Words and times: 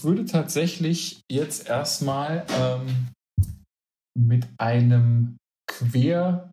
ich 0.00 0.04
würde 0.04 0.24
tatsächlich 0.24 1.20
jetzt 1.30 1.68
erstmal 1.68 2.46
ähm, 2.58 3.08
mit 4.18 4.48
einem 4.58 5.36
Quer, 5.70 6.50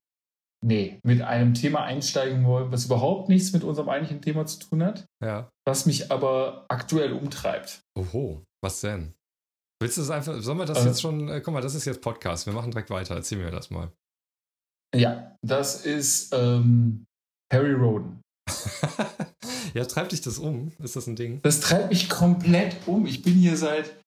nee, 0.65 0.99
mit 1.05 1.21
einem 1.21 1.53
Thema 1.53 1.83
einsteigen 1.85 2.45
wollen, 2.45 2.71
was 2.73 2.85
überhaupt 2.85 3.29
nichts 3.29 3.53
mit 3.53 3.63
unserem 3.63 3.87
eigentlichen 3.87 4.21
Thema 4.21 4.45
zu 4.45 4.59
tun 4.59 4.83
hat, 4.83 5.05
Ja. 5.23 5.49
was 5.65 5.85
mich 5.85 6.11
aber 6.11 6.65
aktuell 6.67 7.13
umtreibt. 7.13 7.79
Oho, 7.97 8.43
was 8.61 8.81
denn? 8.81 9.13
Willst 9.81 9.95
du 9.97 10.01
das 10.01 10.09
einfach, 10.09 10.41
sollen 10.41 10.57
wir 10.57 10.65
das 10.65 10.83
Äh. 10.83 10.87
jetzt 10.89 11.01
schon, 11.01 11.29
äh, 11.29 11.39
guck 11.39 11.53
mal, 11.53 11.61
das 11.61 11.73
ist 11.75 11.85
jetzt 11.85 12.01
Podcast, 12.01 12.47
wir 12.47 12.53
machen 12.53 12.71
direkt 12.71 12.89
weiter, 12.89 13.15
erzähl 13.15 13.37
mir 13.37 13.49
das 13.51 13.69
mal. 13.69 13.91
Ja, 14.93 15.35
das 15.41 15.85
ist 15.85 16.33
ähm, 16.33 17.05
Harry 17.53 17.73
Roden. 17.73 18.19
ja, 19.73 19.85
treibt 19.85 20.11
dich 20.11 20.21
das 20.21 20.37
um? 20.37 20.71
Ist 20.79 20.95
das 20.95 21.07
ein 21.07 21.15
Ding? 21.15 21.41
Das 21.43 21.59
treibt 21.59 21.89
mich 21.89 22.09
komplett 22.09 22.75
um. 22.85 23.05
Ich 23.05 23.21
bin 23.21 23.35
hier 23.35 23.57
seit, 23.57 23.99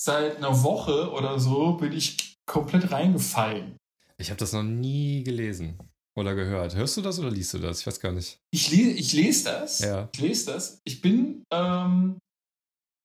seit 0.00 0.36
einer 0.36 0.62
Woche 0.62 1.10
oder 1.10 1.38
so, 1.38 1.74
bin 1.74 1.92
ich 1.92 2.36
komplett 2.46 2.90
reingefallen. 2.90 3.76
Ich 4.18 4.30
habe 4.30 4.38
das 4.38 4.52
noch 4.52 4.62
nie 4.62 5.22
gelesen 5.24 5.78
oder 6.16 6.34
gehört. 6.34 6.74
Hörst 6.76 6.96
du 6.96 7.02
das 7.02 7.18
oder 7.18 7.30
liest 7.30 7.54
du 7.54 7.58
das? 7.58 7.80
Ich 7.80 7.86
weiß 7.86 8.00
gar 8.00 8.12
nicht. 8.12 8.38
Ich, 8.50 8.70
le 8.70 8.90
ich 8.90 9.12
lese 9.12 9.44
das. 9.44 9.80
Ja. 9.80 10.08
Ich 10.12 10.20
lese 10.20 10.52
das. 10.52 10.80
Ich 10.84 11.00
bin 11.00 11.44
ähm, 11.50 12.18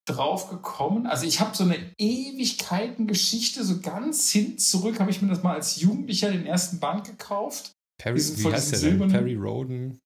drauf 0.08 0.50
gekommen. 0.50 1.06
Also 1.06 1.26
ich 1.26 1.40
habe 1.40 1.56
so 1.56 1.64
eine 1.64 1.76
Ewigkeiten-Geschichte, 1.98 3.64
so 3.64 3.80
ganz 3.80 4.30
hin 4.30 4.58
zurück, 4.58 5.00
habe 5.00 5.10
ich 5.10 5.22
mir 5.22 5.28
das 5.28 5.42
mal 5.42 5.54
als 5.54 5.80
Jugendlicher 5.80 6.30
den 6.30 6.46
ersten 6.46 6.80
Band 6.80 7.04
gekauft. 7.04 7.72
Perry, 7.98 8.18
wie 8.18 8.52
heißt 8.52 8.72
der 8.72 8.90
denn? 8.90 9.08
Perry 9.08 9.34
Roden, 9.34 9.98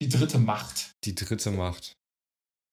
Die 0.00 0.08
dritte 0.08 0.38
Macht. 0.38 0.92
die 1.04 1.14
dritte 1.14 1.50
Macht. 1.50 1.94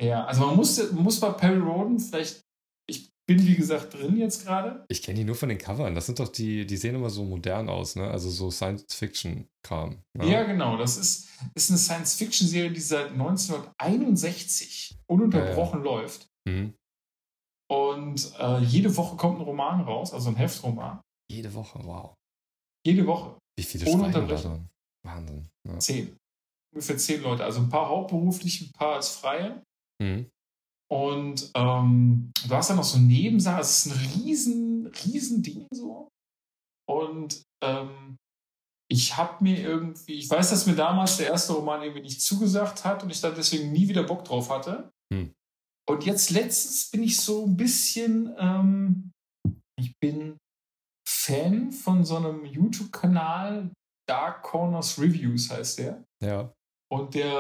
Ja, 0.01 0.25
also 0.25 0.45
man 0.45 0.55
muss, 0.57 0.77
man 0.91 1.03
muss 1.03 1.19
bei 1.19 1.29
Perry 1.31 1.57
Roden 1.59 1.99
vielleicht, 1.99 2.41
ich 2.87 3.09
bin 3.27 3.45
wie 3.47 3.55
gesagt 3.55 3.93
drin 3.93 4.17
jetzt 4.17 4.43
gerade. 4.45 4.85
Ich 4.89 5.01
kenne 5.01 5.19
die 5.19 5.23
nur 5.23 5.35
von 5.35 5.47
den 5.49 5.57
Covern. 5.57 5.95
Das 5.95 6.05
sind 6.05 6.19
doch 6.19 6.27
die, 6.27 6.65
die 6.65 6.77
sehen 6.77 6.95
immer 6.95 7.09
so 7.09 7.23
modern 7.23 7.69
aus, 7.69 7.95
ne? 7.95 8.11
Also 8.11 8.29
so 8.29 8.51
Science-Fiction-Kram. 8.51 10.01
ne? 10.17 10.29
Ja, 10.29 10.43
genau. 10.43 10.77
Das 10.77 10.97
ist, 10.97 11.29
ist 11.55 11.69
eine 11.71 11.79
Science-Fiction-Serie, 11.79 12.71
die 12.71 12.81
seit 12.81 13.11
1961 13.11 14.97
ununterbrochen 15.07 15.81
läuft. 15.81 16.27
Mhm. 16.47 16.73
Und 17.71 18.33
äh, 18.37 18.59
jede 18.59 18.95
Woche 18.95 19.15
kommt 19.15 19.39
ein 19.39 19.43
Roman 19.43 19.81
raus, 19.81 20.13
also 20.13 20.29
ein 20.29 20.35
Heftroman. 20.35 21.01
Jede 21.31 21.51
Woche, 21.53 21.79
wow. 21.83 22.13
Jede 22.85 23.07
Woche. 23.07 23.39
Wie 23.57 23.63
viele 23.63 23.89
Ohne 23.89 24.11
schreiben 24.11 24.27
da? 24.27 24.59
Wahnsinn. 25.03 25.47
Ja. 25.67 25.79
Zehn. 25.79 26.15
Ungefähr 26.75 26.97
zehn 26.97 27.21
Leute. 27.21 27.43
Also 27.43 27.61
ein 27.61 27.69
paar 27.69 27.87
hauptberuflich, 27.87 28.61
ein 28.61 28.71
paar 28.73 28.95
als 28.95 29.09
Freie. 29.09 29.63
Mhm. 30.01 30.29
Und 30.91 31.51
ähm, 31.55 32.31
du 32.47 32.55
hast 32.55 32.69
dann 32.69 32.77
noch 32.77 32.83
so 32.83 32.99
Nebensachen. 32.99 33.61
Es 33.61 33.85
ist 33.85 33.93
ein 33.93 34.21
riesen, 34.21 34.87
riesen 34.87 35.41
Ding 35.41 35.67
so. 35.73 36.09
Und 36.87 37.43
ähm, 37.63 38.17
ich 38.91 39.17
habe 39.17 39.43
mir 39.43 39.57
irgendwie, 39.57 40.13
ich 40.13 40.29
weiß, 40.29 40.51
dass 40.51 40.67
mir 40.67 40.75
damals 40.75 41.17
der 41.17 41.27
erste 41.27 41.53
Roman 41.53 41.81
irgendwie 41.81 42.03
nicht 42.03 42.21
zugesagt 42.21 42.85
hat 42.85 43.03
und 43.03 43.09
ich 43.09 43.19
dann 43.21 43.35
deswegen 43.35 43.71
nie 43.71 43.87
wieder 43.87 44.03
Bock 44.03 44.23
drauf 44.25 44.49
hatte. 44.49 44.91
Hm. 45.11 45.33
Und 45.87 46.05
jetzt 46.05 46.29
letztens 46.29 46.89
bin 46.91 47.03
ich 47.03 47.19
so 47.19 47.45
ein 47.45 47.57
bisschen, 47.57 48.35
ähm, 48.37 49.11
ich 49.79 49.93
bin 49.99 50.37
Fan 51.07 51.71
von 51.71 52.05
so 52.05 52.17
einem 52.17 52.45
YouTube-Kanal, 52.45 53.71
Dark 54.07 54.43
Corners 54.43 54.99
Reviews 54.99 55.49
heißt 55.49 55.79
der. 55.79 56.03
Ja. 56.23 56.53
Und 56.91 57.13
der, 57.15 57.31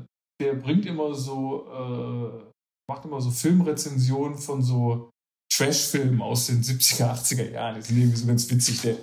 äh, 0.00 0.06
der 0.42 0.54
bringt 0.54 0.86
immer 0.86 1.14
so, 1.14 1.66
äh, 1.70 2.52
macht 2.90 3.04
immer 3.04 3.20
so 3.20 3.30
Filmrezensionen 3.30 4.38
von 4.38 4.62
so 4.62 5.10
Trash-Filmen 5.52 6.22
aus 6.22 6.46
den 6.46 6.62
70er, 6.62 7.12
80er 7.12 7.50
Jahren. 7.50 7.76
Die 7.76 7.82
sind 7.82 7.98
irgendwie 7.98 8.16
so 8.16 8.26
ganz 8.26 8.50
witzig. 8.50 8.80
Der, 8.82 8.96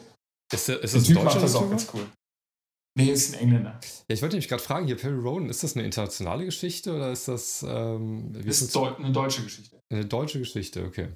Ist, 0.52 0.68
der, 0.68 0.82
ist 0.82 0.94
der 0.94 1.00
das 1.02 1.08
Typ 1.08 1.24
macht 1.24 1.42
das 1.42 1.56
auch 1.56 1.70
ganz 1.70 1.88
cool. 1.94 2.08
Nee, 2.98 3.12
ist 3.12 3.34
ein 3.34 3.40
Engländer. 3.42 3.80
Ja, 4.10 4.16
ich 4.16 4.22
wollte 4.22 4.36
mich 4.36 4.48
gerade 4.50 4.64
fragen, 4.64 4.88
hier 4.88 4.98
Perry 4.98 5.20
Roden, 5.20 5.50
ist 5.50 5.64
das 5.64 5.76
eine 5.76 5.86
internationale 5.86 6.44
Geschichte 6.46 6.94
oder 6.96 7.12
ist 7.12 7.28
das, 7.28 7.64
ähm, 7.68 8.34
Das 8.34 8.46
ist 8.46 8.48
ist 8.48 8.62
das? 8.64 8.72
Deu 8.72 8.96
eine 8.96 9.12
deutsche 9.12 9.44
Geschichte. 9.44 9.80
eine 9.92 10.06
deutsche 10.06 10.40
Geschichte? 10.40 10.86
Okay. 10.86 11.10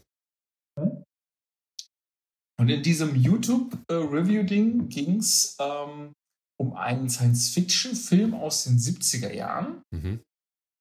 Und 2.60 2.70
in 2.70 2.84
diesem 2.84 3.16
YouTube-Review-Ding 3.16 4.88
ging 4.88 5.18
es 5.18 5.58
ähm, 5.60 6.14
um 6.60 6.74
einen 6.74 7.10
Science-Fiction-Film 7.10 8.34
aus 8.34 8.64
den 8.66 8.78
70er 8.78 9.34
Jahren. 9.34 9.82
Mhm. 9.92 10.22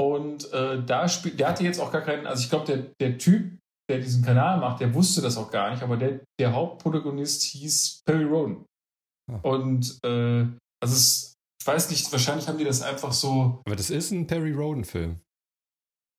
Und 0.00 0.52
äh, 0.52 0.84
da 0.84 1.08
spielt, 1.08 1.38
der 1.38 1.48
hatte 1.48 1.64
jetzt 1.64 1.80
auch 1.80 1.92
gar 1.92 2.02
keinen, 2.02 2.26
also 2.26 2.42
ich 2.42 2.50
glaube, 2.50 2.66
der, 2.66 2.92
der 3.00 3.18
Typ, 3.18 3.58
der 3.88 3.98
diesen 3.98 4.24
Kanal 4.24 4.58
macht, 4.58 4.80
der 4.80 4.94
wusste 4.94 5.20
das 5.20 5.36
auch 5.36 5.50
gar 5.50 5.70
nicht, 5.70 5.82
aber 5.82 5.96
der, 5.96 6.20
der 6.40 6.52
Hauptprotagonist 6.52 7.42
hieß 7.42 8.02
Perry 8.04 8.24
Roden. 8.24 8.64
Ah. 9.30 9.38
Und 9.42 9.98
äh, 10.04 10.46
also 10.82 10.94
es, 10.96 11.34
ich 11.60 11.66
weiß 11.66 11.90
nicht, 11.90 12.10
wahrscheinlich 12.10 12.48
haben 12.48 12.58
die 12.58 12.64
das 12.64 12.82
einfach 12.82 13.12
so. 13.12 13.60
Aber 13.64 13.76
das 13.76 13.90
ist 13.90 14.10
ein 14.10 14.26
Perry 14.26 14.52
Roden-Film. 14.52 15.20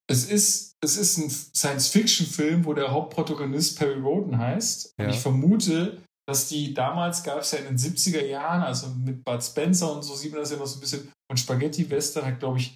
Es 0.10 0.26
ist, 0.30 0.74
es 0.84 0.98
ist 0.98 1.18
ein 1.18 1.30
Science-Fiction-Film, 1.30 2.66
wo 2.66 2.74
der 2.74 2.92
Hauptprotagonist 2.92 3.78
Perry 3.78 4.00
Roden 4.00 4.38
heißt. 4.38 4.94
Ja. 4.98 5.06
Und 5.06 5.12
ich 5.12 5.20
vermute, 5.20 6.03
dass 6.28 6.48
die 6.48 6.74
damals 6.74 7.24
gab 7.24 7.40
es 7.40 7.52
ja 7.52 7.60
in 7.60 7.66
den 7.66 7.78
70er 7.78 8.24
Jahren, 8.26 8.62
also 8.64 8.88
mit 8.90 9.24
Bud 9.24 9.44
Spencer 9.44 9.94
und 9.94 10.04
so 10.04 10.16
sieht 10.16 10.32
man 10.32 10.42
das 10.42 10.52
ja 10.52 10.58
noch 10.58 10.66
so 10.68 10.78
ein 10.78 10.82
bisschen. 10.82 11.12
Und 11.30 11.38
Spaghetti 11.38 11.90
Western 11.90 12.26
hat, 12.26 12.40
glaube 12.40 12.60
ich, 12.60 12.76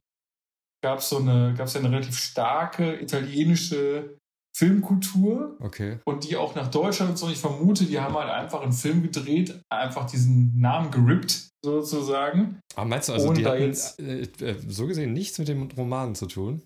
gab 0.83 0.99
es 0.99 1.09
so 1.09 1.17
eine, 1.17 1.53
gab 1.57 1.67
es 1.67 1.73
ja 1.73 1.79
eine 1.79 1.91
relativ 1.91 2.17
starke 2.17 2.99
italienische 3.01 4.17
Filmkultur 4.55 5.55
Okay. 5.59 5.99
und 6.05 6.23
die 6.23 6.35
auch 6.35 6.55
nach 6.55 6.69
Deutschland 6.69 7.11
und 7.11 7.17
so. 7.17 7.29
Ich 7.29 7.37
vermute, 7.37 7.85
die 7.85 7.99
haben 7.99 8.15
halt 8.15 8.29
einfach 8.29 8.61
einen 8.61 8.73
Film 8.73 9.03
gedreht, 9.03 9.59
einfach 9.71 10.05
diesen 10.09 10.59
Namen 10.59 10.89
gerippt, 10.91 11.49
sozusagen. 11.63 12.59
Aber 12.75 12.85
meinst 12.85 13.09
du, 13.09 13.13
also 13.13 13.31
die 13.33 13.45
hatten 13.45 13.61
jetzt- 13.61 13.99
äh, 13.99 14.21
äh, 14.21 14.55
so 14.67 14.87
gesehen 14.87 15.13
nichts 15.13 15.37
mit 15.37 15.47
dem 15.47 15.69
Roman 15.77 16.15
zu 16.15 16.25
tun? 16.25 16.63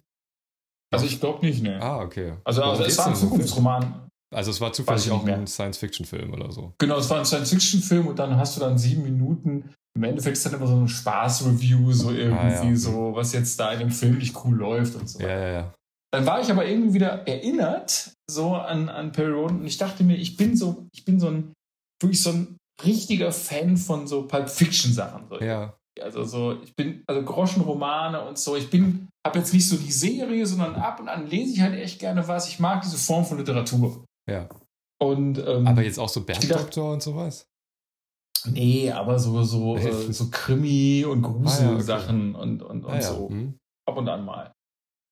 Also 0.93 1.05
ich 1.05 1.19
glaube 1.19 1.45
nicht, 1.45 1.61
ne. 1.63 1.81
Ah, 1.81 2.01
okay. 2.01 2.33
Also, 2.43 2.63
also 2.63 2.83
es 2.83 2.97
war 2.97 3.07
ein? 3.07 3.15
Zukunftsroman. 3.15 4.09
Also 4.33 4.51
es 4.51 4.61
war 4.61 4.71
zufällig 4.71 5.11
auch 5.11 5.25
ein 5.25 5.45
Science-Fiction-Film 5.47 6.33
oder 6.33 6.51
so. 6.51 6.73
Genau, 6.79 6.97
es 6.97 7.09
war 7.09 7.19
ein 7.19 7.25
Science-Fiction-Film 7.25 8.07
und 8.07 8.17
dann 8.19 8.37
hast 8.37 8.55
du 8.55 8.61
dann 8.61 8.77
sieben 8.77 9.03
Minuten. 9.03 9.73
Im 9.93 10.03
Endeffekt 10.03 10.37
ist 10.37 10.45
dann 10.45 10.53
immer 10.53 10.67
so 10.67 10.75
ein 10.77 10.87
Spaß-Review, 10.87 11.91
so 11.91 12.11
irgendwie, 12.11 12.37
Ah, 12.37 12.63
ja. 12.63 12.75
so, 12.75 13.11
was 13.13 13.33
jetzt 13.33 13.59
da 13.59 13.73
in 13.73 13.79
dem 13.79 13.91
Film 13.91 14.17
nicht 14.19 14.33
cool 14.45 14.55
läuft 14.55 14.95
und 14.95 15.09
so. 15.09 15.19
Ja, 15.19 15.27
ja, 15.29 15.51
ja. 15.51 15.73
Dann 16.13 16.25
war 16.25 16.39
ich 16.41 16.49
aber 16.49 16.65
irgendwie 16.65 16.93
wieder 16.95 17.27
erinnert, 17.27 18.13
so 18.29 18.55
an, 18.55 18.87
an 18.89 19.11
Perry 19.11 19.31
Roden 19.33 19.59
und 19.59 19.67
ich 19.67 19.77
dachte 19.77 20.03
mir, 20.03 20.15
ich 20.15 20.37
bin 20.37 20.55
so, 20.55 20.87
ich 20.93 21.03
bin 21.03 21.19
so 21.19 21.27
ein, 21.27 21.53
wirklich 22.01 22.21
so 22.23 22.29
ein 22.31 22.57
richtiger 22.85 23.31
Fan 23.33 23.75
von 23.77 24.07
so 24.07 24.27
Pulp 24.27 24.49
Fiction-Sachen. 24.49 25.27
So. 25.29 25.39
Ja, 25.41 25.73
Also 26.01 26.23
so, 26.23 26.57
ich 26.63 26.73
bin, 26.75 27.03
also 27.07 27.21
Groschenromane 27.23 28.21
und 28.21 28.37
so, 28.37 28.55
ich 28.55 28.69
bin, 28.69 29.07
habe 29.27 29.39
jetzt 29.39 29.53
nicht 29.53 29.67
so 29.67 29.75
die 29.75 29.91
Serie, 29.91 30.45
sondern 30.45 30.75
ab 30.75 30.99
und 31.01 31.09
an 31.09 31.27
lese 31.27 31.51
ich 31.53 31.61
halt 31.61 31.75
echt 31.75 31.99
gerne 31.99 32.25
was. 32.29 32.47
Ich 32.47 32.59
mag 32.59 32.81
diese 32.81 32.97
Form 32.97 33.25
von 33.25 33.37
Literatur. 33.37 34.05
Ja. 34.29 34.49
Und 35.01 35.39
ähm, 35.39 35.67
Aber 35.67 35.81
jetzt 35.83 35.97
auch 35.99 36.09
so 36.09 36.23
Bergdoktor 36.23 36.93
und 36.93 37.01
sowas? 37.01 37.47
Nee, 38.45 38.91
aber 38.91 39.19
so, 39.19 39.43
so, 39.43 39.77
äh, 39.77 40.13
so 40.13 40.29
Krimi- 40.29 41.05
und 41.05 41.21
Gruselsachen 41.21 42.35
und, 42.35 42.61
und, 42.61 42.85
und 42.85 42.91
Ah, 42.91 42.95
ja. 42.95 43.01
so. 43.01 43.29
Hm. 43.29 43.57
Ab 43.87 43.97
und 43.97 44.07
an 44.09 44.25
mal. 44.25 44.53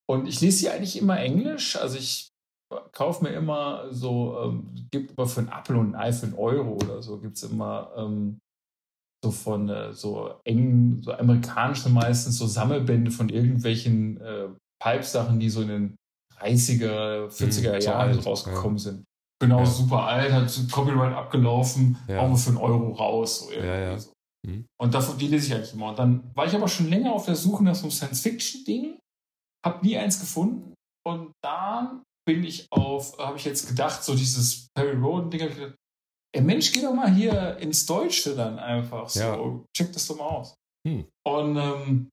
Und 0.07 0.27
ich 0.27 0.41
lese 0.41 0.59
die 0.61 0.69
eigentlich 0.69 0.97
immer 0.97 1.19
Englisch. 1.19 1.75
Also 1.75 1.97
ich 1.97 2.29
kaufe 2.91 3.23
mir 3.23 3.31
immer 3.31 3.91
so, 3.91 4.39
ähm, 4.43 4.73
gibt 4.91 5.11
immer 5.17 5.27
für 5.27 5.41
einen 5.41 5.49
Apfel 5.49 5.75
und 5.75 5.95
ein 5.95 5.95
Ei 5.95 6.11
für 6.11 6.27
einen 6.27 6.35
Euro 6.35 6.73
oder 6.73 7.01
so, 7.01 7.19
gibt 7.19 7.37
es 7.37 7.43
immer 7.43 7.91
ähm, 7.97 8.39
so 9.23 9.31
von 9.31 9.69
äh, 9.69 9.93
so 9.93 10.39
engen, 10.45 11.01
so 11.01 11.11
amerikanischen 11.13 11.93
meistens 11.93 12.37
so 12.37 12.47
Sammelbände 12.47 13.11
von 13.11 13.29
irgendwelchen 13.29 14.21
äh, 14.21 14.49
Pipe-Sachen, 14.81 15.39
die 15.39 15.49
so 15.49 15.61
in 15.61 15.67
den 15.67 15.95
30er, 16.39 17.27
40er 17.27 17.73
Hm, 17.73 17.81
so 17.81 17.87
Jahren 17.87 18.09
alt, 18.11 18.25
rausgekommen 18.25 18.77
sind. 18.77 19.05
Genau, 19.41 19.59
Ja. 19.59 19.65
super 19.65 20.03
alt, 20.03 20.31
hat 20.33 20.51
Copyright 20.71 21.13
abgelaufen, 21.15 21.97
Ja. 22.07 22.27
wir 22.29 22.35
für 22.37 22.49
einen 22.49 22.57
Euro 22.57 22.91
raus. 22.93 23.47
So 23.47 23.51
Ja, 23.53 23.63
ja. 23.79 23.97
So. 23.97 24.11
Mhm. 24.45 24.65
Und 24.79 24.93
davon, 24.93 25.17
die 25.17 25.27
lese 25.27 25.47
ich 25.47 25.53
eigentlich 25.55 25.73
immer. 25.73 25.89
Und 25.89 25.99
dann 25.99 26.31
war 26.35 26.45
ich 26.45 26.53
aber 26.53 26.67
schon 26.67 26.89
länger 26.89 27.13
auf 27.13 27.25
der 27.25 27.35
Suche 27.35 27.63
nach 27.63 27.75
so 27.75 27.83
einem 27.83 27.91
Science-Fiction-Ding, 27.91 28.97
habe 29.65 29.85
nie 29.85 29.97
eins 29.97 30.19
gefunden. 30.19 30.73
Und 31.07 31.31
dann 31.43 32.03
bin 32.27 32.43
ich 32.43 32.67
auf, 32.71 33.17
habe 33.17 33.37
ich 33.37 33.45
jetzt 33.45 33.67
gedacht, 33.67 34.03
so 34.03 34.13
dieses 34.15 34.67
Perry 34.77 34.95
Roden-Ding, 34.97 35.41
habe 35.41 35.51
ich 35.51 35.57
gedacht, 35.57 35.75
ey 36.35 36.41
Mensch, 36.41 36.71
geh 36.73 36.81
doch 36.81 36.93
mal 36.93 37.11
hier 37.13 37.57
ins 37.57 37.85
Deutsche 37.85 38.35
dann 38.35 38.59
einfach. 38.59 39.09
So, 39.09 39.19
Ja. 39.19 39.59
check 39.75 39.91
das 39.93 40.05
doch 40.07 40.17
mal 40.17 40.25
aus. 40.27 40.53
Hm. 40.87 41.05
Und 41.25 41.57
ähm, 41.57 42.09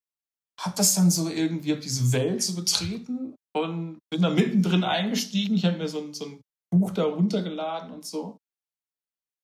habe 0.61 0.76
das 0.76 0.94
dann 0.94 1.11
so 1.11 1.29
irgendwie, 1.29 1.70
habe 1.72 1.81
diese 1.81 2.12
Welt 2.12 2.43
so 2.43 2.55
betreten 2.55 3.34
und 3.55 3.99
bin 4.11 4.22
da 4.22 4.31
mittendrin 4.31 4.84
eingestiegen. 4.84 5.55
Ich 5.55 5.64
habe 5.64 5.76
mir 5.79 5.88
so 5.88 5.99
ein, 6.00 6.14
so 6.14 6.25
ein 6.25 6.40
Buch 6.78 6.90
da 6.93 7.05
runtergeladen 7.05 7.90
und 7.90 8.05
so. 8.05 8.38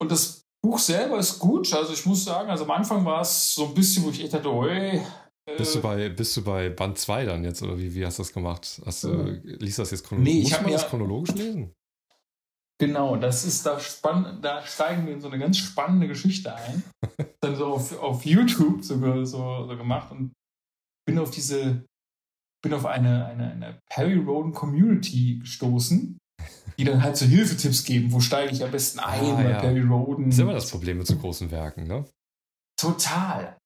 Und 0.01 0.11
das 0.11 0.43
Buch 0.65 0.79
selber 0.79 1.19
ist 1.19 1.39
gut. 1.39 1.73
Also 1.73 1.93
ich 1.93 2.07
muss 2.07 2.25
sagen, 2.25 2.51
also 2.51 2.65
am 2.65 2.71
Anfang 2.71 3.05
war 3.05 3.21
es 3.21 3.55
so 3.55 3.67
ein 3.67 3.75
bisschen, 3.75 4.05
wo 4.05 4.11
ich 4.11 4.23
echt 4.23 4.35
dachte, 4.35 4.49
ey, 4.49 5.03
Bist 5.57 5.75
du 5.75 5.81
bei, 5.81 6.09
bist 6.09 6.37
du 6.37 6.43
bei 6.45 6.69
Band 6.71 6.99
2 6.99 7.25
dann 7.25 7.45
jetzt 7.45 7.63
oder 7.63 7.77
wie, 7.79 7.93
wie 7.95 8.07
hast 8.07 8.19
du 8.19 8.23
das 8.23 8.33
gemacht? 8.33 8.81
Hast 8.87 9.05
du, 9.05 9.09
Mhm. 9.09 9.43
liest 9.45 9.79
das 9.79 9.91
jetzt 9.91 10.07
chronologisch? 10.07 10.35
Nee, 10.35 10.39
ich 10.41 10.45
Muss 10.51 10.53
hab 10.55 10.63
man 10.63 10.73
das 10.73 10.89
chronologisch 10.89 11.35
lesen? 11.35 11.73
Genau, 12.81 13.17
das 13.17 13.45
ist 13.45 13.65
da 13.65 13.79
spannend, 13.79 14.45
da 14.45 14.65
steigen 14.67 15.07
wir 15.07 15.13
in 15.13 15.21
so 15.21 15.29
eine 15.29 15.39
ganz 15.39 15.57
spannende 15.59 16.09
Geschichte 16.09 16.55
ein. 16.55 16.83
Dann 17.41 17.55
so 17.57 17.67
auf, 17.67 17.97
auf 18.01 18.25
YouTube 18.25 18.85
sogar 18.85 19.25
so, 19.25 19.67
so 19.69 19.77
gemacht 19.77 20.11
und 20.11 20.33
bin 21.07 21.19
auf 21.19 21.31
diese, 21.31 21.85
bin 22.63 22.75
auf 22.75 22.87
eine, 22.87 23.27
eine, 23.27 23.51
eine 23.53 23.79
Perry 23.89 24.17
Roden 24.19 24.53
Community 24.53 25.39
gestoßen, 25.41 26.19
die 26.79 26.85
dann 26.85 27.03
halt 27.03 27.17
so 27.17 27.27
Hilfetipps 27.27 27.85
geben, 27.85 28.13
wo 28.13 28.21
steige 28.21 28.53
ich 28.53 28.65
am 28.65 28.71
besten 28.71 28.99
ein 29.01 29.21
Ah, 29.25 29.35
bei 29.35 29.51
ja. 29.51 29.61
Perry 29.61 29.81
Roden. 29.81 30.27
Das 30.27 30.35
ist 30.35 30.41
immer 30.41 30.55
das 30.55 30.71
Problem 30.71 30.99
mit 30.99 31.07
so 31.07 31.17
großen 31.17 31.51
Werken, 31.51 31.87
ne? 31.87 32.05
Total. 32.81 33.57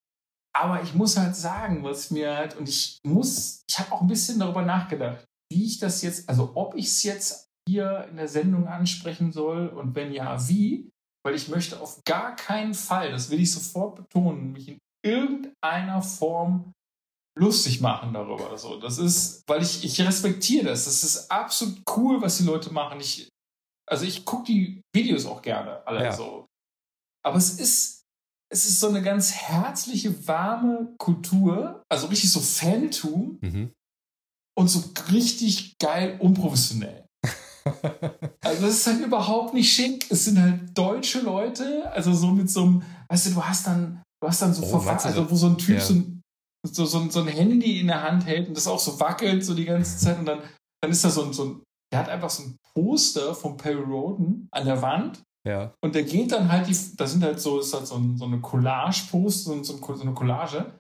Aber 0.55 0.83
ich 0.83 0.95
muss 0.95 1.17
halt 1.17 1.37
sagen, 1.37 1.85
was 1.85 2.11
mir 2.11 2.37
halt, 2.37 2.57
und 2.57 2.69
ich 2.69 2.99
muss, 3.05 3.63
ich 3.69 3.79
habe 3.79 3.93
auch 3.93 4.01
ein 4.01 4.07
bisschen 4.09 4.39
darüber 4.39 4.63
nachgedacht, 4.63 5.25
wie 5.53 5.65
ich 5.67 5.79
das 5.79 6.03
jetzt, 6.03 6.29
also 6.29 6.53
ob 6.55 6.75
ich 6.75 6.87
es 6.87 7.03
jetzt 7.03 7.47
hier 7.69 8.07
in 8.11 8.17
der 8.17 8.29
Sendung 8.29 8.67
ansprechen 8.67 9.33
soll 9.33 9.69
und 9.69 9.95
wenn 9.95 10.13
ja, 10.13 10.49
wie, 10.49 10.91
weil 11.25 11.35
ich 11.35 11.49
möchte 11.49 11.81
auf 11.81 12.03
gar 12.05 12.37
keinen 12.37 12.75
Fall, 12.75 13.11
das 13.11 13.31
will 13.31 13.41
ich 13.41 13.53
sofort 13.53 13.97
betonen, 13.97 14.53
mich 14.53 14.69
in 14.69 14.79
irgendeiner 15.05 16.03
Form 16.03 16.73
lustig 17.39 17.81
machen 17.81 18.13
darüber. 18.15 18.57
So, 18.57 18.79
das 18.81 18.99
ist, 18.99 19.43
weil 19.47 19.63
ich, 19.63 19.85
ich 19.85 20.01
respektiere 20.01 20.67
das. 20.67 20.87
Das 20.87 21.05
ist 21.05 21.31
absolut 21.31 21.83
cool, 21.97 22.21
was 22.23 22.39
die 22.39 22.45
Leute 22.45 22.73
machen. 22.73 22.99
Ich, 23.01 23.29
also 23.89 24.05
ich 24.05 24.25
gucke 24.25 24.45
die 24.45 24.81
Videos 24.95 25.27
auch 25.27 25.43
gerne 25.43 25.87
alle 25.87 26.05
Ja. 26.05 26.13
so. 26.13 26.47
Aber 27.25 27.37
es 27.37 27.59
ist, 27.59 28.03
es 28.53 28.65
ist 28.67 28.81
so 28.81 28.89
eine 28.89 29.03
ganz 29.03 29.33
herzliche, 29.33 30.27
warme 30.27 30.95
Kultur, 30.99 31.83
also 31.91 32.07
richtig 32.07 32.31
so 32.33 32.41
Fantum 32.41 33.39
Mhm. 33.43 33.73
und 34.57 34.69
so 34.69 34.83
richtig 35.13 35.77
geil 35.79 36.19
unprofessionell. 36.21 37.05
Also 38.45 38.63
das 38.67 38.75
ist 38.77 38.87
halt 38.87 39.01
überhaupt 39.01 39.55
nicht 39.55 39.73
schick. 39.73 40.09
Es 40.09 40.25
sind 40.27 40.41
halt 40.41 40.77
deutsche 40.79 41.21
Leute, 41.21 41.91
also 41.91 42.13
so 42.15 42.29
mit 42.29 42.49
so 42.49 42.63
einem, 42.63 42.83
weißt 43.09 43.27
du, 43.27 43.31
du 43.31 43.43
hast 43.45 43.67
dann, 43.67 44.03
du 44.23 44.29
hast 44.29 44.41
dann 44.41 44.55
so 44.55 44.63
Oh, 44.63 44.77
Verfa- 44.79 44.85
meinst 44.85 45.05
du 45.05 45.09
also 45.09 45.31
wo 45.31 45.35
so 45.35 45.47
ein 45.49 45.59
Typ 45.59 45.75
Ja. 45.75 45.81
so, 45.81 45.95
ein, 45.95 46.16
so, 46.67 46.85
so, 46.85 46.99
ein, 47.01 47.11
so 47.11 47.21
ein 47.21 47.29
Handy 47.29 47.81
in 47.81 47.87
der 47.89 48.03
Hand 48.03 48.27
hält 48.27 48.49
und 48.49 48.57
das 48.57 48.67
auch 48.67 48.79
so 48.79 48.99
wackelt 49.01 49.45
so 49.45 49.55
die 49.55 49.65
ganze 49.65 49.99
Zeit 49.99 50.19
und 50.19 50.27
dann, 50.27 50.41
dann 50.83 50.91
ist 50.91 51.05
da 51.05 51.11
so 51.11 51.25
ein, 51.25 51.33
so 51.33 51.45
ein, 51.45 51.63
der 51.93 52.01
hat 52.01 52.09
einfach 52.09 52.31
so 52.31 52.43
ein 52.45 52.57
Poster 52.75 53.35
von 53.35 53.57
Perry 53.57 53.83
Roden 53.83 54.49
an 54.51 54.65
der 54.67 54.83
Wand 54.83 55.23
Ja. 55.47 55.73
und 55.83 55.95
der 55.95 56.03
geht 56.03 56.33
dann 56.33 56.51
halt, 56.51 56.69
die, 56.69 56.77
da 56.97 57.07
sind 57.07 57.23
halt 57.23 57.41
so, 57.41 57.61
ist 57.61 57.73
halt 57.75 57.87
so, 57.87 57.97
ein, 57.97 58.17
so 58.17 58.25
eine 58.25 58.41
Collage-Post, 58.41 59.45
so, 59.45 59.63
so, 59.63 59.75
ein- 59.75 59.83
so 59.97 60.03
eine 60.03 60.15
Collage. 60.15 60.79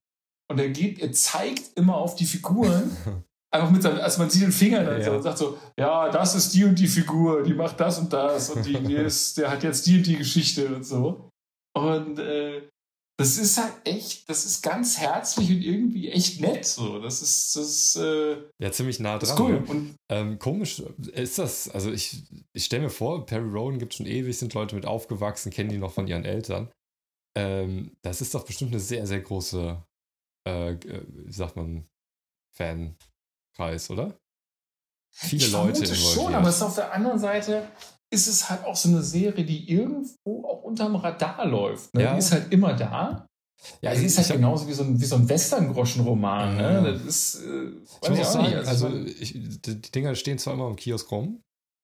Und 0.50 0.60
er 0.60 0.68
geht, 0.68 1.00
er 1.00 1.10
zeigt 1.12 1.76
immer 1.76 1.96
auf 1.96 2.14
die 2.14 2.24
Figuren. 2.26 2.90
Einfach 3.52 3.70
mit 3.70 3.82
seinem, 3.82 4.00
also 4.00 4.20
man 4.20 4.28
sieht 4.30 4.42
den 4.42 4.52
Finger 4.52 4.84
dann 4.84 5.00
so 5.02 5.10
Ja. 5.10 5.16
und 5.16 5.22
sagt 5.22 5.38
so, 5.38 5.56
ja, 5.78 6.08
das 6.10 6.34
ist 6.34 6.52
die 6.54 6.64
und 6.64 6.78
die 6.78 6.86
Figur, 6.88 7.42
die 7.42 7.54
macht 7.54 7.80
das 7.80 7.98
und 7.98 8.12
das 8.12 8.50
und 8.50 8.66
die, 8.66 8.74
die 8.74 8.94
ist, 9.08 9.38
der 9.38 9.50
hat 9.50 9.62
jetzt 9.62 9.86
die 9.86 9.96
und 9.98 10.06
die 10.06 10.16
Geschichte 10.16 10.74
und 10.74 10.84
so. 10.84 11.30
Und 11.76 12.18
äh, 12.18 12.68
das 13.18 13.38
ist 13.38 13.56
halt 13.56 13.72
echt, 13.84 14.28
das 14.28 14.44
ist 14.44 14.62
ganz 14.62 14.98
herzlich 14.98 15.48
und 15.50 15.62
irgendwie 15.62 16.10
echt 16.10 16.40
nett. 16.40 16.66
So, 16.66 16.98
das 17.00 17.22
ist, 17.22 17.56
das 17.56 17.96
äh, 17.96 18.36
Ja, 18.58 18.70
ziemlich 18.70 19.00
nah 19.00 19.18
das 19.18 19.34
dran. 19.34 19.54
ist 19.62 19.68
cool. 19.70 19.76
ne? 19.76 19.94
Ähm, 20.10 20.38
komisch 20.38 20.82
ist 21.12 21.38
das, 21.38 21.68
also 21.70 21.90
ich, 21.90 22.22
ich 22.52 22.64
stelle 22.66 22.84
mir 22.84 22.90
vor, 22.90 23.24
Perry 23.24 23.48
Rowan 23.48 23.78
gibt 23.78 23.94
schon 23.94 24.06
ewig, 24.06 24.36
sind 24.36 24.52
Leute 24.52 24.74
mit 24.74 24.84
aufgewachsen, 24.84 25.50
kennen 25.50 25.70
die 25.70 25.78
noch 25.78 25.92
von 25.92 26.06
ihren 26.06 26.24
Eltern. 26.26 26.70
Ähm, 27.36 27.96
das 28.02 28.20
ist 28.20 28.34
doch 28.34 28.44
bestimmt 28.44 28.72
eine 28.72 28.80
sehr, 28.80 29.06
sehr 29.06 29.20
große, 29.20 29.82
äh, 30.46 30.72
äh, 30.72 31.02
wie 31.08 31.32
sagt 31.32 31.56
man, 31.56 31.86
Fankreis, 32.54 33.90
oder? 33.90 34.18
Viele 35.10 35.46
ich 35.46 35.52
Leute 35.52 35.78
involviert. 35.84 35.96
schon, 36.14 36.34
aber 36.34 36.48
es 36.48 36.56
ist 36.56 36.62
auf 36.62 36.74
der 36.74 36.92
anderen 36.92 37.18
Seite 37.18 37.66
ist 38.16 38.26
es 38.26 38.48
halt 38.50 38.64
auch 38.64 38.74
so 38.76 38.88
eine 38.88 39.02
Serie, 39.02 39.44
die 39.44 39.70
irgendwo 39.70 40.44
auch 40.44 40.62
unterm 40.64 40.96
Radar 40.96 41.46
läuft. 41.46 41.94
Ne? 41.94 42.02
Ja. 42.02 42.12
Die 42.14 42.18
ist 42.18 42.32
halt 42.32 42.52
immer 42.52 42.72
da. 42.74 43.26
Ja, 43.80 43.94
sie 43.94 44.06
ist 44.06 44.16
halt 44.18 44.28
hab- 44.28 44.36
genauso 44.36 44.66
wie 44.68 44.72
so 44.72 44.82
ein, 44.82 45.00
wie 45.00 45.04
so 45.04 45.16
ein 45.16 45.28
Western-Groschen-Roman. 45.28 46.58
Ja. 46.58 46.80
Ne? 46.80 46.92
Das 46.92 47.02
ist, 47.04 47.42
äh, 47.44 47.70
Ich 48.02 48.08
muss 48.10 48.18
auch 48.20 48.24
sagen, 48.24 48.44
nicht, 48.46 48.56
also 48.56 48.86
also, 48.86 48.98
ich, 49.06 49.32
die, 49.62 49.80
Dinger 49.80 50.14
stehen 50.14 50.38
zwar 50.38 50.54
immer 50.54 50.68
im 50.68 50.76
Kiosk 50.76 51.10
rum, 51.10 51.40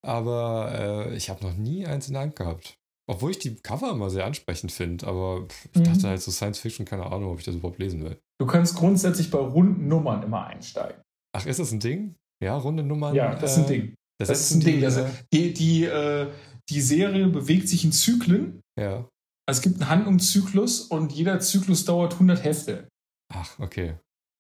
aber 0.07 1.07
äh, 1.11 1.17
ich 1.17 1.31
habe 1.31 1.45
noch 1.45 1.55
nie 1.55 1.87
eins 1.87 2.09
in 2.09 2.15
der 2.15 2.23
Hand 2.23 2.37
gehabt. 2.37 2.75
Obwohl 3.11 3.33
ich 3.33 3.39
die 3.39 3.57
Cover 3.57 3.91
immer 3.91 4.11
sehr 4.11 4.25
ansprechend 4.27 4.71
finde, 4.73 5.07
aber 5.07 5.47
ich 5.73 5.81
Mhm. 5.81 5.85
dachte 5.85 6.09
halt 6.09 6.23
so 6.23 6.31
Science 6.31 6.59
Fiction, 6.61 6.87
keine 6.87 7.07
Ahnung, 7.07 7.33
ob 7.33 7.39
ich 7.39 7.45
das 7.45 7.55
überhaupt 7.57 7.79
lesen 7.79 8.03
will. 8.05 8.19
du 8.41 8.47
kannst 8.47 8.75
grundsätzlich 8.77 9.31
bei 9.31 9.39
runden 9.39 9.87
Nummern 9.89 10.23
immer 10.25 10.47
einsteigen. 10.47 11.01
Ach, 11.37 11.47
ist 11.47 11.59
das 11.61 11.71
ein 11.73 11.79
Ding? 11.81 12.17
Ja, 12.43 12.57
runde 12.57 12.83
Nummern. 12.83 13.15
Ja, 13.15 13.35
das 13.37 13.53
ist 13.53 13.59
ein 13.59 13.65
äh, 13.65 13.69
Ding. 13.69 13.95
Das, 14.29 14.39
Das 14.39 14.51
ist 14.51 14.57
ein 14.57 14.61
Ding. 14.61 14.79
die, 14.81 14.85
Also 14.87 15.07
die, 15.33 15.53
die, 15.53 15.85
äh, 15.85 16.29
die 16.69 16.81
Serie 16.81 17.29
bewegt 17.29 17.69
sich 17.69 17.85
in 17.85 17.93
Zyklen. 17.93 18.61
ja. 18.79 19.09
Also 19.49 19.59
es 19.59 19.63
gibt 19.63 19.81
einen 19.81 19.89
Handlungszyklus 19.91 20.83
und 20.83 21.11
jeder 21.13 21.41
Zyklus 21.41 21.85
dauert 21.85 22.13
100 22.13 22.45
Hefte. 22.45 22.89
Ach, 23.35 23.59
okay. 23.59 23.97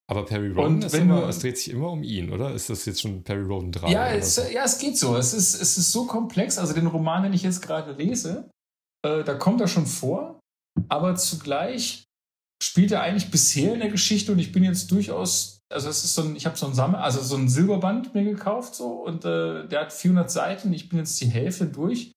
Aber 0.09 0.25
Perry 0.25 0.51
Roden, 0.53 0.77
Und 0.77 0.85
ist 0.85 0.93
wenn 0.93 1.03
immer, 1.03 1.23
du- 1.23 1.27
es 1.27 1.41
dreht 1.41 1.59
sich 1.59 1.71
immer 1.71 1.91
um 1.91 2.05
ihn, 2.05 2.33
oder? 2.33 2.55
Ist 2.55 2.71
das 2.71 2.85
jetzt 2.85 3.01
schon 3.01 3.25
Perry 3.25 3.43
Roden 3.43 3.73
3? 3.73 3.91
Ja 3.91 4.07
es, 4.13 4.37
so? 4.37 4.43
ja, 4.43 4.65
es 4.65 4.79
geht 4.79 4.97
so. 4.97 5.17
Es 5.17 5.35
ist, 5.35 5.55
es 5.61 5.77
ist 5.77 5.91
so 5.91 6.07
komplex. 6.07 6.57
Also 6.57 6.73
den 6.73 6.87
Roman, 6.87 7.25
den 7.25 7.33
ich 7.33 7.43
jetzt 7.43 7.63
gerade 7.63 7.93
lese, 7.95 8.49
äh, 9.05 9.25
da 9.25 9.35
kommt 9.35 9.61
er 9.61 9.67
schon 9.67 9.87
vor, 9.87 10.39
aber 10.89 11.17
zugleich 11.17 12.05
spielt 12.63 12.93
er 12.93 13.03
eigentlich 13.03 13.29
bisher 13.31 13.75
in 13.75 13.81
der 13.81 13.91
Geschichte 13.91 14.31
und 14.31 14.39
ich 14.39 14.53
bin 14.53 14.63
jetzt 14.63 14.91
durchaus, 14.93 15.59
also 15.73 15.89
es 15.89 16.05
ist 16.05 16.15
so 16.15 16.23
ein, 16.23 16.37
ich 16.37 16.47
habe 16.47 16.57
so 16.57 16.67
ein 16.67 16.75
Sammel, 16.75 17.01
also 17.01 17.21
so 17.21 17.37
ein 17.37 17.49
Silberband 17.49 18.15
mir 18.15 18.25
gekauft 18.25 18.75
so 18.75 18.89
und 19.05 19.25
äh, 19.25 19.67
der 19.67 19.81
hat 19.81 19.93
400 19.93 20.31
Seiten. 20.31 20.73
Ich 20.73 20.89
bin 20.89 20.99
jetzt 20.99 21.21
die 21.21 21.27
Hälfte 21.27 21.67
durch 21.67 22.13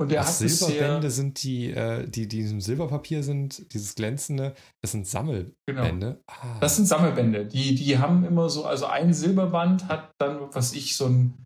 und 0.00 0.12
der 0.12 0.20
Ach, 0.20 0.26
hat 0.26 0.34
Silberbände 0.34 1.10
sind 1.10 1.42
die, 1.42 1.72
äh, 1.72 2.06
die, 2.08 2.28
die 2.28 2.38
in 2.38 2.44
diesem 2.44 2.60
Silberpapier 2.60 3.24
sind, 3.24 3.72
dieses 3.74 3.96
glänzende, 3.96 4.54
das 4.80 4.92
sind 4.92 5.08
Sammelbände. 5.08 5.54
genau. 5.66 6.16
Ah, 6.28 6.58
Das 6.60 6.76
sind 6.76 6.86
Sammelbände. 6.86 7.46
Die, 7.46 7.74
die 7.74 7.98
haben 7.98 8.24
immer 8.24 8.48
so, 8.48 8.64
also 8.64 8.86
ein 8.86 9.12
Silberband 9.12 9.88
hat 9.88 10.12
dann, 10.18 10.38
was 10.52 10.72
ich, 10.72 10.96
so 10.96 11.06
ein, 11.06 11.44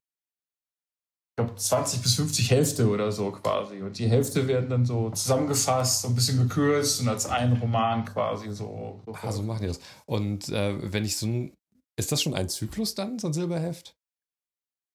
glaube, 1.44 1.58
20 1.58 2.02
bis 2.02 2.14
50 2.14 2.50
Hälfte 2.50 2.88
oder 2.88 3.12
so 3.12 3.30
quasi. 3.30 3.82
Und 3.82 3.98
die 3.98 4.08
Hälfte 4.08 4.46
werden 4.46 4.70
dann 4.70 4.86
so 4.86 5.10
zusammengefasst, 5.10 6.02
so 6.02 6.08
ein 6.08 6.14
bisschen 6.14 6.38
gekürzt 6.38 7.00
und 7.00 7.08
als 7.08 7.26
ein 7.26 7.52
Roman 7.54 8.04
quasi 8.04 8.50
so. 8.52 9.00
so 9.04 9.14
ah, 9.14 9.32
so 9.32 9.42
machen 9.42 9.62
die 9.62 9.68
das. 9.68 9.80
Und 10.06 10.48
äh, 10.48 10.92
wenn 10.92 11.04
ich 11.04 11.16
so 11.16 11.26
ein, 11.26 11.54
ist 11.98 12.12
das 12.12 12.22
schon 12.22 12.34
ein 12.34 12.48
Zyklus 12.48 12.94
dann, 12.94 13.18
so 13.18 13.28
ein 13.28 13.32
Silberheft? 13.32 13.94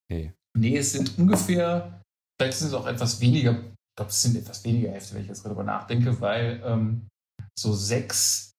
Nee. 0.10 0.34
Nee, 0.58 0.78
es 0.78 0.94
sind 0.94 1.18
ungefähr, 1.18 2.02
vielleicht 2.40 2.58
sind 2.58 2.70
es 2.70 2.74
auch 2.74 2.88
etwas 2.88 3.20
weniger, 3.22 3.52
ich 3.52 3.96
glaube, 3.96 4.10
es 4.10 4.22
sind 4.22 4.36
etwas 4.36 4.64
weniger 4.64 4.92
Hefte, 4.92 5.14
wenn 5.14 5.22
ich 5.22 5.28
jetzt 5.28 5.44
gerade 5.44 5.56
darüber 5.56 5.72
nachdenke, 5.72 6.20
weil 6.20 6.62
ähm, 6.66 7.08
so 7.60 7.74
sechs, 7.74 8.52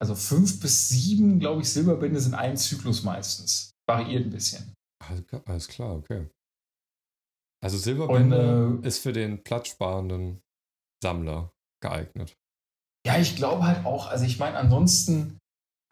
also 0.00 0.14
fünf 0.14 0.60
bis 0.60 0.88
sieben, 0.88 1.38
glaube 1.38 1.62
ich, 1.62 1.72
Silberbände 1.72 2.20
sind 2.20 2.34
ein 2.34 2.56
Zyklus 2.56 3.02
meistens. 3.02 3.70
Variiert 3.88 4.24
ein 4.24 4.30
bisschen. 4.30 4.74
Alles 5.44 5.68
klar, 5.68 5.94
okay. 5.94 6.26
Also 7.66 7.78
Silberbände 7.78 8.64
Und, 8.64 8.84
äh, 8.84 8.86
ist 8.86 9.00
für 9.00 9.12
den 9.12 9.42
platzsparenden 9.42 10.40
Sammler 11.02 11.50
geeignet. 11.82 12.36
Ja, 13.04 13.18
ich 13.18 13.34
glaube 13.34 13.66
halt 13.66 13.84
auch, 13.84 14.06
also 14.06 14.24
ich 14.24 14.38
meine, 14.38 14.56
ansonsten 14.56 15.38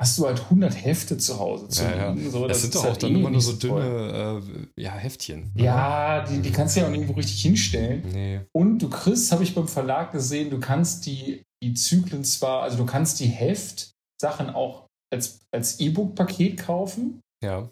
hast 0.00 0.16
du 0.16 0.26
halt 0.26 0.38
100 0.38 0.73
Hefte 0.73 1.19
zu 1.19 1.40
Hause 1.40 1.66
zu 1.66 1.83
Ja, 1.83 2.14
ja. 2.14 2.31
So, 2.31 2.47
das, 2.47 2.61
sind 2.61 2.69
ist 2.69 2.76
doch 2.76 2.83
auch 2.83 2.90
halt 2.90 3.02
dann 3.02 3.11
eh 3.11 3.19
immer 3.19 3.31
nur 3.31 3.40
so 3.40 3.54
dünne 3.54 4.40
äh, 4.76 4.81
ja, 4.81 4.93
Heftchen. 4.93 5.50
ne? 5.52 5.64
Ja, 5.64 6.25
die, 6.25 6.38
die 6.38 6.52
kannst 6.52 6.76
du 6.76 6.81
ja 6.81 6.87
auch 6.87 6.90
nirgendwo 6.93 7.14
richtig 7.14 7.43
hinstellen. 7.43 8.09
Nee. 8.12 8.40
Und 8.52 8.78
du 8.78 8.88
kriegst, 8.88 9.33
habe 9.33 9.43
ich 9.43 9.52
beim 9.52 9.66
Verlag 9.66 10.12
gesehen, 10.12 10.50
du 10.50 10.61
kannst 10.61 11.07
die, 11.07 11.43
die 11.61 11.75
Zyklen 11.75 12.23
zwar, 12.23 12.62
also 12.62 12.76
du 12.76 12.87
kannst 12.87 13.19
die 13.19 13.26
Heftsachen 13.26 14.50
auch 14.50 14.87
als, 15.12 15.40
als 15.52 15.81
E-Book-Paket 15.81 16.57
kaufen. 16.57 17.21
Ja. 17.43 17.69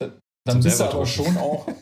Dann 0.00 0.20
Zum 0.44 0.60
bist 0.60 0.80
du 0.80 0.84
aber 0.86 1.06
schon 1.06 1.36
auch. 1.36 1.68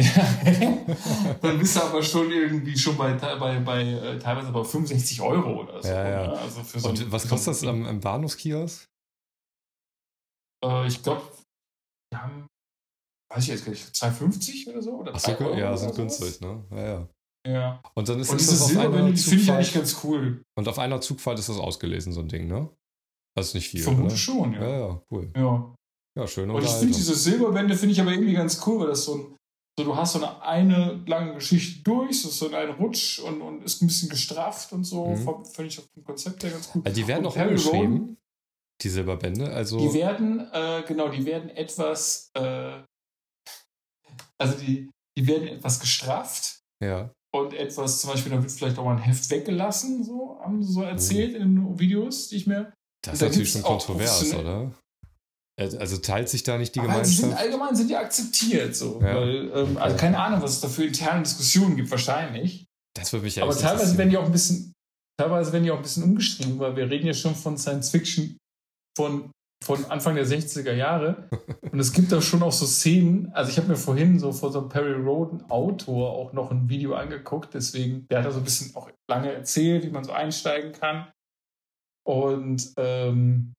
Ja. 0.00 1.36
dann 1.42 1.58
bist 1.58 1.76
du 1.76 1.82
aber 1.82 2.02
schon 2.02 2.30
irgendwie 2.30 2.76
schon 2.76 2.96
bei, 2.96 3.12
bei, 3.14 3.60
bei 3.60 3.82
äh, 3.82 4.18
teilweise 4.18 4.50
bei 4.52 4.64
65 4.64 5.20
Euro 5.20 5.62
oder 5.62 5.82
so. 5.82 5.88
Ja, 5.88 6.08
ja. 6.08 6.26
Ne? 6.28 6.38
Also 6.38 6.62
für 6.62 6.80
so 6.80 6.88
Und 6.88 7.00
ein- 7.00 7.12
was 7.12 7.28
kostet 7.28 7.54
so 7.56 7.66
das 7.66 7.74
am, 7.74 7.86
am 7.86 8.00
Bahnhofskiosk? 8.00 8.86
Äh, 10.64 10.86
ich 10.86 11.02
glaube, 11.02 11.22
wir 12.12 12.22
haben, 12.22 12.46
weiß 13.32 13.44
ich 13.44 13.48
jetzt 13.50 13.64
gar 13.64 13.70
nicht, 13.72 13.86
2,50 13.94 14.70
oder 14.70 14.82
so? 14.82 14.92
Oder 14.92 15.12
Ach 15.14 15.20
so, 15.20 15.32
3 15.32 15.44
Euro 15.44 15.58
ja, 15.58 15.76
sind 15.76 15.94
günstig, 15.94 16.40
ne? 16.40 16.64
Ja, 16.70 16.84
ja. 16.84 17.08
Ja. 17.48 17.82
Und 17.94 18.06
dann 18.08 18.20
ist 18.20 18.28
Und 18.30 18.38
das 18.40 18.60
auf 18.62 18.76
einer 18.76 18.90
die 18.90 18.96
finde 18.96 19.12
ich 19.12 19.24
Zugfahrt, 19.24 19.56
eigentlich 19.56 19.72
ganz 19.74 20.04
cool. 20.04 20.42
und 20.58 20.68
auf 20.68 20.78
einer 20.78 21.00
Zugfahrt 21.00 21.38
ist 21.38 21.48
das 21.48 21.56
ausgelesen, 21.56 22.12
so 22.12 22.20
ein 22.20 22.28
Ding, 22.28 22.46
ne? 22.46 22.68
Das 23.34 23.48
ist 23.48 23.54
nicht 23.54 23.68
viel, 23.68 23.80
Vermute 23.82 24.06
oder? 24.08 24.16
schon, 24.16 24.52
ja. 24.52 24.60
Ja, 24.60 24.78
ja, 24.88 25.02
cool. 25.10 25.32
ja. 25.34 25.74
Ja, 26.18 26.26
schöne 26.26 26.52
Und 26.52 26.64
ich 26.64 26.70
finde 26.70 26.94
diese 26.94 27.14
Silberbände 27.14 27.76
finde 27.76 27.92
ich 27.92 28.00
aber 28.00 28.10
irgendwie 28.10 28.34
ganz 28.34 28.60
cool, 28.66 28.80
weil 28.80 28.88
das 28.88 29.04
so 29.04 29.14
ein, 29.14 29.36
so 29.78 29.84
du 29.84 29.96
hast 29.96 30.12
so 30.12 30.18
eine, 30.18 30.42
eine 30.42 31.02
lange 31.06 31.34
Geschichte 31.34 31.82
durch, 31.82 32.22
so 32.22 32.28
so 32.28 32.48
in 32.48 32.54
einen 32.54 32.72
Rutsch 32.72 33.18
und, 33.20 33.40
und 33.40 33.64
ist 33.64 33.82
ein 33.82 33.86
bisschen 33.86 34.08
gestrafft 34.08 34.72
und 34.72 34.84
so. 34.84 35.06
Mhm. 35.06 35.44
Finde 35.44 35.68
ich 35.68 35.78
auf 35.78 35.88
dem 35.94 36.04
Konzept 36.04 36.42
her 36.42 36.50
ganz 36.50 36.70
cool. 36.74 36.82
Also 36.84 37.00
die 37.00 37.06
werden 37.06 37.26
Und 37.26 37.32
auch 37.32 37.36
umgeschrieben. 37.36 38.16
Die 38.82 38.88
Silberbände, 38.88 39.52
also. 39.52 39.78
Die 39.78 39.92
werden, 39.92 40.40
äh, 40.52 40.82
genau, 40.86 41.10
die 41.10 41.24
werden 41.26 41.50
etwas, 41.50 42.30
äh, 42.34 42.82
also 44.38 44.56
die, 44.58 44.88
die 45.18 45.26
werden 45.26 45.48
etwas 45.48 45.80
gestrafft. 45.80 46.60
Ja. 46.82 47.12
Und 47.32 47.52
etwas, 47.52 48.00
zum 48.00 48.10
Beispiel, 48.10 48.32
da 48.32 48.42
wird 48.42 48.50
vielleicht 48.50 48.78
auch 48.78 48.84
mal 48.84 48.96
ein 48.96 49.02
Heft 49.02 49.30
weggelassen, 49.30 50.02
so 50.02 50.40
haben 50.40 50.62
sie 50.62 50.72
so 50.72 50.82
erzählt 50.82 51.32
mhm. 51.32 51.42
in 51.42 51.54
den 51.56 51.78
Videos, 51.78 52.28
die 52.28 52.36
ich 52.36 52.46
mir. 52.46 52.72
Das 53.02 53.14
ist 53.14 53.20
natürlich 53.20 53.50
schon 53.50 53.62
kontrovers, 53.62 54.34
oder? 54.34 54.72
Also 55.60 55.98
teilt 55.98 56.28
sich 56.28 56.42
da 56.42 56.56
nicht 56.56 56.74
die 56.74 56.80
Aber 56.80 56.88
Gemeinschaft? 56.88 57.18
Sind 57.18 57.34
allgemein 57.34 57.76
sind 57.76 57.90
die 57.90 57.96
akzeptiert 57.96 58.74
so. 58.74 59.00
Ja. 59.02 59.16
Weil, 59.16 59.50
ähm, 59.54 59.76
also 59.76 59.96
keine 59.96 60.18
Ahnung, 60.18 60.40
was 60.42 60.52
es 60.52 60.60
da 60.60 60.68
für 60.68 60.84
interne 60.84 61.22
Diskussionen 61.22 61.76
gibt, 61.76 61.90
wahrscheinlich. 61.90 62.66
Das 62.94 63.12
würde 63.12 63.24
mich 63.24 63.36
ja 63.36 63.44
Aber 63.44 63.56
teilweise 63.56 63.96
werden 63.98 64.10
die 64.10 64.16
auch 64.16 64.24
ein 64.24 64.32
bisschen, 64.32 64.72
teilweise 65.18 65.52
werden 65.52 65.64
die 65.64 65.70
auch 65.70 65.76
ein 65.76 65.82
bisschen 65.82 66.04
umgeschrieben, 66.04 66.58
weil 66.58 66.76
wir 66.76 66.88
reden 66.88 67.06
ja 67.06 67.14
schon 67.14 67.34
von 67.34 67.58
Science 67.58 67.90
Fiction 67.90 68.38
von, 68.96 69.30
von 69.62 69.84
Anfang 69.86 70.14
der 70.14 70.26
60er 70.26 70.72
Jahre. 70.72 71.28
Und 71.70 71.78
es 71.78 71.92
gibt 71.92 72.10
da 72.10 72.22
schon 72.22 72.42
auch 72.42 72.52
so 72.52 72.66
Szenen. 72.66 73.30
Also 73.32 73.50
ich 73.50 73.58
habe 73.58 73.68
mir 73.68 73.76
vorhin 73.76 74.18
so 74.18 74.32
von 74.32 74.52
so 74.52 74.60
einem 74.60 74.68
Perry 74.70 74.94
Roden 74.94 75.48
Autor 75.50 76.12
auch 76.12 76.32
noch 76.32 76.50
ein 76.50 76.68
Video 76.68 76.94
angeguckt, 76.94 77.54
deswegen, 77.54 78.06
der 78.08 78.20
hat 78.20 78.26
da 78.26 78.32
so 78.32 78.38
ein 78.38 78.44
bisschen 78.44 78.74
auch 78.74 78.90
lange 79.10 79.32
erzählt, 79.32 79.84
wie 79.84 79.90
man 79.90 80.04
so 80.04 80.12
einsteigen 80.12 80.72
kann. 80.72 81.12
Und 82.06 82.72
ähm, 82.78 83.52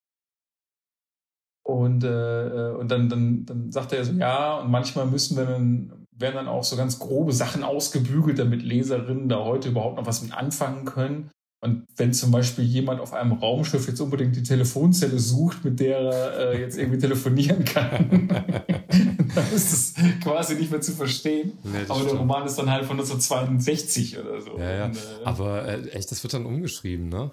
und, 1.72 2.04
äh, 2.04 2.74
und 2.78 2.90
dann, 2.90 3.10
dann, 3.10 3.46
dann 3.46 3.72
sagt 3.72 3.94
er 3.94 4.06
so, 4.06 4.14
ja, 4.14 4.58
und 4.60 4.72
manchmal 4.72 5.06
müssen 5.06 5.38
wir 5.38 5.46
dann, 5.46 6.08
werden 6.12 6.36
dann 6.36 6.48
auch 6.48 6.64
so 6.64 6.76
ganz 6.76 7.00
grobe 7.00 7.34
Sachen 7.34 7.64
ausgebügelt, 7.64 8.40
damit 8.40 8.64
Leserinnen 8.64 9.30
da 9.30 9.44
heute 9.44 9.70
überhaupt 9.70 9.98
noch 9.98 10.06
was 10.06 10.22
mit 10.22 10.34
anfangen 10.34 10.86
können. 10.86 11.30
Und 11.64 11.86
wenn 11.96 12.12
zum 12.12 12.32
Beispiel 12.32 12.64
jemand 12.64 13.00
auf 13.00 13.14
einem 13.14 13.34
Raumschiff 13.34 13.88
jetzt 13.88 14.00
unbedingt 14.00 14.36
die 14.36 14.42
Telefonzelle 14.42 15.20
sucht, 15.20 15.64
mit 15.64 15.80
der 15.80 16.00
er 16.00 16.54
äh, 16.54 16.60
jetzt 16.60 16.76
irgendwie 16.76 16.98
telefonieren 16.98 17.64
kann, 17.66 18.28
dann 19.36 19.54
ist 19.54 19.72
es 19.72 19.94
quasi 20.24 20.56
nicht 20.56 20.72
mehr 20.72 20.82
zu 20.82 20.92
verstehen. 20.94 21.60
Nee, 21.64 21.86
Aber 21.88 22.04
der 22.04 22.16
Roman 22.16 22.48
ist 22.48 22.56
dann 22.56 22.72
halt 22.72 22.86
von 22.86 23.00
1962 23.00 24.18
oder 24.18 24.42
so. 24.42 24.58
Ja, 24.58 24.72
ja. 24.72 24.86
Und, 24.86 24.96
äh, 24.96 25.24
Aber 25.24 25.68
äh, 25.68 25.88
echt, 25.90 26.10
das 26.12 26.24
wird 26.24 26.34
dann 26.34 26.48
umgeschrieben, 26.48 27.10
ne? 27.10 27.32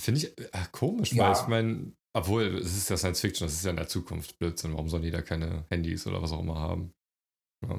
Finde 0.00 0.20
ich 0.20 0.38
äh, 0.38 0.48
komisch, 0.70 1.12
ja. 1.12 1.24
weil 1.24 1.32
ich 1.32 1.48
meine, 1.48 1.92
obwohl, 2.16 2.58
es 2.58 2.76
ist 2.76 2.90
ja 2.90 2.96
Science 2.96 3.20
Fiction, 3.20 3.46
das 3.46 3.54
ist 3.54 3.64
ja 3.64 3.70
in 3.70 3.76
der 3.76 3.88
Zukunft 3.88 4.38
Blödsinn. 4.38 4.72
Warum 4.72 4.88
sollen 4.88 5.02
die 5.02 5.10
da 5.10 5.20
keine 5.20 5.64
Handys 5.68 6.06
oder 6.06 6.22
was 6.22 6.32
auch 6.32 6.40
immer 6.40 6.58
haben? 6.58 6.92
Ja, 7.66 7.76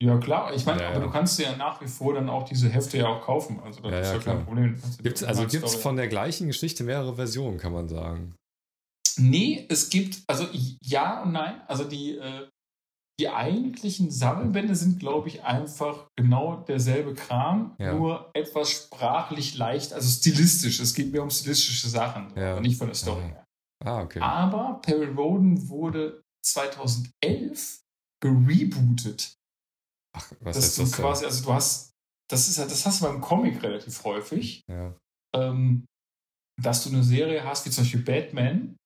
ja 0.00 0.18
klar. 0.18 0.54
Ich 0.54 0.66
meine, 0.66 0.82
ja, 0.82 0.88
aber 0.88 0.98
ja. 0.98 1.04
du 1.06 1.10
kannst 1.10 1.38
ja 1.38 1.56
nach 1.56 1.80
wie 1.80 1.88
vor 1.88 2.14
dann 2.14 2.28
auch 2.28 2.44
diese 2.44 2.68
Hefte 2.68 2.98
ja 2.98 3.06
auch 3.06 3.22
kaufen. 3.22 3.60
Also 3.60 3.80
das 3.80 4.06
ist 4.06 4.12
ja 4.12 4.18
kein 4.32 4.44
Problem. 4.44 4.80
Gibt's, 5.02 5.24
also 5.24 5.46
gibt 5.46 5.64
es 5.64 5.74
von 5.74 5.96
der 5.96 6.08
gleichen 6.08 6.48
Geschichte 6.48 6.84
mehrere 6.84 7.14
Versionen, 7.14 7.56
kann 7.56 7.72
man 7.72 7.88
sagen? 7.88 8.34
Nee, 9.16 9.66
es 9.70 9.88
gibt, 9.88 10.22
also 10.26 10.46
ja 10.82 11.22
und 11.22 11.32
nein. 11.32 11.62
Also 11.66 11.84
die, 11.84 12.18
äh, 12.18 12.46
die 13.18 13.30
eigentlichen 13.30 14.10
Sammelbände 14.10 14.76
sind, 14.76 15.00
glaube 15.00 15.28
ich, 15.28 15.42
einfach 15.42 16.06
genau 16.14 16.62
derselbe 16.68 17.14
Kram, 17.14 17.74
ja. 17.80 17.94
nur 17.94 18.30
etwas 18.34 18.70
sprachlich 18.70 19.56
leicht, 19.56 19.92
also 19.92 20.08
stilistisch. 20.08 20.78
Es 20.78 20.94
geht 20.94 21.10
mehr 21.10 21.22
um 21.22 21.30
stilistische 21.30 21.88
Sachen, 21.88 22.32
ja. 22.36 22.60
nicht 22.60 22.76
von 22.76 22.86
der 22.86 22.94
Story 22.94 23.22
her. 23.22 23.47
Ah, 23.84 24.02
okay. 24.02 24.20
Aber 24.20 24.80
Perry 24.82 25.06
Roden 25.06 25.68
wurde 25.68 26.22
2011 26.44 27.80
gerebootet. 28.20 29.34
Ach, 30.16 30.32
was 30.40 30.56
dass 30.56 30.64
heißt 30.64 30.78
du 30.78 30.82
das 30.82 30.92
quasi, 30.92 31.24
also 31.24 31.44
du 31.44 31.52
hast, 31.52 31.92
das 32.30 32.48
ist 32.48 32.58
das 32.58 32.86
hast 32.86 33.00
du 33.00 33.04
beim 33.06 33.20
Comic 33.20 33.62
relativ 33.62 34.02
häufig, 34.04 34.62
ja. 34.68 34.94
ähm, 35.34 35.84
dass 36.60 36.82
du 36.82 36.90
eine 36.90 37.04
Serie 37.04 37.44
hast, 37.44 37.66
wie 37.66 37.70
zum 37.70 37.84
Beispiel 37.84 38.02
Batman, 38.02 38.76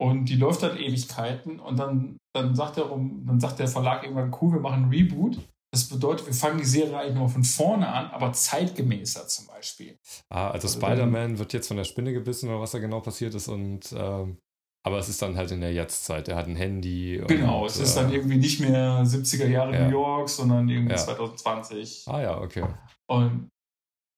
und 0.00 0.26
die 0.26 0.36
läuft 0.36 0.62
dann 0.62 0.78
Ewigkeiten 0.78 1.60
und 1.60 1.76
dann, 1.76 2.16
dann 2.34 2.54
sagt 2.54 2.78
der, 2.78 2.86
dann 2.86 3.38
sagt 3.38 3.58
der 3.58 3.68
Verlag 3.68 4.02
irgendwann, 4.02 4.34
cool, 4.40 4.54
wir 4.54 4.60
machen 4.60 4.84
ein 4.84 4.88
Reboot. 4.88 5.38
Das 5.72 5.88
bedeutet, 5.88 6.26
wir 6.26 6.34
fangen 6.34 6.58
die 6.58 6.64
Serie 6.64 6.98
eigentlich 6.98 7.14
nur 7.14 7.28
von 7.28 7.44
vorne 7.44 7.88
an, 7.88 8.10
aber 8.10 8.32
zeitgemäßer 8.32 9.28
zum 9.28 9.46
Beispiel. 9.46 9.98
Ah, 10.28 10.50
also, 10.50 10.66
also 10.66 10.80
Spider-Man 10.80 11.38
wird 11.38 11.52
jetzt 11.52 11.68
von 11.68 11.76
der 11.76 11.84
Spinne 11.84 12.12
gebissen 12.12 12.48
oder 12.48 12.60
was 12.60 12.72
da 12.72 12.80
genau 12.80 13.00
passiert 13.00 13.34
ist 13.34 13.46
und 13.48 13.92
ähm, 13.92 14.38
aber 14.82 14.98
es 14.98 15.08
ist 15.08 15.20
dann 15.20 15.36
halt 15.36 15.50
in 15.50 15.60
der 15.60 15.72
Jetztzeit. 15.72 16.28
Er 16.28 16.36
hat 16.36 16.46
ein 16.46 16.56
Handy. 16.56 17.22
Genau, 17.28 17.62
und, 17.62 17.66
es 17.66 17.78
ist 17.78 17.96
dann 17.96 18.10
äh, 18.10 18.16
irgendwie 18.16 18.38
nicht 18.38 18.60
mehr 18.60 19.02
70er 19.04 19.46
Jahre 19.46 19.74
ja. 19.74 19.84
New 19.84 19.90
York, 19.90 20.28
sondern 20.28 20.68
irgendwie 20.68 20.92
ja. 20.92 20.98
2020. 20.98 22.04
Ah 22.06 22.22
ja, 22.22 22.40
okay. 22.40 22.64
Und, 23.06 23.50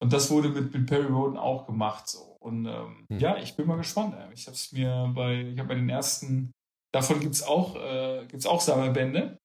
und 0.01 0.13
das 0.13 0.31
wurde 0.31 0.51
mit, 0.51 0.73
mit 0.73 0.87
Perry 0.87 1.09
Roden 1.09 1.37
auch 1.37 1.67
gemacht. 1.67 2.09
So. 2.09 2.37
Und 2.39 2.67
ähm, 2.67 3.07
hm. 3.09 3.19
ja, 3.19 3.37
ich 3.39 3.57
bin 3.57 3.67
mal 3.67 3.77
gespannt. 3.77 4.15
Ich 4.35 4.47
habe 4.47 4.55
es 4.55 4.71
mir 4.71 5.11
bei, 5.15 5.41
ich 5.41 5.59
habe 5.59 5.69
bei 5.69 5.75
den 5.75 5.89
ersten, 5.89 6.53
davon 6.95 7.19
gibt 7.19 7.35
es 7.35 7.43
auch, 7.43 7.75
äh, 7.75 8.25
gibt's 8.29 8.47
auch 8.47 8.61
Sammelbände 8.61 9.42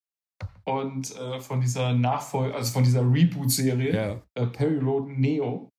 und 0.68 1.16
äh, 1.16 1.40
von 1.40 1.62
dieser 1.62 1.94
Nachfolge, 1.94 2.54
also 2.54 2.74
von 2.74 2.84
dieser 2.84 3.02
Reboot-Serie, 3.02 3.94
ja. 3.94 4.22
äh, 4.36 4.48
Perry 4.48 4.80
Roden 4.80 5.20
Neo. 5.20 5.70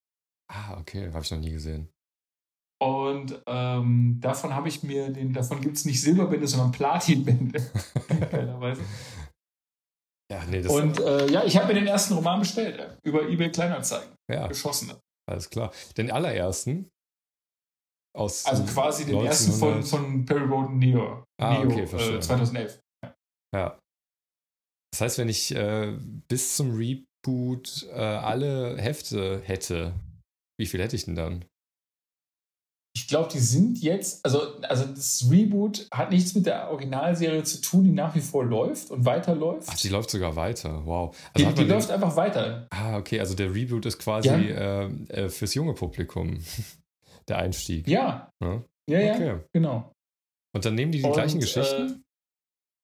Ah, 0.51 0.79
okay, 0.79 1.13
habe 1.13 1.23
ich 1.23 1.31
noch 1.31 1.39
nie 1.39 1.51
gesehen. 1.51 1.91
Und 2.81 3.43
ähm, 3.47 4.17
davon 4.21 4.55
habe 4.55 4.69
ich 4.69 4.83
mir 4.83 5.11
den, 5.11 5.33
davon 5.33 5.61
gibt 5.61 5.77
es 5.77 5.85
nicht 5.85 6.01
Silberbände, 6.01 6.47
sondern 6.47 6.73
Platinbände. 6.73 7.61
Keinerweise. 8.31 8.83
Ja, 10.31 10.45
nee, 10.49 10.63
das 10.63 10.73
Und 10.73 11.01
äh, 11.01 11.31
ja, 11.31 11.45
ich 11.45 11.57
habe 11.57 11.69
mir 11.69 11.75
den 11.75 11.87
ersten 11.87 12.15
Roman 12.15 12.39
bestellt, 12.39 12.99
über 13.03 13.29
eBay 13.29 13.51
Kleinanzeigen. 13.51 14.15
Ja. 14.31 14.47
Geschossene. 14.47 14.99
Alles 15.29 15.51
klar. 15.51 15.73
Den 15.99 16.11
allerersten 16.11 16.89
aus. 18.17 18.47
Also 18.47 18.65
quasi 18.65 19.05
den 19.05 19.19
1900. 19.19 19.27
ersten 19.27 19.53
von, 19.53 19.83
von 19.83 20.25
Perry 20.25 20.45
Roden 20.45 20.79
Neo. 20.79 21.25
Ah, 21.41 21.59
Neo 21.59 21.71
okay, 21.71 21.87
verstehe. 21.87 22.17
Äh, 22.17 22.21
2011. 22.21 22.81
Ja. 23.55 23.79
Das 24.93 25.01
heißt, 25.01 25.19
wenn 25.19 25.29
ich 25.29 25.55
äh, 25.55 25.97
bis 26.29 26.57
zum 26.57 26.77
Reboot 26.77 27.87
äh, 27.93 27.99
alle 28.01 28.77
Hefte 28.79 29.41
hätte, 29.45 29.93
wie 30.59 30.67
viel 30.67 30.81
hätte 30.81 30.97
ich 30.97 31.05
denn 31.05 31.15
dann? 31.15 31.45
Ich 32.97 33.07
glaube, 33.07 33.29
die 33.33 33.39
sind 33.39 33.81
jetzt, 33.81 34.25
also, 34.25 34.61
also 34.63 34.85
das 34.87 35.25
Reboot 35.31 35.87
hat 35.95 36.11
nichts 36.11 36.35
mit 36.35 36.47
der 36.47 36.69
Originalserie 36.69 37.45
zu 37.45 37.61
tun, 37.61 37.85
die 37.85 37.93
nach 37.93 38.15
wie 38.17 38.21
vor 38.21 38.45
läuft 38.45 38.91
und 38.91 39.05
weiterläuft. 39.05 39.69
Ach, 39.71 39.79
die 39.79 39.89
läuft 39.89 40.11
sogar 40.11 40.35
weiter. 40.35 40.85
Wow. 40.85 41.17
Also 41.33 41.49
die, 41.49 41.55
die 41.55 41.65
läuft 41.65 41.91
einfach 41.93 42.17
weiter. 42.17 42.67
Ah, 42.71 42.97
okay, 42.97 43.21
also 43.21 43.35
der 43.35 43.55
Reboot 43.55 43.87
ist 43.87 43.99
quasi 43.99 44.29
ja. 44.29 44.39
äh, 44.39 44.91
äh 45.11 45.29
fürs 45.29 45.55
junge 45.55 45.75
Publikum 45.75 46.43
der 47.29 47.39
Einstieg. 47.39 47.87
Ja. 47.87 48.31
Ja, 48.43 48.63
ja, 48.89 49.15
okay. 49.15 49.27
ja 49.27 49.41
genau. 49.53 49.93
Und 50.55 50.65
dann 50.65 50.75
nehmen 50.75 50.91
die 50.91 50.99
die 50.99 51.05
und, 51.05 51.13
gleichen 51.13 51.39
Geschichten? 51.39 52.03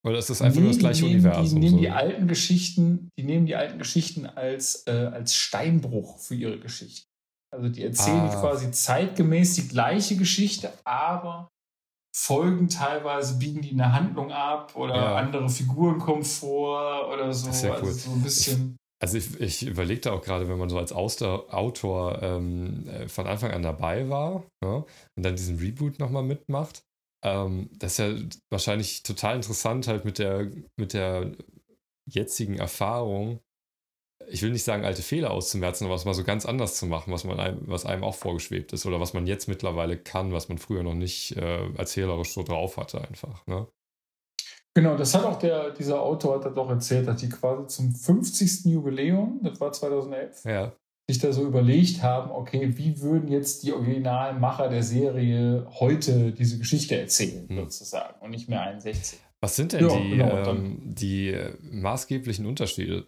Oder 0.04 0.18
ist 0.18 0.28
das 0.28 0.42
einfach 0.42 0.56
nee, 0.56 0.64
nur 0.64 0.73
das 0.73 0.78
gleiche 0.78 1.06
die 1.06 1.14
nehmen, 1.14 1.25
Universum? 1.25 1.61
Die 1.61 1.66
nehmen 1.66 1.76
so? 1.76 1.80
die 1.80 1.90
alten 1.90 2.28
Geschichten, 2.28 3.11
die 3.18 3.23
nehmen 3.25 3.46
die 3.46 3.56
alten 3.56 3.78
Geschichten 3.78 4.26
als, 4.26 4.87
äh, 4.87 4.90
als 4.90 5.34
Steinbruch 5.34 6.18
für 6.18 6.34
ihre 6.34 6.58
Geschichten. 6.58 7.08
Also 7.54 7.68
die 7.68 7.84
erzählen 7.84 8.28
ah. 8.28 8.40
quasi 8.40 8.70
zeitgemäß 8.70 9.54
die 9.54 9.68
gleiche 9.68 10.16
Geschichte, 10.16 10.73
aber 10.84 11.49
Folgen 12.16 12.68
teilweise 12.68 13.38
biegen 13.38 13.62
die 13.62 13.73
eine 13.73 13.92
Handlung 13.92 14.30
ab 14.30 14.76
oder 14.76 14.94
ja. 14.94 15.16
andere 15.16 15.49
Figuren 15.49 15.99
kommen 15.99 16.25
vor 16.25 17.08
oder 17.12 17.32
so. 17.32 17.49
Das 17.49 17.56
ist 17.56 17.62
ja 17.64 17.70
cool. 17.70 17.88
Also 17.88 17.92
so 17.92 18.11
ein 18.12 18.23
bisschen. 18.23 18.76
Ich, 18.76 19.02
also 19.02 19.18
ich, 19.18 19.40
ich 19.40 19.66
überlege 19.66 20.00
da 20.02 20.12
auch 20.12 20.23
gerade, 20.23 20.49
wenn 20.49 20.58
man 20.58 20.68
so 20.68 20.78
als 20.78 20.92
Autor 20.92 22.23
ähm, 22.23 22.87
äh, 22.88 23.08
von 23.08 23.26
Anfang 23.26 23.50
an 23.50 23.62
dabei 23.62 24.08
war 24.08 24.44
ja, 24.62 24.68
ne, 24.68 24.84
und 25.16 25.25
dann 25.25 25.34
diesen 25.34 25.58
Reboot 25.58 25.99
nochmal 25.99 26.23
mitmacht, 26.23 26.84
ähm, 27.24 27.70
das 27.72 27.92
ist 27.92 27.98
ja 27.98 28.14
wahrscheinlich 28.50 29.02
total 29.02 29.36
interessant, 29.36 29.88
halt 29.88 30.04
mit 30.04 30.18
der, 30.18 30.50
mit 30.76 30.92
der 30.92 31.32
jetzigen 32.06 32.58
Erfahrung, 32.58 33.40
ich 34.28 34.42
will 34.42 34.50
nicht 34.50 34.64
sagen, 34.64 34.84
alte 34.84 35.02
Fehler 35.02 35.30
auszumerzen, 35.30 35.86
aber 35.86 35.94
was 35.94 36.04
mal 36.04 36.14
so 36.14 36.22
ganz 36.22 36.46
anders 36.46 36.76
zu 36.76 36.86
machen, 36.86 37.12
was, 37.12 37.24
man 37.24 37.40
einem, 37.40 37.66
was 37.66 37.86
einem 37.86 38.04
auch 38.04 38.14
vorgeschwebt 38.14 38.72
ist 38.72 38.86
oder 38.86 39.00
was 39.00 39.14
man 39.14 39.26
jetzt 39.26 39.48
mittlerweile 39.48 39.98
kann, 39.98 40.32
was 40.32 40.48
man 40.48 40.58
früher 40.58 40.82
noch 40.82 40.94
nicht 40.94 41.36
äh, 41.36 41.66
erzählerisch 41.74 42.32
so 42.32 42.42
drauf 42.42 42.76
hatte, 42.76 43.00
einfach. 43.00 43.46
Ne? 43.46 43.66
Genau, 44.74 44.96
das 44.96 45.14
hat 45.14 45.24
auch 45.24 45.38
der, 45.38 45.70
dieser 45.70 46.02
Autor 46.02 46.36
hat 46.36 46.44
das 46.44 46.54
doch 46.54 46.68
erzählt, 46.68 47.08
dass 47.08 47.20
die 47.20 47.28
quasi 47.28 47.66
zum 47.68 47.94
50. 47.94 48.66
Jubiläum, 48.66 49.40
das 49.42 49.60
war 49.60 49.72
2011, 49.72 50.44
ja 50.44 50.72
sich 51.08 51.18
da 51.18 51.32
so 51.32 51.44
überlegt 51.44 52.02
haben, 52.02 52.30
okay, 52.30 52.76
wie 52.76 53.00
würden 53.00 53.28
jetzt 53.28 53.62
die 53.62 53.73
Originalmacher 53.73 54.68
der 54.68 54.82
Serie 54.82 55.66
heute 55.78 56.32
diese 56.32 56.58
Geschichte 56.58 56.99
erzählen, 56.99 57.49
hm. 57.49 57.56
sozusagen, 57.56 58.20
und 58.20 58.30
nicht 58.30 58.49
mehr 58.49 58.62
61. 58.62 59.18
Was 59.42 59.56
sind 59.56 59.75
denn 59.75 59.87
ja, 59.87 59.96
die, 59.99 60.11
genau, 60.11 60.50
ähm, 60.50 60.80
die 60.82 61.38
maßgeblichen 61.61 62.46
Unterschiede 62.46 63.06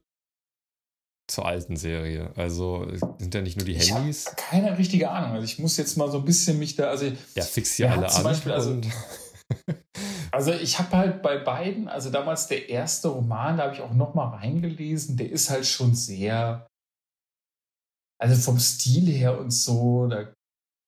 zur 1.26 1.47
alten 1.47 1.76
Serie? 1.76 2.33
Also 2.37 2.87
sind 3.19 3.35
ja 3.35 3.41
nicht 3.41 3.57
nur 3.57 3.65
die 3.65 3.75
Handys? 3.75 4.26
Ich 4.29 4.37
keine 4.37 4.76
richtige 4.76 5.11
Ahnung. 5.11 5.31
Also 5.31 5.47
ich 5.47 5.59
muss 5.59 5.79
jetzt 5.79 5.97
mal 5.97 6.11
so 6.11 6.19
ein 6.19 6.26
bisschen 6.26 6.59
mich 6.59 6.76
da, 6.76 6.91
also 6.91 7.07
ja, 7.35 7.43
fix 7.43 7.76
hier 7.76 7.91
alle 7.91 8.12
an. 8.12 8.23
Beispiel, 8.23 8.53
also, 8.53 8.79
also 10.31 10.53
ich 10.53 10.79
habe 10.79 10.95
halt 10.95 11.23
bei 11.23 11.38
beiden, 11.38 11.88
also 11.88 12.11
damals 12.11 12.49
der 12.49 12.69
erste 12.69 13.09
Roman, 13.09 13.57
da 13.57 13.65
habe 13.65 13.75
ich 13.75 13.81
auch 13.81 13.95
noch 13.95 14.15
mal 14.15 14.37
reingelesen, 14.37 15.17
der 15.17 15.31
ist 15.31 15.49
halt 15.49 15.65
schon 15.65 15.95
sehr 15.95 16.69
also 18.18 18.35
vom 18.35 18.58
Stil 18.58 19.06
her 19.08 19.38
und 19.38 19.50
so, 19.50 20.06
da 20.06 20.32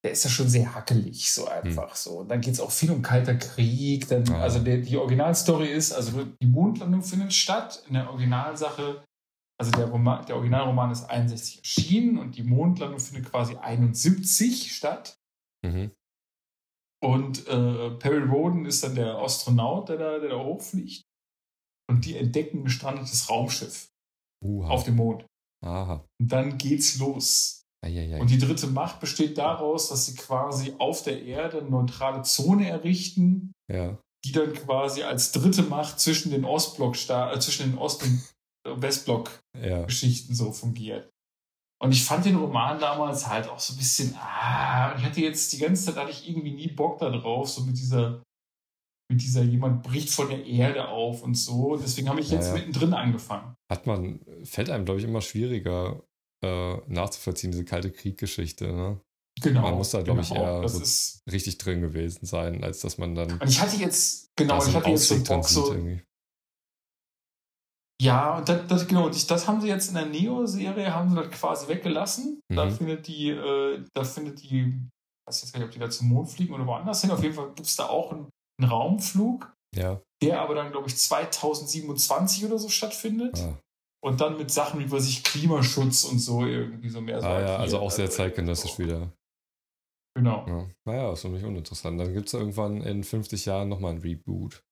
der 0.04 0.12
ist 0.12 0.24
ja 0.24 0.30
schon 0.30 0.48
sehr 0.48 0.74
hackelig, 0.74 1.32
so 1.32 1.48
einfach 1.48 1.90
hm. 1.90 1.96
so. 1.96 2.10
Und 2.20 2.28
dann 2.28 2.40
geht 2.40 2.54
es 2.54 2.60
auch 2.60 2.70
viel 2.70 2.90
um 2.90 3.02
Kalter 3.02 3.34
Krieg. 3.34 4.06
Dann, 4.08 4.28
ah. 4.30 4.42
Also 4.42 4.60
der, 4.60 4.78
die 4.78 4.96
Originalstory 4.96 5.68
ist, 5.68 5.92
also 5.92 6.24
die 6.40 6.46
Mondlandung 6.46 7.02
findet 7.02 7.32
statt. 7.32 7.82
In 7.88 7.94
der 7.94 8.08
Originalsache, 8.08 9.04
also 9.58 9.72
der, 9.72 9.86
Roman, 9.86 10.24
der 10.26 10.36
Originalroman 10.36 10.92
ist 10.92 11.04
61 11.04 11.58
erschienen 11.58 12.18
und 12.18 12.36
die 12.36 12.44
Mondlandung 12.44 13.00
findet 13.00 13.30
quasi 13.30 13.56
71 13.56 14.72
statt. 14.72 15.18
Mhm. 15.66 15.90
Und 17.02 17.46
äh, 17.48 17.90
Perry 17.90 18.22
Roden 18.22 18.66
ist 18.66 18.84
dann 18.84 18.94
der 18.94 19.16
Astronaut, 19.16 19.88
der 19.88 19.98
da, 19.98 20.18
der 20.20 20.30
da 20.30 20.38
hochfliegt. 20.38 21.04
Und 21.90 22.04
die 22.04 22.16
entdecken 22.16 22.60
ein 22.60 22.64
gestrandetes 22.64 23.28
Raumschiff 23.30 23.88
Uha. 24.44 24.68
auf 24.68 24.84
dem 24.84 24.96
Mond. 24.96 25.26
Aha. 25.64 26.04
Und 26.20 26.32
dann 26.32 26.58
geht's 26.58 26.98
los. 26.98 27.58
Eieiei. 27.84 28.20
Und 28.20 28.30
die 28.30 28.38
dritte 28.38 28.66
Macht 28.66 29.00
besteht 29.00 29.38
daraus, 29.38 29.88
dass 29.88 30.06
sie 30.06 30.14
quasi 30.14 30.74
auf 30.78 31.02
der 31.02 31.22
Erde 31.22 31.60
eine 31.60 31.70
neutrale 31.70 32.22
Zone 32.22 32.68
errichten, 32.68 33.52
ja. 33.70 33.96
die 34.24 34.32
dann 34.32 34.52
quasi 34.52 35.02
als 35.02 35.32
dritte 35.32 35.62
Macht 35.62 36.00
zwischen 36.00 36.30
den 36.30 36.44
Ostblock 36.44 36.96
äh, 37.08 37.38
zwischen 37.38 37.70
den 37.70 37.78
Ost- 37.78 38.02
und 38.02 38.82
Westblock-Geschichten 38.82 40.32
ja. 40.32 40.36
so 40.36 40.52
fungiert. 40.52 41.08
Und 41.80 41.92
ich 41.92 42.02
fand 42.02 42.24
den 42.24 42.36
Roman 42.36 42.80
damals 42.80 43.28
halt 43.28 43.48
auch 43.48 43.60
so 43.60 43.72
ein 43.72 43.76
bisschen, 43.76 44.14
ah, 44.16 44.96
ich 44.98 45.04
hatte 45.04 45.20
jetzt 45.20 45.52
die 45.52 45.58
ganze 45.58 45.84
Zeit 45.84 45.96
hatte 45.96 46.10
ich 46.10 46.28
irgendwie 46.28 46.50
nie 46.50 46.68
Bock 46.68 46.98
da 46.98 47.08
drauf, 47.08 47.48
so 47.48 47.62
mit 47.62 47.78
dieser, 47.78 48.20
dieser, 49.10 49.42
jemand 49.42 49.82
bricht 49.82 50.10
von 50.10 50.28
der 50.28 50.44
Erde 50.44 50.88
auf 50.88 51.22
und 51.22 51.34
so. 51.34 51.76
Deswegen 51.76 52.08
habe 52.08 52.20
ich 52.20 52.30
jetzt 52.30 52.48
ja, 52.48 52.54
ja. 52.54 52.58
mittendrin 52.58 52.92
angefangen. 52.92 53.54
Hat 53.70 53.86
man, 53.86 54.20
fällt 54.44 54.70
einem, 54.70 54.84
glaube 54.84 55.00
ich, 55.00 55.06
immer 55.06 55.20
schwieriger 55.20 56.02
äh, 56.44 56.76
nachzuvollziehen, 56.86 57.52
diese 57.52 57.64
kalte 57.64 57.90
Krieggeschichte, 57.90 58.66
ne? 58.66 59.00
Genau. 59.40 59.62
Man 59.62 59.74
muss 59.74 59.90
da, 59.90 60.02
glaube 60.02 60.22
genau, 60.22 60.34
ich, 60.34 60.40
eher 60.40 60.68
so 60.68 61.20
richtig 61.30 61.58
drin 61.58 61.80
gewesen 61.80 62.26
sein, 62.26 62.64
als 62.64 62.80
dass 62.80 62.98
man 62.98 63.14
dann. 63.14 63.40
Und 63.40 63.48
ich 63.48 63.60
hatte 63.60 63.76
jetzt, 63.76 64.30
genau, 64.36 64.64
ich 64.64 64.74
hatte 64.74 64.90
jetzt 64.90 65.06
so 65.06 65.22
Bock 65.22 65.48
so. 65.48 65.72
Irgendwie. 65.72 66.02
Ja, 68.00 68.38
und 68.38 68.48
das, 68.48 68.66
das, 68.68 68.86
genau, 68.86 69.06
und 69.06 69.30
das 69.30 69.48
haben 69.48 69.60
sie 69.60 69.68
jetzt 69.68 69.88
in 69.88 69.94
der 69.94 70.06
Neo-Serie, 70.06 70.94
haben 70.94 71.10
sie 71.10 71.16
das 71.16 71.30
quasi 71.30 71.68
weggelassen. 71.68 72.40
Mhm. 72.48 72.56
Da 72.56 72.70
findet 72.70 73.06
die, 73.08 73.30
äh, 73.30 73.84
da 73.92 74.04
findet 74.04 74.42
die, 74.42 74.60
ich 74.60 75.26
weiß 75.26 75.42
jetzt 75.42 75.52
gar 75.52 75.60
nicht, 75.60 75.68
ob 75.68 75.72
die 75.72 75.80
da 75.80 75.90
zum 75.90 76.08
Mond 76.08 76.30
fliegen 76.30 76.54
oder 76.54 76.66
woanders 76.66 77.00
hin. 77.00 77.10
Auf 77.10 77.22
jeden 77.22 77.34
Fall 77.34 77.48
gibt 77.48 77.66
es 77.66 77.76
da 77.76 77.86
auch 77.86 78.12
einen, 78.12 78.28
Raumflug, 78.62 79.52
ja. 79.74 80.00
der 80.22 80.40
aber 80.40 80.54
dann, 80.54 80.70
glaube 80.70 80.88
ich, 80.88 80.96
2027 80.96 82.44
oder 82.44 82.58
so 82.58 82.68
stattfindet. 82.68 83.38
Ah. 83.38 83.58
Und 84.00 84.20
dann 84.20 84.36
mit 84.36 84.50
Sachen 84.50 84.78
wie, 84.78 84.90
was 84.92 85.08
ich, 85.08 85.24
Klimaschutz 85.24 86.04
und 86.04 86.20
so 86.20 86.46
irgendwie 86.46 86.88
so 86.88 87.00
mehr 87.00 87.20
so. 87.20 87.26
Ah 87.26 87.40
ja, 87.40 87.56
also 87.56 87.80
auch 87.80 87.90
sehr 87.90 88.08
zeitgenössisch 88.08 88.74
so. 88.74 88.84
wieder. 88.84 89.12
Genau. 90.16 90.46
Ja. 90.46 90.68
Naja, 90.84 91.12
ist 91.12 91.22
für 91.22 91.28
mich 91.28 91.44
uninteressant. 91.44 92.00
Dann 92.00 92.14
gibt 92.14 92.28
es 92.28 92.34
irgendwann 92.34 92.80
in 92.82 93.02
50 93.04 93.44
Jahren 93.46 93.68
nochmal 93.68 93.92
ein 93.92 93.98
Reboot. 93.98 94.64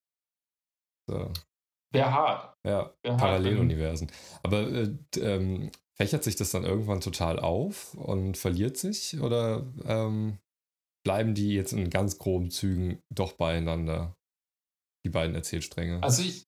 So. 1.09 1.33
Wäre 1.93 2.12
hart. 2.12 2.57
Ja, 2.66 2.93
Wär 3.02 3.16
Paralleluniversen. 3.16 4.11
Aber 4.43 4.62
äh, 4.62 4.97
ähm, 5.19 5.71
fächert 5.97 6.25
sich 6.25 6.37
das 6.37 6.50
dann 6.50 6.64
irgendwann 6.64 7.00
total 7.00 7.38
auf 7.38 7.95
und 7.95 8.37
verliert 8.37 8.76
sich? 8.76 9.21
Oder 9.21 9.64
ähm, 9.85 10.38
bleiben 11.06 11.34
die 11.34 11.54
jetzt 11.54 11.72
in 11.72 11.88
ganz 11.88 12.18
groben 12.18 12.50
Zügen 12.50 12.98
doch 13.14 13.34
beieinander? 13.34 14.16
Die 15.06 15.10
beiden 15.10 15.36
Erzählstränge. 15.36 16.02
Also 16.02 16.22
ich, 16.22 16.42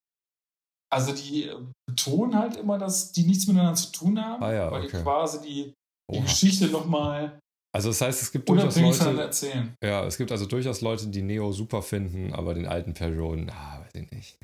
also 0.93 1.15
die 1.15 1.49
betonen 1.89 2.35
halt 2.35 2.57
immer, 2.57 2.77
dass 2.77 3.13
die 3.13 3.23
nichts 3.23 3.47
miteinander 3.47 3.77
zu 3.77 3.93
tun 3.93 4.21
haben, 4.21 4.43
ah 4.43 4.53
ja, 4.53 4.73
weil 4.73 4.83
okay. 4.87 4.97
die 4.97 5.03
quasi 5.05 5.41
die, 5.43 5.75
die 6.13 6.23
Geschichte 6.23 6.67
nochmal 6.67 7.39
also 7.73 7.91
das 7.91 8.01
heißt, 8.01 8.23
es 8.23 8.33
gibt 8.33 8.49
durchaus 8.49 8.77
Leute. 8.77 9.77
Ja, 9.85 10.05
es 10.07 10.17
gibt 10.17 10.33
also 10.33 10.47
durchaus 10.47 10.81
Leute, 10.81 11.07
die 11.09 11.23
Neo 11.23 11.53
super 11.53 11.83
finden, 11.83 12.33
aber 12.33 12.55
den 12.55 12.67
alten 12.67 12.95
Perron, 12.95 13.51
ah, 13.51 13.81
weiß 13.81 14.03
ich 14.03 14.11
nicht. 14.11 14.39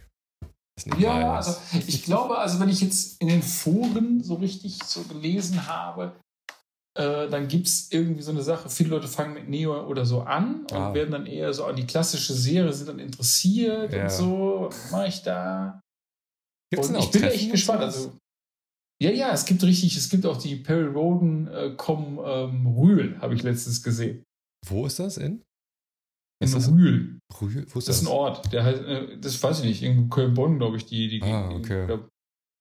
Ja, 0.98 1.34
also 1.36 1.56
ich 1.86 2.04
glaube, 2.04 2.36
also 2.36 2.60
wenn 2.60 2.68
ich 2.68 2.82
jetzt 2.82 3.20
in 3.20 3.28
den 3.28 3.42
Foren 3.42 4.22
so 4.22 4.34
richtig 4.34 4.84
so 4.84 5.02
gelesen 5.04 5.66
habe, 5.66 6.14
äh, 6.96 7.28
dann 7.28 7.48
gibt 7.48 7.66
es 7.66 7.90
irgendwie 7.90 8.22
so 8.22 8.30
eine 8.30 8.42
Sache, 8.42 8.70
viele 8.70 8.90
Leute 8.90 9.08
fangen 9.08 9.34
mit 9.34 9.48
Neo 9.48 9.86
oder 9.86 10.06
so 10.06 10.22
an 10.22 10.62
und 10.62 10.72
ah. 10.72 10.94
werden 10.94 11.10
dann 11.10 11.26
eher 11.26 11.52
so 11.52 11.64
an 11.64 11.74
die 11.74 11.86
klassische 11.86 12.32
Serie, 12.32 12.72
sind 12.72 12.88
dann 12.88 13.00
interessiert 13.00 13.92
ja. 13.92 14.04
und 14.04 14.12
so, 14.12 14.66
was 14.68 14.90
mache 14.92 15.08
ich 15.08 15.22
da? 15.22 15.80
Gibt's 16.70 16.88
und 16.88 16.96
ich 16.96 17.10
bin 17.10 17.24
echt 17.24 17.50
gespannt. 17.50 17.80
Also, 17.80 18.16
ja, 19.02 19.10
ja, 19.10 19.32
es 19.32 19.44
gibt 19.44 19.62
richtig, 19.64 19.96
es 19.96 20.08
gibt 20.08 20.24
auch 20.24 20.36
die 20.36 20.56
Perry 20.56 20.86
Roden 20.86 21.48
äh, 21.48 21.74
Com 21.76 22.20
ähm, 22.24 22.66
Rühl, 22.66 23.18
habe 23.20 23.34
ich 23.34 23.42
letztens 23.42 23.82
gesehen. 23.82 24.22
Wo 24.66 24.86
ist 24.86 25.00
das 25.00 25.16
in? 25.16 25.42
In 26.40 26.48
ist 26.48 26.70
Rühl. 26.70 27.18
Rühl? 27.40 27.66
Wo 27.70 27.78
ist 27.78 27.88
das? 27.88 27.96
Das 27.96 28.02
ist 28.02 28.08
ein 28.08 28.12
Ort. 28.12 28.52
Der 28.52 28.64
heißt, 28.64 28.82
äh, 28.82 29.18
das 29.18 29.42
weiß 29.42 29.60
ich 29.60 29.64
nicht, 29.66 29.82
irgendwo 29.82 30.08
Köln-Bonn, 30.08 30.58
glaube 30.58 30.76
ich, 30.76 30.86
die, 30.86 31.08
die 31.08 31.22
Ah, 31.22 31.50
okay. 31.50 31.86
Glaub, 31.86 32.08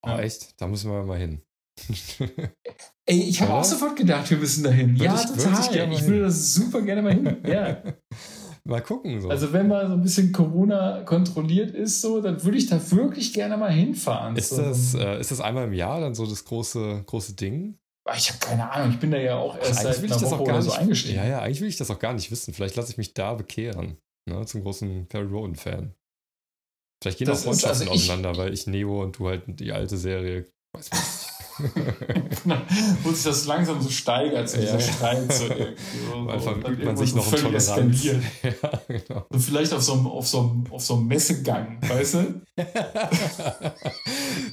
oh, 0.06 0.10
ja. 0.10 0.20
echt? 0.20 0.60
Da 0.60 0.68
müssen 0.68 0.92
wir 0.92 1.04
mal 1.04 1.20
hin. 1.20 1.42
Ey, 3.06 3.22
ich 3.22 3.42
habe 3.42 3.54
auch 3.54 3.64
sofort 3.64 3.96
gedacht, 3.96 4.30
wir 4.30 4.38
müssen 4.38 4.64
dahin. 4.64 4.94
Würde 4.94 5.06
ja, 5.06 5.16
ich, 5.16 5.44
total. 5.44 5.92
Ich, 5.92 6.00
ich 6.00 6.08
würde 6.08 6.22
das 6.24 6.54
super 6.54 6.82
gerne 6.82 7.02
mal 7.02 7.14
hin. 7.14 7.38
Ja. 7.46 7.82
mal 8.64 8.82
gucken. 8.82 9.20
So. 9.22 9.30
Also 9.30 9.52
wenn 9.52 9.68
mal 9.68 9.88
so 9.88 9.94
ein 9.94 10.02
bisschen 10.02 10.32
Corona 10.32 11.02
kontrolliert 11.04 11.72
ist, 11.72 12.02
so, 12.02 12.22
dann 12.22 12.44
würde 12.44 12.58
ich 12.58 12.68
da 12.68 12.80
wirklich 12.92 13.34
gerne 13.34 13.58
mal 13.58 13.72
hinfahren. 13.72 14.36
Ist, 14.36 14.50
so. 14.50 14.62
das, 14.62 14.94
äh, 14.96 15.20
ist 15.20 15.32
das 15.32 15.42
einmal 15.42 15.66
im 15.66 15.74
Jahr 15.74 16.00
dann 16.00 16.16
so 16.16 16.26
das 16.26 16.46
große, 16.46 17.04
große 17.06 17.34
Ding? 17.34 17.78
Ah, 18.06 18.16
ich 18.18 18.30
habe 18.30 18.40
keine 18.40 18.70
Ahnung, 18.70 18.92
ich 18.92 19.00
bin 19.00 19.12
da 19.12 19.18
ja 19.18 19.38
auch 19.38 19.58
erst 19.58 19.80
Ach, 19.80 19.94
seit 19.94 20.04
einer 20.04 20.22
Woche 20.22 20.44
oder 20.44 20.62
so 20.62 20.72
eingestiegen. 20.74 21.18
Ja, 21.18 21.26
ja, 21.26 21.42
eigentlich 21.42 21.62
will 21.62 21.70
ich 21.70 21.78
das 21.78 21.90
auch 21.90 22.00
gar 22.00 22.14
nicht 22.14 22.32
wissen. 22.32 22.54
Vielleicht 22.54 22.76
lasse 22.76 22.92
ich 22.92 22.98
mich 22.98 23.14
da 23.14 23.34
bekehren, 23.34 23.98
ne, 24.30 24.46
zum 24.46 24.62
großen 24.62 25.08
Perry 25.08 25.28
Rowan-Fan. 25.28 25.94
Vielleicht 27.02 27.18
gehen 27.18 27.28
das 27.28 27.42
auch 27.42 27.46
Freundschaften 27.46 27.88
also 27.88 27.92
auseinander, 27.92 28.38
weil 28.38 28.54
ich 28.54 28.68
Neo 28.68 29.02
und 29.02 29.20
du 29.20 29.28
halt 29.28 29.44
die 29.48 29.72
alte 29.72 29.98
Serie, 29.98 30.46
weiß 30.74 30.92
nicht. 30.92 31.33
Wo 33.04 33.12
sich 33.12 33.24
das 33.24 33.46
langsam 33.46 33.82
so 33.82 33.90
steigert, 33.90 34.50
so 34.50 34.58
dieser 34.58 34.74
ja. 34.74 34.80
Streit. 34.80 35.32
So 35.32 35.48
so. 35.48 36.30
Einfach 36.30 36.58
übt 36.58 36.86
man 36.86 36.98
sich 36.98 37.12
so 37.12 37.18
noch 37.18 37.34
in 37.34 37.40
Toleranz. 37.40 38.04
ja, 38.04 38.14
genau. 38.88 39.26
Und 39.30 39.40
vielleicht 39.40 39.74
auf 39.74 39.82
so, 39.82 39.94
einem, 39.94 40.08
auf, 40.08 40.28
so 40.28 40.40
einem, 40.40 40.66
auf 40.70 40.82
so 40.82 40.96
einem 40.96 41.08
Messegang, 41.08 41.78
weißt 41.82 42.14
du? 42.16 42.42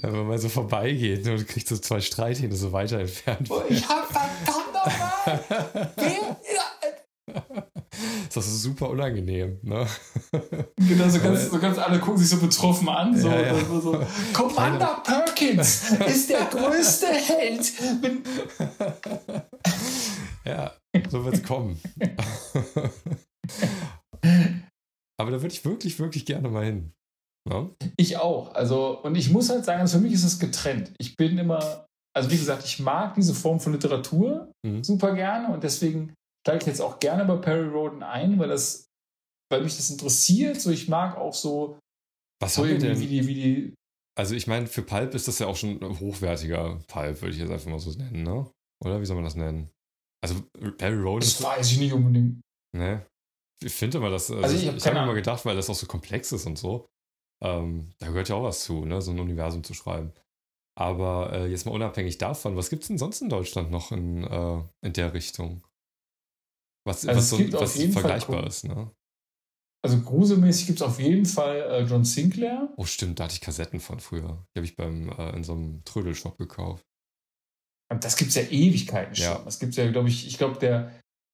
Wenn 0.02 0.26
man 0.26 0.38
so 0.38 0.48
vorbeigeht 0.48 1.26
und 1.26 1.46
kriegt 1.46 1.68
so 1.68 1.76
zwei 1.78 2.00
Streithähne 2.00 2.56
so 2.56 2.72
weiter 2.72 3.00
entfernt. 3.00 3.48
Oh, 3.50 3.62
ich 3.68 3.86
hab 3.88 4.06
verdammt 4.06 4.72
nochmal! 4.72 5.92
ist 8.28 8.36
das 8.36 8.62
super 8.62 8.90
unangenehm, 8.90 9.58
ne? 9.62 9.86
Genau, 10.76 11.08
so 11.08 11.20
ganz, 11.20 11.50
so 11.50 11.58
ganz 11.58 11.78
alle 11.78 11.98
gucken 11.98 12.18
sich 12.18 12.28
so 12.28 12.38
betroffen 12.38 12.88
an. 12.88 13.16
So, 13.16 13.28
ja, 13.28 13.40
ja. 13.42 13.54
so, 13.64 13.80
so. 13.80 14.06
Commander 14.32 15.02
Perkins 15.04 15.90
ist 15.92 16.30
der 16.30 16.46
größte 16.46 17.06
Held. 17.06 17.72
ja, 20.44 20.72
so 21.08 21.24
wird 21.24 21.34
es 21.34 21.42
kommen. 21.42 21.80
Aber 25.20 25.30
da 25.30 25.42
würde 25.42 25.54
ich 25.54 25.64
wirklich, 25.64 25.98
wirklich 25.98 26.24
gerne 26.24 26.48
mal 26.48 26.64
hin. 26.64 26.92
Ne? 27.48 27.70
Ich 27.96 28.16
auch. 28.16 28.54
Also, 28.54 29.00
und 29.02 29.16
ich 29.16 29.30
muss 29.30 29.50
halt 29.50 29.64
sagen, 29.64 29.80
also 29.80 29.98
für 29.98 30.02
mich 30.04 30.12
ist 30.12 30.24
es 30.24 30.38
getrennt. 30.38 30.92
Ich 30.98 31.16
bin 31.16 31.38
immer, 31.38 31.86
also 32.16 32.30
wie 32.30 32.38
gesagt, 32.38 32.64
ich 32.64 32.80
mag 32.80 33.14
diese 33.14 33.34
Form 33.34 33.60
von 33.60 33.72
Literatur 33.72 34.50
mhm. 34.64 34.82
super 34.82 35.14
gerne 35.14 35.52
und 35.52 35.62
deswegen 35.62 36.14
steige 36.46 36.62
ich 36.62 36.66
jetzt 36.66 36.80
auch 36.80 36.98
gerne 37.00 37.24
bei 37.24 37.36
Perry 37.36 37.68
Roden 37.68 38.02
ein, 38.02 38.38
weil 38.38 38.48
das, 38.48 38.88
weil 39.50 39.62
mich 39.62 39.76
das 39.76 39.90
interessiert. 39.90 40.60
So, 40.60 40.70
ich 40.70 40.88
mag 40.88 41.16
auch 41.16 41.34
so, 41.34 41.78
Was 42.40 42.54
so 42.54 42.64
denn? 42.64 42.98
wie 43.00 43.06
die, 43.06 43.26
wie 43.26 43.34
die. 43.34 43.74
Also 44.18 44.34
ich 44.34 44.46
meine, 44.46 44.66
für 44.66 44.82
Pulp 44.82 45.14
ist 45.14 45.28
das 45.28 45.38
ja 45.38 45.46
auch 45.46 45.56
schon 45.56 45.80
hochwertiger 46.00 46.80
Pulp, 46.88 47.22
würde 47.22 47.34
ich 47.34 47.40
jetzt 47.40 47.50
einfach 47.50 47.70
mal 47.70 47.78
so 47.78 47.90
nennen, 47.92 48.22
ne? 48.22 48.50
Oder 48.84 49.00
wie 49.00 49.06
soll 49.06 49.16
man 49.16 49.24
das 49.24 49.36
nennen? 49.36 49.70
Also 50.22 50.42
Perry 50.76 51.00
Roden. 51.00 51.20
Das 51.20 51.42
weiß 51.42 51.70
ich 51.72 51.78
nicht 51.78 51.92
unbedingt. 51.92 52.40
Ne? 52.76 53.06
Ich 53.62 53.72
finde 53.72 53.98
immer, 53.98 54.10
dass. 54.10 54.30
Also, 54.30 54.42
also 54.42 54.56
ich, 54.56 54.76
ich 54.76 54.86
habe 54.86 54.98
immer 54.98 55.14
gedacht, 55.14 55.44
weil 55.44 55.56
das 55.56 55.70
auch 55.70 55.74
so 55.74 55.86
komplex 55.86 56.32
ist 56.32 56.46
und 56.46 56.58
so. 56.58 56.86
Ähm, 57.42 57.92
da 57.98 58.08
gehört 58.08 58.28
ja 58.28 58.34
auch 58.34 58.42
was 58.42 58.64
zu, 58.64 58.84
ne? 58.84 59.00
so 59.00 59.12
ein 59.12 59.20
Universum 59.20 59.64
zu 59.64 59.74
schreiben. 59.74 60.12
Aber 60.78 61.32
äh, 61.32 61.46
jetzt 61.46 61.66
mal 61.66 61.72
unabhängig 61.72 62.18
davon, 62.18 62.56
was 62.56 62.70
gibt 62.70 62.82
es 62.82 62.88
denn 62.88 62.98
sonst 62.98 63.20
in 63.22 63.28
Deutschland 63.28 63.70
noch 63.70 63.92
in, 63.92 64.24
äh, 64.24 64.62
in 64.82 64.92
der 64.92 65.12
Richtung? 65.14 65.62
Was, 66.86 67.06
also 67.06 67.18
was, 67.18 67.30
so, 67.30 67.60
was 67.60 67.92
vergleichbar 67.92 68.40
Fall, 68.40 68.46
ist, 68.46 68.64
ne? 68.64 68.90
Also 69.82 70.00
gruselmäßig 70.00 70.66
gibt 70.66 70.80
es 70.80 70.86
auf 70.86 71.00
jeden 71.00 71.24
Fall 71.24 71.56
äh, 71.56 71.82
John 71.82 72.04
Sinclair. 72.04 72.72
Oh, 72.76 72.84
stimmt, 72.84 73.18
da 73.18 73.24
hatte 73.24 73.34
ich 73.34 73.40
Kassetten 73.40 73.80
von 73.80 73.98
früher. 74.00 74.46
Die 74.54 74.58
habe 74.58 74.66
ich 74.66 74.76
beim, 74.76 75.08
äh, 75.10 75.30
in 75.36 75.42
so 75.42 75.52
einem 75.52 75.82
Trödelshop 75.84 76.36
gekauft. 76.36 76.84
Und 77.90 78.04
das 78.04 78.16
gibt 78.16 78.28
es 78.28 78.36
ja 78.36 78.42
Ewigkeiten 78.42 79.14
schon. 79.14 79.24
Ja. 79.24 79.42
Das 79.44 79.58
gibt 79.58 79.74
ja, 79.76 79.90
glaube 79.90 80.08
ich, 80.08 80.26
ich 80.26 80.38
glaube, 80.38 80.58
der, 80.58 80.92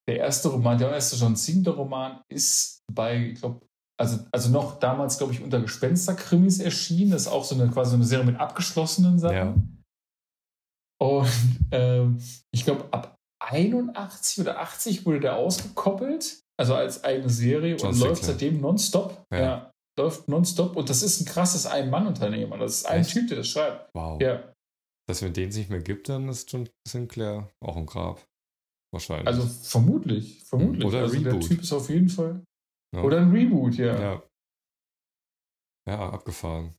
der 0.08 0.18
erste 0.18 0.48
Roman, 0.48 0.78
der 0.78 0.90
erste 0.90 1.16
John 1.16 1.36
Sinclair-Roman 1.36 2.22
ist 2.28 2.82
bei, 2.92 3.30
ich 3.30 3.40
glaube, 3.40 3.66
also, 3.98 4.24
also 4.30 4.50
noch 4.50 4.78
damals, 4.78 5.18
glaube 5.18 5.32
ich, 5.32 5.42
unter 5.42 5.60
Gespensterkrimis 5.60 6.60
erschienen. 6.60 7.10
Das 7.10 7.22
ist 7.22 7.28
auch 7.28 7.44
so 7.44 7.54
eine 7.54 7.70
quasi 7.70 7.94
eine 7.94 8.04
Serie 8.04 8.26
mit 8.26 8.36
abgeschlossenen 8.36 9.18
Sachen. 9.18 9.34
Ja. 9.34 9.54
Und 10.98 11.28
ähm, 11.72 12.18
ich 12.52 12.64
glaube, 12.64 12.88
ab 12.92 13.15
81 13.40 14.40
oder 14.40 14.60
80 14.60 15.06
wurde 15.06 15.20
der 15.20 15.36
ausgekoppelt, 15.36 16.42
also 16.58 16.74
als 16.74 17.04
eigene 17.04 17.28
Serie 17.30 17.76
John 17.76 17.90
und 17.90 17.98
läuft 17.98 18.24
Sinclair. 18.24 18.32
seitdem 18.32 18.60
nonstop. 18.60 19.26
Ja. 19.32 19.38
Ja. 19.38 19.72
läuft 19.98 20.28
nonstop 20.28 20.76
und 20.76 20.88
das 20.90 21.02
ist 21.02 21.20
ein 21.20 21.26
krasses 21.26 21.66
Ein-Mann-Unternehmen. 21.66 22.58
Das 22.58 22.78
ist 22.78 22.86
ein 22.86 23.00
Echt? 23.00 23.12
Typ, 23.12 23.28
der 23.28 23.38
das 23.38 23.48
schreibt. 23.48 23.90
Wow. 23.94 24.20
Ja, 24.20 24.52
Dass 25.08 25.22
wenn 25.22 25.32
den 25.32 25.50
es 25.50 25.56
nicht 25.56 25.70
mehr 25.70 25.80
gibt, 25.80 26.08
dann 26.08 26.28
ist 26.28 26.50
John 26.50 26.68
Sinclair 26.86 27.48
auch 27.60 27.76
im 27.76 27.86
Grab. 27.86 28.24
Wahrscheinlich. 28.92 29.26
also 29.26 29.46
vermutlich, 29.46 30.42
vermutlich. 30.44 30.84
Oder 30.84 30.98
ein 30.98 31.04
also 31.04 31.18
der 31.20 31.32
Reboot. 31.32 31.48
Typ 31.48 31.60
ist 31.60 31.72
auf 31.72 31.90
jeden 31.90 32.08
Fall. 32.08 32.42
Ja. 32.94 33.02
Oder 33.02 33.18
ein 33.20 33.30
Reboot, 33.30 33.74
ja. 33.74 34.00
ja. 34.00 34.22
Ja, 35.88 36.10
abgefahren. 36.10 36.74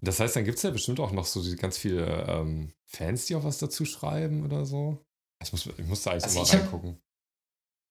Das 0.00 0.18
heißt, 0.18 0.34
dann 0.34 0.44
gibt 0.44 0.56
es 0.56 0.62
ja 0.62 0.70
bestimmt 0.70 0.98
auch 0.98 1.12
noch 1.12 1.26
so 1.26 1.40
ganz 1.56 1.78
viele 1.78 2.26
ähm, 2.28 2.72
Fans, 2.90 3.26
die 3.26 3.36
auch 3.36 3.44
was 3.44 3.58
dazu 3.58 3.84
schreiben 3.84 4.44
oder 4.44 4.66
so. 4.66 4.98
Ich, 5.42 5.52
muss, 5.52 5.66
ich 5.66 5.86
musste 5.86 6.10
eigentlich 6.10 6.24
Also 6.24 6.38
immer 6.38 6.46
ich 6.46 6.52
hab- 6.54 6.60
reingucken. 6.62 6.98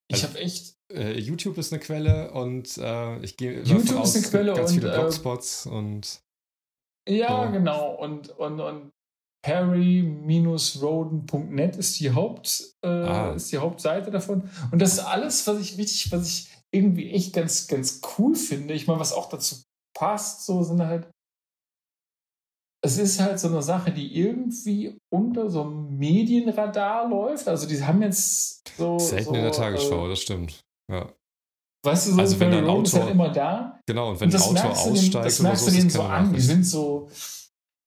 Ich 0.08 0.16
Also- 0.24 0.28
habe 0.30 0.40
echt, 0.40 0.76
Äh, 0.92 1.18
YouTube 1.20 1.58
ist 1.58 1.72
eine 1.72 1.80
Quelle 1.82 2.32
und 2.34 2.78
äh, 2.78 3.18
ich 3.20 3.38
gehe 3.38 3.62
YouTube 3.64 3.86
davon 3.86 4.04
ist 4.04 4.10
aus, 4.10 4.16
eine 4.18 4.26
Quelle 4.28 4.54
ganz 4.54 4.72
und, 4.72 4.76
viele 4.80 4.92
äh, 4.94 4.96
Blogspots 4.98 5.66
und 5.68 6.22
ja, 7.08 7.46
So. 7.46 7.52
genau. 7.54 7.96
Und, 7.96 8.30
und, 8.38 8.60
und 8.60 8.92
perry-roden.net 10.42 11.76
ist 11.78 12.00
die 12.00 12.12
Haupt, 12.14 12.76
äh, 12.84 12.88
Ah. 12.88 13.34
ist 13.34 13.52
die 13.52 13.58
Hauptseite 13.58 14.12
davon. 14.12 14.50
Und 14.72 14.80
das 14.82 14.94
ist 14.94 15.00
alles, 15.00 15.46
was 15.48 15.60
ich 15.60 15.78
richtig, 15.78 16.12
was 16.12 16.28
ich 16.28 16.48
irgendwie 16.72 17.12
echt 17.12 17.34
ganz, 17.34 17.68
ganz 17.68 18.02
cool 18.18 18.36
finde. 18.36 18.74
Ich 18.74 18.88
meine, 18.88 19.00
was 19.00 19.14
auch 19.14 19.30
dazu 19.30 19.56
passt, 19.98 20.46
so 20.46 20.64
sind 20.64 20.82
halt. 20.82 21.10
Es 22.84 22.98
ist 22.98 23.20
halt 23.20 23.40
so 23.40 23.48
eine 23.48 23.62
Sache, 23.62 23.92
die 23.92 24.18
irgendwie 24.20 24.98
unter 25.14 25.50
so 25.50 25.62
einem 25.62 25.98
Medienradar 25.98 27.08
läuft. 27.08 27.48
Also 27.48 27.68
die 27.68 27.84
haben 27.84 28.02
jetzt 28.02 28.68
so. 28.78 28.98
selten 28.98 29.26
so, 29.26 29.34
in 29.36 29.42
der 29.42 29.52
Tagesschau, 29.52 30.06
Äh, 30.08 30.10
das 30.10 30.20
stimmt. 30.22 30.62
Ja. 30.92 31.12
weißt 31.86 32.08
du, 32.08 32.12
so 32.14 32.20
Also 32.22 32.40
wenn 32.40 32.54
ein 32.54 32.66
Roden 32.66 32.86
ist 32.86 32.94
halt 32.94 33.04
Autor- 33.04 33.12
immer 33.14 33.30
da. 33.30 33.80
Genau, 33.88 34.10
und 34.10 34.20
wenn 34.20 34.28
Und 34.28 34.34
das 34.34 34.50
ein 34.50 34.58
Autor 34.58 34.72
aussteigt 34.72 35.26
das 35.26 35.40
oder 35.40 35.50
merkst 35.50 35.66
so, 35.66 35.70
du 35.72 35.76
denen 35.78 35.88
das 35.90 35.94
so 35.94 36.02
an. 36.04 36.34
Die 36.34 36.42
sind 36.42 36.66
so, 36.66 37.10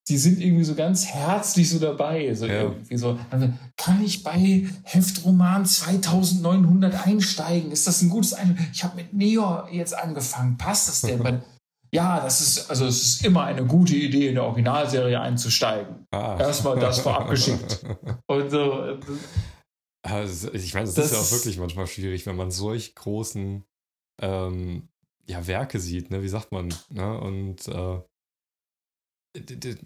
die 0.08 0.16
sind 0.18 0.40
irgendwie 0.40 0.64
so 0.64 0.74
ganz 0.76 1.06
herzlich 1.06 1.68
so 1.70 1.78
dabei. 1.80 2.32
So 2.34 2.46
Ja. 2.46 2.62
irgendwie 2.62 2.96
so. 2.96 3.18
Also, 3.30 3.48
kann 3.76 4.04
ich 4.04 4.22
bei 4.22 4.66
Heftroman 4.84 5.64
2900 5.66 7.06
einsteigen? 7.06 7.72
Ist 7.72 7.86
das 7.86 8.00
ein 8.02 8.10
gutes 8.10 8.32
Ein? 8.34 8.56
Ich 8.72 8.84
habe 8.84 8.96
mit 8.96 9.12
Neo 9.12 9.66
jetzt 9.72 9.96
angefangen. 9.96 10.56
Passt 10.56 10.88
das 10.88 11.00
denn? 11.00 11.42
Ja, 11.94 12.20
das 12.20 12.40
ist, 12.40 12.70
also 12.70 12.86
es 12.86 13.02
ist 13.02 13.24
immer 13.24 13.44
eine 13.44 13.64
gute 13.64 13.94
Idee, 13.94 14.28
in 14.28 14.34
der 14.34 14.44
Originalserie 14.44 15.20
einzusteigen. 15.20 16.06
Ah. 16.10 16.36
Erstmal 16.40 16.78
das 16.78 17.00
vorab 17.00 17.30
geschickt. 17.30 17.84
Und 18.26 18.50
so, 18.50 18.98
Also, 20.02 20.52
ich 20.52 20.74
meine, 20.74 20.86
das, 20.86 20.96
Das 20.96 21.06
ist 21.06 21.12
ja 21.12 21.18
auch 21.18 21.30
wirklich 21.30 21.58
manchmal 21.58 21.86
schwierig, 21.86 22.26
wenn 22.26 22.36
man 22.36 22.50
solch 22.50 22.96
großen 22.96 23.64
ähm, 24.20 24.88
ja, 25.26 25.46
Werke 25.46 25.78
sieht, 25.78 26.10
ne? 26.10 26.22
Wie 26.22 26.28
sagt 26.28 26.52
man? 26.52 26.74
Ne? 26.90 27.18
Und 27.20 27.68
äh, 27.68 28.00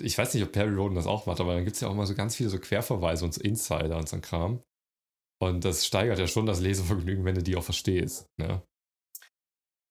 ich 0.03 0.19
weiß 0.19 0.35
nicht, 0.35 0.43
ob 0.43 0.53
Perry 0.53 0.75
Roden 0.75 0.95
das 0.95 1.07
auch 1.07 1.27
macht, 1.27 1.41
aber 1.41 1.55
dann 1.55 1.65
gibt 1.65 1.77
es 1.77 1.81
ja 1.81 1.89
auch 1.89 1.95
mal 1.95 2.07
so 2.07 2.15
ganz 2.15 2.37
viele 2.37 2.51
so 2.51 2.59
Querverweise 2.59 3.25
und 3.25 3.35
so 3.35 3.41
Insider 3.43 3.97
und 3.97 4.09
so 4.09 4.17
ein 4.17 4.23
Kram. 4.23 4.63
Und 5.41 5.65
das 5.65 5.87
steigert 5.87 6.19
ja 6.19 6.27
schon 6.27 6.47
das 6.47 6.61
Lesevergnügen, 6.61 7.25
wenn 7.25 7.35
du 7.35 7.43
die 7.43 7.57
auch 7.57 7.63
verstehst. 7.63 8.27
Ne? 8.41 8.63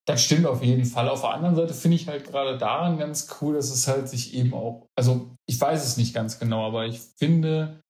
Das 0.07 0.23
stimmt 0.23 0.45
auf 0.45 0.63
jeden 0.63 0.85
Fall. 0.85 1.09
Auf 1.09 1.21
der 1.21 1.31
anderen 1.31 1.55
Seite 1.55 1.73
finde 1.73 1.95
ich 1.95 2.07
halt 2.07 2.25
gerade 2.25 2.57
daran 2.57 2.97
ganz 2.97 3.27
cool, 3.41 3.55
dass 3.55 3.69
es 3.71 3.87
halt 3.87 4.07
sich 4.07 4.33
eben 4.33 4.53
auch, 4.53 4.87
also 4.97 5.35
ich 5.49 5.59
weiß 5.59 5.85
es 5.85 5.97
nicht 5.97 6.13
ganz 6.13 6.39
genau, 6.39 6.65
aber 6.65 6.85
ich 6.85 6.99
finde, 7.19 7.81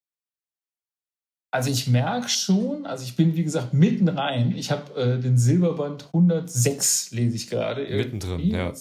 also 1.54 1.70
ich 1.70 1.88
merke 1.88 2.28
schon, 2.28 2.86
also 2.88 3.04
ich 3.04 3.16
bin 3.16 3.36
wie 3.36 3.44
gesagt 3.44 3.74
mitten 3.74 4.10
rein. 4.10 4.56
Ich 4.56 4.72
habe 4.72 4.94
äh, 5.00 5.20
den 5.20 5.38
Silberband 5.38 6.08
106 6.08 7.12
lese 7.12 7.36
ich 7.36 7.48
gerade. 7.50 7.84
Mittendrin, 7.84 8.40
ja. 8.42 8.74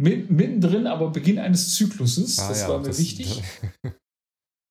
Mit, 0.00 0.30
mittendrin, 0.30 0.88
aber 0.88 1.10
Beginn 1.10 1.38
eines 1.38 1.76
Zykluses. 1.76 2.38
Ah, 2.40 2.48
das 2.48 2.62
ja, 2.62 2.68
war 2.68 2.78
mir 2.80 2.88
das- 2.88 2.98
wichtig. 2.98 3.42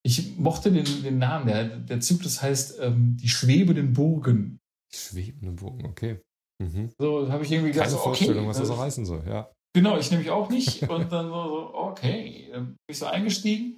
Ich 0.04 0.36
mochte 0.36 0.72
den, 0.72 1.04
den 1.04 1.20
Namen. 1.20 1.46
Der, 1.46 1.64
der 1.78 2.00
Zyklus 2.00 2.42
heißt 2.42 2.80
ähm, 2.80 3.18
Die 3.18 3.30
schwebenden 3.30 3.94
Burgen. 3.94 4.58
Schwebende 4.92 5.52
Bogen, 5.52 5.86
okay. 5.86 6.20
Mhm. 6.62 6.92
So 7.00 7.32
habe 7.32 7.44
ich 7.44 7.52
irgendwie 7.52 7.72
Keine 7.72 7.86
gedacht, 7.86 7.90
so, 7.92 7.98
Vorstellung, 7.98 8.40
okay, 8.40 8.50
was 8.50 8.58
das 8.60 8.70
auch 8.70 8.80
heißen 8.80 9.06
soll, 9.06 9.24
ja. 9.28 9.50
Genau, 9.74 9.98
ich 9.98 10.12
nämlich 10.12 10.30
auch 10.30 10.50
nicht. 10.50 10.84
Und 10.90 11.12
dann 11.12 11.30
so, 11.30 11.44
so 11.44 11.74
okay, 11.74 12.50
dann 12.52 12.66
bin 12.66 12.78
ich 12.90 12.98
so 12.98 13.06
eingestiegen. 13.06 13.78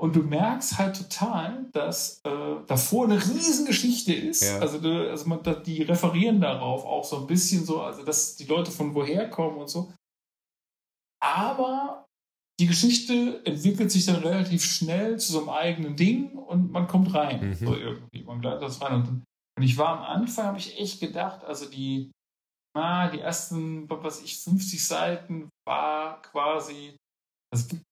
Und 0.00 0.16
du 0.16 0.22
merkst 0.22 0.78
halt 0.78 0.96
total, 0.96 1.66
dass 1.72 2.20
äh, 2.24 2.56
davor 2.66 3.04
eine 3.04 3.16
Riesengeschichte 3.16 4.12
ist. 4.12 4.42
Ja. 4.42 4.58
Also, 4.58 4.78
also 4.78 5.28
man, 5.28 5.40
die 5.64 5.82
referieren 5.82 6.40
darauf 6.40 6.84
auch 6.84 7.04
so 7.04 7.20
ein 7.20 7.26
bisschen 7.26 7.64
so, 7.64 7.80
also 7.80 8.04
dass 8.04 8.36
die 8.36 8.44
Leute 8.44 8.70
von 8.70 8.94
woher 8.94 9.30
kommen 9.30 9.58
und 9.58 9.70
so. 9.70 9.92
Aber 11.22 12.04
die 12.60 12.66
Geschichte 12.66 13.40
entwickelt 13.44 13.90
sich 13.90 14.06
dann 14.06 14.16
relativ 14.16 14.64
schnell 14.64 15.18
zu 15.18 15.32
so 15.32 15.40
einem 15.40 15.48
eigenen 15.48 15.96
Ding 15.96 16.36
und 16.36 16.70
man 16.70 16.86
kommt 16.86 17.14
rein. 17.14 17.48
Mhm. 17.48 17.54
So 17.54 17.74
irgendwie. 17.74 18.24
Man 18.24 18.40
gleitet 18.40 18.62
das 18.62 18.80
rein. 18.82 18.94
Und, 18.94 19.08
und 19.56 19.62
ich 19.62 19.78
war 19.78 19.98
am 19.98 20.02
Anfang, 20.22 20.46
habe 20.46 20.58
ich 20.58 20.78
echt 20.78 21.00
gedacht, 21.00 21.44
also 21.44 21.66
die, 21.66 22.10
na, 22.76 23.08
die 23.10 23.20
ersten, 23.20 23.88
was 23.88 24.02
weiß 24.04 24.22
ich, 24.22 24.38
50 24.38 24.84
Seiten 24.86 25.48
war 25.66 26.20
quasi, 26.22 26.96
also 27.52 27.64
es 27.64 27.68
gibt, 27.68 27.82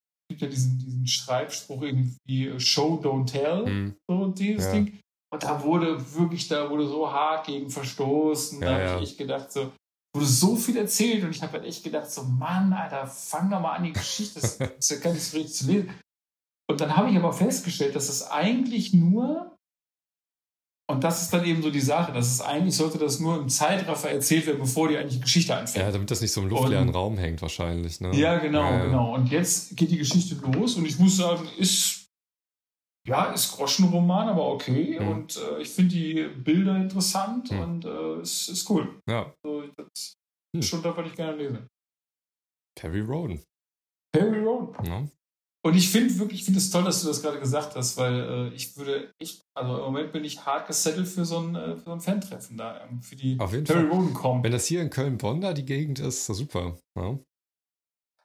ja 0.41 0.49
diesen, 0.49 0.79
diesen 0.79 1.07
Schreibspruch 1.07 1.83
irgendwie 1.83 2.47
äh, 2.49 2.59
Show, 2.61 3.01
don't 3.03 3.27
tell, 3.27 3.67
Mhm. 3.67 3.97
so 4.09 4.29
dieses 4.29 4.65
Ja. 4.67 4.73
Ding. 4.73 4.99
Und 5.33 5.43
da 5.43 5.63
wurde 5.63 6.15
wirklich, 6.15 6.49
da 6.49 6.69
wurde 6.69 6.87
so 6.89 7.11
hart 7.11 7.47
gegen 7.47 7.71
verstoßen. 7.71 8.61
Ja, 8.61 8.67
da 8.67 8.75
habe 8.75 8.85
ja. 8.85 8.97
ich 9.01 9.11
echt 9.11 9.19
gedacht, 9.19 9.51
so, 9.53 9.73
wurde 10.15 10.27
so 10.27 10.57
viel 10.57 10.77
erzählt 10.77 11.25
und 11.25 11.31
ich 11.31 11.43
habe 11.43 11.55
halt 11.55 11.65
echt 11.65 11.83
gedacht, 11.85 12.11
so, 12.11 12.23
Mann, 12.25 12.73
Alter, 12.73 13.07
fang 13.07 13.51
doch 13.51 13.61
mal 13.61 13.77
an, 13.77 13.85
die 13.85 13.93
Geschichte, 13.93 14.41
das 14.41 14.57
ist 14.59 14.91
ja 14.91 14.99
gar 14.99 15.13
nicht 15.13 15.23
so 15.25 15.37
richtig 15.39 15.55
zu 15.55 15.67
lesen. 15.67 15.91
Und 16.71 16.81
dann 16.81 16.97
habe 16.97 17.11
ich 17.11 17.17
aber 17.17 17.33
festgestellt, 17.33 17.95
dass 17.97 18.09
es 18.09 18.31
eigentlich 18.31 18.93
nur, 18.95 19.57
und 20.93 21.03
das 21.03 21.23
ist 21.23 21.33
dann 21.33 21.45
eben 21.45 21.63
so 21.63 21.71
die 21.71 21.81
Sache, 21.81 22.13
dass 22.13 22.29
es 22.33 22.41
eigentlich 22.41 22.77
sollte 22.77 22.99
das 22.99 23.19
nur 23.19 23.39
im 23.41 23.49
Zeitraffer 23.49 24.11
erzählt 24.11 24.47
werden, 24.47 24.59
bevor 24.61 24.89
die 24.89 24.97
eigentliche 24.97 25.21
Geschichte 25.23 25.57
anfängt. 25.57 25.85
Ja, 25.85 25.91
damit 25.91 26.11
das 26.11 26.21
nicht 26.21 26.31
so 26.33 26.41
im 26.43 26.49
luftleeren 26.49 26.89
Und- 26.89 26.95
Raum 26.95 27.19
hängt, 27.19 27.43
wahrscheinlich. 27.43 28.01
Ne? 28.01 28.15
Ja, 28.15 28.39
genau, 28.39 28.63
Ja, 28.63 28.79
ja. 28.79 28.85
genau. 28.85 29.15
Und 29.15 29.31
jetzt 29.31 29.77
geht 29.77 29.91
die 29.91 29.99
Geschichte 29.99 30.35
los 30.53 30.77
und 30.77 30.87
ich 30.87 30.99
muss 30.99 31.17
sagen, 31.17 31.49
ist 31.59 31.99
ja, 33.09 33.33
ist 33.33 33.51
Groschenroman, 33.57 34.29
aber 34.29 34.47
okay. 34.53 34.99
Mhm. 35.01 35.09
Und 35.09 35.37
äh, 35.37 35.61
ich 35.63 35.71
finde 35.71 35.93
die 35.95 36.23
Bilder 36.45 36.77
interessant 36.77 37.51
Mhm. 37.51 37.59
und 37.61 37.85
äh, 37.85 38.21
es 38.21 38.49
ist 38.49 38.71
cool. 38.71 39.01
Ja, 39.09 39.33
So, 39.45 39.63
das 39.77 40.15
Hm. 40.55 40.61
ist 40.61 40.69
schon 40.69 40.83
das, 40.83 40.97
was 40.97 41.07
ich 41.09 41.15
gerne 41.17 41.37
lese. 41.37 41.67
Perry 42.79 43.01
Roden. 43.01 43.43
Perry 44.15 44.39
Road. 44.41 44.81
Ne? 44.85 45.11
Und 45.65 45.77
ich 45.77 45.91
finde 45.91 46.19
wirklich, 46.19 46.41
ich 46.41 46.45
finde 46.45 46.59
es 46.59 46.71
toll, 46.71 46.83
dass 46.83 47.03
du 47.03 47.09
das 47.09 47.23
gerade 47.23 47.39
gesagt 47.39 47.77
hast, 47.77 47.97
weil 47.97 48.21
äh, 48.21 48.49
ich 48.49 48.77
würde 48.77 49.15
echt, 49.21 49.45
also 49.55 49.77
im 49.77 49.83
Moment 49.85 50.13
bin 50.13 50.25
ich 50.25 50.45
hart 50.45 50.67
gesettelt 50.67 51.07
für 51.07 51.25
so 51.25 51.39
ein, 51.39 51.55
äh, 51.55 51.77
für 51.77 51.85
so 51.85 51.93
ein 51.93 52.01
Fan-Treffen 52.01 52.57
da, 52.57 52.81
ähm, 52.81 53.01
für 53.01 53.15
die 53.15 53.39
Auf 53.39 53.53
jeden 53.53 53.65
Perry. 53.65 53.87
Roden 53.87 54.13
kommt. 54.13 54.43
Wenn 54.43 54.51
das 54.51 54.67
hier 54.67 54.83
in 54.83 54.91
Köln-Bonn 54.91 55.41
da 55.41 55.53
die 55.53 55.65
Gegend 55.65 56.01
ist, 56.01 56.19
ist 56.19 56.29
das 56.29 56.39
super. 56.39 56.79
Ne? 56.99 57.25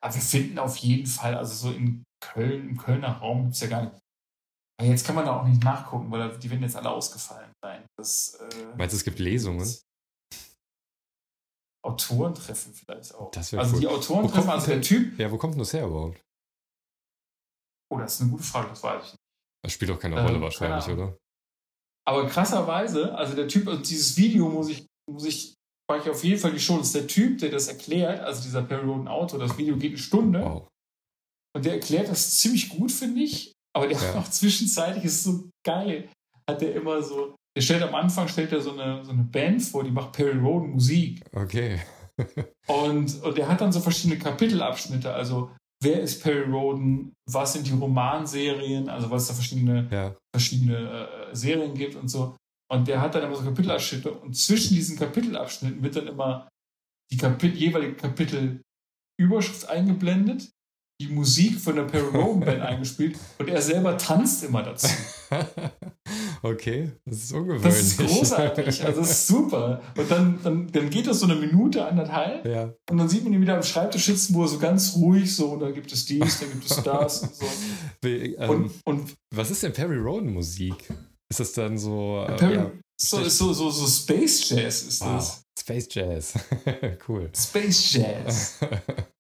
Aber 0.02 0.16
wir 0.16 0.22
finden 0.22 0.58
auf 0.58 0.78
jeden 0.78 1.06
Fall, 1.06 1.36
also 1.36 1.70
so 1.70 1.76
in 1.76 2.04
Köln, 2.24 2.70
im 2.70 2.78
Kölner 2.78 3.20
Raum 3.20 3.44
gibt 3.44 3.54
es 3.54 3.62
ja 3.62 3.68
gar 3.68 3.84
nicht. 3.84 3.96
Aber 4.80 4.90
jetzt 4.90 5.06
kann 5.06 5.16
man 5.16 5.26
da 5.26 5.40
auch 5.40 5.48
nicht 5.48 5.64
nachgucken, 5.64 6.10
weil 6.10 6.38
die 6.40 6.50
werden 6.50 6.64
jetzt 6.64 6.76
alle 6.76 6.90
ausgefallen 6.90 7.52
sein. 7.64 7.86
Das, 7.98 8.40
äh, 8.40 8.76
Meinst 8.78 8.94
du, 8.94 8.98
es 8.98 9.04
gibt 9.04 9.20
Lesungen? 9.20 9.68
Autorentreffen 11.84 12.74
vielleicht 12.74 13.14
auch. 13.14 13.32
Also 13.36 13.58
cool. 13.76 13.80
die 13.80 13.88
Autorentreffen, 13.88 14.50
also 14.50 14.68
der 14.68 14.82
Typ. 14.82 15.20
Ja, 15.20 15.32
wo 15.32 15.38
kommt 15.38 15.54
denn 15.54 15.60
das 15.60 15.74
her 15.74 15.86
überhaupt? 15.86 16.20
Oh, 17.92 17.98
das 17.98 18.16
ist 18.16 18.22
eine 18.22 18.32
gute 18.32 18.44
Frage, 18.44 18.70
das 18.70 18.84
weiß 18.84 19.04
ich 19.06 19.12
nicht. 19.12 19.22
Das 19.64 19.74
spielt 19.74 19.92
doch 19.92 20.00
keine 20.00 20.18
Ähm, 20.18 20.26
Rolle 20.26 20.42
wahrscheinlich, 20.42 20.86
keine 20.86 21.02
oder? 21.04 21.18
Aber 22.08 22.28
krasserweise, 22.28 23.16
also 23.16 23.36
der 23.36 23.48
Typ, 23.48 23.68
also 23.68 23.82
dieses 23.82 24.16
Video 24.18 24.50
muss 24.50 24.70
ich, 24.70 24.86
muss 25.12 25.26
ich, 25.26 25.56
mache 25.90 26.02
ich 26.02 26.10
auf 26.10 26.24
jeden 26.24 26.40
Fall 26.40 26.54
die 26.54 26.60
Show. 26.60 26.78
Das 26.78 26.88
ist 26.88 26.96
der 26.96 27.08
Typ, 27.08 27.40
der 27.40 27.50
das 27.50 27.68
erklärt, 27.68 28.22
also 28.22 28.44
dieser 28.44 28.62
Perry 28.64 28.86
Roden 28.86 29.08
Autor, 29.08 29.40
das 29.40 29.58
Video 29.58 29.76
geht 29.76 29.92
eine 29.92 29.98
Stunde. 29.98 30.42
Wow. 30.42 30.68
Und 31.56 31.66
der 31.66 31.74
erklärt 31.74 32.08
das 32.10 32.38
ziemlich 32.40 32.70
gut, 32.70 32.92
finde 32.92 33.22
ich. 33.22 33.52
Aber 33.76 33.88
der 33.88 33.98
Ja. 34.00 34.16
auch 34.20 34.30
zwischenzeitlich, 34.30 35.06
ist 35.06 35.24
so 35.24 35.50
geil, 35.66 36.10
hat 36.50 36.62
der 36.62 36.76
immer 36.76 37.02
so, 37.02 37.36
der 37.56 37.62
stellt 37.62 37.84
am 37.84 37.96
Anfang, 37.96 38.28
stellt 38.28 38.52
er 38.52 38.62
so 38.62 38.72
eine, 38.72 39.04
so 39.04 39.12
eine 39.12 39.24
Band 39.24 39.62
vor, 39.64 39.84
die 39.84 39.92
macht 39.92 40.14
Perry 40.14 40.38
Roden 40.38 40.72
Musik. 40.72 41.24
Okay. 41.34 41.82
Und, 42.68 43.22
und 43.22 43.38
der 43.38 43.48
hat 43.48 43.62
dann 43.62 43.72
so 43.72 43.80
verschiedene 43.80 44.20
Kapitelabschnitte. 44.20 45.14
Also, 45.14 45.52
wer 45.84 46.02
ist 46.02 46.22
Perry 46.24 46.50
Roden? 46.50 47.14
Was 47.30 47.54
sind 47.54 47.68
die 47.68 47.74
Romanserien? 47.74 48.90
Also, 48.90 49.10
was 49.10 49.24
es 49.24 49.28
da 49.30 49.34
verschiedene, 49.36 49.88
Ja. 49.92 50.16
verschiedene 50.36 51.08
äh, 51.32 51.36
Serien 51.36 51.74
gibt 51.74 51.96
und 51.96 52.08
so. 52.08 52.36
Und 52.70 52.88
der 52.88 53.00
hat 53.02 53.16
dann 53.16 53.24
immer 53.24 53.36
so 53.36 53.44
Kapitelabschnitte. 53.44 54.12
Und 54.12 54.36
zwischen 54.36 54.76
diesen 54.76 54.98
Kapitelabschnitten 54.98 55.82
wird 55.84 55.96
dann 55.96 56.08
immer 56.08 56.48
die 57.12 57.18
Kapit 57.18 57.56
jeweilige 57.56 57.96
Kapitelüberschrift 57.96 59.70
eingeblendet, 59.70 60.50
die 61.02 61.08
Musik 61.08 61.60
von 61.60 61.76
der 61.78 61.84
Perry 61.84 62.08
Roden 62.18 62.42
Band 62.42 62.62
eingespielt 62.64 63.18
und 63.38 63.48
er 63.50 63.62
selber 63.62 63.98
tanzt 63.98 64.44
immer 64.44 64.64
dazu. 64.64 64.90
Okay, 66.44 66.92
das 67.06 67.24
ist 67.24 67.34
ungewöhnlich. 67.34 67.64
Das 67.64 67.80
ist 67.82 67.98
großartig, 67.98 68.84
also 68.86 69.02
das 69.02 69.10
ist 69.12 69.28
super. 69.28 69.82
Und 69.98 70.12
dann, 70.12 70.40
dann, 70.44 70.72
dann 70.72 70.90
geht 70.90 71.08
das 71.08 71.20
so 71.20 71.26
eine 71.26 71.36
Minute, 71.36 71.86
anderthalb 71.86 72.46
Ja. 72.46 72.74
und 72.90 72.98
dann 72.98 73.10
sieht 73.10 73.24
man 73.24 73.34
ihn 73.34 73.42
wieder 73.42 73.56
am 73.56 73.64
Schreibtisch 73.64 74.06
sitzen, 74.06 74.34
wo 74.36 74.44
er 74.44 74.48
so 74.48 74.60
ganz 74.60 74.96
ruhig 74.96 75.36
so, 75.36 75.50
und 75.52 75.60
da 75.62 75.72
gibt 75.72 75.92
es 75.92 76.06
dies, 76.06 76.40
da 76.40 76.46
gibt 76.46 76.64
es 76.70 76.84
das 76.84 77.22
und 77.22 77.36
so. 77.36 77.46
Wie, 78.02 78.36
ähm, 78.36 78.50
Und, 78.50 78.72
und 78.86 79.14
was 79.36 79.52
ist 79.52 79.64
denn 79.64 79.74
Perry 79.74 79.98
Roden 79.98 80.34
Musik? 80.34 80.76
Ist 81.30 81.40
das 81.40 81.52
dann 81.54 81.78
so. 81.78 82.26
Äh, 82.28 82.36
Perry, 82.38 82.56
ja, 82.56 82.72
so, 83.00 83.24
so, 83.28 83.54
so, 83.54 83.70
so 83.70 83.86
Space 83.88 84.50
Jazz 84.50 84.84
ist 84.84 85.02
das. 85.02 85.08
wow, 85.28 85.44
Space 85.60 85.88
Jazz. 85.92 86.34
cool. 87.08 87.30
Space 87.36 87.94
Jazz. 87.94 88.60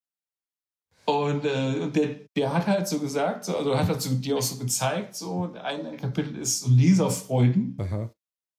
Und, 1.10 1.46
äh, 1.46 1.90
der, 1.90 2.16
der 2.36 2.54
hat 2.54 2.68
halt 2.68 2.88
so 2.88 3.00
gesagt, 3.00 3.46
so, 3.46 3.56
also 3.58 3.78
hat 3.78 3.88
halt 3.88 4.02
so, 4.02 4.14
dir 4.16 4.38
auch 4.38 4.42
so 4.42 4.58
gezeigt, 4.58 5.16
so 5.16 5.54
ein, 5.64 5.96
Kapitel 5.98 6.36
ist 6.38 6.60
so 6.62 6.70
Leserfreuden 6.70 7.78
Aha. 7.80 8.12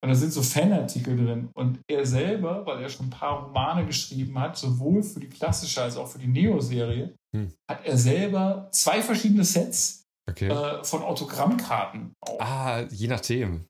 und 0.02 0.08
da 0.08 0.14
sind 0.14 0.32
so 0.32 0.42
Fanartikel 0.42 1.16
drin. 1.16 1.50
Und 1.54 1.80
er 1.90 2.06
selber, 2.06 2.64
weil 2.64 2.82
er 2.82 2.88
schon 2.88 3.06
ein 3.06 3.10
paar 3.10 3.44
Romane 3.44 3.84
geschrieben 3.84 4.38
hat, 4.40 4.56
sowohl 4.56 5.02
für 5.02 5.20
die 5.20 5.28
klassische 5.28 5.82
als 5.82 5.96
auch 5.98 6.06
für 6.08 6.18
die 6.18 6.26
Neo-Serie, 6.28 7.14
Hm. 7.36 7.52
hat 7.70 7.84
er 7.84 7.98
selber 7.98 8.68
zwei 8.72 9.02
verschiedene 9.02 9.44
Sets 9.44 10.04
Okay. 10.30 10.48
äh, 10.48 10.82
von 10.84 11.02
Autogrammkarten. 11.02 12.14
Auch. 12.22 12.40
Ah, 12.40 12.80
je 12.90 13.06
nachdem. 13.08 13.66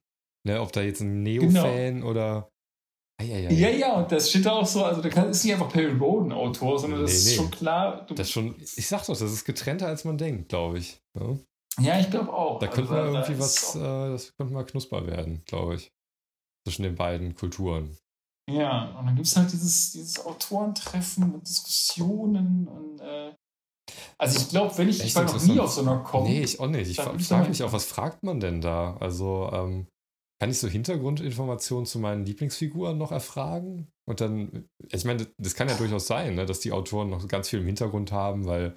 Ne, 0.46 0.60
ob 0.60 0.72
da 0.72 0.82
jetzt 0.82 1.00
ein 1.00 1.22
Neo-Fan 1.24 2.02
oder. 2.04 2.48
Eieiei. 3.20 3.52
Ja, 3.52 3.68
ja, 3.70 3.94
und 3.96 4.12
das 4.12 4.30
steht 4.30 4.46
da 4.46 4.52
auch 4.52 4.66
so, 4.66 4.84
also 4.84 5.02
da 5.02 5.22
ist 5.22 5.44
nicht 5.44 5.52
einfach 5.52 5.68
Perry 5.68 5.92
Roden 5.98 6.32
Autor, 6.32 6.78
sondern 6.78 7.02
das 7.02 7.10
Nee, 7.10 7.16
ist 7.30 7.34
schon 7.34 7.50
klar. 7.50 8.06
Das 8.14 8.30
schon, 8.30 8.54
ich 8.60 8.86
sag 8.86 9.00
doch, 9.06 9.18
das 9.18 9.32
ist 9.32 9.44
getrennter 9.44 9.88
als 9.88 10.04
man 10.04 10.16
denkt, 10.18 10.48
glaube 10.48 10.78
ich. 10.78 11.00
Ja? 11.18 11.36
ja, 11.80 12.00
ich 12.00 12.10
glaube 12.10 12.32
auch. 12.32 12.60
Da 12.60 12.68
könnte 12.68 12.92
Also 12.92 12.94
mal 12.94 13.12
da 13.12 13.28
irgendwie 13.28 13.44
ist 13.44 13.74
was, 13.74 13.74
äh, 13.74 14.10
das 14.10 14.36
könnte 14.36 14.54
mal 14.54 14.64
knusper 14.64 15.06
werden, 15.06 15.42
glaube 15.46 15.74
ich. 15.76 15.90
Zwischen 16.66 16.84
den 16.84 16.94
beiden 16.94 17.34
Kulturen. 17.34 17.96
Ja, 18.48 18.96
und 18.98 19.06
dann 19.06 19.16
gibt 19.16 19.26
es 19.26 19.36
halt 19.36 19.52
dieses, 19.52 19.92
dieses 19.92 20.24
Autorentreffen 20.24 21.34
und 21.34 21.46
Diskussionen 21.48 22.68
und 22.68 23.00
äh, 23.00 23.34
also 24.18 24.38
ich 24.38 24.48
glaube, 24.48 24.76
wenn 24.78 24.88
ich, 24.88 25.02
ich 25.02 25.14
war 25.14 25.24
noch 25.24 25.42
nie 25.42 25.58
auf 25.58 25.72
so 25.72 25.80
einer 25.80 25.98
Com. 26.00 26.24
Nee, 26.24 26.42
ich 26.42 26.60
auch 26.60 26.66
nicht. 26.66 26.90
Ich 26.90 26.96
da 26.98 27.04
frage 27.18 27.48
mich 27.48 27.62
auch, 27.62 27.72
was 27.72 27.86
fragt 27.86 28.22
man 28.22 28.38
denn 28.38 28.60
da? 28.60 28.96
Also, 29.00 29.50
ähm, 29.52 29.86
kann 30.40 30.50
ich 30.50 30.58
so 30.58 30.68
Hintergrundinformationen 30.68 31.86
zu 31.86 31.98
meinen 31.98 32.24
Lieblingsfiguren 32.24 32.96
noch 32.96 33.10
erfragen? 33.12 33.90
Und 34.06 34.20
dann, 34.20 34.68
ich 34.90 35.04
meine, 35.04 35.26
das- 35.38 35.54
kann 35.54 35.68
ja 35.68 35.76
durchaus 35.76 36.06
sein, 36.06 36.36
ne, 36.36 36.46
dass 36.46 36.60
die 36.60 36.72
Autoren 36.72 37.10
noch 37.10 37.26
ganz 37.28 37.48
viel 37.48 37.58
im 37.60 37.66
Hintergrund 37.66 38.12
haben, 38.12 38.46
weil 38.46 38.76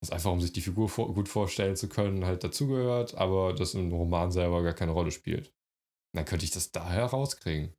das 0.00 0.10
einfach, 0.10 0.32
um 0.32 0.40
sich 0.40 0.52
die 0.52 0.60
Figur 0.60 0.88
vor 0.88 1.12
gut 1.14 1.28
vorstellen 1.28 1.76
zu 1.76 1.88
können, 1.88 2.24
halt 2.24 2.42
dazugehört, 2.44 3.14
aber 3.14 3.54
das 3.54 3.74
im 3.74 3.92
Roman 3.92 4.32
selber 4.32 4.62
gar 4.62 4.74
keine 4.74 4.92
Rolle 4.92 5.10
spielt. 5.10 5.52
Dann 6.14 6.24
könnte 6.24 6.44
ich 6.44 6.50
das 6.50 6.72
da 6.72 6.88
herauskriegen. 6.90 7.74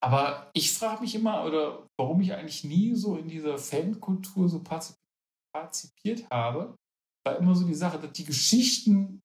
Aber 0.00 0.50
ich 0.54 0.72
frage 0.72 1.00
mich 1.02 1.14
immer, 1.14 1.44
oder 1.44 1.88
warum 1.98 2.20
ich 2.20 2.32
eigentlich 2.32 2.64
nie 2.64 2.94
so 2.94 3.16
in 3.16 3.28
dieser 3.28 3.58
Fankultur 3.58 4.48
so 4.48 4.58
partizip- 4.60 4.96
partizipiert 5.54 6.28
habe, 6.30 6.76
war 7.26 7.36
immer 7.36 7.54
so 7.54 7.66
die 7.66 7.74
Sache, 7.74 7.98
dass 7.98 8.12
die 8.12 8.24
Geschichten, 8.24 9.20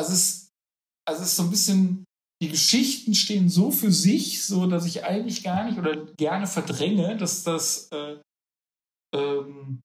also 0.00 0.12
es, 0.14 0.50
also 1.08 1.22
es 1.22 1.28
ist 1.30 1.36
so 1.36 1.42
ein 1.44 1.50
bisschen, 1.50 2.04
die 2.42 2.48
Geschichten 2.48 3.14
stehen 3.14 3.48
so 3.48 3.70
für 3.70 3.92
sich, 3.92 4.42
so 4.44 4.66
dass 4.66 4.86
ich 4.86 5.04
eigentlich 5.04 5.42
gar 5.42 5.64
nicht 5.64 5.78
oder 5.78 6.06
gerne 6.16 6.46
verdränge, 6.46 7.16
dass 7.16 7.42
das, 7.44 7.88
äh, 7.92 8.16
ähm, 9.14 9.80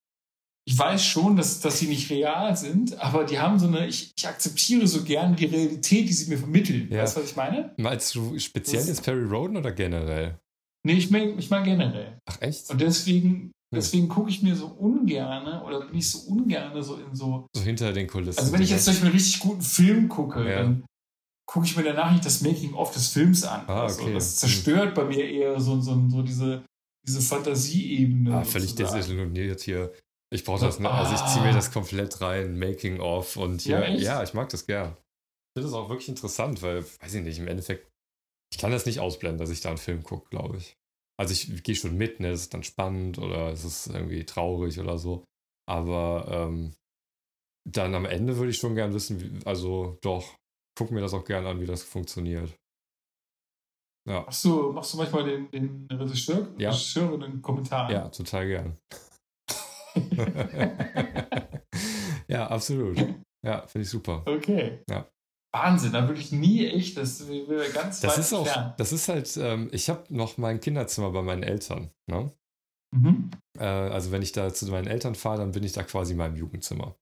ich 0.67 0.78
weiß 0.78 1.06
schon, 1.06 1.36
dass, 1.36 1.60
dass 1.60 1.80
sie 1.80 1.88
nicht 1.88 2.10
real 2.10 2.56
sind, 2.58 2.97
aber 2.99 3.23
die 3.25 3.38
haben 3.39 3.60
so 3.60 3.67
eine, 3.67 3.86
ich, 3.88 4.12
ich 4.17 4.28
akzeptiere 4.28 4.88
so 4.88 5.04
gerne 5.04 5.36
die 5.36 5.45
Realität, 5.45 6.08
die 6.10 6.13
sie 6.13 6.30
mir 6.30 6.38
vermitteln. 6.39 6.91
Ja. 6.91 7.04
Weißt 7.04 7.17
du, 7.17 7.21
was 7.21 7.30
ich 7.30 7.36
meine? 7.36 7.73
Meinst 7.78 8.15
du 8.15 8.38
speziell 8.39 8.80
Das- 8.80 8.88
jetzt 8.88 9.04
Perry 9.04 9.25
Roden 9.25 9.58
oder 9.58 9.71
generell? 9.71 10.39
Nee, 10.84 10.93
ich 10.93 11.10
meine 11.12 11.32
ich 11.34 11.49
mein 11.49 11.63
generell. 11.63 12.19
Ach, 12.25 12.41
echt? 12.41 12.69
Und 12.69 12.80
deswegen. 12.80 13.51
Deswegen 13.73 14.08
gucke 14.08 14.30
ich 14.30 14.41
mir 14.41 14.56
so 14.56 14.67
ungerne 14.67 15.63
oder 15.63 15.86
bin 15.86 15.97
ich 15.97 16.10
so 16.10 16.19
ungerne 16.32 16.82
so 16.84 16.95
in 16.95 17.13
so. 17.15 17.47
So 17.56 17.62
hinter 17.62 17.93
den 17.93 18.08
Kulissen. 18.08 18.39
Also 18.39 18.51
wenn 18.51 18.62
ich 18.62 18.69
jetzt 18.69 18.86
zum 18.86 18.93
Beispiel 18.93 19.08
einen 19.10 19.15
richtig 19.17 19.39
guten 19.39 19.62
Film 19.62 20.10
gucke, 20.10 20.49
Ja. 20.49 20.63
dann 20.63 20.86
gucke 21.47 21.65
ich 21.65 21.78
mir 21.78 21.84
danach 21.84 22.12
nicht 22.12 22.25
das 22.25 22.41
Making-of 22.41 22.91
des 22.93 23.10
Films 23.10 23.43
an. 23.43 23.63
Ah, 23.67 23.84
also, 23.84 24.04
okay. 24.04 24.13
das 24.13 24.38
zerstört 24.38 24.95
bei 24.95 25.06
mir 25.06 25.30
eher 25.30 25.60
so, 25.60 25.80
so, 25.80 26.10
so 26.10 26.21
diese, 26.21 26.65
diese 27.08 27.21
Fantasieebene. 27.21 28.36
Ah, 28.38 28.43
völlig 28.43 28.75
desillusioniert 28.75 29.62
hier. 29.62 29.93
Ich 30.34 30.43
brauche 30.43 30.65
das, 30.65 30.80
ne? 30.80 30.89
also 30.89 31.13
ich 31.13 31.32
ziehe 31.32 31.45
mir 31.45 31.54
das 31.54 31.71
komplett 31.71 32.19
rein, 32.19 32.58
Making 32.58 32.99
of 32.99 33.38
und 33.38 33.62
hier, 33.62 33.80
Ja, 33.80 33.95
ja, 33.95 34.23
ich 34.23 34.34
mag 34.34 34.49
das 34.49 34.65
gern. 34.65 34.89
Ich 34.89 35.62
finde 35.62 35.69
das 35.69 35.73
auch 35.73 35.88
wirklich 35.88 36.10
interessant, 36.10 36.62
weil, 36.62 36.84
weiß 36.84 37.13
ich 37.13 37.23
nicht, 37.23 37.39
im 37.39 37.47
Endeffekt, 37.47 37.88
ich 38.51 38.58
kann 38.58 38.71
das 38.71 38.86
nicht 38.86 38.99
ausblenden, 38.99 39.38
dass 39.38 39.49
ich 39.51 39.62
da 39.62 39.69
einen 39.69 39.78
Film 39.78 40.04
gucke, 40.04 40.30
glaube 40.30 40.58
ich. 40.58 40.75
Also 41.17 41.34
ich 41.34 41.63
gehe 41.63 41.75
schon 41.75 41.95
mit, 41.97 42.19
ne, 42.19 42.30
es 42.30 42.41
ist 42.41 42.54
dann 42.54 42.63
spannend 42.63 43.17
oder 43.19 43.49
es 43.49 43.63
ist 43.63 43.88
irgendwie 43.88 44.25
traurig 44.25 44.80
oder 44.80 44.97
so. 44.97 45.23
Aber 45.67 46.28
ähm, 46.30 46.73
dann 47.67 47.95
am 47.95 48.06
Ende 48.06 48.38
würde 48.38 48.51
ich 48.51 48.58
schon 48.58 48.75
gern 48.75 48.93
wissen, 48.93 49.19
wie, 49.21 49.45
also 49.45 49.97
doch, 50.01 50.36
guck 50.78 50.91
mir 50.91 51.01
das 51.01 51.13
auch 51.13 51.25
gern 51.25 51.45
an, 51.45 51.60
wie 51.62 51.65
das 51.65 51.84
funktioniert. 51.84 52.54
Ja, 54.08 54.21
Machst 54.21 54.45
du, 54.45 54.71
machst 54.71 54.93
du 54.93 54.97
manchmal 54.97 55.23
den, 55.23 55.49
den 55.51 55.88
Regisseur, 55.89 56.54
Ja. 56.60 56.69
Regisseurin 56.69 57.23
einen 57.23 57.41
Kommentar? 57.41 57.91
ja, 57.91 58.08
total 58.10 58.47
gern. 58.47 58.78
ja, 62.28 62.47
absolut. 62.47 62.97
Ja, 63.43 63.65
finde 63.67 63.84
ich 63.84 63.89
super. 63.89 64.23
okay. 64.28 64.84
Ja. 64.89 65.08
Wahnsinn, 65.55 65.93
da 65.93 66.07
würde 66.07 66.19
ich 66.19 66.31
nie 66.31 66.67
echt, 66.67 66.97
das 66.97 67.27
wäre 67.27 67.69
ganz 67.71 68.01
Das 68.01 68.17
ist 68.17 68.33
auch, 68.33 68.45
entfernt. 68.45 68.73
das 68.77 68.91
ist 68.91 69.07
halt, 69.07 69.37
ähm, 69.37 69.69
ich 69.71 69.89
habe 69.89 70.03
noch 70.09 70.37
mein 70.37 70.59
Kinderzimmer 70.59 71.11
bei 71.11 71.21
meinen 71.21 71.43
Eltern. 71.43 71.91
Ne? 72.07 72.31
Mhm. 72.93 73.31
Äh, 73.57 73.63
also 73.65 74.11
wenn 74.11 74.21
ich 74.21 74.33
da 74.33 74.53
zu 74.53 74.65
meinen 74.67 74.87
Eltern 74.87 75.15
fahre, 75.15 75.37
dann 75.39 75.51
bin 75.51 75.63
ich 75.63 75.71
da 75.71 75.83
quasi 75.83 76.11
in 76.11 76.17
meinem 76.17 76.35
Jugendzimmer. 76.35 76.95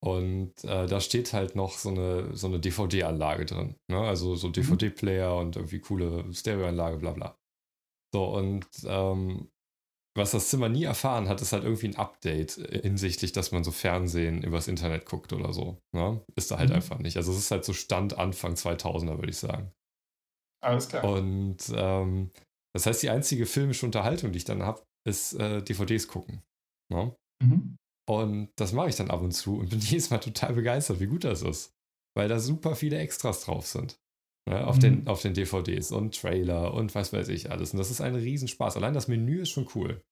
Und 0.00 0.52
äh, 0.62 0.86
da 0.86 1.00
steht 1.00 1.32
halt 1.32 1.56
noch 1.56 1.72
so 1.72 1.88
eine, 1.88 2.36
so 2.36 2.46
eine 2.46 2.60
DVD-Anlage 2.60 3.46
drin. 3.46 3.74
Ne? 3.90 3.98
Also 3.98 4.36
so 4.36 4.48
DVD-Player 4.48 5.36
und 5.36 5.56
irgendwie 5.56 5.80
coole 5.80 6.32
Stereoanlage, 6.32 6.98
bla 6.98 7.10
bla. 7.12 7.36
So, 8.14 8.24
und 8.26 8.66
ähm, 8.86 9.50
was 10.18 10.32
das 10.32 10.50
Zimmer 10.50 10.68
nie 10.68 10.84
erfahren 10.84 11.28
hat, 11.28 11.40
ist 11.40 11.52
halt 11.52 11.64
irgendwie 11.64 11.88
ein 11.88 11.96
Update 11.96 12.58
äh, 12.58 12.82
hinsichtlich, 12.82 13.32
dass 13.32 13.52
man 13.52 13.64
so 13.64 13.70
Fernsehen 13.70 14.42
übers 14.42 14.68
Internet 14.68 15.06
guckt 15.06 15.32
oder 15.32 15.52
so. 15.52 15.78
Ne? 15.94 16.20
Ist 16.36 16.50
da 16.50 16.58
halt 16.58 16.70
Mhm. 16.70 16.76
einfach 16.76 16.98
nicht. 16.98 17.16
Also 17.16 17.32
es 17.32 17.38
ist 17.38 17.50
halt 17.50 17.64
so 17.64 17.72
Stand 17.72 18.18
Anfang 18.18 18.54
2000er, 18.54 19.16
würde 19.18 19.30
ich 19.30 19.38
sagen. 19.38 19.72
Alles 20.62 20.88
klar. 20.88 21.04
Und 21.04 21.58
ähm, 21.74 22.30
das 22.74 22.86
heißt, 22.86 23.02
die 23.02 23.10
einzige 23.10 23.46
filmische 23.46 23.86
Unterhaltung, 23.86 24.32
die 24.32 24.38
ich 24.38 24.44
dann 24.44 24.62
habe, 24.62 24.82
ist 25.08 25.34
äh, 25.34 25.62
DVDs 25.62 26.08
gucken. 26.08 26.42
Ne? 26.92 27.14
Mhm. 27.42 27.76
Und 28.08 28.48
das 28.56 28.72
mache 28.72 28.88
ich 28.88 28.96
dann 28.96 29.10
ab 29.10 29.20
und 29.22 29.32
zu 29.32 29.58
und 29.58 29.70
bin 29.70 29.80
jedes 29.80 30.10
Mal 30.10 30.18
total 30.18 30.54
begeistert, 30.54 31.00
wie 31.00 31.06
gut 31.06 31.24
das 31.24 31.42
ist. 31.42 31.70
Weil 32.16 32.28
da 32.28 32.40
super 32.40 32.74
viele 32.74 32.98
Extras 32.98 33.44
drauf 33.44 33.66
sind. 33.66 33.98
Ne, 34.48 34.66
auf, 34.66 34.76
Mhm. 34.76 34.80
den, 34.80 35.06
auf 35.08 35.22
den 35.22 35.34
DVDs 35.34 35.92
und 35.92 36.14
Trailer 36.18 36.74
und 36.74 36.94
was 36.94 37.12
weiß 37.12 37.28
ich 37.28 37.50
alles. 37.50 37.72
Und 37.72 37.78
das 37.78 37.90
ist 37.90 38.00
ein 38.00 38.14
Riesenspaß. 38.14 38.76
Allein 38.76 38.94
das 38.94 39.08
Menü 39.08 39.42
ist 39.42 39.50
schon 39.50 39.68
cool. 39.74 40.02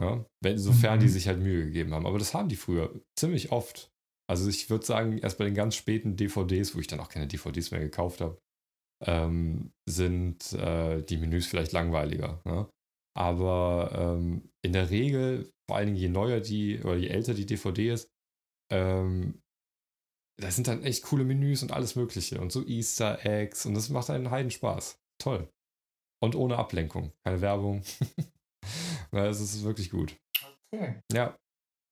Ja, 0.00 0.24
wenn, 0.42 0.58
sofern 0.58 0.98
Mhm. 0.98 1.02
die 1.02 1.08
sich 1.08 1.26
halt 1.28 1.40
Mühe 1.40 1.64
gegeben 1.64 1.92
haben. 1.92 2.06
Aber 2.06 2.18
das 2.18 2.32
haben 2.34 2.48
die 2.48 2.56
früher 2.56 2.94
ziemlich 3.18 3.50
oft. 3.52 3.90
Also 4.30 4.48
ich 4.48 4.70
würde 4.70 4.86
sagen, 4.86 5.18
erst 5.18 5.38
bei 5.38 5.44
den 5.44 5.54
ganz 5.54 5.74
späten 5.74 6.16
DVDs, 6.16 6.74
wo 6.74 6.80
ich 6.80 6.86
dann 6.86 7.00
auch 7.00 7.08
keine 7.08 7.26
DVDs 7.26 7.70
mehr 7.70 7.80
gekauft 7.80 8.20
habe, 8.20 8.38
ähm, 9.04 9.72
sind 9.88 10.52
äh, 10.52 11.02
die 11.02 11.16
Menüs 11.16 11.46
vielleicht 11.46 11.72
langweiliger. 11.72 12.40
Ne? 12.44 12.68
Aber 13.16 13.90
ähm, 14.18 14.50
in 14.64 14.72
der 14.72 14.90
Regel, 14.90 15.50
vor 15.68 15.76
allen 15.76 15.86
Dingen 15.86 15.98
je 15.98 16.08
neuer 16.08 16.40
die 16.40 16.80
oder 16.82 16.96
je 16.96 17.08
älter 17.08 17.34
die 17.34 17.46
DVD 17.46 17.90
ist, 17.90 18.08
ähm, 18.72 19.40
da 20.40 20.50
sind 20.50 20.68
dann 20.68 20.82
echt 20.82 21.02
coole 21.04 21.24
Menüs 21.24 21.62
und 21.62 21.72
alles 21.72 21.96
Mögliche 21.96 22.40
und 22.40 22.52
so 22.52 22.64
Easter 22.64 23.24
Eggs 23.24 23.66
und 23.66 23.74
das 23.74 23.88
macht 23.88 24.10
einen 24.10 24.30
Heidenspaß. 24.30 24.98
Toll. 25.20 25.48
Und 26.22 26.34
ohne 26.34 26.56
Ablenkung. 26.56 27.12
Keine 27.24 27.40
Werbung. 27.40 27.82
Na, 29.12 29.26
es 29.26 29.40
ist 29.40 29.62
wirklich 29.62 29.90
gut. 29.90 30.16
Okay. 30.72 31.00
Ja, 31.12 31.36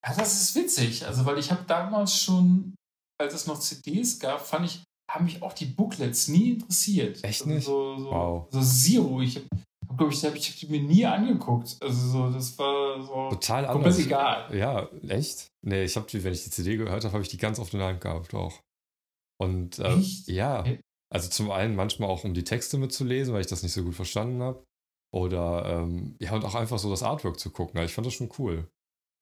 Ja, 0.05 0.15
das 0.15 0.41
ist 0.41 0.55
witzig. 0.55 1.05
Also, 1.05 1.25
weil 1.25 1.37
ich 1.39 1.51
habe 1.51 1.63
damals 1.65 2.21
schon, 2.21 2.75
als 3.21 3.33
es 3.33 3.47
noch 3.47 3.59
CDs 3.59 4.19
gab, 4.19 4.45
fand 4.45 4.65
ich, 4.65 4.83
haben 5.11 5.25
mich 5.25 5.41
auch 5.41 5.53
die 5.53 5.65
Booklets 5.65 6.27
nie 6.27 6.51
interessiert. 6.53 7.23
Echt 7.23 7.41
also 7.41 7.53
nicht? 7.53 7.65
So, 7.65 7.97
so, 7.97 8.11
Wow. 8.11 8.47
so 8.51 8.61
Zero. 8.61 9.21
Ich 9.21 9.37
habe, 9.37 9.47
glaube 9.95 10.11
ich, 10.37 10.59
die 10.59 10.67
mir 10.67 10.81
nie 10.83 11.05
angeguckt. 11.05 11.77
Also, 11.81 12.07
so, 12.09 12.29
das 12.29 12.57
war 12.57 13.01
so 13.01 13.29
total 13.29 13.67
komplett 13.67 13.93
anders. 13.93 14.05
egal. 14.05 14.57
Ja, 14.57 14.89
echt? 15.07 15.47
Nee, 15.61 15.83
ich 15.83 15.95
habe 15.95 16.07
die, 16.07 16.23
wenn 16.23 16.33
ich 16.33 16.43
die 16.43 16.49
CD 16.49 16.77
gehört 16.77 17.03
habe, 17.03 17.13
habe 17.13 17.23
ich 17.23 17.29
die 17.29 17.37
ganz 17.37 17.59
oft 17.59 17.73
in 17.73 17.79
der 17.79 17.89
Hand 17.89 18.01
gehabt 18.01 18.33
auch. 18.33 18.61
Und 19.39 19.79
Echt? 19.79 20.27
ja, 20.27 20.65
also 21.13 21.29
zum 21.29 21.51
einen 21.51 21.75
manchmal 21.75 22.09
auch, 22.09 22.23
um 22.23 22.33
die 22.33 22.43
Texte 22.43 22.77
mitzulesen, 22.77 23.33
weil 23.33 23.41
ich 23.41 23.47
das 23.47 23.63
nicht 23.63 23.73
so 23.73 23.83
gut 23.83 23.95
verstanden 23.95 24.41
habe. 24.41 24.63
Oder 25.13 25.65
ähm, 25.65 26.15
ja, 26.19 26.33
und 26.33 26.43
auch 26.43 26.55
einfach 26.55 26.79
so 26.79 26.89
das 26.89 27.03
Artwork 27.03 27.39
zu 27.39 27.49
gucken. 27.51 27.81
Ich 27.83 27.93
fand 27.93 28.05
das 28.07 28.13
schon 28.13 28.29
cool. 28.39 28.67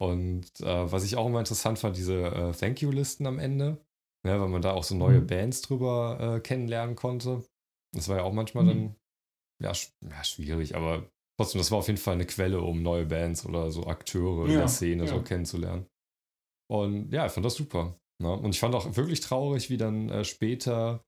Und 0.01 0.47
äh, 0.61 0.91
was 0.91 1.03
ich 1.03 1.15
auch 1.15 1.27
immer 1.27 1.39
interessant 1.39 1.79
fand, 1.79 1.95
diese 1.95 2.21
äh, 2.25 2.51
Thank 2.53 2.81
You-Listen 2.81 3.27
am 3.27 3.39
Ende. 3.39 3.77
ja, 4.25 4.39
weil 4.41 4.49
man 4.49 4.61
da 4.63 4.71
auch 4.73 4.83
so 4.83 4.95
neue 4.95 5.21
Mhm. 5.21 5.27
Bands 5.27 5.61
drüber 5.61 6.35
äh, 6.37 6.39
kennenlernen 6.39 6.95
konnte. 6.95 7.43
Das 7.93 8.09
war 8.09 8.17
ja 8.17 8.23
auch 8.23 8.33
manchmal 8.33 8.63
Mhm. 8.63 8.67
dann 8.69 8.95
ja, 9.61 9.71
ja, 10.01 10.23
schwierig, 10.23 10.75
aber 10.75 11.09
trotzdem, 11.39 11.59
das 11.59 11.71
war 11.71 11.79
auf 11.79 11.87
jeden 11.87 11.99
Fall 11.99 12.15
eine 12.15 12.25
Quelle, 12.25 12.61
um 12.61 12.81
neue 12.81 13.05
Bands 13.05 13.45
oder 13.45 13.71
so 13.71 13.87
Akteure 13.87 14.45
in 14.45 14.51
Ja, 14.51 14.57
der 14.59 14.67
Szene 14.67 15.07
so 15.07 15.15
ja. 15.15 15.21
kennenzulernen. 15.21 15.85
Und 16.69 17.11
ja, 17.13 17.25
ich 17.25 17.31
fand 17.31 17.45
das 17.45 17.55
super. 17.55 17.97
Ne? 18.21 18.31
Und 18.31 18.51
ich 18.51 18.59
fand 18.59 18.75
auch 18.75 18.95
wirklich 18.95 19.19
traurig, 19.19 19.69
wie 19.69 19.77
dann 19.77 20.09
äh, 20.09 20.23
später 20.23 21.03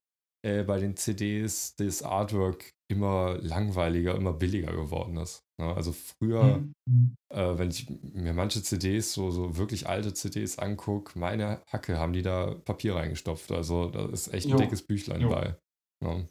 äh, 0.46 0.64
bei 0.64 0.80
den 0.80 0.96
CDs 0.96 1.76
das 1.76 2.04
Artwork 2.04 2.72
immer 2.90 3.38
langweiliger, 3.42 4.16
immer 4.16 4.34
billiger 4.34 4.72
geworden 4.72 5.18
ist. 5.18 5.42
Ne? 5.60 5.74
Also 5.76 5.94
früher, 5.94 6.64
Mhm. 6.88 7.16
äh, 7.34 7.58
wenn 7.58 7.70
ich 7.70 7.90
mir 8.14 8.34
manche 8.34 8.62
CDs, 8.62 9.14
so, 9.14 9.32
so 9.32 9.58
wirklich 9.58 9.88
alte 9.88 10.14
CDs 10.14 10.60
angucke, 10.60 11.18
meine 11.18 11.62
Hacke 11.68 11.98
haben 11.98 12.14
die 12.14 12.22
da 12.22 12.54
Papier 12.66 12.96
reingestopft. 12.96 13.52
Also 13.52 13.90
da 13.90 14.08
ist 14.10 14.34
echt 14.34 14.46
ein 14.48 14.52
Jo. 14.52 14.58
dickes 14.58 14.84
Büchlein 14.84 15.22
Jo. 15.22 15.30
bei. 15.30 15.56
Ne? 16.04 16.30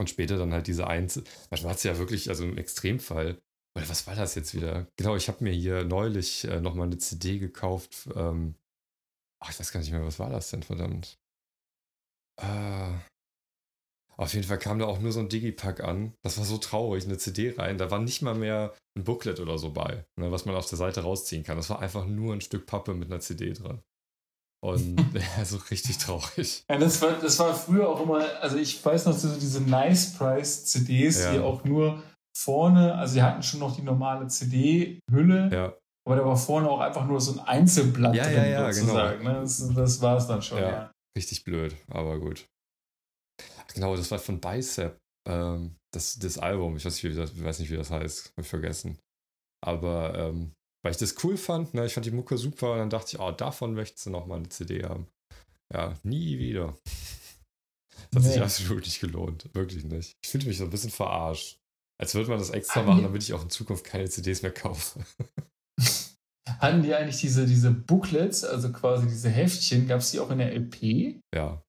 Und 0.00 0.08
später 0.08 0.38
dann 0.38 0.54
halt 0.54 0.66
diese 0.66 0.86
Einzel... 0.86 1.24
Manchmal 1.50 1.72
hat 1.72 1.76
es 1.76 1.84
ja 1.84 1.98
wirklich, 1.98 2.30
also 2.30 2.42
im 2.44 2.56
Extremfall, 2.56 3.38
oder 3.76 3.86
was 3.86 4.06
war 4.06 4.14
das 4.14 4.34
jetzt 4.34 4.54
wieder? 4.54 4.86
Genau, 4.96 5.14
ich 5.14 5.28
habe 5.28 5.44
mir 5.44 5.52
hier 5.52 5.84
neulich 5.84 6.44
äh, 6.44 6.58
nochmal 6.58 6.86
eine 6.86 6.96
CD 6.96 7.38
gekauft. 7.38 8.08
Ähm, 8.16 8.54
ach, 9.40 9.50
ich 9.50 9.60
weiß 9.60 9.72
gar 9.72 9.80
nicht 9.80 9.92
mehr, 9.92 10.02
was 10.02 10.18
war 10.18 10.30
das 10.30 10.48
denn, 10.48 10.62
verdammt. 10.62 11.18
Äh, 12.40 12.94
auf 14.16 14.32
jeden 14.32 14.46
Fall 14.46 14.58
kam 14.58 14.78
da 14.78 14.86
auch 14.86 15.00
nur 15.00 15.12
so 15.12 15.20
ein 15.20 15.28
Digipack 15.28 15.80
an. 15.80 16.14
Das 16.22 16.38
war 16.38 16.46
so 16.46 16.56
traurig, 16.56 17.04
eine 17.04 17.18
CD 17.18 17.50
rein. 17.50 17.76
Da 17.76 17.90
war 17.90 17.98
nicht 17.98 18.22
mal 18.22 18.34
mehr 18.34 18.74
ein 18.96 19.04
Booklet 19.04 19.38
oder 19.38 19.58
so 19.58 19.70
bei, 19.70 20.06
ne, 20.16 20.32
was 20.32 20.46
man 20.46 20.54
auf 20.54 20.66
der 20.66 20.78
Seite 20.78 21.02
rausziehen 21.02 21.44
kann. 21.44 21.58
Das 21.58 21.68
war 21.68 21.80
einfach 21.80 22.06
nur 22.06 22.32
ein 22.32 22.40
Stück 22.40 22.64
Pappe 22.64 22.94
mit 22.94 23.10
einer 23.10 23.20
CD 23.20 23.52
drin. 23.52 23.82
Und 24.62 25.00
ja, 25.14 25.44
so 25.44 25.56
richtig 25.70 25.98
traurig. 25.98 26.64
Ja, 26.68 26.78
das 26.78 27.00
war, 27.00 27.12
das 27.12 27.38
war 27.38 27.54
früher 27.54 27.88
auch 27.88 28.00
immer, 28.00 28.24
also 28.42 28.56
ich 28.58 28.84
weiß 28.84 29.06
noch, 29.06 29.14
so 29.14 29.34
diese 29.34 29.62
Nice 29.62 30.14
Price 30.14 30.66
CDs, 30.66 31.18
Ja. 31.20 31.32
die 31.32 31.38
auch 31.40 31.64
nur 31.64 32.02
vorne, 32.36 32.94
also 32.94 33.14
die 33.14 33.22
hatten 33.22 33.42
schon 33.42 33.60
noch 33.60 33.74
die 33.74 33.82
normale 33.82 34.26
CD-Hülle, 34.28 35.50
Ja, 35.52 35.74
aber 36.06 36.16
da 36.16 36.24
war 36.24 36.36
vorne 36.36 36.68
auch 36.70 36.80
einfach 36.80 37.06
nur 37.06 37.20
so 37.20 37.32
ein 37.32 37.40
Einzelblatt 37.40 38.14
Ja, 38.14 38.24
drin, 38.24 38.34
ja, 38.36 38.44
ja, 38.46 38.72
sozusagen. 38.72 39.24
Ne? 39.24 39.34
Das, 39.40 39.68
das 39.74 40.00
war 40.02 40.16
es 40.16 40.26
dann 40.26 40.42
schon, 40.42 40.58
Ja. 40.58 40.90
richtig 41.16 41.44
blöd, 41.44 41.74
aber 41.88 42.18
gut. 42.18 42.46
Ach, 43.58 43.74
genau, 43.74 43.96
das 43.96 44.10
war 44.10 44.18
von 44.18 44.40
Bicep, 44.40 44.98
ähm, 45.28 45.76
das, 45.92 46.18
das 46.18 46.38
Album. 46.38 46.76
Ich 46.76 46.84
weiß 46.84 46.94
nicht, 46.94 47.04
wie 47.04 47.14
das, 47.16 47.32
ich 47.32 47.42
weiß 47.42 47.58
nicht, 47.60 47.70
wie 47.70 47.76
das 47.76 47.90
heißt. 47.90 48.32
Hab 48.36 48.44
ich 48.44 48.48
vergessen. 48.48 48.98
Aber 49.64 50.14
ähm, 50.18 50.52
weil 50.82 50.92
ich 50.92 50.98
das 50.98 51.14
cool 51.24 51.36
fand, 51.36 51.74
ne, 51.74 51.86
ich 51.86 51.94
fand 51.94 52.06
die 52.06 52.10
Mucke 52.10 52.38
super 52.38 52.72
und 52.72 52.78
dann 52.78 52.90
dachte 52.90 53.16
ich, 53.16 53.20
oh, 53.20 53.30
davon 53.32 53.74
möchtest 53.74 54.06
du 54.06 54.10
nochmal 54.10 54.38
eine 54.38 54.48
CD 54.48 54.84
haben. 54.84 55.06
Ja, 55.72 55.94
nie 56.02 56.38
wieder. 56.38 56.76
Das 58.12 58.24
hat 58.24 58.32
sich 58.32 58.42
absolut 58.42 58.84
nicht 58.84 59.00
gelohnt. 59.00 59.48
Wirklich 59.54 59.84
nicht. 59.84 60.16
Ich 60.22 60.30
fühlte 60.30 60.46
mich 60.48 60.58
so 60.58 60.64
ein 60.64 60.70
bisschen 60.70 60.90
verarscht. 60.90 61.58
Als 62.00 62.14
würde 62.14 62.30
man 62.30 62.38
das 62.38 62.50
extra 62.50 62.80
Ah, 62.80 62.84
machen, 62.84 63.02
damit 63.02 63.22
ich 63.22 63.32
auch 63.34 63.42
in 63.42 63.50
Zukunft 63.50 63.84
keine 63.84 64.08
CDs 64.08 64.42
mehr 64.42 64.52
kaufe. 64.52 65.00
Hatten 66.58 66.82
die 66.82 66.94
eigentlich 66.94 67.20
diese, 67.20 67.46
diese 67.46 67.70
Booklets, 67.70 68.42
also 68.44 68.72
quasi 68.72 69.06
diese 69.06 69.28
Heftchen, 69.28 69.86
gab 69.86 70.00
es 70.00 70.10
die 70.10 70.18
auch 70.18 70.30
in 70.30 70.38
der 70.38 70.52
LP? 70.52 71.20
Ja. 71.34 71.62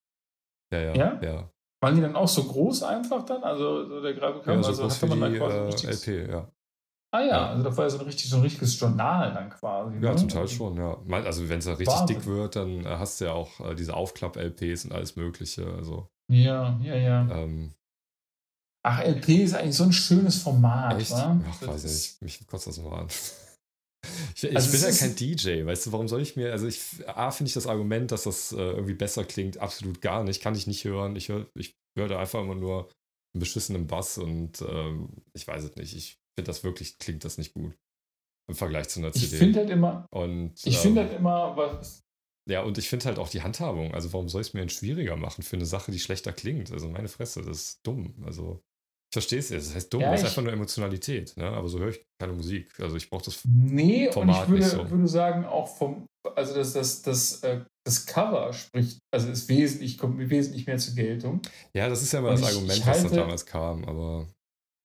Ja, 0.73 0.79
ja, 0.79 0.95
Ja? 0.95 1.21
ja. 1.21 1.51
Waren 1.83 1.95
die 1.95 2.01
dann 2.01 2.15
auch 2.15 2.27
so 2.27 2.43
groß 2.45 2.83
einfach 2.83 3.25
dann? 3.25 3.43
Also 3.43 3.87
so 3.87 4.01
der 4.01 4.13
Grafikam, 4.13 4.55
Ja, 4.57 4.63
so 4.63 4.83
also 4.83 4.89
hatte 4.89 5.15
man 5.15 5.31
die 5.33 5.37
da 5.39 5.45
quasi 5.45 5.87
ein 5.87 5.93
äh, 5.93 5.95
LP, 5.95 6.29
ja. 6.31 6.51
Ah 7.13 7.19
ja, 7.21 7.27
Ja. 7.27 7.49
also 7.49 7.63
das 7.63 7.75
war 7.77 7.83
ja 7.85 7.89
so 7.89 7.99
ein, 7.99 8.05
richtig, 8.05 8.29
so 8.29 8.37
ein 8.37 8.41
richtiges 8.41 8.79
Journal 8.79 9.33
dann 9.33 9.49
quasi. 9.49 9.95
Ja, 9.99 10.13
ne? 10.13 10.27
Teil 10.27 10.47
schon, 10.47 10.77
ja. 10.77 10.97
Also 11.09 11.49
wenn 11.49 11.59
es 11.59 11.65
da 11.65 11.71
richtig 11.73 11.87
Wahnsinn. 11.93 12.17
dick 12.17 12.25
wird, 12.25 12.55
dann 12.55 12.85
äh, 12.85 12.89
hast 12.97 13.19
du 13.19 13.25
ja 13.25 13.33
auch 13.33 13.59
äh, 13.59 13.75
diese 13.75 13.95
Aufklapp-LPs 13.95 14.85
und 14.85 14.93
alles 14.93 15.15
mögliche. 15.17 15.65
Also, 15.73 16.07
Ja, 16.31 16.79
ja, 16.81 16.95
ja. 16.95 17.29
ähm, 17.43 17.73
Ach, 18.83 18.99
LP 19.03 19.43
ist 19.43 19.53
eigentlich 19.53 19.75
so 19.75 19.83
ein 19.83 19.93
schönes 19.93 20.41
Format, 20.41 20.99
echt? 20.99 21.11
wa? 21.11 21.39
Ach, 21.47 21.61
weiß 21.67 21.83
ist- 21.83 22.21
nicht. 22.23 22.39
Mich 22.41 22.47
kotzt 22.47 22.67
das 22.67 22.79
mal 22.79 23.01
an. 23.01 23.07
Ich, 24.35 24.43
ich 24.45 24.55
Also 24.55 24.71
bin 24.71 24.81
ja 24.81 24.97
kein 24.97 25.15
DJ, 25.15 25.63
weißt 25.67 25.85
du, 25.85 25.91
warum 25.91 26.07
soll 26.07 26.21
ich 26.21 26.35
mir, 26.35 26.51
also 26.51 26.65
ich, 26.65 26.81
A, 27.07 27.29
finde 27.29 27.49
ich 27.49 27.53
das 27.53 27.67
Argument, 27.67 28.11
dass 28.11 28.23
das 28.23 28.51
äh, 28.51 28.55
irgendwie 28.57 28.95
besser 28.95 29.23
klingt, 29.25 29.59
absolut 29.59 30.01
gar 30.01 30.23
nicht, 30.23 30.41
kann 30.41 30.55
ich 30.55 30.65
nicht 30.65 30.83
hören. 30.85 31.15
Ich 31.15 31.29
höre 31.29 31.45
ich 31.53 31.75
hör 31.95 32.07
da 32.07 32.17
einfach 32.19 32.39
immer 32.41 32.55
nur 32.55 32.85
einen 33.35 33.39
beschissenen 33.41 33.85
Bass 33.85 34.17
und 34.17 34.59
ähm, 34.67 35.09
ich 35.33 35.47
weiß 35.47 35.63
es 35.65 35.75
nicht. 35.75 35.95
Ich 35.95 36.17
finde 36.37 36.47
das 36.49 36.63
wirklich, 36.63 36.97
klingt 36.97 37.23
das 37.25 37.37
nicht 37.37 37.53
gut 37.53 37.75
im 38.49 38.55
Vergleich 38.55 38.89
zu 38.89 38.99
einer 38.99 39.09
Ich 39.15 39.21
CD. 39.21 39.37
finde 39.37 39.59
halt 39.59 39.69
immer, 39.69 40.05
und, 40.11 40.53
ich 40.65 40.75
ähm, 40.75 40.81
finde 40.81 41.01
halt 41.01 41.13
immer, 41.13 41.55
was, 41.55 42.01
Ja, 42.49 42.63
und 42.63 42.77
ich 42.77 42.89
finde 42.89 43.05
halt 43.05 43.19
auch 43.19 43.29
die 43.29 43.41
Handhabung. 43.43 43.93
Also, 43.93 44.11
warum 44.13 44.27
soll 44.27 44.41
ich 44.41 44.47
es 44.47 44.53
mir 44.53 44.61
denn 44.61 44.69
schwieriger 44.69 45.15
machen 45.15 45.43
für 45.43 45.55
eine 45.55 45.65
Sache, 45.65 45.91
die 45.91 45.99
schlechter 45.99 46.33
klingt? 46.33 46.71
Also, 46.71 46.89
meine 46.89 47.07
Fresse, 47.07 47.41
das 47.43 47.57
ist 47.57 47.79
dumm. 47.83 48.15
Also, 48.25 48.59
ich 49.11 49.13
verstehe 49.15 49.39
es 49.39 49.49
jetzt. 49.49 49.67
Das 49.69 49.75
heißt 49.75 49.93
dumm, 49.93 50.01
Ja, 50.01 50.11
das 50.11 50.21
ist 50.21 50.23
ich- 50.25 50.29
einfach 50.31 50.43
nur 50.43 50.51
Emotionalität. 50.53 51.37
Ne? 51.37 51.45
Aber 51.47 51.69
so 51.69 51.79
höre 51.79 51.89
ich 51.89 52.03
keine 52.19 52.33
Musik. 52.33 52.77
Also, 52.79 52.95
ich 52.97 53.09
brauche 53.09 53.23
das. 53.25 53.39
nee, 53.45 54.07
und 54.07 54.13
Format 54.13 54.43
ich 54.45 54.49
würde, 54.49 54.63
nicht 54.63 54.71
so. 54.73 54.89
würde 54.89 55.07
sagen, 55.07 55.45
auch 55.45 55.67
vom, 55.77 56.07
also 56.35 56.55
das, 56.55 56.73
das, 56.73 57.01
das, 57.03 57.43
äh, 57.43 57.63
das 57.85 58.05
Cover 58.05 58.51
spricht, 58.53 58.99
also 59.13 59.29
ist 59.29 59.47
wesentlich, 59.47 59.97
kommt 59.97 60.17
wesentlich 60.29 60.65
mehr 60.67 60.77
zur 60.77 60.95
Geltung. 60.95 61.41
Ja, 61.75 61.87
das 61.89 62.01
ist 62.01 62.11
ja 62.11 62.19
immer 62.19 62.29
Und 62.29 62.41
das 62.41 62.49
ich- 62.49 62.55
Argument, 62.55 62.79
ich 62.79 62.85
was 62.87 62.97
dann 62.97 63.03
halte- 63.05 63.15
damals 63.17 63.45
kam. 63.45 63.85
Aber 63.85 64.27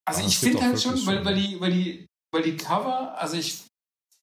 Also 0.07 0.21
Ja, 0.21 0.27
ich 0.29 0.39
finde 0.39 0.63
halt 0.63 0.81
schon, 0.81 1.07
weil, 1.07 1.25
weil, 1.25 1.35
die, 1.35 1.61
weil, 1.61 1.73
die, 1.73 2.07
weil 2.33 2.43
die 2.43 2.57
Cover, 2.57 3.19
also 3.19 3.37
ich, 3.37 3.65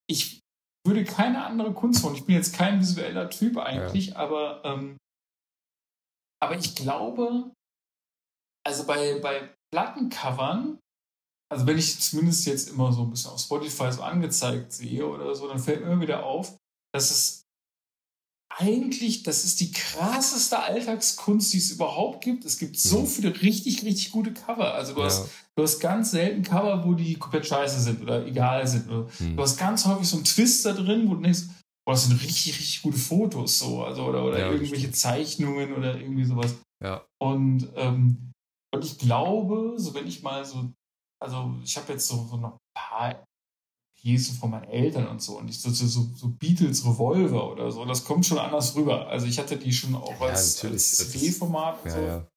ich 0.10 0.39
würde 0.86 1.04
keine 1.04 1.46
andere 1.46 1.74
Kunstform, 1.74 2.15
ich 2.15 2.26
bin 2.26 2.36
jetzt 2.36 2.56
kein 2.56 2.80
visueller 2.80 3.30
Typ 3.30 3.58
eigentlich, 3.58 4.15
aber, 4.17 4.63
ähm, 4.65 4.98
aber 6.41 6.58
ich 6.58 6.76
glaube, 6.76 7.52
also 8.65 8.86
bei, 8.86 9.19
bei 9.19 9.54
Plattencovern, 9.74 10.80
also 11.52 11.67
wenn 11.67 11.78
ich 11.78 12.00
zumindest 12.00 12.46
jetzt 12.46 12.69
immer 12.69 12.91
so 12.91 13.04
ein 13.04 13.12
bisschen 13.12 13.32
auf 13.32 13.39
Spotify 13.39 13.91
so 13.91 14.02
angezeigt 14.02 14.72
sehe 14.72 15.06
oder 15.08 15.36
so, 15.36 15.48
dann 15.48 15.60
fällt 15.60 15.82
mir 15.82 15.91
immer 15.91 16.02
wieder 16.02 16.26
auf, 16.26 16.58
dass 16.93 17.12
es 17.12 17.42
eigentlich, 18.58 19.24
das 19.24 19.44
ist 19.46 19.60
die 19.60 19.72
krasseste 19.72 20.60
Alltagskunst, 20.60 21.54
die 21.54 21.58
es 21.58 21.72
überhaupt 21.72 22.24
gibt. 22.24 22.46
Es 22.46 22.58
gibt 22.58 22.78
so 22.80 23.02
Mhm. 23.02 23.08
viele 23.08 23.42
richtig, 23.42 23.84
richtig 23.84 24.12
gute 24.12 24.34
Cover. 24.34 24.74
Also 24.74 24.94
du 24.94 25.04
hast 25.04 25.24
ja, 25.26 25.30
Du 25.56 25.62
hast 25.62 25.80
ganz 25.80 26.10
selten 26.12 26.42
Cover, 26.42 26.84
wo 26.84 26.94
die 26.96 27.13
komplett 27.13 27.46
scheiße 27.46 27.80
sind 27.80 28.02
oder 28.02 28.26
egal 28.26 28.66
sind. 28.66 28.88
Hm. 28.89 29.38
Du 29.38 29.44
hast 29.44 29.56
ganz 29.58 29.86
häufig 29.86 30.08
so 30.08 30.16
einen 30.16 30.26
Twist 30.26 30.66
da 30.66 30.74
drin, 30.74 31.08
wo 31.08 31.13
du 31.13 31.22
denkst, 31.22 31.44
oh, 31.86 31.92
das 31.92 32.06
sind 32.08 32.20
richtig, 32.24 32.58
richtig 32.58 32.82
gute 32.82 32.98
Fotos 32.98 33.60
so. 33.60 33.84
Also, 33.84 34.04
oder 34.06 34.26
oder 34.26 34.39
Ja, 34.39 34.52
irgendwelche 34.52 34.92
Zeichnungen 34.92 35.74
oder 35.76 35.96
irgendwie 36.00 36.26
sowas. 36.26 36.56
ja, 36.84 37.06
Und, 37.22 37.68
ähm, 37.76 38.32
und 38.74 38.84
ich 38.84 38.98
glaube, 38.98 39.76
so 39.78 39.94
wenn 39.94 40.08
ich 40.08 40.24
mal 40.24 40.44
so, 40.44 40.72
also 41.24 41.54
ich 41.63 41.78
habe 41.78 41.94
jetzt 41.94 42.08
so, 42.08 42.26
so 42.28 42.38
noch 42.38 42.54
ein 42.54 42.58
paar 42.76 43.24
So 44.06 44.34
von 44.34 44.50
meinen 44.52 44.66
Eltern 44.66 45.08
und 45.08 45.22
so 45.22 45.38
und 45.39 45.50
ich 45.50 45.62
so, 45.62 45.70
so, 45.70 45.88
so 46.13 46.28
Beatles 46.28 46.86
Revolver 46.86 47.50
oder 47.52 47.72
so, 47.72 47.86
das 47.86 48.04
kommt 48.04 48.26
schon 48.26 48.38
anders 48.38 48.76
rüber. 48.76 49.08
Also 49.08 49.26
ich 49.28 49.39
hatte 49.39 49.56
die 49.58 49.72
schon 49.72 49.96
auch 49.96 50.20
Ja, 50.20 50.28
als, 50.28 50.63
als 50.66 50.98
CD-Format 50.98 51.84
und 51.84 51.89
ja, 51.89 51.96
so. 51.96 52.02
ja. 52.02 52.28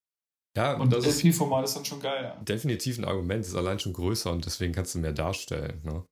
Ja, 0.55 0.73
Und 0.77 0.91
das 0.91 1.05
ist 1.05 1.23
LP-Format 1.23 1.65
ist 1.65 1.75
dann 1.75 1.85
schon 1.85 1.99
geil, 1.99 2.23
ja. 2.23 2.43
definitiv 2.43 2.97
ein 2.97 3.05
Argument. 3.05 3.45
Ist 3.45 3.53
allein 3.55 3.79
schon 3.79 3.93
größer 3.93 4.31
und 4.31 4.43
deswegen 4.45 4.73
kannst 4.73 4.95
du 4.95 4.99
mehr 4.99 5.11
darstellen. 5.13 5.81
Ne? 5.83 6.03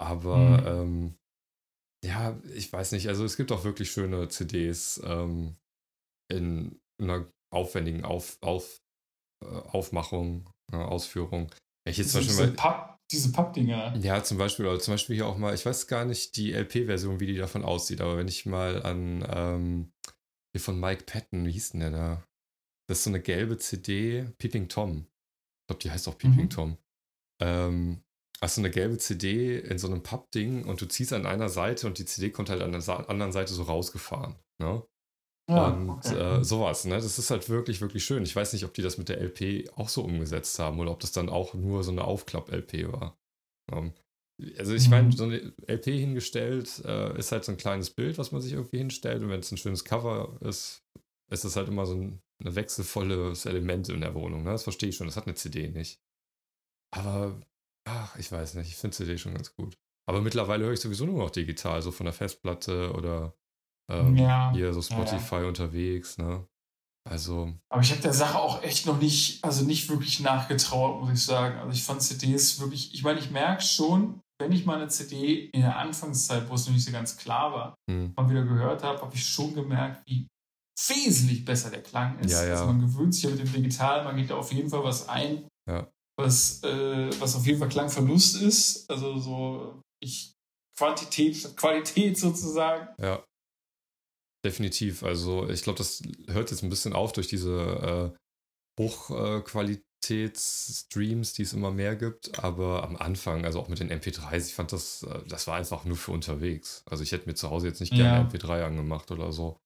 Aber 0.00 0.36
Mhm. 0.38 0.66
ähm, 0.66 1.14
ja, 2.04 2.36
ich 2.54 2.72
weiß 2.72 2.92
nicht. 2.92 3.08
Also, 3.08 3.24
es 3.24 3.36
gibt 3.36 3.52
auch 3.52 3.64
wirklich 3.64 3.90
schöne 3.90 4.28
CDs 4.28 5.00
ähm, 5.04 5.56
in 6.30 6.80
einer 7.00 7.26
aufwendigen 7.52 8.04
Auf, 8.04 8.38
auf, 8.40 8.78
äh, 9.44 9.46
Aufmachung, 9.46 10.48
äh, 10.72 10.76
Ausführung. 10.76 11.50
Ich 11.86 11.98
jetzt 11.98 12.12
zum 12.12 12.20
Beispiel 12.26 12.46
mal, 12.56 12.91
diese 13.12 13.32
Pappdinger. 13.32 13.96
ja, 14.00 14.22
zum 14.24 14.38
Beispiel, 14.38 14.66
oder 14.66 14.80
zum 14.80 14.94
Beispiel 14.94 15.16
hier 15.16 15.26
auch 15.26 15.38
mal, 15.38 15.54
ich 15.54 15.64
weiß 15.64 15.86
gar 15.86 16.04
nicht 16.04 16.36
die 16.36 16.52
LP-Version, 16.52 17.20
wie 17.20 17.26
die 17.26 17.36
davon 17.36 17.64
aussieht, 17.64 18.00
aber 18.00 18.16
wenn 18.16 18.28
ich 18.28 18.46
mal 18.46 18.82
an 18.82 19.24
ähm, 19.28 19.92
hier 20.52 20.60
von 20.60 20.78
Mike 20.80 21.04
Patton, 21.04 21.46
wie 21.46 21.52
hieß 21.52 21.70
denn 21.70 21.80
der 21.80 21.90
da? 21.90 22.24
Das 22.88 22.98
ist 22.98 23.04
so 23.04 23.10
eine 23.10 23.20
gelbe 23.20 23.58
CD, 23.58 24.24
Peeping 24.38 24.68
Tom. 24.68 25.06
Ich 25.62 25.66
glaube, 25.68 25.82
die 25.82 25.90
heißt 25.90 26.08
auch 26.08 26.18
Peeping 26.18 26.44
Mhm. 26.46 26.50
Tom. 26.50 26.78
Ähm, 27.40 28.02
hast 28.40 28.56
du 28.56 28.60
eine 28.60 28.70
gelbe 28.70 28.98
CD 28.98 29.58
in 29.60 29.78
so 29.78 29.86
einem 29.86 30.02
Pappding 30.02 30.64
und 30.64 30.80
du 30.80 30.86
ziehst 30.86 31.12
an 31.12 31.26
einer 31.26 31.48
Seite 31.48 31.86
und 31.86 31.98
die 31.98 32.04
CD 32.04 32.30
kommt 32.30 32.50
halt 32.50 32.60
an 32.62 32.72
der 32.72 32.80
Sa 32.80 32.96
anderen 32.96 33.32
Seite 33.32 33.54
so 33.54 33.62
rausgefahren. 33.62 34.36
Ne? 34.58 34.82
Und 35.48 35.90
okay. 35.90 36.40
äh, 36.40 36.44
sowas, 36.44 36.84
ne? 36.84 36.94
Das 36.94 37.18
ist 37.18 37.30
halt 37.30 37.48
wirklich, 37.48 37.80
wirklich 37.80 38.04
schön. 38.04 38.22
Ich 38.22 38.34
weiß 38.34 38.52
nicht, 38.52 38.64
ob 38.64 38.74
die 38.74 38.82
das 38.82 38.98
mit 38.98 39.08
der 39.08 39.20
LP 39.20 39.70
auch 39.76 39.88
so 39.88 40.02
umgesetzt 40.02 40.58
haben 40.58 40.78
oder 40.80 40.90
ob 40.92 41.00
das 41.00 41.12
dann 41.12 41.28
auch 41.28 41.54
nur 41.54 41.82
so 41.84 41.90
eine 41.90 42.04
Aufklapp-LP 42.04 42.92
war. 42.92 43.18
Ähm, 43.72 43.92
also 44.58 44.74
ich 44.74 44.86
Mhm. 44.86 44.90
meine, 44.90 45.12
so 45.12 45.24
eine 45.24 45.52
LP 45.66 45.84
hingestellt 45.86 46.82
äh, 46.84 47.16
ist 47.18 47.32
halt 47.32 47.44
so 47.44 47.52
ein 47.52 47.58
kleines 47.58 47.90
Bild, 47.90 48.18
was 48.18 48.32
man 48.32 48.40
sich 48.40 48.52
irgendwie 48.52 48.78
hinstellt 48.78 49.22
und 49.22 49.28
wenn 49.28 49.40
es 49.40 49.52
ein 49.52 49.58
schönes 49.58 49.84
Cover 49.84 50.36
ist, 50.40 50.82
ist 51.30 51.44
es 51.44 51.56
halt 51.56 51.68
immer 51.68 51.86
so 51.86 51.94
ein, 51.94 52.20
ein 52.44 52.54
wechselvolles 52.54 53.46
Element 53.46 53.88
in 53.88 54.00
der 54.00 54.14
Wohnung. 54.14 54.42
Ne? 54.44 54.50
Das 54.50 54.64
verstehe 54.64 54.88
ich 54.88 54.96
schon, 54.96 55.06
das 55.06 55.16
hat 55.16 55.26
eine 55.26 55.34
CD 55.34 55.68
nicht. 55.68 56.00
Aber, 56.94 57.40
ach, 57.88 58.16
ich 58.18 58.30
weiß 58.30 58.54
nicht, 58.54 58.68
ich 58.68 58.76
finde 58.76 58.96
CD 58.96 59.18
schon 59.18 59.34
ganz 59.34 59.54
gut. 59.54 59.76
Aber 60.08 60.20
mittlerweile 60.20 60.64
höre 60.64 60.72
ich 60.72 60.80
sowieso 60.80 61.06
nur 61.06 61.18
noch 61.18 61.30
digital, 61.30 61.80
so 61.82 61.90
von 61.92 62.04
der 62.06 62.12
Festplatte 62.12 62.92
oder 62.92 63.34
ähm, 63.92 64.16
ja, 64.16 64.52
hier 64.52 64.72
so 64.72 64.82
Spotify 64.82 65.36
ja, 65.36 65.42
ja. 65.42 65.48
unterwegs, 65.48 66.18
ne? 66.18 66.46
Also. 67.08 67.52
Aber 67.68 67.82
ich 67.82 67.90
habe 67.90 68.00
der 68.00 68.12
Sache 68.12 68.38
auch 68.38 68.62
echt 68.62 68.86
noch 68.86 69.00
nicht, 69.00 69.42
also 69.44 69.64
nicht 69.64 69.88
wirklich 69.88 70.20
nachgetrauert, 70.20 71.00
muss 71.00 71.12
ich 71.12 71.24
sagen. 71.24 71.58
Also 71.58 71.72
ich 71.72 71.82
fand 71.82 72.00
CDs 72.00 72.60
wirklich, 72.60 72.94
ich 72.94 73.02
meine, 73.02 73.18
ich 73.18 73.30
merke 73.30 73.62
schon, 73.62 74.20
wenn 74.40 74.52
ich 74.52 74.64
mal 74.66 74.76
eine 74.76 74.88
CD 74.88 75.46
in 75.46 75.62
der 75.62 75.76
Anfangszeit, 75.78 76.48
wo 76.48 76.54
es 76.54 76.66
noch 76.66 76.74
nicht 76.74 76.84
so 76.84 76.92
ganz 76.92 77.16
klar 77.16 77.52
war, 77.52 77.74
hm. 77.90 78.12
mal 78.16 78.30
wieder 78.30 78.44
gehört 78.44 78.82
habe, 78.82 79.00
habe 79.00 79.14
ich 79.14 79.26
schon 79.26 79.54
gemerkt, 79.54 80.02
wie 80.06 80.28
wesentlich 80.88 81.44
besser 81.44 81.70
der 81.70 81.82
Klang 81.82 82.18
ist. 82.20 82.32
Ja, 82.32 82.44
ja. 82.44 82.52
Also 82.52 82.66
man 82.66 82.80
gewöhnt 82.80 83.14
sich 83.14 83.24
ja 83.24 83.30
mit 83.30 83.40
dem 83.40 83.52
Digital, 83.52 84.04
man 84.04 84.16
geht 84.16 84.30
da 84.30 84.36
auf 84.36 84.52
jeden 84.52 84.70
Fall 84.70 84.82
was 84.82 85.08
ein, 85.08 85.46
ja. 85.68 85.88
was, 86.16 86.62
äh, 86.62 87.10
was 87.20 87.36
auf 87.36 87.46
jeden 87.46 87.58
Fall 87.58 87.68
Klangverlust 87.68 88.40
ist. 88.42 88.90
Also 88.90 89.18
so 89.18 89.80
ich 90.00 90.32
Quantität 90.76 91.36
statt 91.36 91.56
Qualität 91.56 92.18
sozusagen. 92.18 92.88
Ja. 92.98 93.22
Definitiv. 94.44 95.04
Also 95.04 95.48
ich 95.48 95.62
glaube, 95.62 95.78
das 95.78 96.02
hört 96.26 96.50
jetzt 96.50 96.62
ein 96.62 96.70
bisschen 96.70 96.92
auf 96.94 97.12
durch 97.12 97.28
diese 97.28 98.12
äh, 98.12 98.18
Hochqualitätsstreams, 98.80 101.34
die 101.34 101.42
es 101.42 101.52
immer 101.52 101.70
mehr 101.70 101.94
gibt. 101.94 102.40
Aber 102.40 102.82
am 102.82 102.96
Anfang, 102.96 103.44
also 103.44 103.60
auch 103.60 103.68
mit 103.68 103.78
den 103.78 103.90
MP3s, 103.90 104.48
ich 104.48 104.54
fand 104.54 104.72
das, 104.72 105.04
äh, 105.04 105.20
das 105.28 105.46
war 105.46 105.54
einfach 105.56 105.84
nur 105.84 105.96
für 105.96 106.10
unterwegs. 106.10 106.82
Also 106.86 107.04
ich 107.04 107.12
hätte 107.12 107.28
mir 107.28 107.34
zu 107.34 107.50
Hause 107.50 107.68
jetzt 107.68 107.78
nicht 107.80 107.94
gerne 107.94 108.22
ja. 108.22 108.28
MP3 108.28 108.64
angemacht 108.64 109.12
oder 109.12 109.30
so. 109.30 109.60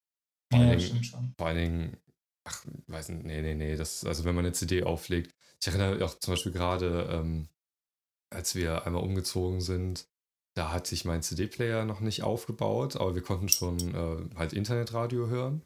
Vor 0.52 0.60
ja, 0.60 0.68
allen 0.68 0.78
Dingen, 0.78 1.04
schon. 1.04 1.32
Vor 1.38 1.46
allen 1.46 1.56
Dingen, 1.56 1.96
ach, 2.44 2.66
weiß 2.86 3.08
nicht, 3.08 3.24
nee, 3.24 3.40
nee, 3.40 3.54
nee. 3.54 3.76
Das, 3.76 4.04
also 4.04 4.24
wenn 4.24 4.34
man 4.34 4.44
eine 4.44 4.52
CD 4.52 4.82
auflegt. 4.82 5.34
Ich 5.60 5.68
erinnere 5.68 6.04
auch 6.04 6.18
zum 6.18 6.34
Beispiel 6.34 6.52
gerade, 6.52 7.08
ähm, 7.10 7.48
als 8.30 8.54
wir 8.54 8.86
einmal 8.86 9.02
umgezogen 9.02 9.62
sind, 9.62 10.06
da 10.56 10.72
hat 10.72 10.86
sich 10.86 11.04
mein 11.04 11.22
CD-Player 11.22 11.84
noch 11.84 12.00
nicht 12.00 12.22
aufgebaut, 12.22 12.96
aber 12.96 13.14
wir 13.14 13.22
konnten 13.22 13.48
schon 13.48 13.94
äh, 13.94 14.36
halt 14.36 14.54
Internetradio 14.54 15.26
hören. 15.28 15.62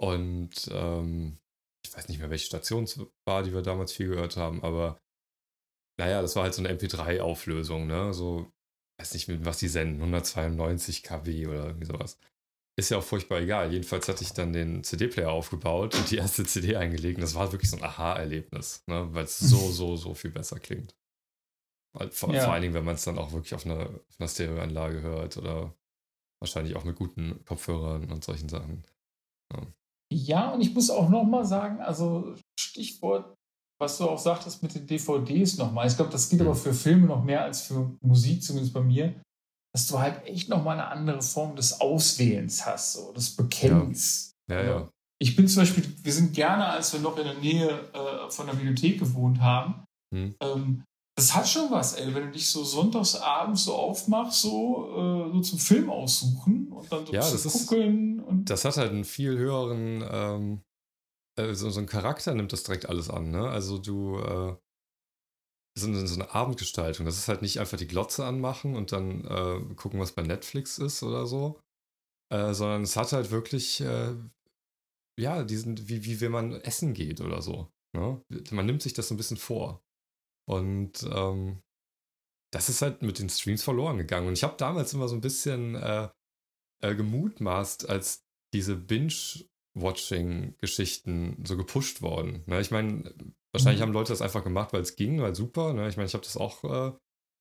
Und 0.00 0.68
ähm, 0.72 1.38
ich 1.84 1.94
weiß 1.94 2.08
nicht 2.08 2.18
mehr, 2.18 2.30
welche 2.30 2.46
Station 2.46 2.84
es 2.84 2.98
war, 3.26 3.42
die 3.42 3.52
wir 3.52 3.62
damals 3.62 3.92
viel 3.92 4.08
gehört 4.08 4.36
haben, 4.36 4.62
aber 4.62 4.98
naja, 6.00 6.22
das 6.22 6.34
war 6.34 6.44
halt 6.44 6.54
so 6.54 6.62
eine 6.64 6.74
MP3-Auflösung, 6.74 7.86
ne? 7.86 8.12
So, 8.12 8.50
weiß 8.98 9.14
nicht, 9.14 9.28
mit 9.28 9.44
was 9.44 9.58
die 9.58 9.68
senden, 9.68 10.00
192 10.00 11.02
kW 11.02 11.46
oder 11.46 11.66
irgendwie 11.66 11.86
sowas. 11.86 12.18
Ist 12.76 12.90
ja 12.90 12.98
auch 12.98 13.04
furchtbar 13.04 13.40
egal. 13.40 13.72
Jedenfalls 13.72 14.08
hatte 14.08 14.24
ich 14.24 14.32
dann 14.32 14.52
den 14.52 14.82
CD-Player 14.82 15.30
aufgebaut 15.30 15.94
und 15.94 16.10
die 16.10 16.16
erste 16.16 16.44
CD 16.44 16.76
eingelegt. 16.76 17.18
Und 17.18 17.22
das 17.22 17.36
war 17.36 17.52
wirklich 17.52 17.70
so 17.70 17.76
ein 17.76 17.84
Aha-Erlebnis, 17.84 18.82
ne? 18.88 19.06
weil 19.12 19.24
es 19.24 19.38
so, 19.38 19.70
so, 19.70 19.96
so 19.96 20.14
viel 20.14 20.32
besser 20.32 20.58
klingt. 20.58 20.96
Vor, 22.10 22.34
ja. 22.34 22.42
vor 22.42 22.52
allen 22.52 22.62
Dingen, 22.62 22.74
wenn 22.74 22.84
man 22.84 22.96
es 22.96 23.04
dann 23.04 23.18
auch 23.18 23.32
wirklich 23.32 23.54
auf 23.54 23.64
einer, 23.64 23.82
auf 23.82 24.16
einer 24.18 24.28
Stereoanlage 24.28 25.02
hört 25.02 25.36
oder 25.36 25.72
wahrscheinlich 26.40 26.76
auch 26.76 26.84
mit 26.84 26.96
guten 26.96 27.44
Kopfhörern 27.44 28.10
und 28.10 28.24
solchen 28.24 28.48
Sachen. 28.48 28.84
Ja, 29.52 29.66
ja 30.10 30.50
und 30.50 30.60
ich 30.60 30.74
muss 30.74 30.90
auch 30.90 31.08
nochmal 31.08 31.44
sagen, 31.44 31.80
also 31.80 32.34
Stichwort, 32.58 33.34
was 33.80 33.98
du 33.98 34.08
auch 34.08 34.18
sagtest 34.18 34.62
mit 34.62 34.74
den 34.74 34.86
DVDs 34.86 35.56
nochmal. 35.56 35.86
Ich 35.86 35.96
glaube, 35.96 36.10
das 36.10 36.28
geht 36.28 36.40
mhm. 36.40 36.46
aber 36.46 36.56
für 36.56 36.74
Filme 36.74 37.06
noch 37.06 37.22
mehr 37.22 37.42
als 37.42 37.62
für 37.62 37.96
Musik, 38.00 38.42
zumindest 38.42 38.74
bei 38.74 38.80
mir, 38.80 39.14
dass 39.72 39.86
du 39.86 39.98
halt 39.98 40.24
echt 40.26 40.48
nochmal 40.48 40.78
eine 40.78 40.88
andere 40.88 41.22
Form 41.22 41.56
des 41.56 41.80
Auswählens 41.80 42.66
hast, 42.66 42.94
so 42.94 43.12
des 43.12 43.36
Bekennens. 43.36 44.32
Ja, 44.50 44.62
ja. 44.62 44.66
ja. 44.66 44.88
Ich 45.20 45.36
bin 45.36 45.48
zum 45.48 45.62
Beispiel, 45.62 45.84
wir 46.02 46.12
sind 46.12 46.34
gerne, 46.34 46.66
als 46.66 46.92
wir 46.92 47.00
noch 47.00 47.16
in 47.18 47.24
der 47.24 47.34
Nähe 47.34 47.70
äh, 47.92 48.30
von 48.30 48.46
der 48.46 48.54
Bibliothek 48.54 48.98
gewohnt 48.98 49.40
haben, 49.40 49.84
hm. 50.12 50.34
ähm, 50.40 50.84
das 51.16 51.34
hat 51.34 51.48
schon 51.48 51.70
was, 51.70 51.94
ey, 51.94 52.12
wenn 52.14 52.24
du 52.24 52.30
dich 52.32 52.48
so 52.48 52.64
sonntagsabends 52.64 53.64
so 53.64 53.74
aufmachst, 53.74 54.42
so, 54.42 55.28
äh, 55.28 55.32
so 55.32 55.40
zum 55.40 55.58
Film 55.58 55.90
aussuchen 55.90 56.72
und 56.72 56.90
dann 56.90 57.06
so 57.06 57.12
ja, 57.12 57.20
das 57.20 57.44
gucken. 57.44 58.18
Ist, 58.18 58.24
und 58.26 58.50
das 58.50 58.64
hat 58.64 58.76
halt 58.76 58.90
einen 58.90 59.04
viel 59.04 59.36
höheren, 59.38 60.04
ähm, 60.10 60.62
äh, 61.38 61.54
so, 61.54 61.70
so 61.70 61.78
einen 61.78 61.86
Charakter 61.86 62.34
nimmt 62.34 62.52
das 62.52 62.64
direkt 62.64 62.88
alles 62.88 63.10
an, 63.10 63.30
ne? 63.30 63.48
Also 63.48 63.78
du, 63.78 64.18
äh, 64.18 64.56
so 65.76 65.86
eine, 65.86 66.06
so 66.06 66.14
eine 66.14 66.34
Abendgestaltung. 66.34 67.06
Das 67.06 67.18
ist 67.18 67.28
halt 67.28 67.42
nicht 67.42 67.58
einfach 67.60 67.78
die 67.78 67.88
Glotze 67.88 68.24
anmachen 68.24 68.76
und 68.76 68.92
dann 68.92 69.24
äh, 69.24 69.74
gucken, 69.74 70.00
was 70.00 70.12
bei 70.12 70.22
Netflix 70.22 70.78
ist 70.78 71.02
oder 71.02 71.26
so, 71.26 71.60
äh, 72.32 72.54
sondern 72.54 72.82
es 72.82 72.96
hat 72.96 73.12
halt 73.12 73.30
wirklich, 73.30 73.80
äh, 73.80 74.14
ja, 75.18 75.44
diesen, 75.44 75.88
wie, 75.88 76.04
wie 76.04 76.20
wenn 76.20 76.32
man 76.32 76.52
essen 76.52 76.92
geht 76.94 77.20
oder 77.20 77.40
so. 77.42 77.68
Ne? 77.96 78.20
Man 78.50 78.66
nimmt 78.66 78.82
sich 78.82 78.94
das 78.94 79.08
so 79.08 79.14
ein 79.14 79.16
bisschen 79.16 79.36
vor. 79.36 79.83
Und 80.48 81.02
ähm, 81.10 81.60
das 82.52 82.68
ist 82.68 82.82
halt 82.82 83.02
mit 83.02 83.18
den 83.18 83.28
Streams 83.28 83.64
verloren 83.64 83.98
gegangen. 83.98 84.28
Und 84.28 84.34
ich 84.34 84.44
habe 84.44 84.56
damals 84.56 84.94
immer 84.94 85.08
so 85.08 85.16
ein 85.16 85.20
bisschen 85.20 85.74
äh, 85.74 86.08
äh, 86.82 86.94
gemutmaßt, 86.94 87.88
als 87.88 88.24
diese 88.52 88.76
Binge-Watching-Geschichten 88.76 91.42
so 91.44 91.56
gepusht 91.56 92.02
wurden. 92.02 92.44
Ne? 92.46 92.60
Ich 92.60 92.70
meine, 92.70 93.12
wahrscheinlich 93.52 93.80
mhm. 93.80 93.86
haben 93.86 93.92
Leute 93.92 94.12
das 94.12 94.22
einfach 94.22 94.44
gemacht, 94.44 94.72
weil 94.72 94.82
es 94.82 94.94
ging, 94.94 95.20
weil 95.20 95.34
super. 95.34 95.72
Ne? 95.72 95.88
Ich 95.88 95.96
meine, 95.96 96.06
ich 96.06 96.14
habe 96.14 96.22
das 96.24 96.36
auch 96.36 96.62
äh, 96.64 96.92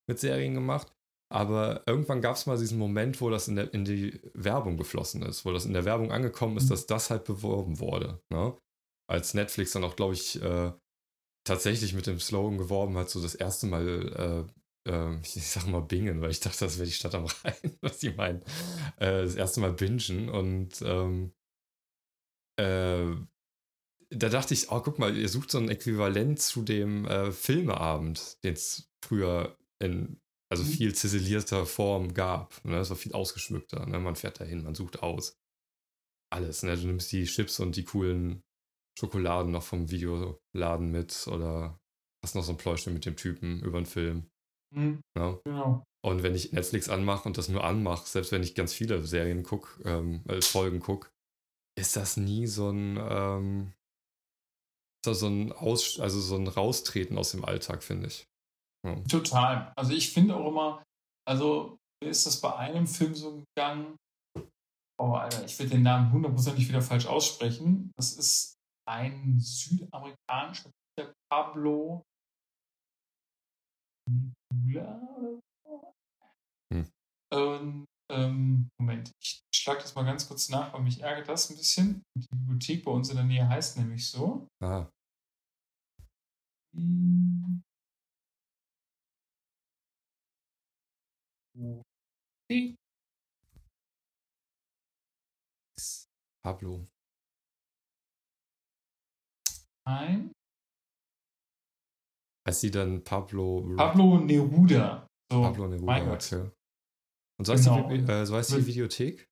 mit 0.08 0.20
Serien 0.20 0.56
gemacht. 0.56 0.92
Aber 1.32 1.84
irgendwann 1.88 2.22
gab 2.22 2.36
es 2.36 2.46
mal 2.46 2.58
diesen 2.58 2.78
Moment, 2.78 3.20
wo 3.20 3.30
das 3.30 3.48
in, 3.48 3.56
der, 3.56 3.74
in, 3.74 3.86
die 3.86 4.22
Werbung 4.34 4.78
geflossen 4.78 5.24
ist, 5.24 5.46
wo 5.46 5.52
das 5.52 5.66
in 5.66 5.74
der 5.74 5.86
Werbung 5.86 6.12
angekommen 6.12 6.58
ist, 6.58 6.66
mhm. 6.66 6.70
dass 6.70 6.86
das 6.86 7.10
halt 7.10 7.24
beworben 7.24 7.80
wurde. 7.80 8.22
Ne? 8.32 8.56
Als 9.10 9.34
Netflix 9.34 9.72
dann 9.72 9.84
auch, 9.84 9.96
glaube 9.96 10.14
ich, 10.14 10.42
äh, 10.42 10.72
tatsächlich 11.44 11.94
mit 11.94 12.08
dem 12.08 12.20
Slogan 12.20 12.58
geworben 12.58 12.98
hat, 12.98 13.10
so 13.10 13.22
das 13.22 13.36
erste 13.36 13.68
Mal, 13.68 14.48
äh, 14.86 14.92
äh, 14.92 15.20
ich 15.24 15.48
sag 15.48 15.68
mal 15.68 15.82
bingen, 15.82 16.22
weil 16.22 16.32
ich 16.32 16.40
dachte, 16.40 16.66
das 16.66 16.78
wäre 16.78 16.88
die 16.88 16.94
Stadt 16.94 17.16
am 17.16 17.26
Rhein, 17.26 17.78
was 17.82 18.00
die 18.00 18.12
meinen. 18.12 18.42
Äh, 18.98 19.24
das 19.24 19.36
erste 19.36 19.60
Mal 19.60 19.74
bingen 19.74 20.30
und 20.30 20.82
ähm, 20.82 21.34
äh, 22.58 23.16
da 24.16 24.30
dachte 24.30 24.54
ich, 24.54 24.70
oh, 24.72 24.80
guck 24.80 25.00
mal, 25.00 25.18
ihr 25.18 25.30
sucht 25.30 25.50
so 25.50 25.58
ein 25.58 25.70
Äquivalent 25.70 26.40
zu 26.40 26.62
dem 26.62 27.06
äh, 27.06 27.32
Filmeabend, 27.32 28.44
den 28.44 28.54
es 28.54 28.92
früher 29.04 29.58
in 29.80 30.20
also 30.54 30.64
mhm. 30.64 30.68
viel 30.68 30.94
ziselierter 30.94 31.66
Form 31.66 32.14
gab. 32.14 32.64
Ne? 32.64 32.76
Das 32.76 32.92
war 32.92 32.96
viel 32.96 33.14
ausgeschmückter. 33.14 33.88
Ne? 33.88 33.98
Man 33.98 34.16
fährt 34.16 34.40
dahin, 34.40 34.64
man 34.64 34.76
sucht 34.76 35.02
aus. 35.02 35.42
Alles. 36.32 36.62
Ne? 36.62 36.78
Du 36.78 36.86
nimmst 36.86 37.12
die 37.12 37.26
Chips 37.26 37.60
und 37.60 37.76
die 37.76 37.84
coolen 37.84 38.44
Schokoladen 38.98 39.52
noch 39.52 39.64
vom 39.64 39.90
Videoladen 39.90 40.92
mit 40.92 41.28
oder 41.28 41.80
hast 42.24 42.36
noch 42.36 42.44
so 42.44 42.54
ein 42.54 42.58
Pläuschchen 42.58 42.94
mit 42.94 43.06
dem 43.06 43.16
Typen 43.16 43.62
über 43.62 43.78
einen 43.78 43.86
Film. 43.86 44.30
Mhm. 44.74 45.02
Ja? 45.18 45.40
Genau. 45.44 45.84
Und 46.06 46.22
wenn 46.22 46.36
ich 46.36 46.52
Netflix 46.52 46.90
anmache 46.90 47.28
und 47.28 47.38
das 47.38 47.50
nur 47.50 47.64
anmache, 47.64 48.08
selbst 48.08 48.32
wenn 48.32 48.44
ich 48.44 48.56
ganz 48.56 48.74
viele 48.74 49.04
Serien 49.04 49.44
gucke, 49.44 49.82
ähm, 49.84 50.24
äh, 50.28 50.42
Folgen 50.42 50.80
gucke, 50.80 51.10
ist 51.80 51.96
das 51.96 52.18
nie 52.18 52.46
so 52.46 52.70
ein, 52.70 52.98
ähm, 52.98 53.74
so 55.06 55.28
ein 55.28 55.52
Aus, 55.52 56.00
also 56.00 56.20
so 56.20 56.36
ein 56.36 56.48
Raustreten 56.48 57.18
aus 57.18 57.32
dem 57.32 57.46
Alltag, 57.46 57.84
finde 57.84 58.08
ich. 58.08 58.26
Ja. 58.86 58.96
Total. 59.10 59.74
Also 59.76 59.94
ich 59.94 60.12
finde 60.12 60.36
auch 60.36 60.48
immer, 60.48 60.84
also 61.26 61.78
ist 62.04 62.26
das 62.26 62.42
bei 62.42 62.54
einem 62.56 62.86
Film 62.86 63.16
so 63.16 63.42
gegangen, 63.56 63.96
oh 65.02 65.14
Alter, 65.14 65.46
ich 65.46 65.58
will 65.60 65.70
den 65.70 65.84
Namen 65.84 66.12
hundertprozentig 66.12 66.68
wieder 66.68 66.82
falsch 66.82 67.06
aussprechen. 67.06 67.92
Das 67.98 68.14
ist 68.14 68.53
ein 68.86 69.40
südamerikanischer 69.40 70.72
der 70.98 71.14
Pablo 71.32 72.04
Nebula. 74.10 75.42
Hm. 76.72 76.92
Und, 77.32 77.86
ähm, 78.12 78.70
Moment, 78.80 79.12
ich 79.22 79.42
schlage 79.54 79.82
das 79.82 79.96
mal 79.96 80.04
ganz 80.04 80.28
kurz 80.28 80.50
nach, 80.50 80.74
weil 80.74 80.82
mich 80.82 81.02
ärgert 81.02 81.30
das 81.30 81.50
ein 81.50 81.58
bisschen. 81.58 82.04
Die 82.18 82.28
Bibliothek 82.32 82.84
bei 82.84 82.92
uns 82.92 83.10
in 83.10 83.16
der 83.16 83.26
Nähe 83.26 83.48
heißt 83.48 83.78
nämlich 83.78 84.10
so. 84.10 84.48
Ah. 84.62 84.88
Pablo. 96.44 96.86
Nein. 99.86 100.32
Heißt 102.48 102.62
sie 102.62 102.72
dann 102.72 103.04
Pablo? 103.04 103.76
Pablo 103.78 104.20
Neruda. 104.20 105.08
So, 105.32 105.42
Pablo 105.42 105.68
Neruda, 105.68 106.14
okay. 106.14 106.50
Und 107.40 107.46
so 107.46 107.54
heißt, 107.54 107.64
genau. 107.64 107.90
die, 107.90 108.12
äh, 108.12 108.26
so 108.26 108.36
heißt 108.36 108.52
die 108.52 108.66
Videothek? 108.66 109.28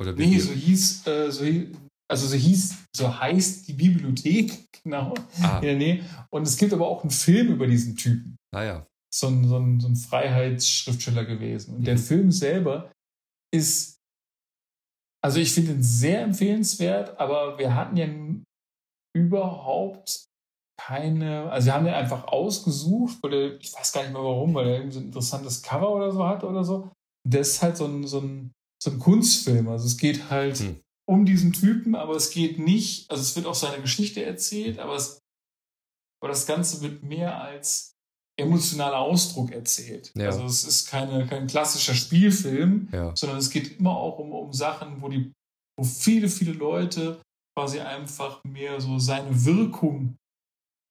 Oder 0.00 0.12
nee, 0.12 0.38
so 0.38 0.52
hieß, 0.52 1.06
äh, 1.06 1.30
so, 1.30 1.44
also 2.10 2.26
so 2.26 2.36
hieß, 2.36 2.86
so 2.94 3.20
heißt 3.20 3.68
die 3.68 3.72
Bibliothek, 3.72 4.68
genau, 4.84 5.14
ah. 5.40 5.56
in 5.56 5.62
der 5.62 5.76
Nähe. 5.76 6.04
Und 6.30 6.42
es 6.42 6.56
gibt 6.56 6.72
aber 6.72 6.88
auch 6.88 7.02
einen 7.02 7.10
Film 7.10 7.52
über 7.52 7.66
diesen 7.66 7.96
Typen. 7.96 8.36
Ah 8.52 8.64
ja. 8.64 8.86
So 9.14 9.28
ein, 9.28 9.46
so 9.46 9.58
ein, 9.58 9.80
so 9.80 9.88
ein 9.88 9.96
Freiheitsschriftsteller 9.96 11.24
gewesen. 11.24 11.74
Und 11.74 11.80
mhm. 11.80 11.84
der 11.84 11.98
Film 11.98 12.32
selber 12.32 12.90
ist, 13.54 13.98
also 15.22 15.38
ich 15.38 15.52
finde 15.52 15.72
ihn 15.72 15.82
sehr 15.82 16.22
empfehlenswert, 16.22 17.18
aber 17.18 17.58
wir 17.58 17.74
hatten 17.74 17.96
ja 17.96 18.06
überhaupt 19.16 20.24
keine, 20.80 21.50
also 21.50 21.66
wir 21.66 21.74
haben 21.74 21.84
den 21.84 21.94
einfach 21.94 22.24
ausgesucht, 22.24 23.18
weil 23.22 23.32
er, 23.34 23.60
ich 23.60 23.72
weiß 23.72 23.92
gar 23.92 24.02
nicht 24.02 24.12
mehr 24.12 24.22
warum, 24.22 24.54
weil 24.54 24.66
er 24.68 24.74
irgendwie 24.76 24.94
so 24.94 25.00
ein 25.00 25.06
interessantes 25.06 25.62
Cover 25.62 25.94
oder 25.94 26.10
so 26.10 26.26
hat 26.26 26.42
oder 26.44 26.64
so. 26.64 26.90
Und 27.24 27.34
das 27.34 27.48
ist 27.50 27.62
halt 27.62 27.76
so 27.76 27.86
ein, 27.86 28.06
so 28.06 28.20
ein, 28.20 28.52
so 28.82 28.90
ein 28.90 28.98
Kunstfilm. 28.98 29.68
Also 29.68 29.86
es 29.86 29.96
geht 29.96 30.28
halt 30.30 30.58
Hm. 30.58 30.80
um 31.08 31.24
diesen 31.24 31.52
Typen, 31.52 31.94
aber 31.94 32.16
es 32.16 32.30
geht 32.30 32.58
nicht, 32.58 33.08
also 33.10 33.22
es 33.22 33.36
wird 33.36 33.46
auch 33.46 33.54
seine 33.54 33.80
Geschichte 33.80 34.24
erzählt, 34.24 34.78
aber, 34.80 34.96
es, 34.96 35.18
aber 36.20 36.30
das 36.30 36.46
Ganze 36.46 36.80
wird 36.82 37.02
mehr 37.04 37.40
als 37.40 37.92
emotionaler 38.40 38.98
Ausdruck 38.98 39.52
erzählt. 39.52 40.10
Ja. 40.16 40.26
Also 40.26 40.44
es 40.44 40.64
ist 40.64 40.88
keine, 40.88 41.26
kein 41.26 41.46
klassischer 41.46 41.94
Spielfilm, 41.94 42.88
Ja. 42.90 43.14
sondern 43.14 43.38
es 43.38 43.50
geht 43.50 43.78
immer 43.78 43.96
auch 43.96 44.18
um, 44.18 44.32
um 44.32 44.52
Sachen, 44.52 45.00
wo 45.02 45.08
die, 45.08 45.30
wo 45.78 45.84
viele, 45.84 46.28
viele 46.28 46.52
Leute 46.54 47.20
quasi 47.56 47.80
einfach 47.80 48.42
mehr 48.44 48.80
so 48.80 48.98
seine 48.98 49.44
Wirkung 49.44 50.16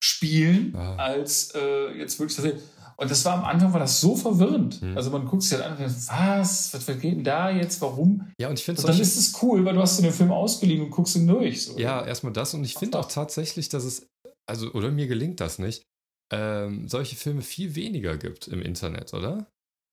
spielen, 0.03 0.75
Ah. 0.75 0.95
als 0.95 1.53
äh, 1.55 1.97
jetzt 1.97 2.19
wirklich 2.19 2.35
das. 2.35 2.61
Und 2.97 3.09
das 3.09 3.25
war 3.25 3.33
am 3.33 3.45
Anfang 3.45 3.73
war 3.73 3.79
das 3.79 3.99
so 3.99 4.15
verwirrend. 4.15 4.79
Hm. 4.81 4.95
Also 4.95 5.09
man 5.09 5.25
guckt 5.25 5.41
sich 5.41 5.53
halt 5.53 5.63
an 5.63 5.71
und 5.71 5.79
denkt, 5.79 5.95
was, 6.07 6.73
was, 6.73 6.85
geht 6.85 7.03
denn 7.03 7.23
da 7.23 7.49
jetzt, 7.49 7.81
warum? 7.81 8.27
Ja, 8.39 8.47
und 8.47 8.59
ich 8.59 8.65
finde 8.65 8.81
dann 8.81 8.99
ist 8.99 9.17
es 9.17 9.41
cool, 9.41 9.65
weil 9.65 9.73
du 9.73 9.81
hast 9.81 9.99
den 10.01 10.11
Film 10.11 10.31
ausgeliehen 10.31 10.83
und 10.83 10.91
guckst 10.91 11.15
ihn 11.15 11.25
durch. 11.25 11.65
So. 11.65 11.79
Ja, 11.79 12.05
erstmal 12.05 12.33
das. 12.33 12.53
Und 12.53 12.63
ich 12.63 12.75
finde 12.75 12.99
auch 12.99 13.07
tatsächlich, 13.07 13.69
dass 13.69 13.85
es, 13.85 14.07
also, 14.47 14.71
oder 14.73 14.91
mir 14.91 15.07
gelingt 15.07 15.39
das 15.39 15.57
nicht, 15.57 15.83
ähm, 16.31 16.87
solche 16.87 17.15
Filme 17.15 17.41
viel 17.41 17.73
weniger 17.73 18.17
gibt 18.17 18.47
im 18.47 18.61
Internet, 18.61 19.13
oder? 19.15 19.47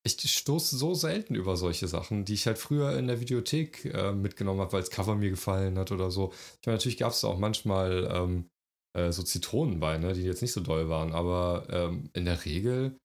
Ich 0.08 0.32
stoße 0.32 0.76
so 0.76 0.94
selten 0.94 1.34
über 1.34 1.56
solche 1.56 1.88
Sachen, 1.88 2.24
die 2.24 2.34
ich 2.34 2.46
halt 2.46 2.58
früher 2.58 2.96
in 2.98 3.06
der 3.06 3.20
Videothek 3.20 3.84
äh, 3.86 4.12
mitgenommen 4.12 4.60
habe, 4.60 4.72
weil 4.72 4.80
das 4.80 4.90
Cover 4.90 5.14
mir 5.14 5.30
gefallen 5.30 5.78
hat 5.78 5.92
oder 5.92 6.10
so. 6.10 6.32
Ich 6.60 6.66
meine, 6.66 6.76
natürlich 6.76 6.98
gab 6.98 7.12
es 7.12 7.24
auch 7.24 7.38
manchmal 7.38 8.08
ähm, 8.12 8.48
äh, 8.96 9.12
so 9.12 9.22
Zitronenweine, 9.22 10.12
die 10.14 10.22
jetzt 10.22 10.42
nicht 10.42 10.52
so 10.52 10.60
doll 10.60 10.88
waren, 10.88 11.12
aber 11.12 11.66
ähm, 11.70 12.10
in 12.14 12.24
der 12.24 12.44
Regel 12.44 12.98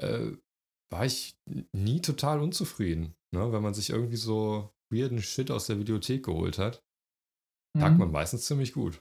äh, 0.00 0.32
war 0.92 1.06
ich 1.06 1.36
nie 1.72 2.00
total 2.00 2.40
unzufrieden, 2.40 3.14
ne? 3.34 3.52
wenn 3.52 3.62
man 3.62 3.74
sich 3.74 3.90
irgendwie 3.90 4.16
so 4.16 4.70
weirden 4.92 5.22
Shit 5.22 5.50
aus 5.50 5.66
der 5.66 5.78
Videothek 5.78 6.24
geholt 6.24 6.58
hat. 6.58 6.82
Tagt 7.78 7.94
Mhm. 7.94 8.00
man 8.00 8.10
meistens 8.10 8.46
ziemlich 8.46 8.72
gut. 8.72 9.00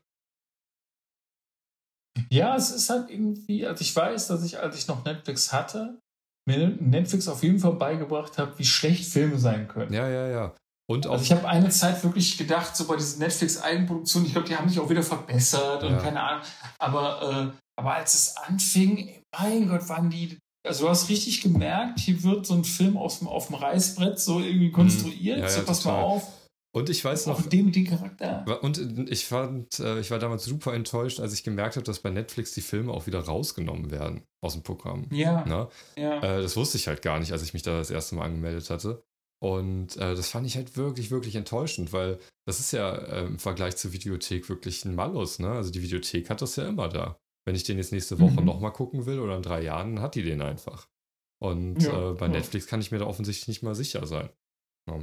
Ja, 2.32 2.56
es 2.56 2.72
ist 2.72 2.90
halt 2.90 3.10
irgendwie, 3.10 3.66
also 3.66 3.82
ich 3.82 3.96
weiß, 3.96 4.28
dass 4.28 4.44
ich, 4.44 4.60
als 4.60 4.78
ich 4.78 4.88
noch 4.88 5.04
Netflix 5.04 5.52
hatte, 5.52 6.00
mir 6.48 6.76
Netflix 6.80 7.28
auf 7.28 7.44
jeden 7.44 7.60
Fall 7.60 7.74
beigebracht 7.74 8.38
habe, 8.38 8.58
wie 8.58 8.66
schlecht 8.66 9.06
Filme 9.06 9.38
sein 9.38 9.68
können. 9.68 9.94
Ja, 9.94 10.08
ja, 10.10 10.28
ja. 10.28 10.56
Und 10.90 11.06
auch, 11.06 11.12
Also 11.14 11.24
ich 11.26 11.32
habe 11.32 11.48
eine 11.48 11.70
Zeit 11.70 12.04
wirklich 12.04 12.38
gedacht, 12.38 12.76
so 12.76 12.88
bei 12.88 12.96
diesen 12.96 13.20
Netflix-Eigenproduktionen, 13.20 14.26
ich 14.26 14.34
glaube, 14.34 14.48
die 14.48 14.56
haben 14.56 14.68
sich 14.70 14.80
auch 14.80 14.90
wieder 14.90 15.04
verbessert 15.04 15.84
und 15.84 15.92
Ja. 15.94 15.98
keine 16.00 16.22
Ahnung. 16.22 16.42
Aber, 16.80 17.52
äh, 17.54 17.80
aber 17.80 17.94
als 17.94 18.16
es 18.16 18.38
anfing, 18.38 19.22
mein 19.38 19.68
Gott, 19.70 19.88
waren 19.90 20.10
die. 20.10 20.40
Also 20.68 20.86
du 20.86 20.90
hast 20.90 21.08
richtig 21.10 21.42
gemerkt, 21.42 22.00
hier 22.00 22.22
wird 22.24 22.46
so 22.46 22.56
ein 22.56 22.64
Film 22.64 22.98
auf 22.98 23.20
dem, 23.20 23.28
auf 23.28 23.48
dem 23.48 23.56
Reißbrett 23.56 24.20
so 24.20 24.40
irgendwie 24.40 24.72
konstruiert. 24.72 25.38
Mhm. 25.38 25.44
Ja, 25.44 25.50
ja, 25.50 25.50
so, 25.50 25.62
pass 25.64 25.86
mal 25.86 25.92
total. 25.92 26.06
auf. 26.06 26.28
Und 26.72 26.90
ich 26.90 27.04
weiß 27.04 27.26
noch, 27.28 27.40
Auf 27.40 27.44
und 27.46 27.54
den 27.54 27.86
Charakter. 27.86 28.62
und 28.64 29.10
ich 29.10 29.26
fand, 29.26 29.80
äh, 29.80 30.00
ich 30.00 30.12
war 30.12 30.20
damals 30.20 30.46
super 30.46 30.74
enttäuscht, 30.74 31.20
als 31.20 31.34
ich 31.34 31.44
gemerkt 31.44 31.76
habe, 31.76 31.84
dass 31.86 32.00
bei 32.00 32.10
Netflix 32.12 32.54
die 32.54 32.62
Filme 32.62 32.92
auch 32.94 33.08
wieder 33.08 33.20
rausgenommen 33.22 33.90
werden 33.92 34.24
aus 34.44 34.54
dem 34.54 34.64
Programm. 34.64 35.08
Ja, 35.12 35.44
Ne? 35.46 35.68
ja. 35.98 36.20
Äh, 36.22 36.42
das 36.42 36.56
wusste 36.56 36.78
ich 36.78 36.88
halt 36.88 37.02
gar 37.02 37.20
nicht, 37.20 37.32
als 37.32 37.42
ich 37.44 37.54
mich 37.54 37.64
da 37.64 37.78
das 37.78 37.90
erste 37.92 38.16
Mal 38.16 38.26
angemeldet 38.26 38.70
hatte. 38.70 39.04
Und 39.42 39.96
äh, 39.98 40.16
das 40.16 40.30
fand 40.30 40.46
ich 40.46 40.58
halt 40.58 40.76
wirklich, 40.76 41.12
wirklich 41.12 41.36
enttäuschend, 41.36 41.94
weil 41.94 42.20
das 42.46 42.60
ist 42.60 42.72
ja 42.74 42.94
äh, 42.94 43.26
im 43.26 43.40
Vergleich 43.40 43.78
zur 43.78 43.94
Videothek 43.94 44.50
wirklich 44.50 44.84
ein 44.86 44.96
Malus. 44.96 45.40
Ne? 45.40 45.50
Also 45.50 45.72
die 45.72 45.82
Videothek 45.82 46.30
hat 46.30 46.42
das 46.42 46.56
ja 46.58 46.68
immer 46.68 46.90
da. 46.90 47.18
Wenn 47.48 47.56
ich 47.56 47.64
den 47.64 47.78
jetzt 47.78 47.94
nächste 47.94 48.20
Woche 48.20 48.42
Mhm. 48.42 48.46
nochmal 48.46 48.74
gucken 48.74 49.06
will 49.06 49.20
oder 49.20 49.38
in 49.38 49.42
drei 49.42 49.62
Jahren, 49.64 49.96
dann 49.96 50.04
hat 50.04 50.16
die 50.16 50.24
den 50.24 50.42
einfach. 50.42 50.88
Und 51.42 51.82
Ja, 51.82 52.12
äh, 52.12 52.14
bei 52.16 52.26
ja. 52.26 52.34
Netflix 52.34 52.68
kann 52.68 52.82
ich 52.82 52.92
mir 52.92 53.00
da 53.00 53.06
offensichtlich 53.06 53.48
nicht 53.48 53.64
mal 53.64 53.76
sicher 53.76 54.06
sein. 54.06 54.30
Ja. 54.90 55.00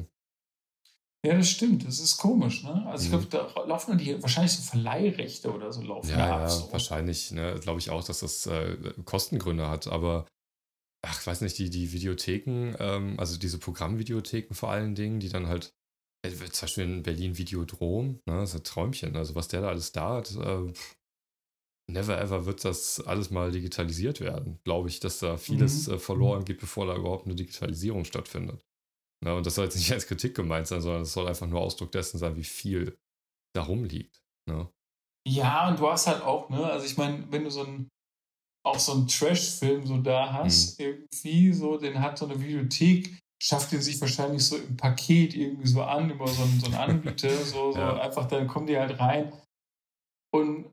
Ja, 1.25 1.35
das 1.35 1.51
stimmt. 1.51 1.85
Das 1.87 1.99
ist 1.99 2.19
komisch, 2.19 2.63
ne? 2.63 2.87
Also 2.87 3.05
ich 3.05 3.11
Mhm. 3.11 3.29
glaube, 3.31 3.53
da 3.55 3.65
laufen 3.65 3.91
dann 3.93 3.99
die 3.99 4.23
wahrscheinlich 4.23 4.53
so 4.53 4.63
Verleihrechte 4.63 5.53
oder 5.53 5.73
so 5.73 5.83
laufen 5.83 6.09
Ja, 6.11 6.17
da 6.17 6.35
ab. 6.45 6.51
So. 6.51 6.73
wahrscheinlich, 6.73 7.31
ne, 7.33 7.59
glaube 7.61 7.81
ich 7.81 7.91
auch, 7.91 8.05
dass 8.05 8.21
das 8.21 8.47
äh, 8.47 8.77
Kostengründe 9.05 9.69
hat, 9.69 9.87
aber 9.89 10.27
ach, 11.05 11.21
ich 11.21 11.27
weiß 11.27 11.43
nicht, 11.43 11.59
die, 11.59 11.71
die 11.71 11.93
Videotheken, 11.93 12.77
ähm, 12.81 13.19
also 13.19 13.39
diese 13.39 13.59
Programmvideotheken 13.59 14.55
vor 14.55 14.71
allen 14.71 14.95
Dingen, 14.95 15.21
die 15.21 15.29
dann 15.31 15.47
halt, 15.49 15.71
äh, 16.27 16.31
zum 16.33 16.67
Beispiel 16.67 16.85
in 16.85 17.03
Berlin 17.05 17.39
Videodrom, 17.39 18.21
ne, 18.27 18.41
das 18.41 18.51
ist 18.51 18.57
ein 18.61 18.65
Träumchen, 18.65 19.17
also 19.17 19.35
was 19.37 19.49
der 19.49 19.63
da 19.63 19.69
alles 19.71 19.93
da 19.93 20.17
hat, 20.17 20.35
äh, 20.37 20.73
never 21.91 22.19
ever 22.21 22.47
wird 22.47 22.65
das 22.65 23.01
alles 23.01 23.31
mal 23.31 23.51
digitalisiert 23.53 24.21
werden, 24.21 24.59
glaube 24.65 24.89
ich, 24.89 25.01
dass 25.01 25.19
da 25.21 25.37
vieles 25.37 25.87
Mhm. 25.87 25.95
äh, 25.95 25.99
verloren 25.99 26.45
geht, 26.45 26.61
bevor 26.61 26.87
da 26.87 26.97
überhaupt 26.97 27.27
eine 27.27 27.35
Digitalisierung 27.37 28.05
stattfindet. 28.05 28.65
Ne, 29.25 29.35
und 29.35 29.47
das 29.47 29.55
soll 29.55 29.65
jetzt 29.65 29.77
nicht 29.77 29.91
als 29.93 30.07
Kritik 30.07 30.35
gemeint 30.35 30.67
sein, 30.67 30.81
sondern 30.81 31.03
es 31.03 31.13
soll 31.13 31.27
einfach 31.29 31.47
nur 31.47 31.61
Ausdruck 31.61 31.93
dessen 31.93 32.19
sein, 32.19 32.37
wie 32.37 32.45
viel 32.45 32.97
da 33.55 33.63
rumliegt. 33.63 34.21
Ne? 34.49 34.69
Ja, 35.27 35.69
und 35.69 35.79
du 35.81 35.89
hast 35.91 36.07
halt 36.07 36.23
auch, 36.23 36.49
ne, 36.51 36.65
also 36.65 36.87
ich 36.87 36.97
meine, 36.97 37.31
wenn 37.33 37.45
du 37.45 37.51
so 37.51 37.65
ein 37.65 37.89
auch 38.65 38.79
so 38.81 38.93
einen 38.93 39.07
Trash-Film 39.07 39.87
so 39.87 39.99
da 39.99 40.33
hast, 40.33 40.79
Mhm. 40.81 40.85
irgendwie 40.87 41.53
so, 41.53 41.79
den 41.79 42.01
hat 42.01 42.19
so 42.19 42.27
eine 42.27 42.41
Videothek, 42.41 43.17
schafft 43.41 43.71
den 43.71 43.81
sich 43.81 44.01
wahrscheinlich 44.01 44.45
so 44.45 44.57
im 44.57 44.77
Paket 44.77 45.35
irgendwie 45.37 45.69
so 45.69 45.83
an, 45.85 46.11
über 46.11 46.27
so 46.27 46.43
einen, 46.43 46.59
so 46.59 46.67
einen 46.67 46.75
Anbieter, 46.75 47.31
so, 47.45 47.71
so 47.73 47.79
Ja. 47.79 48.01
einfach, 48.01 48.27
dann 48.27 48.49
kommen 48.49 48.67
die 48.67 48.77
halt 48.77 48.99
rein. 48.99 49.33
Und 50.35 50.71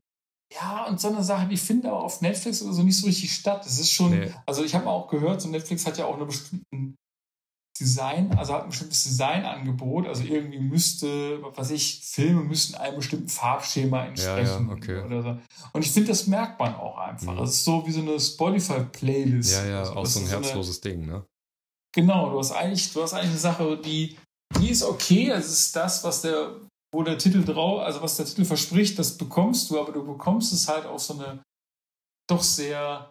ja, 0.52 0.86
und 0.86 1.00
so 1.00 1.08
eine 1.08 1.22
Sache, 1.22 1.46
die 1.48 1.56
findet 1.56 1.86
aber 1.86 2.02
auf 2.02 2.20
Netflix 2.20 2.62
oder 2.62 2.72
so 2.72 2.82
nicht 2.82 2.98
so 2.98 3.06
richtig 3.06 3.32
statt. 3.32 3.64
Das 3.64 3.78
ist 3.78 3.90
schon, 3.92 4.10
Nee. 4.10 4.34
also 4.46 4.64
ich 4.64 4.74
habe 4.74 4.88
auch 4.88 5.08
gehört, 5.08 5.40
so 5.40 5.48
Netflix 5.48 5.86
hat 5.86 5.96
ja 5.96 6.06
auch 6.06 6.16
eine 6.16 6.26
bestimmten 6.26 6.96
Design, 7.78 8.32
also 8.38 8.54
hat 8.54 8.62
ein 8.62 8.68
bestimmtes 8.70 9.02
Designangebot. 9.04 10.06
Also 10.06 10.22
irgendwie 10.22 10.60
müsste, 10.60 11.42
was 11.42 11.56
weiß 11.56 11.70
ich, 11.72 12.02
Filme 12.04 12.42
müssen 12.44 12.76
einem 12.76 12.96
bestimmten 12.96 13.28
Farbschema 13.28 14.04
entsprechen. 14.06 14.70
okay. 14.70 15.02
Oder 15.02 15.22
so. 15.22 15.38
Und 15.72 15.84
ich 15.84 15.90
finde, 15.90 16.08
das 16.10 16.26
merkt 16.28 16.60
man 16.60 16.74
auch 16.76 16.96
einfach. 16.98 17.32
Mhm. 17.34 17.38
Das 17.38 17.50
ist 17.50 17.64
so 17.64 17.84
wie 17.86 17.90
so 17.92 18.00
eine 18.00 18.18
Spotify-Playlist. 18.20 19.52
Ja, 19.52 19.66
ja, 19.66 19.78
Also 19.80 19.92
auch 19.94 20.02
das 20.04 20.14
so 20.14 20.20
ein 20.20 20.26
ist 20.26 20.32
eine- 20.34 20.44
herzloses 20.46 20.80
Ding, 20.80 21.06
ne? 21.06 21.24
Genau, 21.94 22.30
du 22.30 22.38
hast 22.38 22.52
eigentlich, 22.52 22.92
du 22.92 23.02
hast 23.02 23.12
eigentlich 23.14 23.30
eine 23.30 23.38
Sache, 23.38 23.76
die, 23.78 24.16
die 24.58 24.70
ist 24.70 24.82
okay. 24.82 25.30
Es 25.30 25.46
ist 25.50 25.76
das, 25.76 26.02
was 26.04 26.22
der, 26.22 26.56
wo 26.92 27.02
der 27.02 27.18
Titel 27.18 27.44
drauf, 27.44 27.80
also 27.82 28.02
was 28.02 28.16
der 28.16 28.26
Titel 28.26 28.44
verspricht, 28.44 28.98
das 28.98 29.16
bekommst 29.16 29.70
du, 29.70 29.80
aber 29.80 29.92
du 29.92 30.04
bekommst 30.04 30.52
es 30.52 30.66
halt 30.68 30.86
auf 30.86 31.00
so 31.00 31.14
eine 31.14 31.40
doch 32.28 32.42
sehr, 32.42 33.10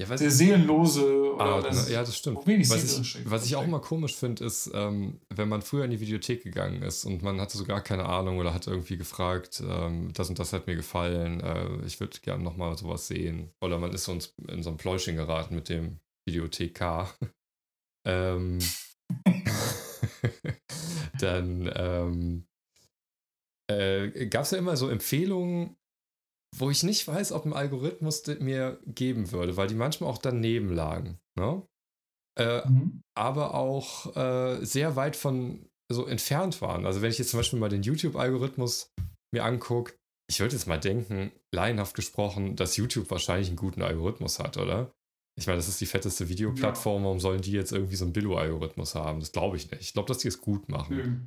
Ja, 0.00 0.16
sehr 0.16 0.30
seelenlose 0.30 1.34
oder 1.34 1.44
ah, 1.44 1.60
das, 1.60 1.90
ja, 1.90 2.00
das 2.00 2.16
stimmt. 2.16 2.46
Was 2.46 3.00
ich, 3.00 3.28
was 3.28 3.44
ich 3.46 3.56
auch 3.56 3.64
immer 3.64 3.80
komisch 3.80 4.14
finde, 4.14 4.44
ist, 4.44 4.70
ähm, 4.72 5.20
wenn 5.28 5.48
man 5.48 5.60
früher 5.60 5.84
in 5.84 5.90
die 5.90 5.98
Videothek 5.98 6.44
gegangen 6.44 6.82
ist 6.82 7.04
und 7.04 7.24
man 7.24 7.40
hatte 7.40 7.58
so 7.58 7.64
gar 7.64 7.80
keine 7.80 8.06
Ahnung 8.06 8.38
oder 8.38 8.54
hat 8.54 8.68
irgendwie 8.68 8.96
gefragt, 8.96 9.60
ähm, 9.68 10.12
das 10.12 10.28
und 10.28 10.38
das 10.38 10.52
hat 10.52 10.68
mir 10.68 10.76
gefallen, 10.76 11.40
äh, 11.40 11.84
ich 11.84 11.98
würde 11.98 12.16
gerne 12.20 12.44
nochmal 12.44 12.78
sowas 12.78 13.08
sehen. 13.08 13.50
Oder 13.60 13.78
man 13.78 13.92
ist 13.92 14.04
so 14.04 14.16
in 14.46 14.62
so 14.62 14.70
ein 14.70 14.76
Pläuschen 14.76 15.16
geraten 15.16 15.56
mit 15.56 15.68
dem 15.68 15.98
Videothekar. 16.28 17.12
ähm, 18.06 18.60
dann 21.18 21.72
ähm, 21.74 22.46
äh, 23.68 24.26
gab 24.26 24.44
es 24.44 24.52
ja 24.52 24.58
immer 24.58 24.76
so 24.76 24.88
Empfehlungen, 24.88 25.76
wo 26.56 26.70
ich 26.70 26.82
nicht 26.82 27.06
weiß, 27.06 27.32
ob 27.32 27.44
ein 27.44 27.52
Algorithmus 27.52 28.26
mir 28.40 28.80
geben 28.86 29.30
würde, 29.32 29.56
weil 29.56 29.68
die 29.68 29.74
manchmal 29.74 30.10
auch 30.10 30.18
daneben 30.18 30.72
lagen. 30.72 31.18
Ne? 31.38 31.62
Äh, 32.38 32.68
Mhm. 32.68 33.02
aber 33.16 33.54
auch 33.54 34.14
äh, 34.16 34.64
sehr 34.64 34.96
weit 34.96 35.16
von 35.16 35.66
so 35.90 36.06
entfernt 36.06 36.60
waren. 36.60 36.86
Also 36.86 37.02
wenn 37.02 37.10
ich 37.10 37.18
jetzt 37.18 37.30
zum 37.30 37.40
Beispiel 37.40 37.58
mal 37.58 37.68
den 37.68 37.82
YouTube-Algorithmus 37.82 38.92
mir 39.34 39.44
angucke, 39.44 39.94
ich 40.30 40.40
würde 40.40 40.54
jetzt 40.54 40.66
mal 40.66 40.78
denken, 40.78 41.32
laienhaft 41.54 41.94
gesprochen, 41.96 42.54
dass 42.54 42.76
YouTube 42.76 43.10
wahrscheinlich 43.10 43.48
einen 43.48 43.56
guten 43.56 43.82
Algorithmus 43.82 44.38
hat, 44.38 44.56
oder? 44.58 44.92
Ich 45.38 45.46
meine, 45.46 45.56
das 45.56 45.68
ist 45.68 45.80
die 45.80 45.86
fetteste 45.86 46.28
Videoplattform, 46.28 47.04
warum 47.04 47.20
sollen 47.20 47.40
die 47.40 47.52
jetzt 47.52 47.72
irgendwie 47.72 47.96
so 47.96 48.04
einen 48.04 48.12
Billo-Algorithmus 48.12 48.94
haben? 48.94 49.20
Das 49.20 49.32
glaube 49.32 49.56
ich 49.56 49.70
nicht. 49.70 49.80
Ich 49.80 49.92
glaube, 49.94 50.08
dass 50.08 50.18
die 50.18 50.28
es 50.28 50.40
gut 50.40 50.68
machen. 50.68 50.96
Nö. 50.96 51.26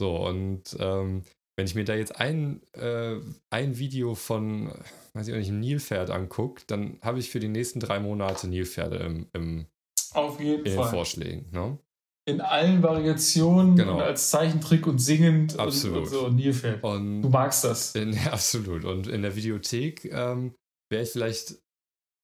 So, 0.00 0.16
und 0.26 0.76
ähm, 0.80 1.22
wenn 1.60 1.66
ich 1.66 1.74
mir 1.74 1.84
da 1.84 1.94
jetzt 1.94 2.18
ein, 2.18 2.62
äh, 2.72 3.16
ein 3.50 3.76
Video 3.76 4.14
von, 4.14 4.72
weiß 5.12 5.28
ich 5.28 5.34
auch 5.34 5.38
nicht, 5.38 5.50
einem 5.50 5.60
Nilpferd 5.60 6.08
angucke, 6.08 6.62
dann 6.66 6.98
habe 7.02 7.18
ich 7.18 7.28
für 7.28 7.38
die 7.38 7.48
nächsten 7.48 7.80
drei 7.80 8.00
Monate 8.00 8.48
Nilpferde 8.48 8.96
im, 8.96 9.26
im, 9.34 9.66
Auf 10.14 10.40
jeden 10.40 10.60
in 10.60 10.64
den 10.64 10.76
Fall. 10.76 10.88
Vorschlägen. 10.88 11.50
Ne? 11.52 11.78
In 12.24 12.40
allen 12.40 12.82
Variationen 12.82 13.76
Genau. 13.76 13.98
als 13.98 14.30
Zeichentrick 14.30 14.86
und 14.86 15.00
singend 15.00 15.58
Absolut. 15.58 15.96
und, 15.98 16.02
und 16.04 16.08
so 16.08 16.28
Nilpferd. 16.30 16.82
Und 16.82 17.20
Du 17.20 17.28
magst 17.28 17.62
das. 17.62 17.94
in, 17.94 18.16
absolut. 18.30 18.86
Und 18.86 19.06
in 19.06 19.20
der 19.20 19.36
Videothek 19.36 20.06
ähm, 20.06 20.54
wäre 20.90 21.02
ich 21.02 21.10
vielleicht, 21.10 21.56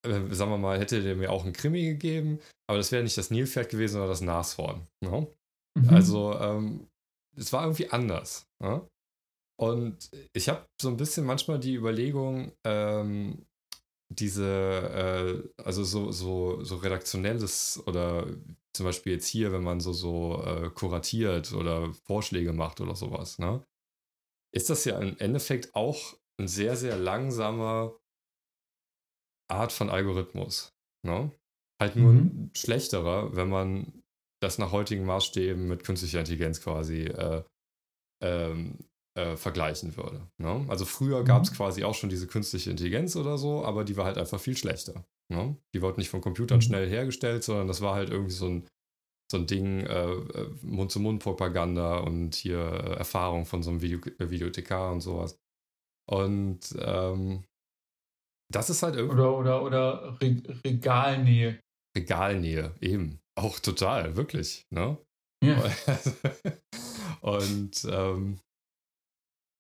äh, 0.07 0.12
sagen 0.30 0.51
wir 0.51 0.57
mal, 0.57 0.78
hätte 0.78 1.03
der 1.03 1.14
mir 1.14 1.30
auch 1.30 1.45
einen 1.45 1.53
Krimi 1.53 1.82
gegeben, 1.84 2.39
aber 2.70 2.78
das 2.78 2.91
wäre 2.91 3.03
nicht 3.03 3.18
das 3.18 3.30
Nilpferd 3.30 3.68
gewesen, 3.68 3.93
sondern 3.93 4.09
das 4.09 4.22
Nashorn. 4.22 4.80
Ne? 5.03 5.26
Mhm. 5.78 5.91
Also, 5.91 6.32
ähm, 6.41 6.87
es 7.37 7.53
war 7.53 7.64
irgendwie 7.64 7.91
anders. 7.91 8.47
Ne? 8.62 8.80
Und 9.59 10.11
ich 10.33 10.49
habe 10.49 10.67
so 10.81 10.89
ein 10.89 10.97
bisschen 10.97 11.25
manchmal 11.25 11.59
die 11.59 11.75
Überlegung, 11.75 12.53
ähm, 12.65 13.47
diese, 14.09 14.45
äh, 15.57 15.63
also 15.63 15.83
so, 15.83 16.13
so, 16.13 16.63
so 16.63 16.77
redaktionelles 16.77 17.83
oder 17.87 18.27
zum 18.73 18.85
Beispiel 18.85 19.15
jetzt 19.15 19.27
hier, 19.27 19.53
wenn 19.53 19.63
man 19.63 19.81
so, 19.81 19.93
so 19.93 20.43
äh, 20.45 20.71
kuratiert 20.71 21.53
oder 21.53 21.93
Vorschläge 22.05 22.53
macht 22.53 22.81
oder 22.81 22.95
sowas, 22.95 23.39
ne? 23.39 23.65
Ist 24.55 24.71
das 24.71 24.85
ja 24.85 24.99
im 24.99 25.19
Endeffekt 25.19 25.75
auch 25.75 26.17
ein 26.39 26.49
sehr, 26.49 26.77
sehr 26.77 26.97
langsamer 26.97 27.99
Art 29.49 29.73
von 29.73 29.91
Algorithmus. 29.91 30.75
Ne? 31.05 31.31
Halt 31.81 31.97
nur 31.97 32.13
mhm. 32.13 32.19
ein 32.19 32.51
schlechterer, 32.55 33.37
wenn 33.37 33.49
man 33.49 34.03
das 34.41 34.59
nach 34.59 34.73
heutigen 34.73 35.05
Maßstäben 35.05 35.67
mit 35.69 35.85
künstlicher 35.85 36.21
Intelligenz 36.21 36.61
quasi 36.61 37.03
äh, 37.03 37.43
ähm, 38.23 38.79
äh, 39.17 39.37
vergleichen 39.37 39.97
würde. 39.97 40.29
Ne? 40.39 40.64
Also 40.69 40.85
früher 40.85 41.21
mhm. 41.21 41.25
gab 41.25 41.43
es 41.43 41.53
quasi 41.53 41.85
auch 41.85 41.95
schon 41.95 42.11
diese 42.11 42.27
künstliche 42.27 42.71
Intelligenz 42.71 43.17
oder 43.17 43.39
so, 43.39 43.64
aber 43.64 43.85
die 43.85 43.97
war 43.97 44.05
halt 44.05 44.19
einfach 44.19 44.41
viel 44.41 44.57
schlechter. 44.57 45.05
Ne? 45.33 45.57
Die 45.75 45.83
wurde 45.83 45.99
nicht 45.99 46.11
von 46.11 46.21
Computern 46.21 46.59
mhm. 46.59 46.62
schnell 46.62 46.89
hergestellt, 46.89 47.43
sondern 47.43 47.67
das 47.67 47.81
war 47.81 47.95
halt 47.95 48.11
irgendwie 48.11 48.35
so 48.35 48.47
ein, 48.47 48.69
so 49.31 49.39
ein 49.39 49.47
Ding, 49.47 49.81
äh, 49.81 50.11
äh 50.11 50.51
Mund-zu-Mund-Propaganda 50.62 51.99
und 51.99 52.35
hier 52.35 52.59
äh, 52.59 52.95
Erfahrung 52.97 53.47
von 53.47 53.62
so 53.62 53.71
einem 53.71 53.83
Video 53.83 53.99
äh, 54.19 54.31
Videothekar 54.31 54.93
und 54.93 55.01
sowas. 55.01 55.37
Und 56.09 56.61
ähm, 56.79 57.45
das 58.53 58.71
ist 58.71 58.83
halt 58.83 58.95
irgendwie. 58.97 59.17
Oder, 59.17 59.37
oder, 59.37 59.62
oder 59.62 60.21
Re 60.21 60.43
Regalnähe. 60.64 61.59
Regalnähe, 61.97 62.75
eben. 62.81 63.19
Auch 63.35 63.59
total, 63.59 64.17
wirklich. 64.17 64.67
Ne? 64.71 64.99
Ja. 65.43 65.62
Und 67.21 67.85
ähm, 67.91 68.39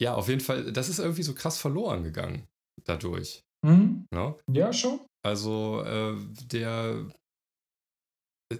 ja, 0.00 0.14
auf 0.14 0.28
jeden 0.28 0.40
Fall, 0.40 0.72
das 0.72 0.88
ist 0.88 0.98
irgendwie 0.98 1.22
so 1.22 1.34
krass 1.34 1.58
verloren 1.58 2.02
gegangen 2.04 2.46
dadurch. 2.84 3.42
Mhm. 3.64 4.06
Ne? 4.12 4.36
Ja, 4.50 4.72
schon. 4.72 5.00
Also 5.24 5.82
äh, 5.82 6.16
der, 6.52 7.10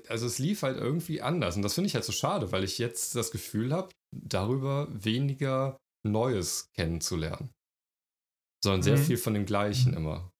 also 0.09 0.27
es 0.27 0.39
lief 0.39 0.63
halt 0.63 0.79
irgendwie 0.79 1.23
anders 1.23 1.57
und 1.57 1.63
das 1.63 1.75
finde 1.75 1.89
ich 1.89 1.95
halt 1.95 2.05
so 2.05 2.13
schade, 2.13 2.51
weil 2.53 2.65
ich 2.65 2.79
jetzt 2.79 3.15
das 3.15 3.31
Gefühl 3.31 3.73
habe, 3.73 3.91
darüber 4.13 4.89
weniger 4.91 5.77
Neues 6.05 6.69
kennenzulernen 6.75 7.51
sondern 8.67 8.83
sehr 8.83 8.97
mhm. 8.97 9.03
viel 9.03 9.17
von 9.17 9.35
dem 9.35 9.47
Gleichen 9.47 9.93
mhm. 9.93 9.99
immer. 9.99 10.33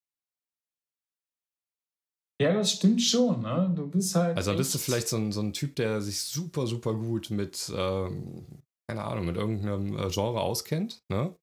Ja, 2.41 2.53
das 2.53 2.73
stimmt 2.73 3.01
schon. 3.01 3.41
Ne? 3.41 3.73
Du 3.75 3.87
bist 3.87 4.13
halt. 4.15 4.37
Also 4.37 4.55
bist 4.55 4.73
du 4.75 4.77
vielleicht 4.77 5.07
so 5.07 5.17
ein, 5.17 5.31
so 5.31 5.41
ein 5.41 5.53
Typ, 5.53 5.75
der 5.75 6.01
sich 6.01 6.21
super, 6.21 6.67
super 6.67 6.93
gut 6.93 7.31
mit, 7.31 7.71
ähm, 7.75 8.45
keine 8.87 9.03
Ahnung, 9.03 9.25
mit 9.25 9.35
irgendeinem 9.35 9.97
äh, 9.97 10.09
Genre 10.09 10.41
auskennt, 10.41 11.03
ne? 11.09 11.35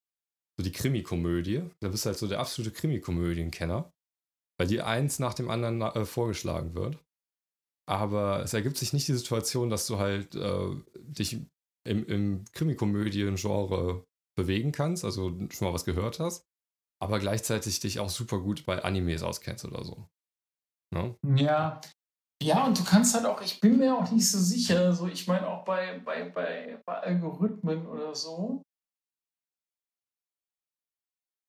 So 0.56 0.64
die 0.64 0.72
Krimikomödie. 0.72 1.62
Da 1.80 1.88
bist 1.88 2.04
du 2.04 2.08
halt 2.08 2.18
so 2.18 2.28
der 2.28 2.40
absolute 2.40 2.74
Krimikomödienkenner, 2.74 3.92
weil 4.58 4.68
dir 4.68 4.86
eins 4.86 5.18
nach 5.18 5.34
dem 5.34 5.50
anderen 5.50 5.80
äh, 5.82 6.04
vorgeschlagen 6.04 6.74
wird. 6.74 6.98
Aber 7.86 8.42
es 8.42 8.54
ergibt 8.54 8.76
sich 8.76 8.92
nicht 8.92 9.08
die 9.08 9.14
Situation, 9.14 9.68
dass 9.68 9.86
du 9.86 9.98
halt 9.98 10.34
äh, 10.36 10.76
dich 10.94 11.38
im, 11.86 12.06
im 12.06 12.44
Krimikomödien-Genre 12.52 14.04
bewegen 14.38 14.72
kannst, 14.72 15.04
also 15.04 15.30
schon 15.50 15.68
mal 15.68 15.74
was 15.74 15.84
gehört 15.84 16.18
hast 16.18 16.46
aber 17.04 17.18
gleichzeitig 17.18 17.80
dich 17.80 18.00
auch 18.00 18.08
super 18.08 18.40
gut 18.40 18.64
bei 18.64 18.82
Animes 18.82 19.22
auskennst 19.22 19.66
oder 19.66 19.84
so. 19.84 20.08
Ne? 20.94 21.14
Ja. 21.36 21.80
Ja, 22.44 22.66
und 22.66 22.78
du 22.78 22.84
kannst 22.84 23.14
halt 23.14 23.24
auch, 23.24 23.40
ich 23.40 23.58
bin 23.58 23.78
mir 23.78 23.96
auch 23.96 24.10
nicht 24.10 24.30
so 24.30 24.38
sicher, 24.38 24.92
so 24.92 25.06
ich 25.06 25.26
meine 25.26 25.48
auch 25.48 25.64
bei, 25.64 25.98
bei, 26.04 26.28
bei, 26.28 26.78
bei 26.84 26.98
Algorithmen 26.98 27.86
oder 27.86 28.14
so. 28.14 28.62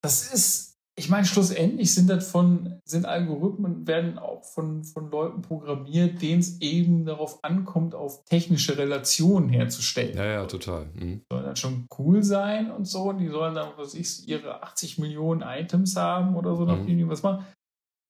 Das 0.01 0.31
ist, 0.31 0.77
ich 0.97 1.09
meine, 1.09 1.25
schlussendlich 1.25 1.93
sind 1.93 2.09
das 2.09 2.31
von, 2.31 2.79
sind 2.85 3.05
Algorithmen, 3.05 3.85
werden 3.85 4.17
auch 4.17 4.45
von, 4.45 4.85
von 4.85 5.11
Leuten 5.11 5.41
programmiert, 5.41 6.21
denen 6.21 6.39
es 6.39 6.61
eben 6.61 7.03
darauf 7.03 7.43
ankommt, 7.43 7.93
auf 7.93 8.23
technische 8.23 8.77
Relationen 8.77 9.49
herzustellen. 9.49 10.15
Ja, 10.15 10.25
ja, 10.25 10.45
total. 10.45 10.85
Mhm. 10.93 11.23
Soll 11.29 11.43
dann 11.43 11.57
schon 11.57 11.87
cool 11.97 12.23
sein 12.23 12.71
und 12.71 12.85
so. 12.85 13.09
Und 13.09 13.17
die 13.17 13.27
sollen 13.27 13.55
dann, 13.55 13.73
was 13.75 13.95
ich, 13.95 14.25
ihre 14.29 14.63
80 14.63 14.97
Millionen 14.99 15.41
Items 15.41 15.97
haben 15.97 16.37
oder 16.37 16.55
so, 16.55 16.63
nachdem 16.63 16.93
mhm. 16.93 16.97
die 16.99 17.09
was 17.09 17.21
machen. 17.21 17.45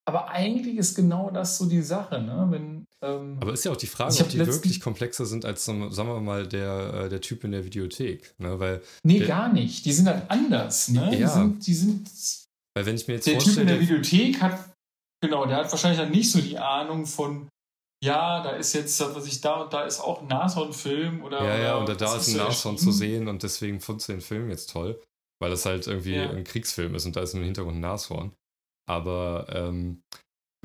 Aber 0.08 0.30
eigentlich 0.30 0.78
ist 0.78 0.95
genau 0.95 1.32
das 1.32 1.58
so 1.58 1.66
die 1.66 1.82
Sache, 1.82 2.22
ne? 2.22 2.45
Wenn, 2.49 2.86
ähm, 3.01 3.38
Aber 3.41 3.53
ist 3.53 3.66
ja 3.66 3.72
auch 3.72 3.78
die 3.78 3.88
Frage, 3.88 4.16
ob 4.22 4.30
die 4.30 4.38
wirklich 4.38 4.80
komplexer 4.80 5.26
sind 5.26 5.45
als, 5.45 5.66
sagen 5.66 5.89
wir 5.89 6.20
mal, 6.22 6.47
der, 6.47 7.06
äh, 7.06 7.10
der 7.10 7.22
Typ 7.22 7.43
in 7.43 7.51
der 7.51 7.66
Videothek. 7.66 8.36
Ne? 8.38 8.60
Weil 8.60 8.82
nee, 9.03 9.18
der, 9.18 9.28
gar 9.28 9.51
nicht. 9.51 9.84
Die 9.86 9.93
sind 9.93 10.08
halt 10.08 10.30
anders. 10.30 10.89
Ne? 10.89 11.18
Ja. 11.18 11.18
Die, 11.18 11.34
sind, 11.34 11.68
die 11.68 11.74
sind 11.74 12.10
weil 12.76 12.86
wenn 12.86 12.95
ich 12.95 13.08
mir 13.08 13.16
jetzt 13.16 13.28
der 13.28 13.39
Typ 13.39 13.58
in 13.58 13.68
der 13.68 13.80
Videothek 13.80 14.41
hat, 14.41 14.60
genau, 15.22 15.45
der 15.45 15.58
hat 15.58 15.72
wahrscheinlich 15.72 15.99
dann 15.99 16.12
nicht 16.12 16.32
so 16.32 16.41
die 16.41 16.60
Ahnung 16.60 17.06
von, 17.06 17.47
ja, 18.03 18.43
da 18.43 18.51
ist 18.51 18.74
jetzt, 18.74 18.99
was 18.99 19.26
ich 19.26 19.41
da 19.41 19.62
und 19.62 19.74
da 19.74 19.86
ist 19.86 20.01
auch 20.01 20.22
ein 20.22 20.28
Nashorn-Film 20.28 21.24
oder. 21.24 21.43
Ja, 21.43 21.58
ja, 21.58 21.76
und 21.78 21.89
da 21.89 22.16
ist 22.16 22.28
ein 22.28 22.38
Nashorn 22.38 22.78
zu 22.78 22.91
sehen 22.91 23.28
und 23.28 23.41
deswegen 23.41 23.80
findest 23.80 24.10
du 24.10 24.14
den 24.14 24.22
Film 24.22 24.49
jetzt 24.49 24.70
toll, 24.70 25.01
weil 25.39 25.49
das 25.49 25.66
halt 25.66 25.88
irgendwie 25.88 26.16
ja. 26.16 26.30
ein 26.30 26.43
Kriegsfilm 26.43 26.93
ist 26.95 27.06
und 27.06 27.16
da 27.16 27.22
ist 27.22 27.34
im 27.34 27.43
Hintergrund 27.43 27.78
ein 27.78 27.82
Nashorn. 27.82 28.34
Aber 28.88 29.47
ähm, 29.49 30.03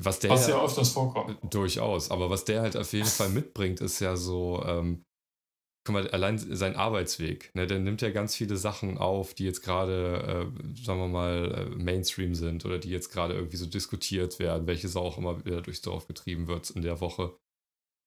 was 0.03 0.19
der. 0.19 0.31
Was 0.31 0.47
ja 0.47 0.63
öfters 0.63 0.91
vorkommt. 0.91 1.37
Durchaus. 1.53 2.11
Aber 2.11 2.29
was 2.29 2.45
der 2.45 2.61
halt 2.61 2.77
auf 2.77 2.93
jeden 2.93 3.07
Fall 3.07 3.29
mitbringt, 3.29 3.81
ist 3.81 3.99
ja 3.99 4.15
so, 4.15 4.63
ähm, 4.65 5.03
guck 5.85 5.93
mal, 5.93 6.07
allein 6.09 6.37
sein 6.37 6.75
Arbeitsweg, 6.75 7.51
ne, 7.55 7.67
der 7.67 7.79
nimmt 7.79 8.01
ja 8.01 8.09
ganz 8.11 8.35
viele 8.35 8.57
Sachen 8.57 8.97
auf, 8.97 9.33
die 9.33 9.45
jetzt 9.45 9.61
gerade, 9.61 10.51
äh, 10.53 10.83
sagen 10.83 10.99
wir 10.99 11.07
mal, 11.07 11.51
äh, 11.51 11.75
Mainstream 11.75 12.35
sind 12.35 12.65
oder 12.65 12.79
die 12.79 12.89
jetzt 12.89 13.09
gerade 13.09 13.33
irgendwie 13.33 13.57
so 13.57 13.65
diskutiert 13.65 14.39
werden, 14.39 14.67
welches 14.67 14.95
auch 14.95 15.17
immer 15.17 15.43
wieder 15.45 15.61
durchs 15.61 15.81
Dorf 15.81 16.07
getrieben 16.07 16.47
wird 16.47 16.69
in 16.71 16.81
der 16.81 17.01
Woche. 17.01 17.37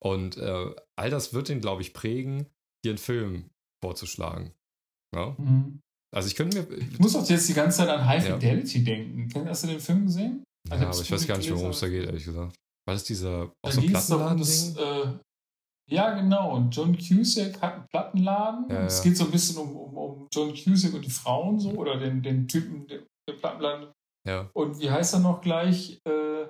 Und 0.02 0.36
äh, 0.36 0.74
all 0.96 1.10
das 1.10 1.32
wird 1.32 1.48
ihn, 1.48 1.60
glaube 1.60 1.82
ich, 1.82 1.94
prägen, 1.94 2.46
hier 2.84 2.92
einen 2.92 2.98
Film 2.98 3.50
vorzuschlagen. 3.82 4.52
Ja? 5.14 5.34
Mhm. 5.38 5.80
Also 6.14 6.28
ich 6.28 6.36
könnte 6.36 6.62
mir. 6.62 6.78
Ich 6.78 6.98
muss 6.98 7.16
auch 7.16 7.28
jetzt 7.28 7.48
die 7.48 7.54
ganze 7.54 7.78
Zeit 7.78 7.88
an 7.88 8.06
High 8.06 8.24
Fidelity 8.24 8.78
ja. 8.78 8.84
denken. 8.84 9.48
Hast 9.48 9.64
du 9.64 9.68
den 9.68 9.80
Film 9.80 10.06
gesehen? 10.06 10.44
Also 10.70 10.84
ja, 10.84 10.90
aber 10.90 11.00
ich 11.00 11.10
weiß 11.10 11.26
gar 11.26 11.36
nicht, 11.36 11.52
worum 11.52 11.70
es 11.70 11.80
da 11.80 11.88
geht, 11.88 12.06
ehrlich 12.06 12.24
gesagt. 12.24 12.54
War 12.86 12.94
das 12.94 13.04
dieser 13.04 13.50
auch 13.62 13.72
so 13.72 13.80
Plattenladen-Ding? 13.80 14.76
Äh, 14.76 15.18
ja, 15.90 16.14
genau. 16.14 16.54
Und 16.54 16.74
John 16.74 16.96
Cusack 16.96 17.60
hat 17.60 17.74
einen 17.74 17.86
Plattenladen. 17.88 18.66
Ja, 18.70 18.84
es 18.86 19.02
geht 19.02 19.16
so 19.16 19.24
ein 19.24 19.30
bisschen 19.30 19.56
um, 19.58 19.76
um, 19.76 19.96
um 19.96 20.28
John 20.32 20.54
Cusack 20.54 20.94
und 20.94 21.04
die 21.04 21.10
Frauen 21.10 21.58
so 21.58 21.70
oder 21.70 21.98
den, 21.98 22.22
den 22.22 22.46
Typen, 22.46 22.86
der, 22.86 23.00
der 23.28 23.34
Plattenladen. 23.34 23.88
Ja. 24.26 24.48
Und 24.54 24.80
wie 24.80 24.90
heißt 24.90 25.14
er 25.14 25.20
noch 25.20 25.40
gleich? 25.40 25.98
Äh, 26.06 26.46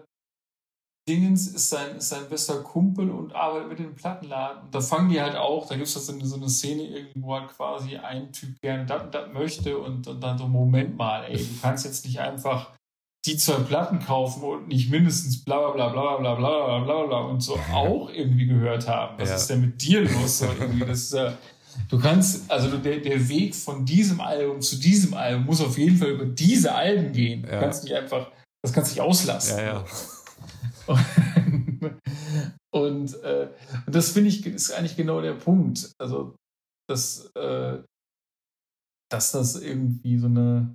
Dingens 1.06 1.48
ist 1.48 1.68
sein, 1.68 1.96
ist 1.96 2.08
sein 2.08 2.28
bester 2.30 2.62
Kumpel 2.62 3.10
und 3.10 3.34
arbeitet 3.34 3.68
mit 3.68 3.78
dem 3.78 3.94
Plattenladen. 3.94 4.62
Und 4.64 4.74
da 4.74 4.80
fangen 4.80 5.10
die 5.10 5.20
halt 5.20 5.36
auch, 5.36 5.68
da 5.68 5.74
gibt 5.74 5.86
es 5.86 5.94
halt 5.94 6.24
so 6.24 6.36
eine, 6.36 6.48
Szene 6.48 6.84
irgendwo, 6.84 7.28
wo 7.28 7.34
halt 7.34 7.48
quasi 7.50 7.96
ein 7.96 8.32
Typ 8.32 8.58
gerne 8.62 8.86
das 8.86 9.02
und 9.02 9.14
das 9.14 9.32
möchte 9.32 9.76
und, 9.76 10.06
und 10.06 10.20
dann 10.20 10.38
so, 10.38 10.48
Moment 10.48 10.96
mal, 10.96 11.24
ey, 11.24 11.36
du 11.36 11.60
kannst 11.60 11.84
jetzt 11.84 12.06
nicht 12.06 12.20
einfach 12.20 12.70
die 13.26 13.36
zwei 13.36 13.62
Platten 13.62 14.00
kaufen 14.00 14.42
und 14.42 14.68
nicht 14.68 14.90
mindestens 14.90 15.44
bla 15.44 15.70
bla 15.70 15.88
bla 15.88 16.16
bla 16.16 16.34
bla 16.34 16.58
bla 16.58 16.78
bla 16.80 17.06
bla 17.06 17.18
und 17.20 17.40
so 17.40 17.58
auch 17.72 18.10
irgendwie 18.10 18.46
gehört 18.46 18.86
haben. 18.86 19.18
Was 19.18 19.30
ja. 19.30 19.36
ist 19.36 19.46
denn 19.48 19.60
mit 19.60 19.82
dir 19.82 20.02
los? 20.02 20.38
So 20.38 20.46
das 20.86 21.12
äh, 21.12 21.32
du 21.88 21.98
kannst, 21.98 22.50
also 22.50 22.76
der, 22.76 22.98
der 22.98 23.28
Weg 23.28 23.54
von 23.54 23.84
diesem 23.84 24.20
Album 24.20 24.60
zu 24.60 24.76
diesem 24.76 25.14
Album 25.14 25.46
muss 25.46 25.60
auf 25.60 25.78
jeden 25.78 25.96
Fall 25.96 26.10
über 26.10 26.26
diese 26.26 26.74
Alben 26.74 27.12
gehen. 27.12 27.42
Du 27.42 27.48
ja. 27.50 27.60
kannst 27.60 27.84
nicht 27.84 27.94
einfach, 27.94 28.30
das 28.62 28.72
kannst 28.72 28.90
du 28.90 29.00
nicht 29.00 29.08
auslassen. 29.08 29.58
Ja, 29.58 29.84
Und, 32.74 33.14
äh, 33.22 33.50
und 33.86 33.94
das 33.94 34.10
finde 34.10 34.30
ich 34.30 34.44
ist 34.44 34.72
eigentlich 34.72 34.96
genau 34.96 35.20
der 35.20 35.34
Punkt. 35.34 35.92
Also, 35.96 36.34
dass, 36.88 37.30
äh, 37.36 37.80
dass 39.08 39.30
das 39.30 39.54
irgendwie 39.54 40.18
so 40.18 40.26
eine 40.26 40.74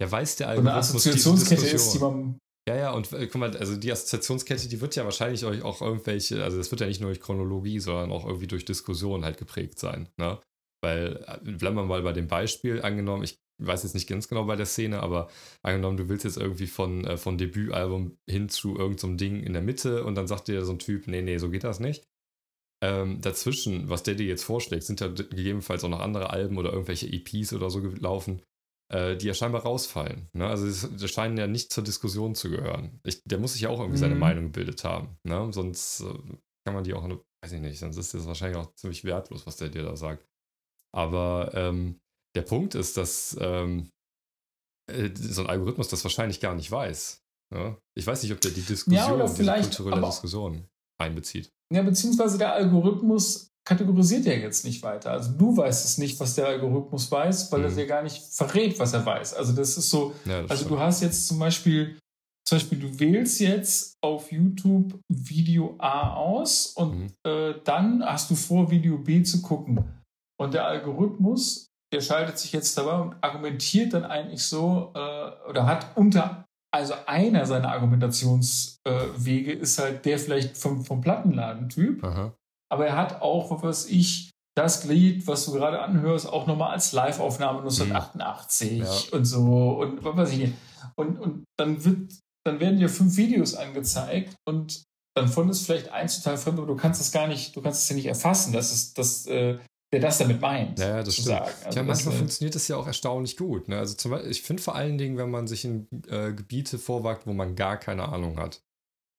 ja, 0.00 0.10
weiß 0.10 0.36
der. 0.36 0.54
So 0.54 0.60
eine 0.60 0.74
Assoziationskette 0.74 1.66
ist, 1.66 1.92
die 1.92 1.98
man. 1.98 2.38
Ja, 2.68 2.76
ja, 2.76 2.90
und 2.92 3.12
äh, 3.12 3.26
guck 3.26 3.40
mal, 3.40 3.56
also 3.56 3.76
die 3.76 3.90
Assoziationskette, 3.90 4.68
die 4.68 4.80
wird 4.80 4.94
ja 4.94 5.04
wahrscheinlich 5.04 5.44
euch 5.44 5.62
auch 5.62 5.80
irgendwelche, 5.80 6.44
also 6.44 6.58
das 6.58 6.70
wird 6.70 6.82
ja 6.82 6.86
nicht 6.86 7.00
nur 7.00 7.10
durch 7.10 7.20
Chronologie, 7.20 7.80
sondern 7.80 8.12
auch 8.12 8.26
irgendwie 8.26 8.46
durch 8.46 8.64
Diskussionen 8.64 9.24
halt 9.24 9.38
geprägt 9.38 9.78
sein, 9.78 10.08
ne? 10.18 10.38
Weil, 10.80 11.24
äh, 11.26 11.52
bleiben 11.52 11.76
wir 11.76 11.84
mal 11.84 12.02
bei 12.02 12.12
dem 12.12 12.28
Beispiel, 12.28 12.82
angenommen, 12.82 13.24
ich 13.24 13.38
weiß 13.58 13.82
jetzt 13.82 13.94
nicht 13.94 14.08
ganz 14.08 14.28
genau 14.28 14.44
bei 14.44 14.56
der 14.56 14.66
Szene, 14.66 15.02
aber 15.02 15.28
angenommen, 15.62 15.96
du 15.96 16.08
willst 16.08 16.24
jetzt 16.24 16.36
irgendwie 16.36 16.66
von, 16.66 17.04
äh, 17.04 17.16
von 17.16 17.38
Debütalbum 17.38 18.16
hin 18.28 18.48
zu 18.48 18.76
irgendeinem 18.76 19.12
so 19.12 19.16
Ding 19.16 19.42
in 19.42 19.52
der 19.52 19.62
Mitte 19.62 20.04
und 20.04 20.14
dann 20.14 20.28
sagt 20.28 20.48
dir 20.48 20.64
so 20.64 20.72
ein 20.72 20.78
Typ, 20.78 21.08
nee, 21.08 21.22
nee, 21.22 21.38
so 21.38 21.50
geht 21.50 21.64
das 21.64 21.80
nicht. 21.80 22.08
Ähm, 22.80 23.20
dazwischen, 23.20 23.88
was 23.88 24.04
der 24.04 24.14
dir 24.14 24.26
jetzt 24.26 24.44
vorschlägt, 24.44 24.84
sind 24.84 25.00
ja 25.00 25.08
gegebenenfalls 25.08 25.82
auch 25.82 25.88
noch 25.88 26.00
andere 26.00 26.30
Alben 26.30 26.58
oder 26.58 26.72
irgendwelche 26.72 27.08
EPs 27.08 27.52
oder 27.52 27.70
so 27.70 27.82
gelaufen, 27.82 28.42
äh, 28.92 29.16
die 29.16 29.26
ja 29.26 29.34
scheinbar 29.34 29.62
rausfallen. 29.62 30.28
Ne? 30.32 30.46
Also 30.46 30.88
das 30.88 31.10
scheinen 31.10 31.36
ja 31.36 31.48
nicht 31.48 31.72
zur 31.72 31.82
Diskussion 31.82 32.36
zu 32.36 32.50
gehören. 32.50 33.00
Ich, 33.02 33.24
der 33.24 33.38
muss 33.38 33.54
sich 33.54 33.62
ja 33.62 33.70
auch 33.70 33.80
irgendwie 33.80 33.98
mhm. 33.98 34.02
seine 34.02 34.14
Meinung 34.14 34.44
gebildet 34.44 34.84
haben. 34.84 35.18
Ne? 35.24 35.52
Sonst 35.52 36.02
äh, 36.02 36.14
kann 36.64 36.74
man 36.74 36.84
die 36.84 36.94
auch, 36.94 37.08
weiß 37.42 37.52
ich 37.52 37.60
nicht, 37.60 37.80
sonst 37.80 37.96
ist 37.96 38.14
das 38.14 38.26
wahrscheinlich 38.26 38.58
auch 38.58 38.72
ziemlich 38.74 39.02
wertlos, 39.02 39.44
was 39.44 39.56
der 39.56 39.70
dir 39.70 39.82
da 39.82 39.96
sagt. 39.96 40.24
Aber 40.94 41.52
ähm, 41.54 41.98
der 42.34 42.42
Punkt 42.42 42.74
ist, 42.74 42.96
dass 42.96 43.36
ähm, 43.40 43.90
äh, 44.90 45.10
so 45.14 45.42
ein 45.42 45.48
Algorithmus 45.48 45.88
das 45.88 46.04
wahrscheinlich 46.04 46.40
gar 46.40 46.54
nicht 46.54 46.70
weiß. 46.70 47.22
Ne? 47.54 47.76
Ich 47.96 48.06
weiß 48.06 48.22
nicht, 48.22 48.32
ob 48.32 48.40
der 48.40 48.50
die 48.50 48.62
Diskussion, 48.62 48.94
ja, 49.18 49.26
die 49.26 49.62
kulturelle 49.62 50.06
Diskussion 50.06 50.68
einbezieht. 51.00 51.50
Ja, 51.72 51.82
beziehungsweise 51.82 52.38
der 52.38 52.54
Algorithmus 52.54 53.50
kategorisiert 53.66 54.24
ja 54.24 54.32
jetzt 54.32 54.64
nicht 54.64 54.82
weiter. 54.82 55.10
Also 55.10 55.32
du 55.32 55.56
weißt 55.56 55.84
es 55.84 55.98
nicht, 55.98 56.18
was 56.20 56.34
der 56.34 56.46
Algorithmus 56.46 57.10
weiß, 57.10 57.52
weil 57.52 57.60
mhm. 57.60 57.64
er 57.66 57.70
dir 57.72 57.86
gar 57.86 58.02
nicht 58.02 58.22
verrät, 58.22 58.78
was 58.78 58.94
er 58.94 59.04
weiß. 59.04 59.34
Also 59.34 59.52
das 59.52 59.76
ist 59.76 59.90
so, 59.90 60.14
ja, 60.24 60.42
das 60.42 60.50
also 60.50 60.64
stimmt. 60.64 60.78
du 60.78 60.82
hast 60.82 61.02
jetzt 61.02 61.28
zum 61.28 61.38
Beispiel, 61.38 61.98
zum 62.46 62.56
Beispiel, 62.56 62.78
du 62.78 62.98
wählst 62.98 63.40
jetzt 63.40 63.98
auf 64.00 64.32
YouTube 64.32 64.98
Video 65.12 65.74
A 65.78 66.14
aus 66.14 66.68
und 66.68 66.98
mhm. 66.98 67.06
äh, 67.26 67.54
dann 67.64 68.02
hast 68.02 68.30
du 68.30 68.34
vor, 68.34 68.70
Video 68.70 68.96
B 68.96 69.22
zu 69.22 69.42
gucken. 69.42 69.84
Und 70.40 70.54
der 70.54 70.66
Algorithmus, 70.66 71.66
der 71.92 72.00
schaltet 72.00 72.38
sich 72.38 72.52
jetzt 72.52 72.76
dabei 72.78 73.00
und 73.00 73.16
argumentiert 73.22 73.92
dann 73.92 74.04
eigentlich 74.04 74.44
so, 74.44 74.92
äh, 74.94 75.48
oder 75.48 75.66
hat 75.66 75.96
unter, 75.96 76.44
also 76.72 76.94
einer 77.06 77.46
seiner 77.46 77.70
Argumentationswege 77.70 79.52
äh, 79.52 79.58
ist 79.58 79.78
halt 79.78 80.04
der 80.04 80.18
vielleicht 80.18 80.56
vom, 80.56 80.84
vom 80.84 81.00
Plattenladentyp. 81.00 82.04
Aha 82.04 82.32
aber 82.70 82.86
er 82.86 82.96
hat 82.96 83.22
auch, 83.22 83.50
was 83.50 83.62
weiß 83.62 83.86
ich, 83.86 84.30
das 84.56 84.82
Glied, 84.82 85.26
was 85.26 85.46
du 85.46 85.52
gerade 85.52 85.80
anhörst, 85.80 86.28
auch 86.28 86.46
nochmal 86.46 86.72
als 86.72 86.92
Live-Aufnahme 86.92 87.60
1988 87.60 88.72
mhm. 88.72 88.84
ja. 88.84 88.92
und 89.12 89.24
so 89.24 89.80
und 89.80 90.04
was 90.04 90.16
weiß 90.16 90.32
ich 90.32 90.38
nicht. 90.38 90.54
Und, 90.96 91.18
und 91.18 91.44
dann 91.56 91.84
wird, 91.84 92.14
dann 92.44 92.60
werden 92.60 92.78
dir 92.78 92.88
fünf 92.88 93.16
Videos 93.16 93.54
angezeigt 93.54 94.34
und 94.46 94.82
dann 95.16 95.28
von 95.28 95.48
ist 95.48 95.66
vielleicht 95.66 95.90
eins 95.90 96.20
total 96.20 96.38
fremd, 96.38 96.58
aber 96.58 96.66
du 96.66 96.76
kannst 96.76 97.00
es 97.00 97.12
gar 97.12 97.26
nicht, 97.26 97.54
du 97.56 97.62
kannst 97.62 97.82
es 97.82 97.88
ja 97.88 97.96
nicht 97.96 98.06
erfassen, 98.06 98.52
dass 98.52 98.72
es, 98.72 98.94
dass, 98.94 99.26
äh, 99.26 99.58
der 99.92 100.00
das 100.00 100.18
damit 100.18 100.40
meint. 100.40 100.78
Ja, 100.78 101.02
das 101.02 101.14
stimmt. 101.14 101.40
Also 101.64 101.78
ja, 101.78 101.82
manchmal 101.82 102.12
das, 102.12 102.18
funktioniert 102.18 102.54
das 102.54 102.68
ja 102.68 102.76
auch 102.76 102.86
erstaunlich 102.86 103.36
gut. 103.36 103.68
Ne? 103.68 103.78
Also 103.78 103.94
zum 103.94 104.10
Beispiel, 104.10 104.30
ich 104.30 104.42
finde 104.42 104.62
vor 104.62 104.74
allen 104.74 104.98
Dingen, 104.98 105.16
wenn 105.16 105.30
man 105.30 105.46
sich 105.46 105.64
in 105.64 105.88
äh, 106.08 106.32
Gebiete 106.32 106.78
vorwagt, 106.78 107.26
wo 107.26 107.32
man 107.32 107.56
gar 107.56 107.78
keine 107.78 108.08
Ahnung 108.08 108.38
hat. 108.38 108.62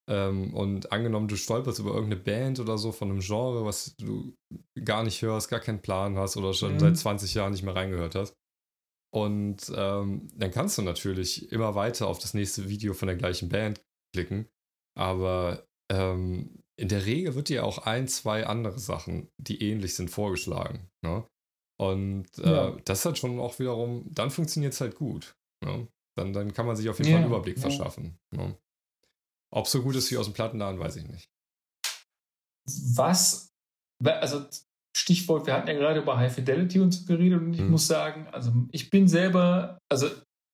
Ähm, 0.10 0.54
und 0.54 0.92
angenommen, 0.92 1.28
du 1.28 1.36
stolperst 1.36 1.80
über 1.80 1.92
irgendeine 1.92 2.22
Band 2.22 2.60
oder 2.60 2.78
so 2.78 2.92
von 2.92 3.10
einem 3.10 3.20
Genre, 3.20 3.66
was 3.66 3.96
du 3.98 4.36
gar 4.84 5.04
nicht 5.04 5.22
hörst, 5.22 5.50
gar 5.50 5.60
keinen 5.60 5.82
Plan 5.82 6.18
hast 6.18 6.38
oder 6.38 6.54
schon 6.54 6.74
mhm. 6.74 6.80
seit 6.80 6.98
20 6.98 7.34
Jahren 7.34 7.52
nicht 7.52 7.64
mehr 7.64 7.76
reingehört 7.76 8.16
hast. 8.16 8.36
Und 9.12 9.72
ähm, 9.76 10.28
dann 10.36 10.52
kannst 10.52 10.78
du 10.78 10.84
natürlich 10.84 11.52
immer 11.52 11.74
weiter 11.74 12.08
auf 12.08 12.20
das 12.20 12.36
nächste 12.36 12.70
Video 12.70 12.94
von 12.94 13.08
der 13.08 13.18
gleichen 13.18 13.50
Band 13.50 13.82
klicken. 14.14 14.48
Aber 14.96 15.68
ähm, 15.92 16.59
in 16.80 16.88
der 16.88 17.06
Regel 17.06 17.36
wird 17.36 17.50
dir 17.50 17.66
auch 17.66 17.80
ein, 17.80 18.08
zwei 18.08 18.48
andere 18.48 18.80
Sachen, 18.80 19.30
die 19.38 19.62
ähnlich 19.62 19.96
sind, 19.96 20.10
vorgeschlagen. 20.10 20.90
Ne? 21.04 21.28
Und 21.78 22.28
äh, 22.40 22.50
ja. 22.50 22.78
das 22.86 23.04
halt 23.04 23.18
schon 23.18 23.40
auch 23.40 23.60
wiederum, 23.60 24.06
dann 24.14 24.32
funktioniert 24.32 24.74
es 24.74 24.80
halt 24.80 24.96
gut. 24.96 25.36
Ne? 25.64 25.88
Dann, 26.18 26.32
dann 26.32 26.54
kann 26.54 26.66
man 26.66 26.78
sich 26.78 26.90
auf 26.90 26.98
jeden 27.00 27.10
ja, 27.10 27.18
Fall 27.18 27.24
einen 27.24 27.34
Überblick 27.34 27.58
ja. 27.58 27.62
verschaffen. 27.64 28.18
Ne? 28.32 28.58
Ob 29.54 29.68
so 29.68 29.82
gut 29.82 29.96
ist 29.96 30.10
wie 30.12 30.18
aus 30.18 30.26
dem 30.28 30.34
Plattenladen, 30.34 30.80
weiß 30.80 30.96
ich 30.96 31.08
nicht. 31.08 31.30
Was, 32.96 33.50
also 34.04 34.46
Stichwort, 34.96 35.48
wir 35.48 35.54
hatten 35.54 35.68
ja 35.68 35.74
gerade 35.74 36.00
über 36.00 36.18
High 36.18 36.34
Fidelity 36.34 36.80
und 36.80 36.92
so 36.94 37.06
geredet 37.06 37.42
und 37.42 37.54
ich 37.54 37.60
hm. 37.60 37.72
muss 37.72 37.88
sagen, 37.88 38.28
also 38.28 38.54
ich 38.72 38.90
bin 38.90 39.08
selber, 39.08 39.80
also 39.92 40.08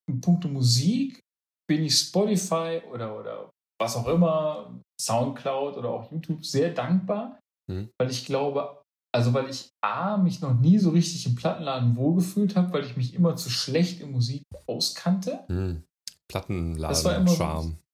in 0.08 0.20
puncto 0.20 0.48
Musik 0.48 1.20
bin 1.68 1.84
ich 1.84 1.96
Spotify 1.96 2.80
oder, 2.90 3.16
oder 3.18 3.50
was 3.80 3.96
auch 3.96 4.06
immer, 4.08 4.80
Soundcloud 5.00 5.76
oder 5.76 5.90
auch 5.90 6.10
YouTube 6.10 6.44
sehr 6.44 6.70
dankbar, 6.70 7.38
hm. 7.70 7.88
weil 7.98 8.10
ich 8.10 8.26
glaube, 8.26 8.82
also 9.14 9.32
weil 9.32 9.48
ich 9.48 9.70
A, 9.82 10.16
mich 10.16 10.40
noch 10.40 10.54
nie 10.58 10.78
so 10.78 10.90
richtig 10.90 11.26
im 11.26 11.34
Plattenladen 11.34 11.96
wohlgefühlt 11.96 12.56
habe, 12.56 12.72
weil 12.72 12.84
ich 12.84 12.96
mich 12.96 13.14
immer 13.14 13.36
zu 13.36 13.50
schlecht 13.50 14.00
in 14.00 14.12
Musik 14.12 14.42
auskannte. 14.66 15.40
Hm. 15.48 15.82
Plattenladen-Charme. 16.28 17.78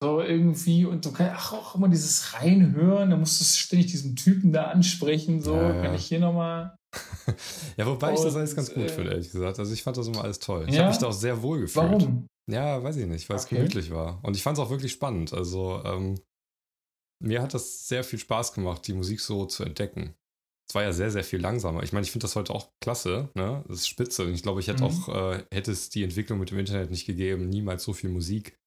So 0.00 0.20
irgendwie, 0.20 0.84
und 0.84 1.04
du 1.04 1.10
kannst 1.10 1.32
ach, 1.34 1.52
auch 1.54 1.74
immer 1.74 1.88
dieses 1.88 2.32
Reinhören, 2.34 3.10
da 3.10 3.16
musst 3.16 3.40
du 3.40 3.44
ständig 3.44 3.90
diesen 3.90 4.14
Typen 4.14 4.52
da 4.52 4.66
ansprechen, 4.66 5.42
so, 5.42 5.56
ja, 5.56 5.74
ja. 5.74 5.82
kann 5.82 5.94
ich 5.96 6.04
hier 6.06 6.20
nochmal. 6.20 6.76
ja, 7.76 7.84
wobei 7.84 8.10
und, 8.10 8.14
ich 8.14 8.22
das 8.22 8.36
alles 8.36 8.54
ganz 8.54 8.72
gut 8.72 8.84
äh, 8.84 8.88
finde, 8.88 9.10
ehrlich 9.10 9.32
gesagt. 9.32 9.58
Also 9.58 9.72
ich 9.72 9.82
fand 9.82 9.96
das 9.96 10.06
immer 10.06 10.22
alles 10.22 10.38
toll. 10.38 10.66
Ich 10.68 10.74
ja? 10.76 10.82
habe 10.82 10.90
mich 10.90 10.98
da 10.98 11.08
auch 11.08 11.12
sehr 11.12 11.42
wohl 11.42 11.62
gefühlt. 11.62 11.84
Warum? 11.84 12.28
Ja, 12.48 12.82
weiß 12.82 12.96
ich 12.96 13.06
nicht, 13.06 13.28
weil 13.28 13.36
es 13.36 13.44
okay. 13.44 13.56
gemütlich 13.56 13.90
war. 13.90 14.22
Und 14.24 14.36
ich 14.36 14.42
fand 14.42 14.56
es 14.56 14.64
auch 14.64 14.70
wirklich 14.70 14.92
spannend. 14.92 15.32
Also, 15.32 15.82
ähm, 15.84 16.20
mir 17.22 17.42
hat 17.42 17.54
das 17.54 17.88
sehr 17.88 18.04
viel 18.04 18.18
Spaß 18.18 18.52
gemacht, 18.54 18.86
die 18.86 18.94
Musik 18.94 19.20
so 19.20 19.44
zu 19.44 19.64
entdecken. 19.64 20.14
Es 20.68 20.74
war 20.74 20.82
ja 20.82 20.92
sehr, 20.92 21.10
sehr 21.10 21.24
viel 21.24 21.40
langsamer. 21.40 21.82
Ich 21.82 21.92
meine, 21.92 22.04
ich 22.04 22.10
finde 22.10 22.24
das 22.24 22.36
heute 22.36 22.54
auch 22.54 22.70
klasse, 22.80 23.30
ne? 23.34 23.64
Das 23.68 23.78
ist 23.78 23.88
spitze. 23.88 24.24
Und 24.24 24.34
ich 24.34 24.42
glaube, 24.42 24.60
ich 24.60 24.68
hätte 24.68 24.84
mhm. 24.84 24.88
auch, 24.88 25.08
äh, 25.08 25.44
hätte 25.52 25.72
es 25.72 25.88
die 25.88 26.04
Entwicklung 26.04 26.38
mit 26.38 26.50
dem 26.50 26.58
Internet 26.58 26.90
nicht 26.90 27.06
gegeben, 27.06 27.48
niemals 27.48 27.84
so 27.84 27.92
viel 27.92 28.10
Musik 28.10 28.58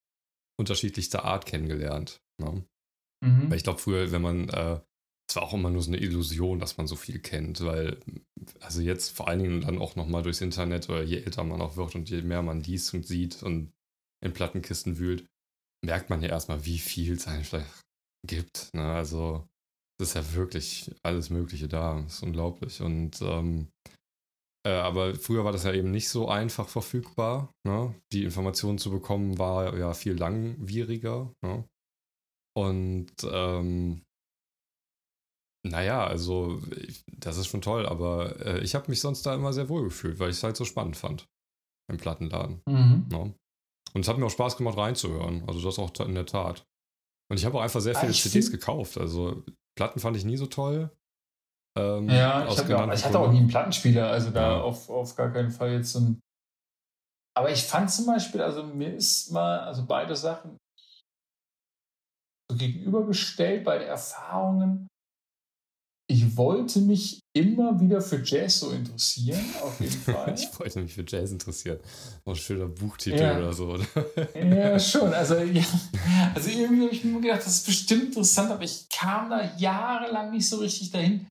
unterschiedlichster 0.59 1.25
Art 1.25 1.45
kennengelernt. 1.45 2.23
Ne? 2.39 2.65
Mhm. 3.23 3.49
Weil 3.49 3.57
ich 3.57 3.63
glaube, 3.63 3.79
früher, 3.79 4.11
wenn 4.11 4.21
man, 4.21 4.49
äh, 4.49 4.81
es 5.31 5.37
war 5.37 5.43
auch 5.43 5.53
immer 5.53 5.69
nur 5.69 5.81
so 5.81 5.91
eine 5.91 6.01
Illusion, 6.01 6.59
dass 6.59 6.75
man 6.75 6.87
so 6.87 6.97
viel 6.97 7.19
kennt, 7.19 7.61
weil, 7.63 7.97
also 8.59 8.81
jetzt 8.81 9.15
vor 9.15 9.29
allen 9.29 9.39
Dingen 9.39 9.61
dann 9.61 9.77
auch 9.77 9.95
nochmal 9.95 10.23
durchs 10.23 10.41
Internet 10.41 10.89
oder 10.89 11.03
je 11.03 11.21
älter 11.21 11.45
man 11.45 11.61
auch 11.61 11.77
wird 11.77 11.95
und 11.95 12.09
je 12.09 12.21
mehr 12.21 12.41
man 12.41 12.61
liest 12.61 12.93
und 12.93 13.07
sieht 13.07 13.41
und 13.41 13.71
in 14.21 14.33
Plattenkisten 14.33 14.97
wühlt, 14.97 15.25
merkt 15.85 16.09
man 16.09 16.21
ja 16.21 16.27
erstmal, 16.27 16.65
wie 16.65 16.79
viel 16.79 17.13
es 17.13 17.27
eigentlich 17.27 17.63
gibt. 18.27 18.71
Ne? 18.73 18.83
Also, 18.83 19.47
es 20.01 20.09
ist 20.09 20.15
ja 20.15 20.33
wirklich 20.33 20.91
alles 21.01 21.29
Mögliche 21.29 21.69
da. 21.69 22.01
Das 22.01 22.15
ist 22.15 22.23
unglaublich. 22.23 22.81
Und 22.81 23.21
ähm, 23.21 23.69
äh, 24.67 24.73
aber 24.73 25.15
früher 25.15 25.45
war 25.45 25.53
das 25.53 25.63
ja 25.63 25.71
eben 25.71 25.91
nicht 25.91 26.09
so 26.09 26.27
einfach 26.27 26.67
verfügbar. 26.67 27.53
Ne? 27.65 27.95
Die 28.11 28.25
Informationen 28.25 28.79
zu 28.79 28.91
bekommen 28.91 29.37
war 29.37 29.77
ja 29.77 29.93
viel 29.93 30.13
langwieriger. 30.13 31.31
Ne? 31.41 31.63
Und 32.53 33.13
ähm, 33.23 34.01
naja, 35.63 36.05
also 36.05 36.61
ich, 36.75 37.03
das 37.07 37.37
ist 37.37 37.47
schon 37.47 37.61
toll, 37.61 37.85
aber 37.85 38.39
äh, 38.45 38.59
ich 38.59 38.73
habe 38.75 38.89
mich 38.89 38.99
sonst 38.99 39.23
da 39.25 39.35
immer 39.35 39.53
sehr 39.53 39.69
wohl 39.69 39.83
gefühlt, 39.83 40.19
weil 40.19 40.29
ich 40.29 40.37
es 40.37 40.43
halt 40.43 40.57
so 40.57 40.65
spannend 40.65 40.97
fand 40.97 41.27
im 41.89 41.97
Plattenladen. 41.97 42.61
Mhm. 42.67 43.07
Ne? 43.09 43.35
Und 43.93 44.01
es 44.01 44.07
hat 44.07 44.17
mir 44.17 44.25
auch 44.25 44.31
Spaß 44.31 44.57
gemacht 44.57 44.77
reinzuhören. 44.77 45.43
Also 45.47 45.61
das 45.61 45.77
auch 45.77 45.91
in 45.99 46.15
der 46.15 46.25
Tat. 46.25 46.65
Und 47.29 47.37
ich 47.37 47.45
habe 47.45 47.57
auch 47.57 47.61
einfach 47.61 47.81
sehr 47.81 47.95
viele 47.95 48.13
CDs 48.13 48.51
gekauft. 48.51 48.97
Also 48.97 49.43
Platten 49.77 49.99
fand 49.99 50.17
ich 50.17 50.25
nie 50.25 50.37
so 50.37 50.47
toll. 50.47 50.89
Ähm, 51.77 52.09
ja, 52.09 52.45
ich, 52.47 52.57
ja, 52.67 52.93
ich 52.93 53.05
hatte 53.05 53.19
auch 53.19 53.31
nie 53.31 53.39
einen 53.39 53.47
Plattenspieler, 53.47 54.09
also 54.09 54.29
da 54.31 54.57
ja. 54.57 54.61
auf, 54.61 54.89
auf 54.89 55.15
gar 55.15 55.31
keinen 55.31 55.51
Fall 55.51 55.71
jetzt 55.71 55.93
so 55.93 55.99
ein. 55.99 56.19
Aber 57.37 57.49
ich 57.49 57.63
fand 57.63 57.89
zum 57.89 58.07
Beispiel, 58.07 58.41
also 58.41 58.63
mir 58.63 58.93
ist 58.93 59.31
mal, 59.31 59.61
also 59.61 59.85
beide 59.85 60.17
Sachen 60.17 60.57
so 62.51 62.57
gegenübergestellt, 62.57 63.63
beide 63.63 63.85
Erfahrungen. 63.85 64.87
Ich 66.11 66.35
wollte 66.35 66.81
mich 66.81 67.21
immer 67.31 67.79
wieder 67.79 68.01
für 68.01 68.21
Jazz 68.21 68.59
so 68.59 68.71
interessieren, 68.71 69.39
auf 69.63 69.79
jeden 69.79 69.93
Fall. 70.01 70.35
ich 70.37 70.59
wollte 70.59 70.81
mich 70.81 70.93
für 70.93 71.05
Jazz 71.07 71.31
interessieren. 71.31 71.79
Oh, 72.25 72.31
ein 72.31 72.35
schöner 72.35 72.65
Buchtitel 72.65 73.21
ja. 73.21 73.37
oder 73.37 73.53
so, 73.53 73.69
oder? 73.69 73.85
ja, 74.35 74.77
schon. 74.79 75.13
Also, 75.13 75.37
ja. 75.37 75.63
also 76.35 76.49
irgendwie 76.49 76.83
habe 76.83 76.93
ich 76.93 77.05
mir 77.05 77.21
gedacht, 77.21 77.39
das 77.39 77.55
ist 77.55 77.65
bestimmt 77.65 78.03
interessant, 78.07 78.51
aber 78.51 78.63
ich 78.63 78.89
kam 78.89 79.29
da 79.29 79.55
jahrelang 79.55 80.31
nicht 80.31 80.49
so 80.49 80.57
richtig 80.57 80.91
dahin. 80.91 81.27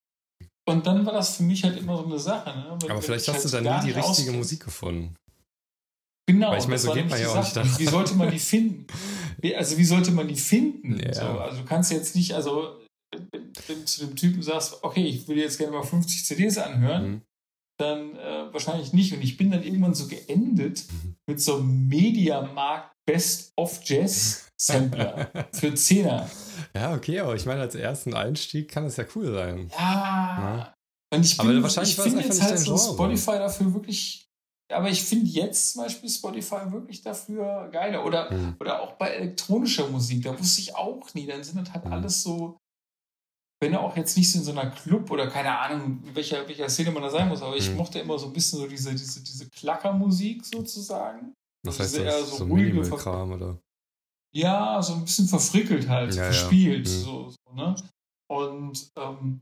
Und 0.67 0.87
dann 0.87 1.05
war 1.05 1.13
das 1.13 1.37
für 1.37 1.43
mich 1.43 1.63
halt 1.63 1.77
immer 1.77 1.99
so 1.99 2.07
eine 2.07 2.19
Sache. 2.19 2.49
Ne? 2.49 2.79
Aber 2.89 3.03
vielleicht 3.03 3.29
hast 3.29 3.35
halt 3.35 3.45
du 3.45 3.63
dann 3.63 3.85
nie 3.85 3.93
die 3.93 3.99
richtige 3.99 4.33
Musik 4.33 4.65
gefunden. 4.65 5.15
Genau. 6.27 6.53
Weil 6.53 6.61
ich 6.61 6.69
meine, 6.69 6.79
so 6.79 6.93
geht 6.93 7.11
man 7.11 7.21
ja 7.21 7.29
auch 7.29 7.43
nicht 7.43 7.55
daran. 7.55 7.71
Wie 7.77 7.87
sollte 7.87 8.15
man 8.15 8.31
die 8.31 8.39
finden? 8.39 8.87
Also 9.57 9.77
wie 9.77 9.85
sollte 9.85 10.11
man 10.13 10.27
die 10.27 10.37
finden? 10.37 10.99
Ja. 11.05 11.13
So, 11.13 11.23
also 11.23 11.59
du 11.59 11.65
kannst 11.67 11.93
jetzt 11.93 12.15
nicht, 12.15 12.35
also 12.35 12.80
wenn 13.13 13.81
du 13.81 13.85
zu 13.85 14.07
dem 14.07 14.17
Typen 14.17 14.43
sagst, 14.43 14.79
okay, 14.83 15.05
ich 15.05 15.27
will 15.29 15.39
jetzt 15.39 15.59
gerne 15.59 15.77
mal 15.77 15.83
50 15.83 16.25
CDs 16.25 16.59
anhören, 16.59 17.11
mhm. 17.11 17.23
dann 17.79 18.17
äh, 18.17 18.53
wahrscheinlich 18.53 18.93
nicht. 18.93 19.13
Und 19.13 19.23
ich 19.23 19.37
bin 19.37 19.51
dann 19.51 19.63
irgendwann 19.63 19.95
so 19.95 20.07
geendet 20.07 20.85
mhm. 20.91 21.17
mit 21.27 21.41
so 21.41 21.57
einem 21.57 21.89
Mediamarkt 21.89 22.93
Best 23.07 23.53
of 23.57 23.81
Jazz 23.85 24.51
Sampler 24.61 25.31
für 25.53 25.75
Zehner. 25.75 26.31
Ja, 26.75 26.95
okay, 26.95 27.21
aber 27.21 27.35
ich 27.35 27.47
meine, 27.47 27.63
als 27.63 27.75
ersten 27.75 28.15
Einstieg 28.15 28.71
kann 28.71 28.85
es 28.85 28.97
ja 28.97 29.05
cool 29.15 29.33
sein. 29.33 29.71
Ja. 29.73 29.79
ja. 29.79 30.75
Und 31.13 31.25
ich, 31.25 31.37
bin, 31.37 31.63
wahrscheinlich 31.63 31.97
ich 31.97 32.03
finde 32.03 32.23
jetzt 32.23 32.41
halt 32.41 32.59
so 32.59 32.77
Spotify 32.77 33.33
dafür 33.33 33.73
wirklich. 33.75 34.29
Aber 34.73 34.89
ich 34.89 35.03
finde 35.03 35.27
jetzt 35.27 35.73
zum 35.73 35.83
Beispiel 35.83 36.09
Spotify 36.09 36.71
wirklich 36.71 37.03
dafür 37.03 37.69
geiler. 37.73 38.05
Oder, 38.05 38.31
hm. 38.31 38.57
oder 38.61 38.81
auch 38.81 38.93
bei 38.93 39.09
elektronischer 39.09 39.89
Musik, 39.89 40.23
da 40.23 40.39
wusste 40.39 40.61
ich 40.61 40.77
auch 40.77 41.13
nie. 41.15 41.27
Dann 41.27 41.43
sind 41.43 41.59
das 41.59 41.73
halt 41.73 41.87
hm. 41.87 41.93
alles 41.93 42.23
so, 42.23 42.57
wenn 43.61 43.75
er 43.75 43.81
auch 43.81 43.97
jetzt 43.97 44.17
nicht 44.17 44.33
so 44.33 44.39
in 44.39 44.45
so 44.45 44.53
einer 44.53 44.71
Club 44.71 45.11
oder 45.11 45.29
keine 45.29 45.59
Ahnung, 45.59 46.03
welcher, 46.15 46.49
welcher 46.49 46.69
Szene 46.69 46.91
man 46.91 47.03
da 47.03 47.11
sein 47.11 47.29
muss, 47.29 47.43
aber 47.43 47.57
ich 47.57 47.69
hm. 47.69 47.77
mochte 47.77 47.99
immer 47.99 48.19
so 48.19 48.27
ein 48.27 48.33
bisschen 48.33 48.59
so 48.59 48.67
diese, 48.67 48.91
diese, 48.93 49.23
diese 49.23 49.49
Klackermusik 49.51 50.45
sozusagen. 50.45 51.35
Also 51.67 51.81
heißt 51.81 51.99
das? 51.99 52.31
so, 52.31 52.37
so 52.37 52.45
ruhige 52.45 52.81
Kram 52.83 53.33
oder? 53.33 53.59
Ja, 54.33 54.81
so 54.81 54.95
ein 54.95 55.05
bisschen 55.05 55.29
verfrickelt 55.29 55.89
halt, 55.89 56.15
ja, 56.15 56.25
verspielt. 56.25 56.89
Ja. 56.89 56.95
Mhm. 56.95 56.99
So, 56.99 57.31
so, 57.31 57.55
ne? 57.55 57.75
Und 58.31 58.89
ähm, 58.97 59.41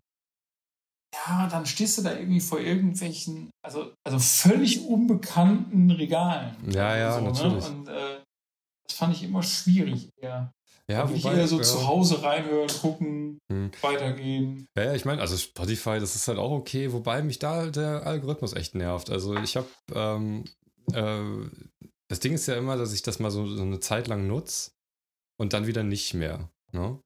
ja, 1.15 1.47
dann 1.49 1.67
stehst 1.67 1.99
du 1.99 2.03
da 2.03 2.17
irgendwie 2.17 2.41
vor 2.41 2.59
irgendwelchen, 2.59 3.51
also, 3.63 3.93
also 4.05 4.19
völlig 4.19 4.85
unbekannten 4.87 5.91
Regalen. 5.91 6.57
Ja, 6.71 6.97
ja, 6.97 7.13
so, 7.13 7.21
ne? 7.21 7.29
natürlich. 7.29 7.71
Ne? 7.71 7.77
Und 7.77 7.89
äh, 7.89 8.21
das 8.87 8.97
fand 8.97 9.15
ich 9.15 9.23
immer 9.23 9.43
schwierig 9.43 10.09
eher. 10.21 10.51
Ja, 10.91 11.09
will 11.09 11.17
wobei, 11.17 11.33
ich 11.33 11.39
eher 11.39 11.49
so 11.49 11.59
ja. 11.59 11.63
zu 11.63 11.87
Hause 11.87 12.23
reinhören, 12.23 12.71
gucken, 12.81 13.39
hm. 13.53 13.71
weitergehen. 13.83 14.67
Ja, 14.77 14.85
ja 14.85 14.95
ich 14.95 15.05
meine, 15.05 15.21
also 15.21 15.37
Spotify, 15.37 16.01
das 16.01 16.15
ist 16.15 16.29
halt 16.29 16.39
auch 16.39 16.51
okay, 16.51 16.93
wobei 16.93 17.23
mich 17.23 17.39
da 17.39 17.67
der 17.67 18.07
Algorithmus 18.07 18.55
echt 18.55 18.75
nervt. 18.75 19.11
Also 19.11 19.37
ich 19.37 19.57
habe, 19.57 19.69
ähm, 19.95 20.45
äh, 20.93 21.49
das 22.09 22.21
Ding 22.21 22.33
ist 22.33 22.47
ja 22.47 22.57
immer, 22.57 22.77
dass 22.77 22.95
ich 22.95 23.03
das 23.03 23.19
mal 23.19 23.31
so, 23.31 23.47
so 23.47 23.63
eine 23.63 23.81
Zeit 23.81 24.09
lang 24.09 24.27
nutze 24.27 24.71
und 25.39 25.53
dann 25.53 25.67
wieder 25.67 25.83
nicht 25.83 26.15
mehr. 26.15 26.51
Ne? 26.73 26.99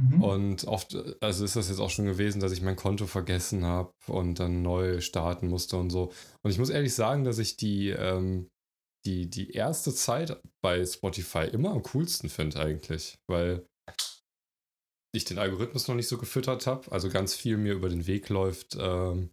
Mhm. 0.00 0.22
Und 0.22 0.64
oft, 0.64 0.96
also 1.20 1.44
ist 1.44 1.56
das 1.56 1.68
jetzt 1.68 1.80
auch 1.80 1.90
schon 1.90 2.06
gewesen, 2.06 2.40
dass 2.40 2.52
ich 2.52 2.62
mein 2.62 2.76
Konto 2.76 3.06
vergessen 3.06 3.64
habe 3.64 3.92
und 4.06 4.40
dann 4.40 4.62
neu 4.62 5.00
starten 5.00 5.48
musste 5.48 5.76
und 5.76 5.90
so. 5.90 6.12
Und 6.42 6.50
ich 6.50 6.58
muss 6.58 6.70
ehrlich 6.70 6.94
sagen, 6.94 7.24
dass 7.24 7.38
ich 7.38 7.56
die, 7.56 7.90
ähm, 7.90 8.48
die, 9.06 9.30
die 9.30 9.52
erste 9.52 9.94
Zeit 9.94 10.40
bei 10.62 10.84
Spotify 10.84 11.44
immer 11.44 11.70
am 11.70 11.82
coolsten 11.84 12.28
finde 12.28 12.60
eigentlich, 12.60 13.18
weil 13.28 13.66
ich 15.14 15.24
den 15.24 15.38
Algorithmus 15.38 15.88
noch 15.88 15.94
nicht 15.94 16.08
so 16.08 16.18
gefüttert 16.18 16.66
habe, 16.66 16.90
also 16.92 17.08
ganz 17.08 17.34
viel 17.34 17.56
mir 17.56 17.72
über 17.72 17.88
den 17.88 18.06
Weg 18.06 18.28
läuft, 18.28 18.76
ähm, 18.78 19.30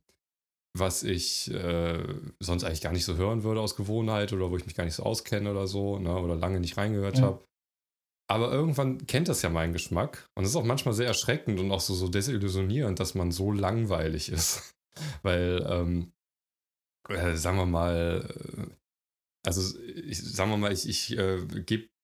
was 0.75 1.03
ich 1.03 1.51
äh, 1.51 2.03
sonst 2.39 2.63
eigentlich 2.63 2.81
gar 2.81 2.93
nicht 2.93 3.05
so 3.05 3.17
hören 3.17 3.43
würde 3.43 3.61
aus 3.61 3.75
Gewohnheit 3.75 4.33
oder 4.33 4.49
wo 4.49 4.57
ich 4.57 4.65
mich 4.65 4.75
gar 4.75 4.85
nicht 4.85 4.95
so 4.95 5.03
auskenne 5.03 5.51
oder 5.51 5.67
so, 5.67 5.99
ne, 5.99 6.15
oder 6.17 6.35
lange 6.35 6.59
nicht 6.59 6.77
reingehört 6.77 7.17
ja. 7.17 7.23
habe. 7.23 7.45
Aber 8.29 8.51
irgendwann 8.51 9.05
kennt 9.05 9.27
das 9.27 9.41
ja 9.41 9.49
meinen 9.49 9.73
Geschmack. 9.73 10.29
Und 10.35 10.45
es 10.45 10.51
ist 10.51 10.55
auch 10.55 10.63
manchmal 10.63 10.93
sehr 10.93 11.07
erschreckend 11.07 11.59
und 11.59 11.71
auch 11.71 11.81
so, 11.81 11.93
so 11.93 12.07
desillusionierend, 12.07 12.99
dass 12.99 13.15
man 13.15 13.31
so 13.31 13.51
langweilig 13.51 14.31
ist. 14.31 14.73
Weil, 15.21 15.65
ähm, 15.69 16.13
äh, 17.09 17.35
sagen 17.35 17.57
wir 17.57 17.65
mal, 17.65 18.27
äh, 18.33 18.82
also 19.45 19.77
ich, 19.79 20.21
sagen 20.21 20.51
wir 20.51 20.57
mal, 20.57 20.71
ich, 20.71 20.87
ich 20.87 21.17
äh, 21.17 21.39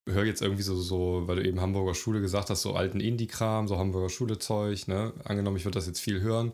höre 0.07 0.25
jetzt 0.25 0.41
irgendwie 0.41 0.63
so, 0.63 0.75
so, 0.75 1.27
weil 1.27 1.37
du 1.37 1.47
eben 1.47 1.61
Hamburger 1.61 1.93
Schule 1.93 2.21
gesagt 2.21 2.49
hast, 2.49 2.61
so 2.61 2.73
alten 2.73 2.99
Indie-Kram, 2.99 3.67
so 3.67 3.77
Hamburger 3.77 4.09
Schule-Zeug, 4.09 4.87
ne? 4.87 5.13
Angenommen, 5.23 5.57
ich 5.57 5.65
würde 5.65 5.77
das 5.77 5.87
jetzt 5.87 5.99
viel 5.99 6.21
hören 6.21 6.53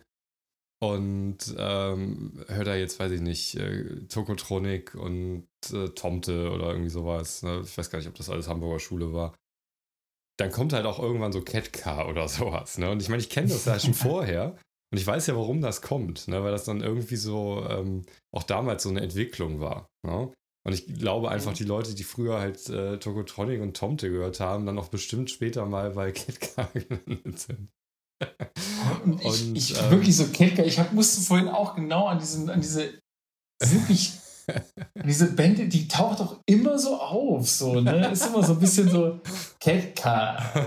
und 0.81 1.37
ähm, 1.57 2.43
höre 2.47 2.65
da 2.65 2.75
jetzt, 2.75 2.99
weiß 2.99 3.11
ich 3.11 3.21
nicht, 3.21 3.55
äh, 3.55 4.01
Tokotronic 4.07 4.95
und 4.95 5.47
äh, 5.71 5.89
Tomte 5.89 6.51
oder 6.51 6.67
irgendwie 6.67 6.89
sowas. 6.89 7.43
Ne? 7.43 7.61
Ich 7.63 7.77
weiß 7.77 7.89
gar 7.89 7.99
nicht, 7.99 8.09
ob 8.09 8.15
das 8.15 8.29
alles 8.29 8.47
Hamburger 8.47 8.79
Schule 8.79 9.13
war 9.13 9.33
dann 10.37 10.51
kommt 10.51 10.73
halt 10.73 10.85
auch 10.85 10.99
irgendwann 10.99 11.31
so 11.31 11.41
Catcar 11.41 12.07
oder 12.09 12.27
sowas. 12.27 12.77
Ne? 12.77 12.89
Und 12.89 13.01
ich 13.01 13.09
meine, 13.09 13.21
ich 13.21 13.29
kenne 13.29 13.49
das 13.49 13.65
ja 13.65 13.79
schon 13.79 13.93
vorher. 13.93 14.57
Und 14.91 14.99
ich 14.99 15.07
weiß 15.07 15.27
ja, 15.27 15.35
warum 15.35 15.61
das 15.61 15.81
kommt, 15.81 16.27
ne? 16.27 16.43
weil 16.43 16.51
das 16.51 16.65
dann 16.65 16.81
irgendwie 16.81 17.15
so 17.15 17.65
ähm, 17.67 18.05
auch 18.31 18.43
damals 18.43 18.83
so 18.83 18.89
eine 18.89 19.01
Entwicklung 19.01 19.59
war. 19.59 19.89
Ne? 20.05 20.31
Und 20.65 20.73
ich 20.73 20.87
glaube 20.87 21.29
einfach, 21.29 21.53
die 21.53 21.63
Leute, 21.63 21.93
die 21.93 22.03
früher 22.03 22.39
halt 22.39 22.67
äh, 22.69 22.97
Tokotronic 22.97 23.61
und 23.61 23.77
Tomte 23.77 24.09
gehört 24.09 24.39
haben, 24.39 24.65
dann 24.65 24.79
auch 24.79 24.87
bestimmt 24.87 25.29
später 25.29 25.67
mal 25.67 25.91
bei 25.91 26.11
Catcar 26.11 26.69
gelandet 26.73 27.39
sind. 27.39 27.69
und 29.03 29.21
ich, 29.21 29.47
und, 29.47 29.55
ich 29.55 29.79
ähm, 29.79 29.91
wirklich 29.91 30.17
so 30.17 30.25
Catcar, 30.25 30.65
ich 30.65 30.79
hab, 30.79 30.91
musste 30.91 31.21
vorhin 31.21 31.49
auch 31.49 31.75
genau 31.75 32.07
an, 32.07 32.17
diesen, 32.17 32.49
an 32.49 32.61
diese 32.61 32.99
wirklich 33.61 34.13
diese 35.05 35.33
Band, 35.33 35.73
die 35.73 35.87
taucht 35.87 36.19
doch 36.19 36.39
immer 36.45 36.77
so 36.77 36.99
auf, 36.99 37.47
so, 37.47 37.79
ne? 37.79 38.11
Ist 38.11 38.27
immer 38.27 38.43
so 38.43 38.53
ein 38.53 38.59
bisschen 38.59 38.89
so 38.89 39.19
Ketka. 39.59 40.37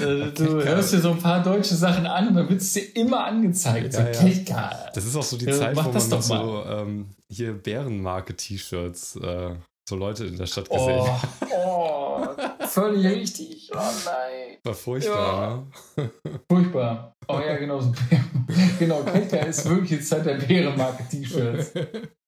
Äh, 0.00 0.30
du 0.30 0.62
hörst 0.62 0.92
dir 0.92 1.00
so 1.00 1.10
ein 1.10 1.18
paar 1.18 1.42
deutsche 1.42 1.74
Sachen 1.74 2.06
an 2.06 2.28
und 2.28 2.34
dann 2.34 2.48
wird 2.48 2.60
es 2.60 2.72
dir 2.72 2.84
immer 2.94 3.24
angezeigt, 3.24 3.94
ja, 3.94 4.00
so 4.00 4.06
ja. 4.06 4.12
Ketka. 4.12 4.90
Das 4.94 5.04
ist 5.04 5.16
auch 5.16 5.24
so 5.24 5.36
die 5.36 5.46
Zeit, 5.46 5.76
wo 5.76 5.82
man 5.82 5.92
noch 5.92 6.22
so 6.22 6.64
ähm, 6.68 7.06
hier 7.28 7.52
Bärenmarke-T-Shirts 7.52 9.16
äh, 9.16 9.56
so 9.88 9.96
Leute 9.96 10.26
in 10.26 10.36
der 10.36 10.46
Stadt 10.46 10.70
gesehen. 10.70 11.00
Oh, 11.00 11.56
oh 11.56 12.26
völlig 12.66 13.06
richtig. 13.06 13.70
Oh 13.72 13.78
nein. 13.78 14.58
War 14.62 14.74
furchtbar, 14.74 15.66
ja. 15.96 16.02
ne? 16.04 16.10
Furchtbar. 16.48 17.16
Oh 17.26 17.40
ja, 17.40 17.56
genau. 17.56 17.80
So 17.80 17.92
genau, 18.78 19.02
Ketka 19.02 19.38
ist 19.38 19.68
wirklich 19.68 19.90
jetzt 19.92 20.08
Zeit 20.08 20.26
der 20.26 20.34
Bärenmarke-T-Shirts. 20.34 21.72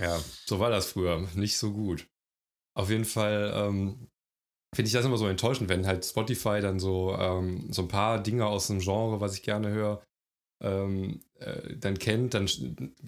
Ja, 0.00 0.18
so 0.46 0.58
war 0.58 0.70
das 0.70 0.92
früher. 0.92 1.28
Nicht 1.34 1.58
so 1.58 1.72
gut. 1.72 2.08
Auf 2.74 2.90
jeden 2.90 3.04
Fall 3.04 3.52
ähm, 3.54 4.08
finde 4.74 4.86
ich 4.86 4.92
das 4.92 5.04
immer 5.04 5.18
so 5.18 5.26
enttäuschend, 5.26 5.68
wenn 5.68 5.86
halt 5.86 6.04
Spotify 6.04 6.60
dann 6.60 6.78
so, 6.78 7.14
ähm, 7.16 7.72
so 7.72 7.82
ein 7.82 7.88
paar 7.88 8.22
Dinge 8.22 8.46
aus 8.46 8.70
einem 8.70 8.80
Genre, 8.80 9.20
was 9.20 9.34
ich 9.34 9.42
gerne 9.42 9.70
höre, 9.70 10.02
ähm, 10.62 11.22
äh, 11.38 11.76
dann 11.76 11.98
kennt, 11.98 12.34
dann 12.34 12.48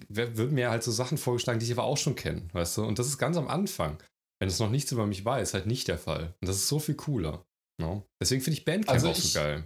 wird 0.09 0.51
mir 0.51 0.69
halt 0.69 0.83
so 0.83 0.91
Sachen 0.91 1.17
vorgeschlagen, 1.17 1.59
die 1.59 1.65
ich 1.65 1.71
aber 1.71 1.83
auch 1.83 1.97
schon 1.97 2.15
kenne, 2.15 2.47
weißt 2.51 2.77
du? 2.77 2.83
Und 2.83 2.99
das 2.99 3.07
ist 3.07 3.17
ganz 3.17 3.37
am 3.37 3.47
Anfang. 3.47 4.01
Wenn 4.39 4.49
es 4.49 4.59
noch 4.59 4.69
nichts 4.69 4.91
über 4.91 5.05
mich 5.05 5.23
weiß, 5.23 5.53
halt 5.53 5.67
nicht 5.67 5.87
der 5.87 5.97
Fall. 5.97 6.35
Und 6.41 6.47
das 6.49 6.57
ist 6.57 6.67
so 6.67 6.79
viel 6.79 6.95
cooler. 6.95 7.45
No? 7.79 7.95
Ne? 7.95 8.03
Deswegen 8.21 8.41
finde 8.41 8.59
ich 8.59 8.65
Bandcamp 8.65 8.93
also 8.93 9.09
auch 9.09 9.15
so 9.15 9.39
geil. 9.39 9.65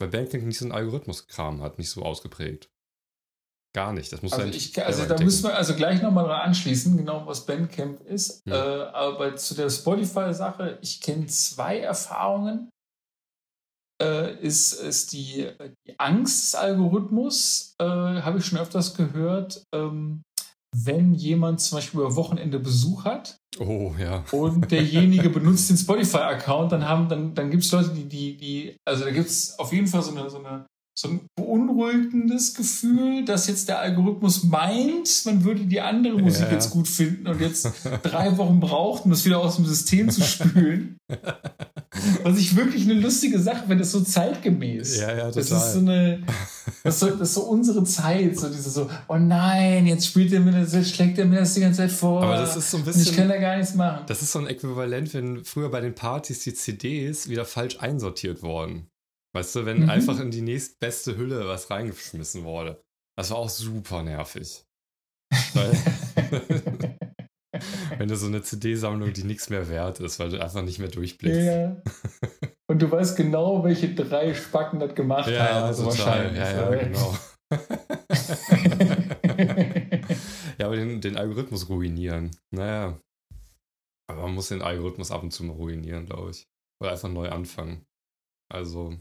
Weil 0.00 0.08
Bandcamp 0.08 0.44
nicht 0.44 0.58
so 0.58 0.64
einen 0.64 0.72
Algorithmus-Kram 0.72 1.60
hat, 1.60 1.78
nicht 1.78 1.90
so 1.90 2.02
ausgeprägt. 2.02 2.70
Gar 3.72 3.92
nicht. 3.92 4.12
Das 4.12 4.20
muss 4.22 4.32
also, 4.32 4.48
ich, 4.48 4.84
also 4.84 5.06
da 5.06 5.22
müssen 5.22 5.44
wir 5.44 5.54
also 5.54 5.74
gleich 5.74 6.02
nochmal 6.02 6.24
dran 6.24 6.40
anschließen, 6.40 6.96
genau 6.96 7.24
was 7.26 7.46
Bandcamp 7.46 8.00
ist. 8.00 8.42
Hm. 8.46 8.52
Äh, 8.52 8.56
aber 8.56 9.36
zu 9.36 9.54
der 9.54 9.70
Spotify-Sache, 9.70 10.78
ich 10.82 11.00
kenne 11.00 11.26
zwei 11.26 11.78
Erfahrungen. 11.78 12.68
Äh, 14.02 14.40
ist, 14.40 14.72
ist 14.72 15.12
die, 15.12 15.48
die 15.86 15.98
Angst 16.00 16.42
des 16.42 16.54
Algorithmus, 16.54 17.74
äh, 17.78 17.84
habe 17.84 18.38
ich 18.38 18.46
schon 18.46 18.58
öfters 18.58 18.94
gehört. 18.94 19.62
Ähm, 19.74 20.22
wenn 20.74 21.14
jemand 21.14 21.60
zum 21.60 21.78
Beispiel 21.78 22.00
über 22.00 22.16
Wochenende 22.16 22.58
Besuch 22.58 23.04
hat 23.04 23.36
oh, 23.58 23.92
ja. 23.98 24.24
und 24.30 24.70
derjenige 24.70 25.28
benutzt 25.28 25.68
den 25.68 25.76
Spotify-Account, 25.76 26.72
dann 26.72 27.08
dann, 27.08 27.34
dann 27.34 27.50
gibt 27.50 27.64
es 27.64 27.72
Leute, 27.72 27.90
die, 27.90 28.04
die, 28.04 28.36
die, 28.36 28.76
also 28.88 29.04
da 29.04 29.10
gibt 29.10 29.28
es 29.28 29.58
auf 29.58 29.72
jeden 29.72 29.86
Fall 29.86 30.02
so 30.02 30.12
eine, 30.12 30.30
so 30.30 30.38
eine 30.38 30.66
so 31.00 31.08
ein 31.08 31.20
beunruhigendes 31.34 32.54
Gefühl, 32.54 33.24
dass 33.24 33.46
jetzt 33.46 33.68
der 33.68 33.78
Algorithmus 33.78 34.44
meint, 34.44 35.22
man 35.24 35.44
würde 35.44 35.64
die 35.64 35.80
andere 35.80 36.18
Musik 36.18 36.46
ja. 36.46 36.52
jetzt 36.52 36.70
gut 36.70 36.88
finden 36.88 37.26
und 37.26 37.40
jetzt 37.40 37.72
drei 38.02 38.36
Wochen 38.36 38.60
braucht, 38.60 39.04
um 39.04 39.10
das 39.10 39.24
wieder 39.24 39.38
aus 39.38 39.56
dem 39.56 39.64
System 39.64 40.10
zu 40.10 40.22
spülen. 40.22 40.98
Was 42.22 42.38
ich 42.38 42.54
wirklich 42.54 42.84
eine 42.84 42.94
lustige 42.94 43.40
Sache 43.40 43.66
finde, 43.66 43.82
ist 43.82 43.92
so 43.92 44.00
zeitgemäß. 44.00 45.00
Ja, 45.00 45.08
ja, 45.10 45.30
total. 45.30 45.32
Das 45.32 45.50
ist 45.50 45.72
so 45.72 45.78
eine, 45.80 46.22
das 46.84 46.94
ist 46.94 47.00
so, 47.00 47.10
das 47.10 47.20
ist 47.20 47.34
so 47.34 47.42
unsere 47.42 47.84
Zeit, 47.84 48.38
so 48.38 48.48
diese 48.48 48.70
so, 48.70 48.88
oh 49.08 49.16
nein, 49.16 49.86
jetzt 49.86 50.06
spielt 50.06 50.32
er 50.32 50.40
mir 50.40 50.52
das, 50.52 50.72
jetzt 50.72 50.94
schlägt 50.94 51.18
er 51.18 51.24
mir 51.24 51.40
das 51.40 51.54
die 51.54 51.60
ganze 51.60 51.78
Zeit 51.78 51.92
vor. 51.92 52.22
Aber 52.22 52.36
das 52.36 52.56
ist 52.56 52.70
so 52.70 52.76
ein 52.76 52.84
bisschen. 52.84 53.02
ich 53.02 53.16
kann 53.16 53.28
da 53.28 53.38
gar 53.38 53.56
nichts 53.56 53.74
machen. 53.74 54.04
Das 54.06 54.22
ist 54.22 54.32
so 54.32 54.38
ein 54.38 54.46
Äquivalent, 54.46 55.12
wenn 55.14 55.44
früher 55.44 55.70
bei 55.70 55.80
den 55.80 55.94
Partys 55.94 56.40
die 56.40 56.54
CDs 56.54 57.28
wieder 57.28 57.44
falsch 57.44 57.78
einsortiert 57.80 58.42
wurden. 58.42 58.86
Weißt 59.32 59.54
du, 59.54 59.64
wenn 59.64 59.82
mhm. 59.82 59.90
einfach 59.90 60.18
in 60.18 60.30
die 60.30 60.42
nächstbeste 60.42 61.16
Hülle 61.16 61.46
was 61.46 61.70
reingeschmissen 61.70 62.44
wurde. 62.44 62.82
Das 63.16 63.30
war 63.30 63.38
auch 63.38 63.48
super 63.48 64.02
nervig. 64.02 64.64
wenn 67.98 68.08
du 68.08 68.16
so 68.16 68.26
eine 68.26 68.42
CD-Sammlung, 68.42 69.12
die 69.12 69.24
nichts 69.24 69.50
mehr 69.50 69.68
wert 69.68 70.00
ist, 70.00 70.18
weil 70.18 70.30
du 70.30 70.42
einfach 70.42 70.62
nicht 70.62 70.78
mehr 70.78 70.88
durchblickst. 70.88 71.40
Ja. 71.40 71.76
Und 72.68 72.82
du 72.82 72.90
weißt 72.90 73.16
genau, 73.16 73.64
welche 73.64 73.94
drei 73.94 74.34
Spacken 74.34 74.80
das 74.80 74.94
gemacht 74.94 75.28
ja, 75.28 75.40
haben. 75.40 75.56
Ja, 75.56 75.64
also 75.64 75.86
wahrscheinlich. 75.86 76.38
Ja, 76.38 76.72
ja, 76.72 76.82
genau. 76.82 77.14
ja, 80.58 80.66
aber 80.66 80.76
den, 80.76 81.00
den 81.00 81.16
Algorithmus 81.16 81.68
ruinieren. 81.68 82.30
Naja. 82.54 82.98
Aber 84.08 84.22
man 84.22 84.34
muss 84.34 84.48
den 84.48 84.62
Algorithmus 84.62 85.10
ab 85.10 85.22
und 85.22 85.32
zu 85.32 85.44
mal 85.44 85.54
ruinieren, 85.54 86.06
glaube 86.06 86.30
ich. 86.30 86.46
Oder 86.80 86.92
einfach 86.92 87.08
neu 87.08 87.28
anfangen. 87.28 87.84
Also, 88.52 88.96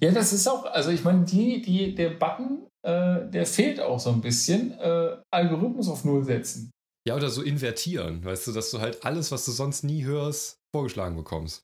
ja, 0.00 0.10
das 0.10 0.32
ist 0.32 0.46
auch, 0.48 0.64
also 0.66 0.90
ich 0.90 1.04
meine, 1.04 1.24
die, 1.24 1.60
die, 1.62 1.94
der 1.94 2.10
Button, 2.10 2.66
äh, 2.82 3.28
der 3.30 3.46
fehlt 3.46 3.80
auch 3.80 4.00
so 4.00 4.10
ein 4.10 4.20
bisschen. 4.20 4.72
Äh, 4.78 5.16
Algorithmus 5.30 5.88
auf 5.88 6.04
Null 6.04 6.24
setzen. 6.24 6.70
Ja, 7.06 7.16
oder 7.16 7.30
so 7.30 7.42
invertieren, 7.42 8.24
weißt 8.24 8.48
du, 8.48 8.52
dass 8.52 8.70
du 8.70 8.80
halt 8.80 9.04
alles, 9.04 9.32
was 9.32 9.44
du 9.46 9.52
sonst 9.52 9.84
nie 9.84 10.04
hörst, 10.04 10.58
vorgeschlagen 10.74 11.16
bekommst. 11.16 11.62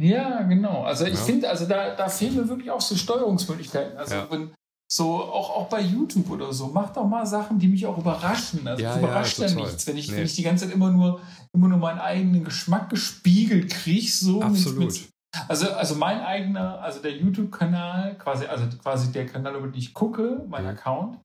Ja, 0.00 0.42
genau. 0.42 0.82
Also 0.82 1.04
ich 1.04 1.14
ja. 1.14 1.20
finde, 1.20 1.48
also 1.48 1.66
da, 1.66 1.94
da 1.94 2.08
fehlen 2.08 2.36
mir 2.36 2.48
wirklich 2.48 2.70
auch 2.70 2.80
so 2.80 2.96
Steuerungsmöglichkeiten. 2.96 3.96
Also 3.96 4.14
ja. 4.14 4.30
wenn, 4.30 4.52
so 4.92 5.22
auch, 5.22 5.50
auch 5.50 5.68
bei 5.68 5.80
YouTube 5.80 6.28
oder 6.30 6.52
so, 6.52 6.66
mach 6.66 6.92
doch 6.92 7.06
mal 7.06 7.24
Sachen, 7.24 7.58
die 7.58 7.68
mich 7.68 7.86
auch 7.86 7.96
überraschen. 7.96 8.66
Also 8.68 8.82
ja, 8.82 8.98
überrascht 8.98 9.38
ja, 9.38 9.50
nichts, 9.50 9.86
wenn 9.86 9.96
ich, 9.96 10.10
nee. 10.10 10.16
wenn 10.16 10.24
ich 10.24 10.34
die 10.34 10.42
ganze 10.42 10.66
Zeit 10.66 10.74
immer 10.74 10.90
nur, 10.90 11.20
immer 11.54 11.68
nur 11.68 11.78
meinen 11.78 11.98
eigenen 11.98 12.44
Geschmack 12.44 12.90
gespiegelt 12.90 13.70
kriege, 13.70 14.10
so 14.10 14.42
Absolut. 14.42 14.80
Mit, 14.80 15.00
mit, 15.00 15.08
also, 15.48 15.70
also 15.70 15.94
mein 15.94 16.20
eigener, 16.20 16.80
also 16.80 17.00
der 17.00 17.16
YouTube-Kanal, 17.16 18.18
quasi, 18.18 18.46
also 18.46 18.64
quasi 18.78 19.12
der 19.12 19.26
Kanal, 19.26 19.56
über 19.56 19.68
den 19.68 19.78
ich 19.78 19.94
gucke, 19.94 20.44
mein 20.48 20.64
mhm. 20.64 20.70
Account, 20.70 21.18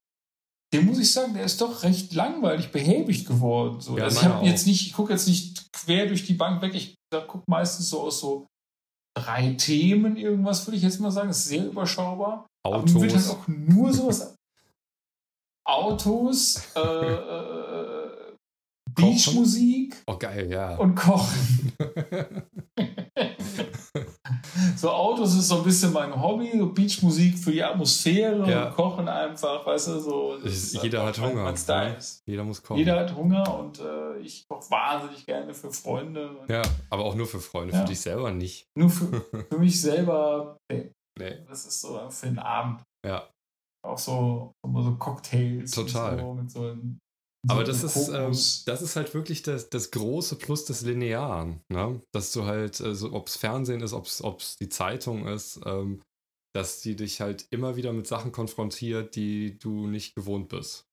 den 0.72 0.86
muss 0.86 0.98
ich 0.98 1.12
sagen, 1.12 1.34
der 1.34 1.44
ist 1.44 1.60
doch 1.60 1.82
recht 1.82 2.12
langweilig 2.14 2.72
behäbig 2.72 3.24
geworden. 3.24 3.80
So. 3.80 3.96
Ja, 3.96 4.04
also 4.04 4.20
ich 4.20 4.26
habe 4.26 4.46
jetzt 4.46 4.66
nicht, 4.66 4.86
ich 4.86 4.92
gucke 4.92 5.12
jetzt 5.12 5.26
nicht 5.26 5.72
quer 5.72 6.06
durch 6.06 6.26
die 6.26 6.34
Bank 6.34 6.60
weg, 6.62 6.74
ich 6.74 6.94
gucke 7.10 7.44
meistens 7.46 7.88
so 7.88 8.02
aus 8.02 8.20
so 8.20 8.46
drei 9.16 9.54
Themen 9.54 10.16
irgendwas, 10.16 10.66
würde 10.66 10.76
ich 10.76 10.82
jetzt 10.82 11.00
mal 11.00 11.10
sagen. 11.10 11.28
Das 11.28 11.38
ist 11.38 11.48
sehr 11.48 11.66
überschaubar. 11.66 12.46
Autos. 12.66 12.90
Aber 12.90 13.02
wird 13.02 13.14
halt 13.14 13.30
auch 13.30 13.48
nur 13.48 13.92
sowas. 13.92 14.34
Autos, 15.66 16.62
äh, 16.76 16.80
äh, 16.80 18.34
Beachmusik 18.94 20.02
Oh, 20.06 20.16
geil, 20.16 20.50
ja. 20.50 20.76
und 20.76 20.94
Kochen. 20.94 21.72
so 24.78 24.90
Autos 24.90 25.34
ist 25.34 25.48
so 25.48 25.58
ein 25.58 25.64
bisschen 25.64 25.92
mein 25.92 26.20
Hobby, 26.20 26.52
so 26.56 26.72
Beachmusik 26.72 27.36
für 27.38 27.52
die 27.52 27.62
Atmosphäre 27.62 28.48
Ja. 28.50 28.68
und 28.68 28.74
Kochen 28.74 29.08
einfach, 29.08 29.66
weißt 29.66 29.88
du, 29.88 30.00
so. 30.00 30.34
ist 30.36 30.82
jeder 30.82 31.04
hat 31.04 31.18
Hunger, 31.20 31.50
ne? 31.52 31.96
Jeder 32.26 32.44
muss 32.44 32.62
kochen. 32.62 32.78
Jeder 32.78 33.00
hat 33.00 33.14
Hunger 33.14 33.58
und 33.58 33.80
äh, 33.80 34.18
ich 34.18 34.46
koche 34.48 34.70
wahnsinnig 34.70 35.26
gerne 35.26 35.52
für 35.54 35.70
Freunde. 35.72 36.30
Und 36.30 36.48
Ja, 36.50 36.62
aber 36.90 37.04
auch 37.04 37.14
nur 37.14 37.26
für 37.26 37.40
Freunde, 37.40 37.74
Ja. 37.74 37.80
für 37.80 37.86
dich 37.88 38.00
selber 38.00 38.30
nicht. 38.30 38.66
Nur 38.76 38.90
für, 38.90 39.20
für 39.50 39.58
mich 39.58 39.80
selber, 39.80 40.56
nee, 40.70 40.90
Nee, 41.18 41.44
das 41.48 41.66
ist 41.66 41.80
so 41.80 41.98
für 42.10 42.26
den 42.26 42.38
Abend. 42.38 42.82
ja. 43.04 43.28
Auch 43.84 43.98
so, 43.98 44.52
immer 44.64 44.82
so 44.82 44.96
Cocktails. 44.96 45.70
Total. 45.70 46.18
So, 46.18 46.34
mit 46.34 46.50
so 46.50 46.60
einem, 46.62 46.98
Aber 47.46 47.62
das 47.64 47.84
ist, 47.84 48.08
ähm, 48.08 48.32
das 48.66 48.82
ist 48.82 48.96
halt 48.96 49.14
wirklich 49.14 49.42
das, 49.42 49.70
das 49.70 49.90
große 49.90 50.36
Plus 50.36 50.64
des 50.64 50.82
Linearen. 50.82 51.60
Ne? 51.68 52.02
Dass 52.12 52.32
du 52.32 52.44
halt, 52.44 52.80
äh, 52.80 52.94
so, 52.94 53.12
ob 53.12 53.28
es 53.28 53.36
Fernsehen 53.36 53.80
ist, 53.80 53.92
ob 53.92 54.06
es 54.40 54.56
die 54.56 54.68
Zeitung 54.68 55.26
ist, 55.26 55.60
ähm, 55.64 56.02
dass 56.54 56.80
die 56.80 56.96
dich 56.96 57.20
halt 57.20 57.46
immer 57.50 57.76
wieder 57.76 57.92
mit 57.92 58.06
Sachen 58.06 58.32
konfrontiert, 58.32 59.14
die 59.14 59.58
du 59.58 59.86
nicht 59.86 60.14
gewohnt 60.16 60.48
bist. 60.48 60.86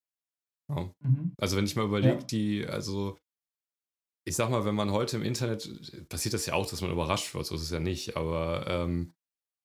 Ja. 0.69 0.91
Mhm. 1.03 1.33
Also 1.39 1.57
wenn 1.57 1.65
ich 1.65 1.75
mal 1.75 1.85
überlege, 1.85 2.19
Ja. 2.19 2.23
die, 2.23 2.65
also 2.67 3.17
ich 4.27 4.35
sag 4.35 4.49
mal, 4.49 4.65
wenn 4.65 4.75
man 4.75 4.91
heute 4.91 5.17
im 5.17 5.23
Internet, 5.23 6.09
passiert 6.09 6.33
das 6.33 6.45
ja 6.45 6.53
auch, 6.53 6.69
dass 6.69 6.81
man 6.81 6.91
überrascht 6.91 7.33
wird, 7.33 7.45
so 7.45 7.55
ist 7.55 7.61
es 7.61 7.69
ja 7.71 7.79
nicht, 7.79 8.17
aber 8.17 8.65
ähm, 8.67 9.13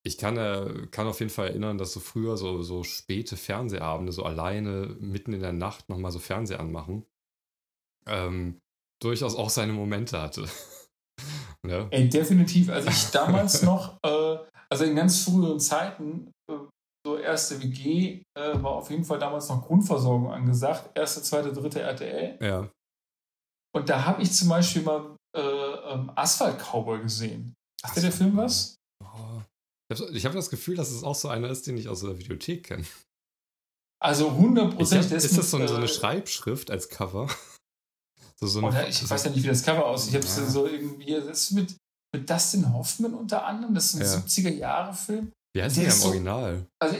ich 0.02 0.16
kann, 0.16 0.36
äh, 0.36 0.86
kann 0.90 1.06
auf 1.06 1.20
jeden 1.20 1.30
Fall 1.30 1.48
erinnern, 1.48 1.78
dass 1.78 1.92
so 1.92 2.00
früher 2.00 2.36
so, 2.36 2.62
so 2.62 2.84
späte 2.84 3.36
Fernsehabende, 3.36 4.12
so 4.12 4.24
alleine 4.24 4.96
mitten 4.98 5.32
in 5.32 5.40
der 5.40 5.52
Nacht 5.52 5.88
nochmal 5.88 6.10
so 6.10 6.18
Fernseh 6.18 6.56
anmachen, 6.56 7.04
ähm, 8.06 8.58
durchaus 9.02 9.34
auch 9.36 9.50
seine 9.50 9.72
Momente 9.72 10.20
hatte. 10.20 10.48
ne? 11.66 11.86
Ey, 11.90 12.08
definitiv. 12.08 12.70
Also 12.70 12.88
ich 12.88 13.10
damals 13.10 13.62
noch, 13.62 13.98
äh, 14.02 14.38
also 14.70 14.84
in 14.84 14.96
ganz 14.96 15.24
früheren 15.24 15.60
Zeiten, 15.60 16.30
äh, 16.50 16.56
so 17.06 17.18
erste 17.18 17.62
WG, 17.62 18.22
äh, 18.38 18.62
war 18.62 18.72
auf 18.72 18.90
jeden 18.90 19.04
Fall 19.04 19.18
damals 19.18 19.48
noch 19.48 19.66
Grundversorgung 19.66 20.32
angesagt. 20.32 20.90
Erste, 20.94 21.22
zweite, 21.22 21.52
dritte 21.52 21.80
RTL. 21.80 22.38
Ja. 22.40 22.70
Und 23.74 23.88
da 23.88 24.04
habe 24.04 24.22
ich 24.22 24.32
zum 24.32 24.48
Beispiel 24.48 24.82
mal 24.82 25.16
äh, 25.36 25.40
ähm, 25.40 26.10
Asphalt 26.16 26.58
Cowboy 26.58 27.00
gesehen. 27.02 27.54
Sagt 27.80 27.96
dir 27.96 28.02
der 28.02 28.12
Film 28.12 28.36
was? 28.36 28.76
Oh. 29.02 29.40
Ich 29.90 30.24
habe 30.24 30.24
hab 30.24 30.32
das 30.34 30.50
Gefühl, 30.50 30.76
dass 30.76 30.90
es 30.90 31.02
auch 31.02 31.14
so 31.14 31.28
einer 31.28 31.48
ist, 31.50 31.66
den 31.66 31.76
ich 31.76 31.88
aus 31.88 32.00
der 32.00 32.18
Videothek 32.18 32.64
kenne. 32.64 32.84
Also 34.02 34.26
Ich 34.26 34.30
hab- 34.32 34.38
100% 34.38 35.12
Ist 35.14 35.36
das 35.36 35.50
so, 35.50 35.58
mit, 35.58 35.68
so 35.68 35.74
eine 35.74 35.84
äh, 35.84 35.88
Schreibschrift 35.88 36.70
als 36.70 36.88
Cover? 36.88 37.28
So, 38.36 38.46
so 38.46 38.60
Oder 38.62 38.88
ich 38.88 39.10
weiß 39.10 39.24
ja 39.24 39.30
nicht, 39.32 39.42
wie 39.42 39.48
das 39.48 39.62
Cover 39.62 39.84
aussieht. 39.84 40.10
Ich 40.12 40.14
habe 40.16 40.24
es 40.26 40.36
Ja. 40.38 40.46
so 40.48 40.66
irgendwie, 40.66 41.12
das 41.12 41.26
ist 41.26 41.50
mit, 41.50 41.76
mit 42.14 42.30
Dustin 42.30 42.72
Hoffman 42.72 43.12
unter 43.12 43.44
anderem. 43.44 43.74
Das 43.74 43.92
ist 43.92 43.96
ein 43.96 44.00
Ja. 44.00 44.14
70er-Jahre-Film. 44.16 45.30
Wie 45.54 45.62
heißt 45.62 45.76
der 45.76 45.84
der 45.84 45.92
im 45.92 45.98
so- 45.98 46.06
Original? 46.08 46.66
Also, 46.80 46.96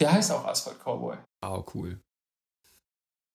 der 0.00 0.12
heißt 0.12 0.30
auch 0.30 0.44
Asphalt 0.44 0.78
Cowboy. 0.78 1.16
Ah, 1.42 1.64
cool. 1.74 2.00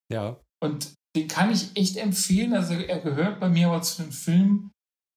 Ja, 0.10 0.40
Und 0.64 0.94
den 1.18 1.28
kann 1.28 1.52
ich 1.52 1.76
echt 1.76 1.98
empfehlen. 1.98 2.54
Also, 2.54 2.76
er 2.76 3.00
gehört 3.02 3.42
bei 3.42 3.50
mir 3.50 3.68
aber 3.68 3.82
zu 3.82 4.04
den 4.04 4.14
Filmen, 4.14 4.72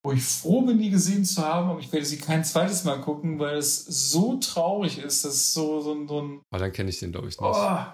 wo 0.04 0.12
ich 0.12 0.22
froh 0.22 0.62
bin, 0.62 0.78
die 0.78 0.90
gesehen 0.90 1.24
zu 1.24 1.42
haben. 1.42 1.70
Aber 1.70 1.80
ich 1.80 1.90
werde 1.92 2.04
sie 2.06 2.18
kein 2.18 2.44
zweites 2.44 2.84
Mal 2.84 3.00
gucken, 3.00 3.38
weil 3.38 3.56
es 3.56 3.84
so 3.84 4.36
traurig 4.38 4.98
ist. 4.98 5.24
Das 5.24 5.34
ist 5.34 5.54
so, 5.54 5.80
so, 5.80 5.94
ein- 5.94 6.06
so 6.08 6.20
ein. 6.22 6.42
aber 6.52 6.60
dann 6.64 6.72
kenne 6.72 6.90
ich 6.90 6.98
den, 6.98 7.12
glaube 7.12 7.28
ich, 7.28 7.40
nicht. 7.40 7.50
Oh. 7.56 7.86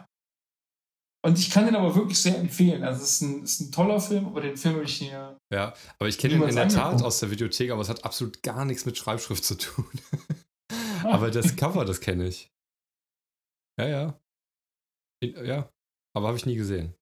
Und 1.22 1.38
ich 1.38 1.50
kann 1.50 1.66
den 1.66 1.76
aber 1.76 1.94
wirklich 1.94 2.18
sehr 2.18 2.38
empfehlen. 2.38 2.82
Also, 2.82 3.02
es 3.04 3.12
ist 3.12 3.20
ein, 3.20 3.42
ist 3.44 3.60
ein 3.60 3.72
toller 3.72 4.00
Film, 4.00 4.26
aber 4.26 4.40
den 4.40 4.56
Film 4.56 4.76
will 4.76 4.84
ich 4.84 4.96
hier. 4.96 5.36
Ja, 5.52 5.74
aber 5.98 6.08
ich 6.08 6.16
kenne 6.16 6.34
ihn 6.34 6.42
in 6.42 6.56
der 6.56 6.68
Tat 6.68 7.02
aus 7.02 7.20
der 7.20 7.30
Videothek, 7.30 7.70
aber 7.70 7.82
es 7.82 7.90
hat 7.90 8.04
absolut 8.04 8.42
gar 8.42 8.64
nichts 8.64 8.86
mit 8.86 8.96
Schreibschrift 8.96 9.44
zu 9.44 9.56
tun. 9.56 9.86
Aber 11.02 11.30
das 11.30 11.56
Cover, 11.56 11.84
das 11.86 12.00
kenne 12.00 12.28
ich. 12.28 12.50
Ja, 13.80 13.88
ja. 13.88 14.20
Ja, 15.24 15.68
aber 16.14 16.28
habe 16.28 16.36
ich 16.36 16.44
nie 16.46 16.56
gesehen. 16.56 16.94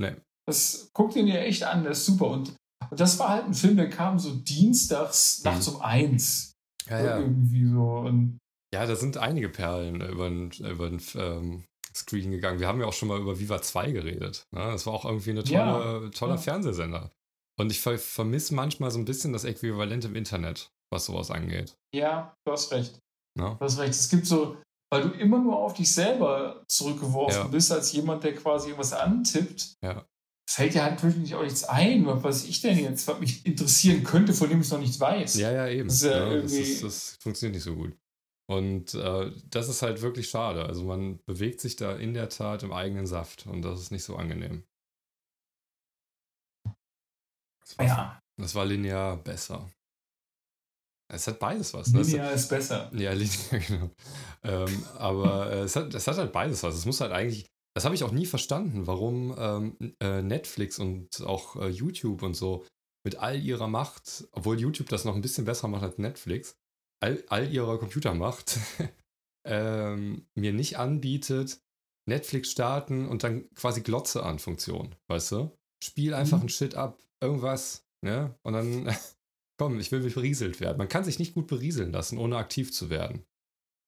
Nee. 0.00 0.16
Das 0.48 0.90
guckt 0.92 1.14
ihn 1.16 1.28
ja 1.28 1.36
echt 1.36 1.62
an, 1.62 1.82
der 1.84 1.92
ist 1.92 2.06
super. 2.06 2.26
Und, 2.26 2.54
und 2.90 3.00
das 3.00 3.18
war 3.18 3.28
halt 3.30 3.44
ein 3.46 3.54
Film, 3.54 3.76
der 3.76 3.88
kam 3.90 4.18
so 4.18 4.34
dienstags 4.34 5.38
Mhm. 5.44 5.50
nachts 5.50 5.68
um 5.68 5.80
eins. 5.80 6.52
Ja, 6.88 7.02
ja. 7.02 7.18
Irgendwie 7.18 7.66
so. 7.66 7.82
Und 7.98 8.38
Ja, 8.74 8.86
da 8.86 8.96
sind 8.96 9.16
einige 9.16 9.48
Perlen 9.48 10.00
über 10.00 10.28
den, 10.28 10.50
über 10.50 10.90
den 10.90 11.00
ähm, 11.14 11.64
Screen 11.94 12.30
gegangen. 12.32 12.58
Wir 12.60 12.66
haben 12.68 12.80
ja 12.80 12.86
auch 12.86 12.92
schon 12.92 13.08
mal 13.08 13.20
über 13.20 13.38
Viva 13.38 13.62
2 13.62 13.92
geredet. 13.92 14.44
Ne? 14.52 14.60
Das 14.64 14.84
war 14.86 14.94
auch 14.94 15.04
irgendwie 15.04 15.30
ein 15.30 15.36
Ja, 15.44 15.72
tolle, 15.78 16.10
toller 16.10 16.34
ja. 16.34 16.40
Fernsehsender. 16.40 17.10
Und 17.58 17.70
ich 17.70 17.80
ver 17.80 17.98
vermisse 17.98 18.52
manchmal 18.54 18.90
so 18.90 18.98
ein 18.98 19.04
bisschen 19.04 19.32
das 19.32 19.44
Äquivalent 19.44 20.04
im 20.04 20.16
Internet, 20.16 20.70
was 20.92 21.06
sowas 21.06 21.30
angeht. 21.30 21.76
ja, 21.94 22.34
du 22.44 22.52
hast 22.52 22.72
recht. 22.72 22.98
Ne? 23.38 23.56
Du 23.58 23.64
hast 23.64 23.78
recht. 23.78 23.90
Es 23.94 24.08
gibt 24.08 24.26
so, 24.26 24.56
weil 24.92 25.02
du 25.02 25.10
immer 25.10 25.38
nur 25.38 25.56
auf 25.56 25.74
dich 25.74 25.92
selber 25.92 26.64
zurückgeworfen 26.68 27.42
Ja. 27.42 27.46
bist, 27.46 27.70
als 27.72 27.92
jemand, 27.92 28.24
der 28.24 28.34
quasi 28.34 28.68
irgendwas 28.70 28.92
antippt, 28.92 29.74
Ja. 29.84 30.04
Fällt 30.54 30.76
halt 30.76 31.02
natürlich 31.02 31.34
auch 31.34 31.42
nichts 31.42 31.64
ein. 31.64 32.06
Was 32.06 32.44
ich 32.44 32.60
denn 32.60 32.78
jetzt, 32.78 33.06
was 33.08 33.18
mich 33.18 33.44
interessieren 33.44 34.04
könnte, 34.04 34.32
von 34.32 34.48
dem 34.48 34.60
ich 34.60 34.70
noch 34.70 34.78
nicht 34.78 34.98
weiß. 34.98 35.34
Ja, 35.36 35.50
ja, 35.50 35.68
eben. 35.68 35.88
Das 35.88 35.96
ist 35.96 36.04
ja 36.04 36.36
das, 36.40 36.52
ist, 36.52 36.82
das 36.82 37.16
funktioniert 37.20 37.56
nicht 37.56 37.64
so 37.64 37.74
gut. 37.74 37.96
Und 38.46 38.94
äh, 38.94 39.32
das 39.50 39.68
ist 39.68 39.82
halt 39.82 40.02
wirklich 40.02 40.28
schade. 40.28 40.64
Also 40.66 40.84
man 40.84 41.18
bewegt 41.24 41.60
sich 41.60 41.76
da 41.76 41.96
in 41.96 42.14
der 42.14 42.28
Tat 42.28 42.62
im 42.62 42.72
eigenen 42.72 43.06
Saft 43.06 43.46
und 43.46 43.62
das 43.62 43.80
ist 43.80 43.90
nicht 43.90 44.04
so 44.04 44.16
angenehm. 44.16 44.64
Das 47.62 47.78
war, 47.78 47.86
Ja, 47.86 48.22
das 48.36 48.54
war 48.54 48.66
linear 48.66 49.16
besser. 49.16 49.70
Es 51.12 51.26
hat 51.26 51.38
beides 51.38 51.72
was. 51.74 51.88
Ne? 51.88 52.02
Linear 52.02 52.32
ist 52.32 52.48
besser. 52.48 52.90
Ja, 52.94 53.12
linear, 53.14 53.60
genau. 53.66 53.90
Ähm, 54.42 54.84
aber 54.98 55.50
äh, 55.50 55.60
es, 55.60 55.74
hat, 55.76 55.94
es 55.94 56.06
hat 56.06 56.18
halt 56.18 56.32
beides 56.32 56.62
was. 56.62 56.74
Es 56.74 56.86
muss 56.86 57.00
halt 57.00 57.12
eigentlich, 57.12 57.50
das 57.74 57.84
habe 57.84 57.94
ich 57.94 58.04
auch 58.04 58.12
nie 58.12 58.26
verstanden, 58.26 58.86
warum 58.86 59.34
ähm, 59.38 59.94
äh, 60.00 60.22
Netflix 60.22 60.78
und 60.78 61.20
auch 61.22 61.56
äh, 61.56 61.68
YouTube 61.68 62.22
und 62.22 62.34
so 62.34 62.64
mit 63.04 63.16
all 63.16 63.40
ihrer 63.42 63.68
Macht, 63.68 64.26
obwohl 64.32 64.58
YouTube 64.60 64.88
das 64.88 65.04
noch 65.04 65.14
ein 65.14 65.20
bisschen 65.20 65.44
besser 65.44 65.68
macht 65.68 65.82
als 65.82 65.98
Netflix, 65.98 66.56
all, 67.02 67.22
all 67.28 67.52
ihrer 67.52 67.78
Computermacht 67.78 68.58
ähm, 69.46 70.26
mir 70.34 70.52
nicht 70.52 70.78
anbietet, 70.78 71.60
Netflix 72.08 72.50
starten 72.50 73.08
und 73.08 73.24
dann 73.24 73.48
quasi 73.54 73.80
Glotze 73.82 74.22
an 74.22 74.38
Funktion, 74.38 74.94
weißt 75.08 75.32
du? 75.32 75.50
Spiel 75.82 76.14
einfach 76.14 76.38
Mhm. 76.38 76.42
einen 76.42 76.48
Shit 76.50 76.74
ab, 76.74 76.98
irgendwas, 77.22 77.84
ne? 78.02 78.34
Und 78.42 78.52
dann, 78.54 78.86
komm, 79.58 79.78
ich 79.80 79.90
will 79.92 80.00
berieselt 80.00 80.60
werden. 80.60 80.78
Man 80.78 80.88
kann 80.88 81.04
sich 81.04 81.18
nicht 81.18 81.34
gut 81.34 81.46
berieseln 81.46 81.92
lassen, 81.92 82.18
ohne 82.18 82.36
aktiv 82.36 82.72
zu 82.72 82.88
werden. 82.88 83.24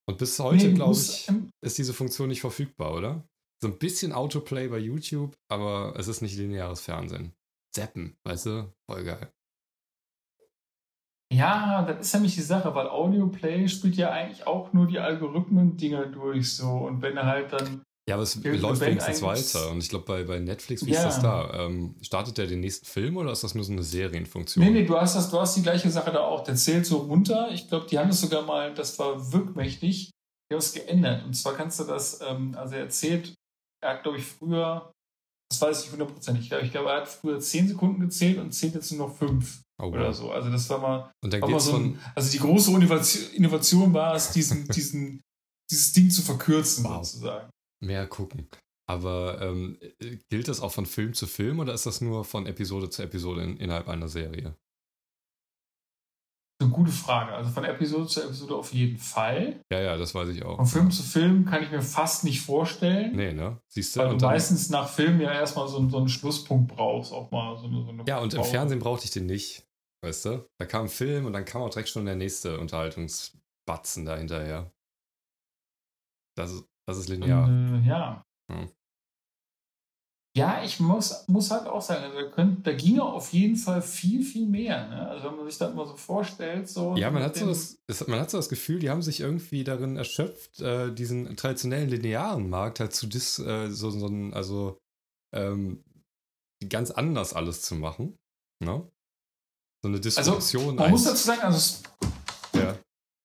Und 0.09 0.19
bis 0.19 0.39
heute, 0.39 0.69
Nee, 0.69 0.75
glaube 0.75 0.95
ich, 0.95 1.29
ist 1.65 1.79
diese 1.79 1.95
Funktion 1.95 2.29
nicht 2.29 2.41
verfügbar, 2.41 2.95
oder? 2.95 3.27
So 3.63 3.69
ein 3.69 3.79
bisschen 3.79 4.13
Autoplay 4.13 4.69
bei 4.69 4.79
YouTube, 4.79 5.35
aber 5.49 5.95
es 5.97 6.09
ist 6.09 6.21
nicht 6.21 6.37
lineares 6.37 6.81
Fernsehen. 6.81 7.33
Zappen, 7.75 8.17
weißt 8.25 8.47
du? 8.47 8.73
Voll 8.91 9.05
geil. 9.05 9.33
Ja, 11.33 11.83
das 11.83 12.07
ist 12.07 12.15
nämlich 12.15 12.35
die 12.35 12.43
Sache, 12.43 12.75
weil 12.75 12.87
Audioplay 12.89 13.69
spielt 13.69 13.97
ja 13.97 14.11
eigentlich 14.11 14.47
auch 14.47 14.73
nur 14.73 14.87
die 14.87 14.99
Algorithmen-Dinger 15.01 16.07
durch 16.07 16.55
so. 16.55 16.69
Und 16.71 17.03
wenn 17.03 17.17
er 17.17 17.27
halt 17.27 17.53
dann. 17.53 17.83
Ja, 18.09 18.15
aber 18.15 18.23
es 18.23 18.37
läuft 18.37 18.63
Band 18.81 18.83
wenigstens 18.83 19.23
weiter. 19.23 19.71
Und 19.73 19.79
ich 19.79 19.89
glaube, 19.89 20.05
bei, 20.05 20.23
bei 20.23 20.39
Netflix, 20.39 20.87
wie 20.87 20.93
Ja. 20.93 21.01
ist 21.01 21.17
das 21.17 21.23
da? 21.23 21.67
Ähm, 21.67 21.97
startet 22.01 22.39
der 22.39 22.47
den 22.47 22.61
nächsten 22.61 22.87
Film 22.87 23.17
oder 23.17 23.33
ist 23.33 23.43
das 23.43 23.57
nur 23.57 23.65
so 23.65 23.73
eine 23.73 23.83
Serienfunktion? 23.83 24.65
Nee, 24.65 24.71
nee, 24.71 24.85
du 24.85 24.97
hast 24.97 25.17
das, 25.17 25.29
du 25.29 25.41
hast 25.41 25.57
die 25.57 25.63
gleiche 25.63 25.91
Sache 25.91 26.13
da 26.13 26.21
auch. 26.21 26.45
Der 26.45 26.55
zählt 26.55 26.87
so 26.87 26.99
runter. 26.99 27.51
Ich 27.51 27.69
glaube, 27.69 27.87
die 27.91 27.99
haben 27.99 28.09
das 28.09 28.21
sogar 28.21 28.43
mal, 28.43 28.73
das 28.73 28.97
war 29.01 29.33
wirkmächtig, 29.33 30.11
die 30.49 30.55
haben 30.55 30.61
es 30.61 30.73
geändert. 30.73 31.25
Und 31.25 31.35
zwar 31.35 31.55
kannst 31.55 31.81
du 31.81 31.85
das, 31.85 32.21
ähm, 32.21 32.55
also 32.57 32.77
er 32.77 32.89
zählt, 32.89 33.35
er 33.83 33.91
hat, 33.95 34.03
glaube 34.03 34.19
ich, 34.19 34.25
früher, 34.25 34.93
das 35.51 35.61
weiß 35.61 35.85
ich 35.85 35.93
hundertprozentig, 35.93 36.51
ich 36.51 36.71
glaube, 36.71 36.91
er 36.91 36.97
hat 37.03 37.09
früher 37.09 37.39
10 37.39 37.69
Sekunden 37.69 38.01
gezählt 38.01 38.39
und 38.39 38.53
zählt 38.53 38.75
jetzt 38.75 38.91
nur 38.93 39.09
noch 39.09 39.17
5 39.17 39.63
Oh, 39.79 39.89
oder 39.89 40.13
so. 40.15 40.31
Also 40.31 40.51
das 40.51 40.69
war 40.71 40.79
mal, 40.79 41.13
war 41.23 41.51
mal 41.51 41.61
so 41.61 41.77
ein, 41.77 42.01
also 42.15 42.31
die 42.33 42.39
große 42.39 42.71
Innovation, 42.71 43.35
Innovation 43.35 43.93
war 43.93 44.15
es, 44.15 44.33
diesen, 44.33 44.67
diesen, 44.75 45.21
dieses 45.71 45.93
Ding 45.93 46.11
zu 46.11 46.23
verkürzen 46.23 46.85
Wow. 46.85 47.05
sozusagen. 47.05 47.51
Mehr 47.85 48.07
gucken. 48.07 48.49
Aber 48.89 49.41
ähm, 49.43 49.79
äh, 50.01 50.17
gilt 50.31 50.49
das 50.49 50.61
auch 50.61 50.73
von 50.73 50.87
Film 50.87 51.13
zu 51.13 51.27
Film 51.27 51.59
oder 51.59 51.75
ist 51.75 51.85
das 51.85 52.01
nur 52.01 52.25
von 52.25 52.47
Episode 52.47 52.89
zu 52.89 53.03
Episode 53.03 53.43
in, 53.43 53.57
innerhalb 53.59 53.89
einer 53.89 54.09
Serie? 54.09 54.57
Eine 56.59 56.71
gute 56.71 56.91
Frage. 56.91 57.33
Also 57.33 57.51
von 57.51 57.65
Episode 57.65 58.07
zu 58.07 58.23
Episode 58.23 58.55
auf 58.57 58.73
jeden 58.73 58.97
Fall. 58.99 59.61
Ja, 59.71 59.81
ja, 59.81 59.97
das 59.99 60.15
weiß 60.15 60.31
ich 60.31 60.43
auch. 60.43 60.57
Von 60.57 60.67
Film 60.67 60.91
zu 60.91 61.03
Film 61.03 61.45
kann 61.45 61.63
ich 61.63 61.71
mir 61.71 61.83
fast 61.83 62.25
nicht 62.25 62.41
vorstellen. 62.41 63.15
Nee, 63.15 63.35
ne? 63.35 63.61
Siehst 63.69 63.95
du? 63.95 64.01
Weil 64.01 64.07
du 64.07 64.13
Und 64.15 64.23
dann, 64.23 64.31
meistens 64.31 64.71
nach 64.71 64.89
Film 64.89 65.21
ja 65.21 65.33
erstmal 65.33 65.69
so, 65.69 65.87
so 65.89 65.99
einen 65.99 66.09
Schlusspunkt 66.09 66.75
brauchst, 66.75 67.13
auch 67.13 67.31
mal 67.31 67.59
so 67.59 67.67
eine, 67.67 67.83
so 67.83 67.91
eine 67.91 68.05
ja, 68.07 68.19
und 68.21 68.33
im 68.33 68.41
Pause. 68.41 68.51
Fernsehen 68.51 68.79
brauchte 68.79 69.05
ich 69.05 69.11
den 69.11 69.27
nicht. 69.27 69.67
Weißt 70.03 70.25
du? 70.25 70.47
Da 70.59 70.67
kam 70.67 70.85
ein 70.87 70.89
Film 70.89 71.27
und 71.27 71.35
dann 71.35 71.45
kam 71.45 71.63
auch 71.63 71.71
direkt 71.71 71.91
schon 71.91 72.07
der 72.07 72.17
nächste 72.17 72.59
Unterhaltungsbatzen 72.59 74.07
da 74.07 74.17
hinterher. 74.17 74.73
Das 76.37 76.53
ist, 76.53 76.65
das 76.87 76.99
ist 76.99 77.09
linear. 77.09 77.45
Und, 77.45 77.85
äh, 77.85 77.89
ja. 77.89 78.25
Hm. 78.51 78.71
Ja, 80.37 80.63
ich 80.63 80.81
muss, 80.81 81.25
muss 81.29 81.51
halt 81.51 81.67
auch 81.67 81.81
sagen, 81.81 82.05
also 82.05 82.21
da, 82.21 82.27
könnt, 82.27 82.67
da 82.67 82.75
ginge 82.75 83.03
auf 83.03 83.33
jeden 83.33 83.57
Fall 83.57 83.81
viel, 83.81 84.23
viel 84.23 84.47
mehr. 84.47 84.87
Ne? 84.87 85.09
Also 85.09 85.29
wenn 85.29 85.37
man 85.37 85.47
sich 85.47 85.57
das 85.57 85.75
mal 85.75 85.87
so 85.87 85.97
vorstellt, 85.97 86.69
so. 86.69 86.95
Ja, 86.95 87.11
man 87.11 87.23
hat 87.23 87.37
so, 87.37 87.47
das, 87.47 88.07
man 88.07 88.21
hat 88.21 88.31
so 88.31 88.37
das 88.37 88.51
Gefühl, 88.51 88.79
die 88.79 88.91
haben 88.91 89.01
sich 89.01 89.21
irgendwie 89.21 89.65
darin 89.65 89.97
erschöpft, 89.97 90.61
äh, 90.61 90.93
diesen 90.93 91.39
traditionellen 91.39 91.89
linearen 91.89 92.51
Markt 92.51 92.81
halt 92.81 92.93
zu 92.93 93.07
dis, 93.07 93.39
äh, 93.39 93.71
so, 93.71 93.91
so 93.91 94.09
ein, 94.09 94.35
also 94.35 94.79
ähm, 95.35 95.83
ganz 96.69 96.91
anders 96.91 97.33
alles 97.33 97.63
zu 97.63 97.75
machen. 97.75 98.19
Ne? 98.63 98.87
So 99.83 99.89
eine 99.89 100.01
Disruption. 100.01 100.65
Also, 100.65 100.75
man 100.75 100.91
muss 100.91 101.05
dazu 101.05 101.27
sagen, 101.29 101.41
also 101.41 101.83
ja. 102.55 102.79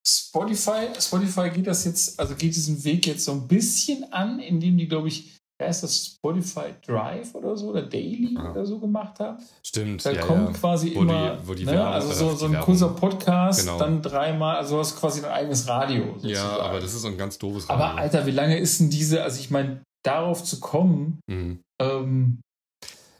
Spotify, 0.07 0.87
Spotify 0.97 1.49
geht 1.49 1.67
das 1.67 1.83
jetzt, 1.83 2.17
also 2.17 2.35
geht 2.35 2.55
diesen 2.55 2.81
Weg 2.85 3.05
jetzt 3.05 3.25
so 3.25 3.33
ein 3.33 3.49
bisschen 3.49 4.13
an, 4.13 4.39
indem 4.39 4.77
die, 4.77 4.87
glaube 4.87 5.09
ich, 5.09 5.40
ist 5.67 5.81
das 5.83 6.05
Spotify 6.05 6.73
Drive 6.85 7.33
oder 7.35 7.55
so 7.57 7.69
oder 7.69 7.83
Daily 7.83 8.33
ja. 8.35 8.51
oder 8.51 8.65
so 8.65 8.79
gemacht 8.79 9.19
haben. 9.19 9.37
Stimmt. 9.65 10.05
Da 10.05 10.11
ja, 10.11 10.21
kommt 10.21 10.47
ja. 10.49 10.53
quasi 10.53 10.95
wo 10.95 11.01
immer, 11.01 11.37
die, 11.37 11.47
wo 11.47 11.53
die 11.53 11.65
ne, 11.65 11.71
Werbung, 11.73 11.93
also 11.93 12.13
so, 12.13 12.35
so 12.35 12.45
ein 12.45 12.59
kurzer 12.61 12.89
Podcast, 12.89 13.61
Genau. 13.61 13.77
dann 13.79 14.01
dreimal, 14.01 14.57
also 14.57 14.75
du 14.75 14.79
hast 14.81 14.95
quasi 14.99 15.21
dein 15.21 15.31
eigenes 15.31 15.67
Radio. 15.67 16.03
Sozusagen. 16.13 16.29
Ja, 16.33 16.59
aber 16.59 16.79
das 16.79 16.93
ist 16.93 17.01
so 17.01 17.07
ein 17.07 17.17
ganz 17.17 17.37
doofes 17.37 17.69
Aber 17.69 17.83
Radio. 17.85 17.99
Alter, 18.01 18.25
wie 18.25 18.31
lange 18.31 18.57
ist 18.59 18.79
denn 18.79 18.89
diese, 18.89 19.23
also 19.23 19.39
ich 19.39 19.49
meine, 19.51 19.81
darauf 20.03 20.43
zu 20.43 20.59
kommen, 20.59 21.19
Mhm. 21.29 21.59
ähm, 21.81 22.41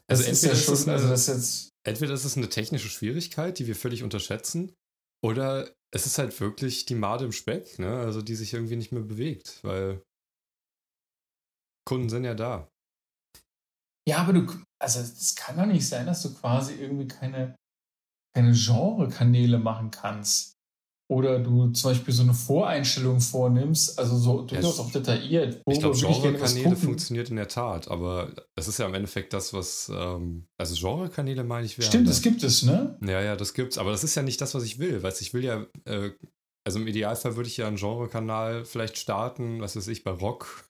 Also 0.10 0.24
das 0.24 0.32
ist 0.32 0.44
entweder 0.44 0.54
ja 0.54 0.60
ist 0.60 0.66
schon, 0.66 0.74
es 0.74 0.84
eine- 0.88 0.94
also 0.94 1.10
das 1.10 1.28
ist 1.28 1.28
jetzt, 1.36 1.70
Entweder 1.84 2.14
ist 2.14 2.26
es 2.26 2.38
eine 2.38 2.48
technische 2.50 2.90
Schwierigkeit, 2.90 3.58
die 3.58 3.66
wir 3.66 3.76
völlig 3.76 4.04
unterschätzen, 4.04 4.72
oder 5.24 5.68
es 5.94 6.06
ist 6.06 6.18
halt 6.20 6.40
wirklich 6.40 6.86
die 6.86 6.96
Made 6.96 7.26
im 7.26 7.32
Speck, 7.32 7.80
ne? 7.80 7.98
also 7.98 8.22
die 8.22 8.36
sich 8.36 8.54
irgendwie 8.54 8.76
nicht 8.76 8.92
mehr 8.92 9.02
bewegt, 9.04 9.60
weil 9.64 10.02
Kunden 11.86 12.10
sind 12.10 12.24
ja 12.24 12.34
da. 12.34 12.70
ja, 14.08 14.18
aber 14.18 14.34
du, 14.34 14.48
also 14.80 15.00
es 15.00 15.36
kann 15.36 15.58
doch 15.58 15.66
nicht 15.66 15.88
sein, 15.88 16.06
dass 16.06 16.24
du 16.24 16.34
quasi 16.34 16.74
irgendwie 16.76 17.08
keine, 17.08 17.56
keine 18.36 18.54
Genre-Kanäle 18.54 19.60
machen 19.60 19.92
kannst. 19.92 20.58
Oder 21.12 21.40
du 21.40 21.68
zum 21.72 21.92
Beispiel 21.92 22.14
so 22.14 22.24
eine 22.24 22.34
Voreinstellung 22.34 23.20
vornimmst, 23.20 24.00
also 24.00 24.18
so 24.18 24.44
durchaus 24.44 24.78
Ja, 24.78 24.84
auch 24.86 24.92
detailliert. 24.92 25.62
Ich 25.70 25.80
glaube, 25.80 25.98
Genre-Kanäle 25.98 26.78
funktioniert 26.78 27.30
in 27.30 27.36
der 27.36 27.50
Tat, 27.50 27.92
aber 27.92 28.32
es 28.56 28.70
ist 28.70 28.80
ja 28.80 28.86
im 28.86 28.94
Endeffekt 28.94 29.34
das, 29.34 29.54
was, 29.54 29.92
ähm, 29.94 30.48
also 30.58 30.74
Genre-Kanäle 30.74 31.44
meine 31.44 31.66
ich, 31.66 31.74
Stimmt, 31.74 32.08
das 32.08 32.16
das 32.16 32.22
gibt 32.22 32.44
es, 32.44 32.64
ne? 32.64 32.98
Ja, 33.06 33.22
ja, 33.22 33.36
das 33.36 33.54
gibt's. 33.54 33.78
Aber 33.78 33.92
das 33.92 34.06
ist 34.06 34.16
ja 34.16 34.22
nicht 34.22 34.40
das, 34.40 34.56
was 34.56 34.64
ich 34.64 34.80
will. 34.80 35.02
Du, 35.02 35.08
ich 35.20 35.34
will 35.34 35.44
ja, 35.44 35.66
äh, 35.84 36.12
also 36.66 36.80
im 36.80 36.88
Idealfall 36.88 37.36
würde 37.36 37.50
ich 37.50 37.58
ja 37.58 37.68
einen 37.68 37.76
Genre-Kanal 37.76 38.64
vielleicht 38.64 38.98
starten, 38.98 39.60
was 39.60 39.76
weiß 39.76 39.90
ich, 39.90 40.06
bei 40.06 40.12
Rock, 40.12 40.64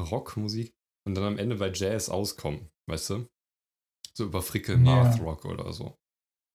Rockmusik 0.00 0.72
und 1.06 1.14
dann 1.14 1.24
am 1.24 1.38
Ende 1.38 1.56
bei 1.56 1.70
Jazz 1.72 2.08
auskommen, 2.08 2.68
weißt 2.86 3.10
du? 3.10 3.28
So 4.14 4.24
über 4.24 4.42
Frickel. 4.42 4.76
Math 4.76 5.20
Rock 5.20 5.44
oder 5.44 5.72
so. 5.72 5.96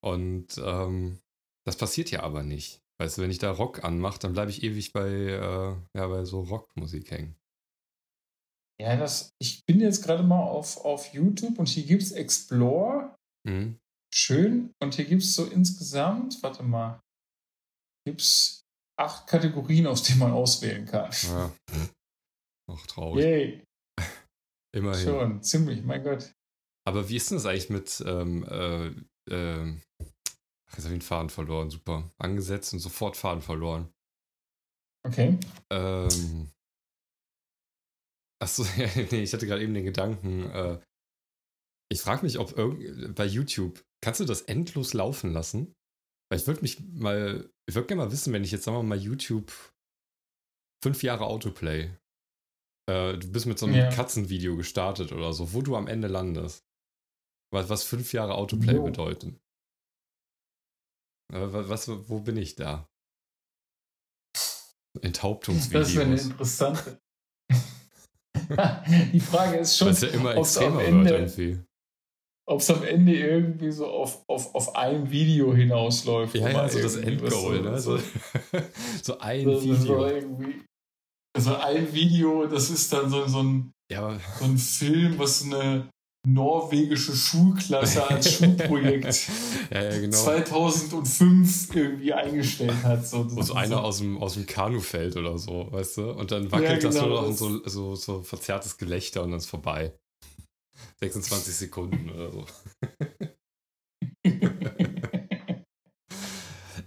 Und 0.04 0.58
ähm, 0.58 1.20
das 1.66 1.78
passiert 1.78 2.12
ja 2.12 2.22
aber 2.22 2.44
nicht. 2.44 2.82
Weißt 3.00 3.18
du, 3.18 3.22
wenn 3.22 3.32
ich 3.32 3.40
da 3.40 3.52
Rock 3.52 3.84
anmache, 3.84 4.20
dann 4.20 4.34
bleibe 4.34 4.52
ich 4.52 4.64
ewig 4.64 4.94
bei, 4.94 5.10
äh, 5.10 5.76
ja, 5.98 6.08
bei 6.08 6.24
so 6.26 6.42
Rockmusik 6.42 7.12
hängen. 7.12 7.36
Ja, 8.80 8.96
das, 8.98 9.34
ich 9.40 9.66
bin 9.66 9.80
jetzt 9.80 10.04
gerade 10.04 10.24
mal 10.24 10.44
auf, 10.44 10.78
auf 10.84 11.14
YouTube 11.14 11.58
und 11.60 11.68
hier 11.68 11.86
gibt 11.86 12.04
es 12.04 12.12
Explore. 12.12 13.16
Mhm. 13.48 13.80
Schön. 14.14 14.74
Und 14.82 14.96
hier 14.96 15.06
gibt 15.06 15.24
es 15.24 15.34
so 15.34 15.46
insgesamt, 15.46 16.42
warte 16.42 16.64
mal, 16.64 17.02
gibt 18.06 18.22
es 18.22 18.64
acht 18.98 19.28
Kategorien, 19.28 19.88
aus 19.88 20.04
denen 20.04 20.20
man 20.20 20.32
auswählen 20.32 20.86
kann. 20.86 21.12
Ja. 21.24 21.52
Auch 22.68 22.86
traurig. 22.88 23.24
Yay, 23.24 23.64
Immerhin. 24.76 25.08
schon, 25.08 25.44
ziemlich, 25.44 25.84
mein 25.84 26.04
Gott. 26.04 26.34
Aber 26.88 27.10
wie 27.10 27.16
ist 27.16 27.30
denn 27.32 27.38
das 27.38 27.46
eigentlich 27.46 27.70
mit, 27.70 28.04
ähm, 28.06 28.44
äh, 28.44 28.88
ähm, 29.32 29.82
ach, 30.00 30.78
jetzt 30.78 30.86
habe 30.86 30.94
ich 30.94 31.00
den 31.00 31.02
Faden 31.02 31.30
verloren, 31.30 31.70
super. 31.70 32.12
Angesetzt 32.18 32.74
und 32.74 32.80
sofort 32.80 33.18
Faden 33.18 33.42
verloren. 33.42 33.92
Okay. 35.06 35.38
Ähm, 35.72 36.52
achso, 38.42 38.64
nee, 39.12 39.24
ich 39.24 39.34
hatte 39.34 39.48
gerade 39.48 39.64
eben 39.64 39.74
den 39.74 39.86
Gedanken, 39.86 40.50
äh, 40.50 40.80
ich 41.92 42.02
frage 42.02 42.24
mich, 42.24 42.40
ob 42.40 42.58
irgend, 42.58 43.16
bei 43.16 43.26
YouTube, 43.26 43.84
kannst 44.04 44.20
du 44.20 44.26
das 44.26 44.42
endlos 44.42 44.94
laufen 44.94 45.32
lassen? 45.32 45.76
Weil 46.30 46.40
ich 46.40 46.48
würde 46.48 46.62
mich 46.62 46.80
mal, 46.80 47.50
ich 47.68 47.76
würde 47.76 47.88
gerne 47.88 48.06
mal 48.06 48.12
wissen, 48.12 48.34
wenn 48.34 48.44
ich 48.44 48.52
jetzt, 48.52 48.64
sagen 48.64 48.78
wir 48.78 48.84
mal, 48.84 48.98
YouTube 48.98 49.52
fünf 50.84 51.04
Jahre 51.04 51.26
Autoplay, 51.26 51.96
äh, 52.90 53.18
du 53.18 53.32
bist 53.32 53.46
mit 53.46 53.58
so 53.60 53.66
einem 53.66 53.76
Ja. 53.76 53.90
Katzenvideo 53.90 54.56
gestartet 54.56 55.12
oder 55.12 55.34
so, 55.34 55.54
wo 55.54 55.62
du 55.62 55.76
am 55.76 55.88
Ende 55.88 56.08
landest. 56.08 56.64
Was, 57.54 57.70
was 57.70 57.84
fünf 57.84 58.12
Jahre 58.14 58.36
Autoplay 58.36 58.76
Jo. 58.76 58.84
bedeuten. 58.84 59.40
Äh, 61.34 61.40
wa- 61.54 61.68
was, 61.70 61.88
wo 61.88 62.20
bin 62.20 62.38
ich 62.38 62.56
da? 62.56 62.88
Enthauptungsvideos. 65.02 65.88
Das 65.88 65.96
wäre 65.96 66.06
eine 66.06 66.20
interessante. 66.20 67.00
Die 69.14 69.20
Frage 69.20 69.58
ist 69.58 69.78
schon, 69.78 69.88
es 69.90 70.02
ja 70.02 70.10
immer 70.10 70.38
ob's 70.38 70.58
am 70.58 70.80
Ende- 70.80 71.10
irgendwie. 71.12 71.60
ob 72.48 72.60
es 72.62 72.70
am 72.70 72.84
Ende 72.84 73.14
irgendwie 73.16 73.72
so 73.72 73.88
auf, 73.88 74.24
auf, 74.30 74.54
auf 74.54 74.76
ein 74.76 75.10
Video 75.10 75.54
hinausläuft. 75.54 76.36
Ja, 76.36 76.50
ja, 76.50 76.54
man 76.58 76.70
so 76.70 76.80
das 76.82 76.96
Endgoal, 76.98 77.62
ne? 77.62 77.80
So, 77.80 77.98
so 79.04 79.18
ein 79.20 79.46
so 79.46 79.64
Video. 79.64 80.08
Also 81.36 81.56
ein 81.58 81.94
Video, 81.94 82.48
das 82.48 82.70
ist 82.70 82.92
dann 82.94 83.10
so, 83.10 83.28
so, 83.28 83.44
ein, 83.44 83.72
Ja, 83.92 84.18
so 84.40 84.46
ein 84.46 84.58
Film, 84.58 85.18
was 85.20 85.44
eine 85.44 85.90
norwegische 86.28 87.16
Schulklasse 87.16 88.10
als 88.10 88.32
Schulprojekt 88.38 89.28
ja, 89.72 89.84
ja, 89.84 90.00
genau. 90.00 90.18
2005 90.18 91.76
irgendwie 91.76 92.14
eingestellt 92.14 92.84
hat. 92.84 93.06
So, 93.08 93.30
Wo 93.36 93.42
so 93.44 93.54
einer 93.54 93.84
aus 93.84 94.00
dem, 94.00 94.18
aus 94.18 94.34
dem 94.34 94.48
Kanu 94.48 94.80
fällt 94.80 95.18
oder 95.18 95.38
so, 95.38 95.68
weißt 95.72 95.98
du? 95.98 96.12
Und 96.12 96.32
dann 96.32 96.52
wackelt 96.52 96.82
Ja, 96.84 96.90
das 96.90 96.96
genau, 96.96 97.08
nur 97.08 97.22
noch 97.22 97.28
und 97.28 97.32
das- 97.66 97.74
so, 97.74 97.96
so, 97.96 97.96
so 97.96 98.22
verzerrtes 98.24 98.78
Gelächter 98.78 99.22
und 99.24 99.32
dann 99.32 99.40
ist 99.40 99.46
vorbei. 99.46 99.94
26 101.00 101.54
Sekunden 101.56 102.10
oder 102.10 102.32
so. 102.32 102.46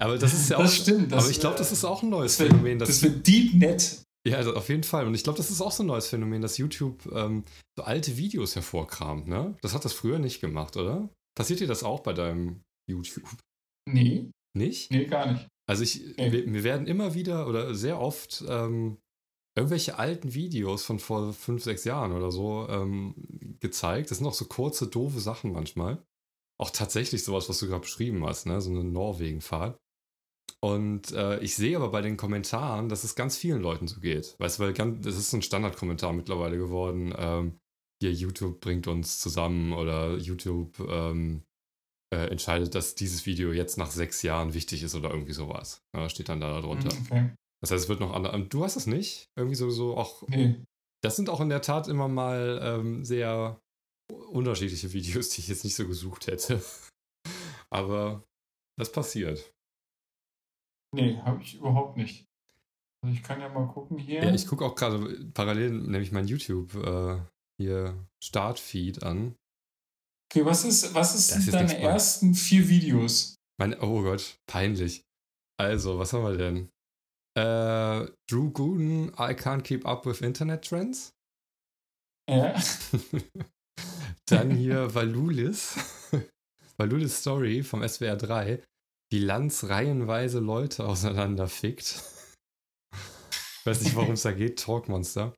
Aber 0.01 0.17
das 0.19 0.33
ist 0.33 0.51
ja 0.51 0.59
auch. 0.59 0.63
Das 0.63 0.77
stimmt. 0.77 1.11
Das 1.13 1.25
aber 1.25 1.31
ich 1.33 1.41
glaube, 1.41 1.57
das 1.57 1.73
ist 1.73 1.85
auch 1.85 2.03
ein 2.03 2.09
neues 2.11 2.37
das 2.37 2.47
Phänomen. 2.47 2.79
dass- 2.79 2.89
Das 2.89 3.03
wird 3.03 3.27
Deep 3.27 3.55
Net. 3.55 4.03
Ja, 4.29 4.37
also 4.37 4.55
auf 4.55 4.69
jeden 4.69 4.83
Fall. 4.85 5.07
Und 5.07 5.15
ich 5.15 5.23
glaube, 5.25 5.37
das 5.39 5.51
ist 5.51 5.61
auch 5.61 5.73
so 5.73 5.83
ein 5.83 5.87
neues 5.87 6.09
Phänomen, 6.09 6.43
dass 6.43 6.59
YouTube 6.59 7.07
ähm, 7.13 7.45
so 7.77 7.85
alte 7.85 8.17
Videos 8.17 8.55
hervorkramt, 8.55 9.29
ne? 9.29 9.57
Das 9.63 9.75
hat 9.75 9.85
das 9.85 9.93
früher 9.93 10.19
nicht 10.19 10.41
gemacht, 10.41 10.77
oder? 10.77 11.09
Passiert 11.37 11.61
dir 11.61 11.67
das 11.67 11.83
auch 11.85 12.01
bei 12.01 12.13
deinem 12.13 12.63
YouTube? 12.91 13.29
Nee, 13.89 14.31
Nicht? 14.57 14.91
nee, 14.91 15.07
gar 15.07 15.33
nicht. 15.33 15.47
Also 15.69 15.83
ich, 15.83 16.17
Nee. 16.17 16.33
wir, 16.33 16.47
mir 16.47 16.65
werden 16.65 16.87
immer 16.87 17.15
wieder 17.15 17.47
oder 17.47 17.75
sehr 17.75 18.01
oft 18.01 18.45
ähm, 18.49 18.99
irgendwelche 19.57 19.99
alten 19.99 20.35
Videos 20.35 20.85
von 20.85 20.99
vor 20.99 21.33
fünf, 21.33 21.63
sechs 21.63 21.85
Jahren 21.85 22.13
oder 22.13 22.31
so 22.31 22.67
ähm, 22.69 23.15
gezeigt. 23.61 24.11
Das 24.11 24.19
sind 24.19 24.27
auch 24.27 24.35
so 24.35 24.47
kurze, 24.47 24.87
doofe 24.89 25.21
Sachen 25.21 25.53
manchmal. 25.53 26.03
Auch 26.61 26.71
tatsächlich 26.71 27.23
sowas, 27.23 27.49
was 27.49 27.59
du 27.61 27.67
gerade 27.69 27.83
beschrieben 27.83 28.25
hast, 28.27 28.47
ne? 28.47 28.61
So 28.61 28.71
eine 28.71 28.83
Norwegen-Fahrt. 28.85 29.79
Und 30.61 31.13
äh, 31.13 31.39
ich 31.41 31.55
sehe 31.55 31.77
aber 31.77 31.91
bei 31.91 32.01
den 32.01 32.17
Kommentaren, 32.17 32.89
dass 32.89 33.05
es 33.05 33.15
ganz 33.15 33.37
vielen 33.37 33.63
Leuten 33.63 33.87
so 33.87 34.01
geht. 34.01 34.35
Weißt 34.39 34.59
du, 34.59 34.65
weil 34.65 34.73
ganz, 34.73 35.05
das 35.05 35.17
ist 35.17 35.31
so 35.31 35.37
ein 35.37 35.43
Standardkommentar 35.43 36.13
mittlerweile 36.13 36.59
geworden. 36.59 37.15
Ähm, 37.17 37.59
hier, 38.03 38.13
YouTube 38.13 38.61
bringt 38.61 38.89
uns 38.89 39.21
zusammen 39.21 39.73
oder 39.73 40.17
YouTube 40.17 40.79
ähm, 40.81 41.43
äh, 42.13 42.29
entscheidet, 42.31 42.75
dass 42.75 42.95
dieses 42.95 43.27
Video 43.27 43.53
jetzt 43.53 43.77
nach 43.77 43.91
sechs 43.91 44.23
Jahren 44.23 44.55
wichtig 44.55 44.83
ist 44.83 44.95
oder 44.95 45.11
irgendwie 45.11 45.33
sowas. 45.33 45.83
Ja, 45.97 46.09
steht 46.09 46.29
dann 46.29 46.41
da 46.41 46.61
drunter. 46.61 46.89
Okay. 47.07 47.31
Das 47.61 47.71
heißt, 47.71 47.85
es 47.85 47.89
wird 47.89 48.01
noch 48.01 48.13
andere. 48.13 48.41
Du 48.47 48.65
hast 48.65 48.77
es 48.77 48.87
nicht? 48.87 49.29
Irgendwie 49.37 49.57
so, 49.57 49.71
so 49.71 49.97
auch. 49.97 50.27
Nee. 50.29 50.63
Das 51.03 51.17
sind 51.17 51.29
auch 51.29 51.41
in 51.41 51.49
der 51.49 51.63
Tat 51.63 51.87
immer 51.87 52.09
mal 52.09 52.61
ähm, 52.63 53.05
sehr 53.05 53.61
unterschiedliche 54.31 54.93
Videos, 54.93 55.29
die 55.31 55.41
ich 55.41 55.49
jetzt 55.49 55.65
nicht 55.65 55.77
so 55.77 55.87
gesucht 55.87 56.27
hätte. 56.27 56.63
Aber 57.71 58.25
das 58.79 58.91
passiert. 58.91 59.53
Nee, 60.95 61.19
habe 61.19 61.43
ich 61.43 61.57
überhaupt 61.57 61.97
nicht. 61.97 62.27
Also 63.03 63.15
ich 63.15 63.23
kann 63.23 63.41
ja 63.41 63.49
mal 63.49 63.69
gucken 63.69 63.99
hier. 63.99 64.25
Ja, 64.25 64.35
ich 64.35 64.47
gucke 64.47 64.65
auch 64.65 64.75
gerade 64.75 65.31
parallel 65.35 65.71
nämlich 65.71 66.13
mein 66.13 66.27
YouTube 66.27 66.75
äh, 66.75 67.21
hier 67.61 68.07
Startfeed 68.23 69.03
an. 69.03 69.37
okay, 70.31 70.45
was 70.45 70.65
ist, 70.65 70.95
was 70.95 71.15
ist 71.15 71.37
ist 71.37 71.53
deine 71.53 71.79
ersten 71.79 72.35
vier 72.35 72.69
Videos? 72.69 73.37
Meine, 73.61 73.81
oh 73.81 74.03
Gott, 74.03 74.39
peinlich. 74.47 75.05
Also, 75.61 75.99
was 75.99 76.13
haben 76.13 76.25
wir 76.25 76.37
denn? 76.37 76.71
Äh, 77.37 78.11
Drew 78.29 78.51
Gooden, 78.51 79.09
I 79.11 79.35
can't 79.35 79.63
keep 79.63 79.87
up 79.87 80.07
with 80.07 80.21
Internet 80.21 80.65
Trends. 80.65 81.13
Ja. 82.29 82.61
Dann 84.27 84.51
hier 84.51 84.95
Valulis. 84.95 85.77
Valulis 86.77 87.19
Story 87.19 87.63
vom 87.63 87.87
SWR 87.87 88.17
3. 88.17 88.63
Wie 89.11 89.19
Lanz 89.21 89.65
reihenweise 89.65 90.39
Leute 90.41 90.85
auseinanderfickt. 90.87 92.03
Weiß 93.65 93.83
nicht, 93.83 93.97
worum 93.97 94.13
es 94.13 94.23
da 94.23 94.33
geht. 94.33 94.59
Talkmonster. 94.59 95.35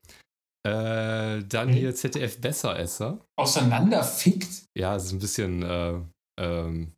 Äh, 0.67 1.43
dann 1.45 1.69
Okay. 1.71 1.73
hier 1.79 1.95
ZDF 1.95 2.41
Besseresser. 2.41 3.25
Auseinanderfickt? 3.39 4.65
Ja, 4.77 4.95
es 4.97 5.05
ist 5.07 5.13
ein 5.13 5.19
bisschen, 5.19 5.63
äh, 5.63 6.01
ähm, 6.39 6.93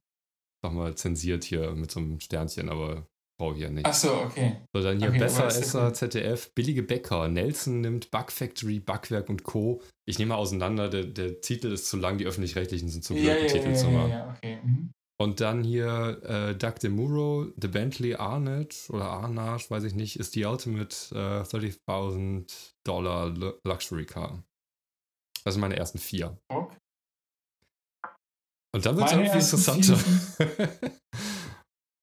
sag 0.65 0.73
mal, 0.73 0.95
zensiert 0.97 1.45
hier 1.45 1.71
mit 1.73 1.91
so 1.91 2.01
einem 2.01 2.19
Sternchen, 2.21 2.69
aber 2.69 3.07
brauche 3.39 3.55
ich 3.57 3.63
ja 3.63 3.71
nicht. 3.71 3.87
Achso, 3.87 4.25
okay. 4.25 4.57
So, 4.75 4.83
dann 4.83 4.99
hier 4.99 5.11
Okay, 5.11 5.19
Besseresser. 5.19 5.95
ZDF, 5.95 6.53
billige 6.55 6.83
Bäcker. 6.83 7.29
Nelson 7.29 7.81
nimmt 7.83 8.11
Bug 8.11 8.33
Factory, 8.33 8.81
Backwerk 8.81 9.29
und 9.29 9.45
Co. 9.45 9.81
Ich 10.09 10.19
nehme 10.19 10.31
mal 10.31 10.37
auseinander, 10.37 10.89
der, 10.89 11.05
der 11.05 11.41
Titel 11.41 11.69
ist 11.73 11.87
zu 11.89 11.97
lang, 11.99 12.19
die 12.19 12.27
öffentlich-rechtlichen 12.27 12.89
sind 12.89 13.05
zu 13.05 13.15
blöd, 13.15 13.25
Ja, 13.25 13.37
ja, 13.37 13.47
Titel 13.47 13.69
ja, 13.69 13.75
zu 13.75 13.89
machen. 13.91 14.11
ja, 14.11 14.35
okay. 14.37 14.59
Mhm. 14.63 14.91
Und 15.23 15.41
dann 15.41 15.63
hier 15.63 16.21
äh, 16.25 16.55
Doug 16.57 16.75
DeMuro, 16.83 17.53
The 17.61 17.69
Bentley 17.69 18.15
Arnett 18.15 18.89
oder 18.91 19.05
Arnage, 19.11 19.71
weiß 19.71 19.85
ich 19.85 19.95
nicht, 19.95 20.19
ist 20.19 20.35
die 20.35 20.45
Ultimate 20.45 20.95
äh, 21.13 21.43
30.000 21.43 22.73
Dollar 22.85 23.29
Lu- 23.29 23.59
Luxury 23.65 24.05
Car. 24.07 24.43
Das 25.45 25.55
sind 25.55 25.61
meine 25.61 25.77
ersten 25.77 25.99
vier. 25.99 26.37
Okay. 26.49 26.77
Und 28.75 28.87
dann 28.87 28.97
wird 28.97 29.07
es 29.07 29.13
irgendwie 29.13 29.33
interessanter. 29.39 29.99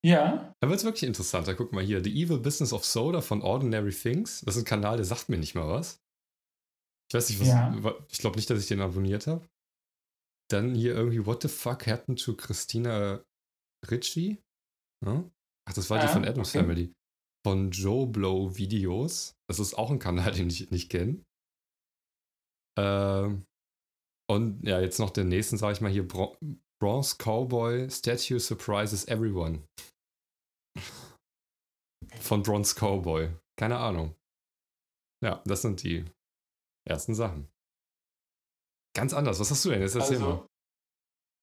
Ja, 0.06 0.54
dann 0.62 0.70
wird 0.70 0.80
es 0.80 0.86
wirklich 0.86 1.04
interessanter. 1.04 1.56
Guck 1.56 1.74
mal 1.74 1.84
hier, 1.84 2.02
The 2.02 2.10
Evil 2.24 2.38
Business 2.40 2.72
of 2.72 2.86
Soda 2.86 3.20
von 3.20 3.42
Ordinary 3.42 3.92
Things. 3.92 4.40
Das 4.46 4.56
ist 4.56 4.62
ein 4.62 4.66
Kanal, 4.66 4.96
der 4.96 5.06
sagt 5.06 5.28
mir 5.28 5.38
nicht 5.38 5.56
mal 5.56 5.68
was. 5.68 6.00
Ich 7.12 7.16
weiß 7.16 7.30
nicht, 7.30 7.42
was. 7.42 7.48
Ja. 7.50 7.76
Ich 8.10 8.20
glaube 8.20 8.38
nicht, 8.38 8.50
dass 8.50 8.62
ich 8.62 8.68
den 8.70 8.80
abonniert 8.80 9.28
habe. 9.28 9.46
Dann 10.52 10.74
hier 10.76 10.96
irgendwie 10.96 11.26
What 11.26 11.44
the 11.44 11.48
fuck 11.48 11.86
happened 11.88 12.22
to 12.24 12.36
Christina 12.36 13.24
Ritchie? 13.90 14.42
Ja? 15.06 15.30
Ach, 15.68 15.74
das 15.74 15.90
war 15.90 16.00
die 16.00 16.06
Ah, 16.06 16.14
von 16.14 16.26
Adams 16.26 16.50
okay. 16.50 16.60
Family. 16.60 16.94
Von 17.46 17.72
Joe 17.72 18.08
Blow 18.08 18.58
Videos. 18.58 19.36
Das 19.48 19.60
ist 19.60 19.76
auch 19.76 19.92
ein 19.92 20.00
Kanal, 20.00 20.32
den 20.34 20.50
ich 20.50 20.72
nicht 20.72 20.90
kenne. 20.90 21.24
Ähm, 22.78 23.46
und 24.30 24.66
ja, 24.68 24.80
jetzt 24.80 25.00
noch 25.00 25.10
den 25.10 25.28
nächsten, 25.30 25.58
sage 25.58 25.74
ich 25.74 25.82
mal 25.82 25.92
hier: 25.92 26.08
Bron 26.08 26.36
Bronze 26.82 27.18
Cowboy 27.18 27.90
Statue 27.90 28.40
Surprises 28.40 29.08
Everyone. 29.08 29.64
Von 32.22 32.44
Bronze 32.44 32.74
Cowboy. 32.76 33.36
Keine 33.60 33.78
Ahnung. 33.78 34.16
Ja, 35.24 35.44
das 35.46 35.62
sind 35.62 35.84
die 35.84 36.06
ersten 36.88 37.14
Sachen. 37.14 37.50
Ganz 38.96 39.14
anders. 39.14 39.40
Was 39.40 39.52
hast 39.52 39.66
du 39.66 39.70
denn? 39.70 39.82
Jetzt 39.82 39.96
erzähl 39.96 40.20
mal. 40.20 40.32
also, 40.32 40.48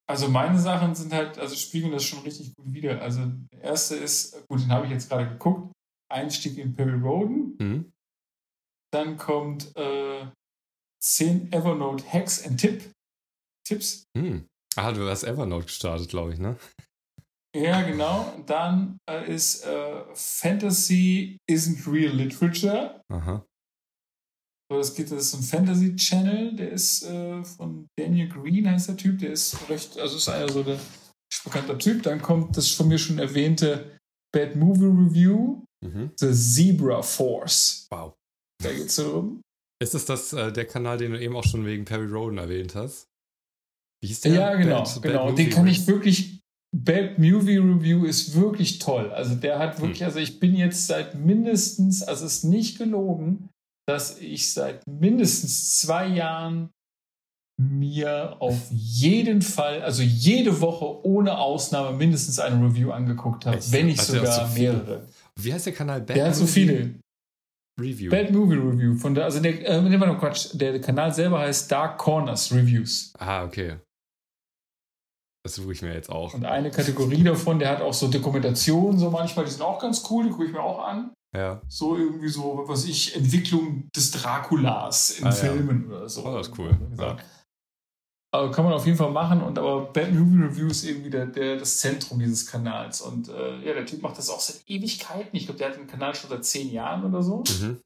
also 0.09 0.29
meine 0.29 0.59
Sachen 0.59 0.95
sind 0.95 1.13
halt, 1.13 1.39
also 1.39 1.55
spiegeln 1.55 1.93
das 1.93 2.05
schon 2.05 2.21
richtig 2.21 2.55
gut 2.55 2.73
wider. 2.73 3.01
Also 3.01 3.21
der 3.53 3.63
erste 3.63 3.97
ist, 3.97 4.47
gut, 4.49 4.61
den 4.61 4.71
habe 4.71 4.87
ich 4.87 4.93
jetzt 4.93 5.09
gerade 5.09 5.29
geguckt, 5.29 5.73
Einstieg 6.13 6.59
in 6.59 6.75
Perry 6.75 7.01
Roden. 7.01 7.57
Hm? 7.61 7.93
Dann 8.93 9.17
kommt 9.17 9.77
äh, 9.77 10.27
10 11.03 11.53
Evernote 11.53 12.05
Hacks 12.13 12.47
and 12.47 12.61
Tipp. 12.61 12.91
Tipps. 13.67 14.05
Hm. 14.17 14.47
Ah, 14.77 14.93
du 14.93 15.09
hast 15.09 15.25
Evernote 15.25 15.67
gestartet, 15.67 16.09
glaube 16.09 16.33
ich, 16.33 16.39
ne? 16.39 16.57
Ja, 17.57 17.83
genau. 17.83 18.33
Dann 18.47 18.99
äh, 19.09 19.33
ist 19.35 19.65
äh, 19.65 20.05
Fantasy 20.15 21.39
isn't 21.51 21.91
real 21.91 22.13
literature. 22.15 23.01
Aha. 23.09 23.45
So, 24.71 24.79
das 24.79 24.95
geht, 24.95 25.13
das 25.13 25.23
ist 25.23 25.35
ein 25.35 25.43
Fantasy-Channel, 25.43 26.57
der 26.57 26.73
ist 26.73 27.05
äh, 27.05 27.45
von 27.45 27.87
Daniel 27.99 28.29
Green, 28.29 28.69
heißt 28.69 28.89
der 28.89 28.97
Typ, 28.97 29.19
der 29.21 29.31
ist 29.33 29.57
recht, 29.71 29.99
also 29.99 30.17
ist 30.17 30.29
einer 30.29 30.49
so 30.49 30.63
der 30.65 30.79
bekannter 31.45 31.79
Typ. 31.79 32.03
Dann 32.03 32.21
kommt 32.21 32.57
das 32.57 32.69
von 32.71 32.89
mir 32.89 32.99
schon 32.99 33.19
erwähnte 33.19 33.99
Bad 34.35 34.57
Movie 34.57 34.87
Review, 34.87 35.63
Mhm. 35.85 36.11
The 36.19 36.33
Zebra 36.33 37.03
Force. 37.03 37.87
Wow. 37.91 38.15
Da 38.65 38.73
geht 38.73 38.87
es 38.87 38.97
darum. 38.97 39.43
Ist 39.81 39.95
es 39.95 40.07
das 40.07 40.33
äh, 40.33 40.51
der 40.51 40.65
Kanal, 40.65 40.97
den 40.97 41.13
du 41.13 41.21
eben 41.21 41.37
auch 41.37 41.45
schon 41.45 41.67
wegen 41.67 41.85
Perry 41.85 42.07
Roden 42.11 42.39
erwähnt 42.39 42.75
hast? 42.75 43.09
Wie 44.03 44.09
hieß 44.09 44.23
der? 44.23 44.33
Ja, 44.33 44.55
genau, 44.55 44.79
Bad- 44.83 44.95
Bad 44.95 45.03
genau. 45.03 45.31
Movie 45.31 45.45
Den 45.45 45.53
kann 45.53 45.67
ich 45.67 45.87
wirklich. 45.87 46.41
Bad 46.75 47.19
Movie 47.19 47.59
Review 47.59 48.05
ist 48.07 48.35
wirklich 48.35 48.79
toll. 48.79 49.11
Also 49.11 49.35
der 49.35 49.59
hat 49.59 49.79
wirklich, 49.81 50.01
Hm. 50.01 50.07
also 50.07 50.19
ich 50.19 50.41
bin 50.41 50.57
jetzt 50.57 50.87
seit 50.87 51.15
mindestens, 51.15 52.03
also 52.03 52.25
es 52.25 52.39
ist 52.39 52.45
nicht 52.45 52.79
gelogen, 52.79 53.51
dass 53.89 54.19
ich 54.19 54.53
seit 54.53 54.87
mindestens 54.87 55.81
zwei 55.81 56.07
Jahren 56.07 56.71
mir 57.59 58.37
auf 58.41 58.71
jeden 58.71 59.41
Fall, 59.41 59.83
also 59.83 60.03
jede 60.03 60.61
Woche 60.61 61.05
ohne 61.07 61.39
Ausnahme 61.39 61.97
mindestens 61.97 62.39
eine 62.39 62.63
Review 62.63 62.91
angeguckt 62.91 63.47
habe, 63.47 63.57
Echt? 63.57 63.73
wenn 63.73 63.87
nicht 63.87 64.03
sogar 64.03 64.49
so 64.49 64.61
mehrere. 64.61 65.09
Wie 65.41 65.53
heißt 65.53 65.67
der 65.67 65.73
Kanal? 65.73 66.03
Bad 66.03 66.17
Der 66.17 66.27
hat 66.27 66.35
so 66.35 66.47
viele. 66.47 66.99
Review. 67.81 68.11
Bad 68.11 68.31
Movie 68.31 68.57
Review. 68.57 68.95
Von 68.97 69.15
der, 69.15 69.25
also 69.25 69.41
der, 69.41 69.53
äh, 69.67 69.83
nee, 69.83 70.01
warte 70.01 70.15
mal, 70.15 70.19
Quatsch, 70.19 70.49
der 70.55 70.81
Kanal 70.81 71.13
selber 71.13 71.41
heißt 71.41 71.71
Dark 71.71 71.99
Corners 71.99 72.53
Reviews. 72.53 73.13
Ah, 73.19 73.45
okay. 73.45 73.77
Das 75.45 75.55
suche 75.55 75.73
ich 75.73 75.83
mir 75.83 75.95
jetzt 75.95 76.11
auch. 76.11 76.35
Und 76.35 76.45
eine 76.45 76.71
Kategorie 76.71 77.23
davon, 77.23 77.59
der 77.59 77.69
hat 77.69 77.81
auch 77.81 77.93
so 77.95 78.09
Dokumentationen, 78.09 78.99
so 78.99 79.11
manchmal, 79.11 79.45
die 79.45 79.51
sind 79.51 79.63
auch 79.63 79.79
ganz 79.79 80.05
cool, 80.11 80.25
die 80.25 80.31
gucke 80.31 80.47
ich 80.47 80.53
mir 80.53 80.63
auch 80.63 80.81
an. 80.87 81.13
Ja. 81.35 81.61
So 81.69 81.97
irgendwie 81.97 82.29
so, 82.29 82.57
was 82.59 82.69
weiß 82.69 82.85
ich, 82.87 83.15
Entwicklung 83.17 83.89
des 83.95 84.11
Draculas 84.11 85.19
in 85.19 85.27
Ah, 85.27 85.31
ja. 85.31 85.35
Filmen 85.35 85.87
oder 85.87 86.09
so. 86.09 86.25
Oh, 86.25 86.37
das 86.37 86.49
ist 86.49 86.59
cool. 86.59 86.77
Gesagt. 86.91 87.25
Also 88.35 88.53
kann 88.53 88.65
man 88.65 88.75
auf 88.75 88.85
jeden 88.85 88.99
Fall 88.99 89.11
machen 89.11 89.41
und 89.43 89.59
aber 89.59 89.87
Bad 89.93 90.13
Movie 90.13 90.45
Review 90.45 90.67
ist 90.67 90.85
irgendwie 90.85 91.11
der, 91.11 91.27
der, 91.27 91.57
das 91.57 91.79
Zentrum 91.79 92.19
dieses 92.19 92.47
Kanals. 92.47 93.01
Und 93.01 93.29
äh, 93.29 93.59
ja, 93.65 93.73
der 93.73 93.87
Typ 93.87 94.03
macht 94.03 94.19
das 94.19 94.29
auch 94.29 94.41
seit 94.41 94.63
Ewigkeiten. 94.67 95.35
Ich 95.37 95.47
glaube, 95.47 95.59
der 95.59 95.69
hat 95.71 95.77
den 95.77 95.87
Kanal 95.87 96.15
schon 96.15 96.29
seit 96.31 96.45
zehn 96.45 96.71
Jahren 96.71 97.05
oder 97.05 97.23
so. 97.23 97.45
Mhm. 97.61 97.81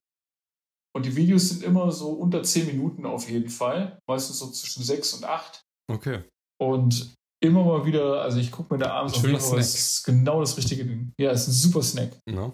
Und 0.96 1.06
die 1.06 1.14
Videos 1.14 1.50
sind 1.50 1.62
immer 1.62 1.92
so 1.92 2.10
unter 2.10 2.42
zehn 2.42 2.66
Minuten 2.66 3.06
auf 3.06 3.30
jeden 3.30 3.48
Fall. 3.50 3.98
Meistens 4.08 4.38
so 4.38 4.50
zwischen 4.50 4.82
sechs 4.82 5.12
und 5.14 5.24
acht. 5.24 5.62
Okay. 5.88 6.24
Und 6.60 7.14
immer 7.42 7.64
mal 7.64 7.86
wieder, 7.86 8.22
also 8.22 8.38
ich 8.38 8.50
gucke 8.50 8.74
mir 8.74 8.80
da 8.80 8.92
abends 8.92 9.14
auf 9.16 9.24
jeden 9.24 9.38
Fall, 9.38 9.56
das 9.58 9.74
ist 9.74 10.02
genau 10.04 10.40
das 10.40 10.56
richtige 10.56 10.84
Ding. 10.84 11.12
Ja, 11.20 11.30
ist 11.30 11.46
ein 11.46 11.52
super 11.52 11.82
Snack. 11.82 12.18
Ja. 12.28 12.52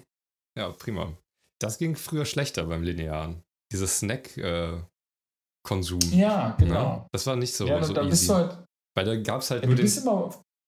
Ja, 0.56 0.70
prima. 0.70 1.12
Das 1.58 1.78
ging 1.78 1.96
früher 1.96 2.24
schlechter 2.24 2.64
beim 2.64 2.82
Linearen. 2.82 3.42
Dieses 3.72 3.98
Snack-Konsum. 3.98 6.00
Ja, 6.10 6.54
genau. 6.58 6.96
Ne? 6.98 7.06
Das 7.12 7.26
war 7.26 7.36
nicht 7.36 7.54
so, 7.54 7.66
ja, 7.66 7.82
so 7.82 7.92
da, 7.92 8.02
easy. 8.04 8.26
du 8.28 8.34
halt, 8.34 8.58
Weil 8.94 9.04
da 9.04 9.16
gab 9.16 9.40
es 9.42 9.50
halt 9.50 9.62
ja, 9.62 9.68
nur 9.68 9.76
den, 9.76 9.86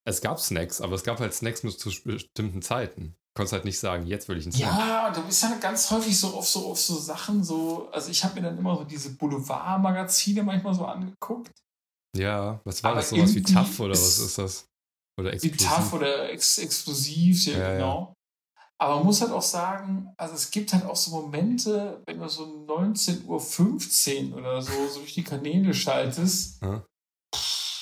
Es 0.05 0.21
gab 0.21 0.39
Snacks, 0.39 0.81
aber 0.81 0.95
es 0.95 1.03
gab 1.03 1.19
halt 1.19 1.33
Snacks 1.33 1.63
nur 1.63 1.75
zu 1.77 1.89
bestimmten 2.03 2.61
Zeiten. 2.61 3.15
Du 3.35 3.41
konntest 3.41 3.53
halt 3.53 3.65
nicht 3.65 3.79
sagen, 3.79 4.05
jetzt 4.07 4.27
will 4.27 4.37
ich 4.37 4.45
einen 4.45 4.53
Snack. 4.53 4.71
ja, 4.77 5.11
du 5.11 5.21
bist 5.23 5.43
halt 5.47 5.61
ganz 5.61 5.89
häufig 5.91 6.19
so 6.19 6.33
auf 6.33 6.47
so, 6.47 6.71
auf 6.71 6.79
so 6.79 6.97
Sachen, 6.97 7.43
so, 7.43 7.87
also 7.91 8.09
ich 8.09 8.23
habe 8.23 8.35
mir 8.35 8.41
dann 8.47 8.57
immer 8.57 8.75
so 8.75 8.83
diese 8.83 9.11
Boulevard-Magazine 9.15 10.43
manchmal 10.43 10.73
so 10.73 10.85
angeguckt. 10.85 11.51
Ja, 12.17 12.59
was 12.65 12.83
war 12.83 12.91
Aber 12.91 12.99
das? 13.01 13.11
Sowas 13.11 13.35
wie 13.35 13.43
TAF 13.43 13.79
oder 13.79 13.91
was 13.91 14.17
ist- 14.19 14.37
das? 14.39 14.65
Oder 15.19 15.31
Wie 15.31 15.35
explosiv? 15.35 15.67
TAF 15.67 15.93
oder 15.93 16.29
ex 16.31 16.57
explosiv, 16.57 17.45
ja, 17.45 17.57
Ja, 17.59 17.73
ja. 17.79 18.13
Aber 18.81 18.95
man 18.97 19.05
muss 19.05 19.21
halt 19.21 19.31
auch 19.31 19.41
sagen, 19.41 20.13
also 20.17 20.35
es 20.35 20.51
gibt 20.51 20.71
halt 20.71 20.85
auch 20.85 20.95
so 20.95 21.11
Momente, 21.11 22.01
wenn 22.05 22.19
du 22.19 22.27
so 22.29 22.43
19.15 22.65 24.31
Uhr 24.31 24.37
oder 24.37 24.61
so, 24.61 24.71
so 24.87 24.99
durch 24.99 25.13
die 25.13 25.23
Kanäle 25.23 25.73
schaltest, 25.73 26.61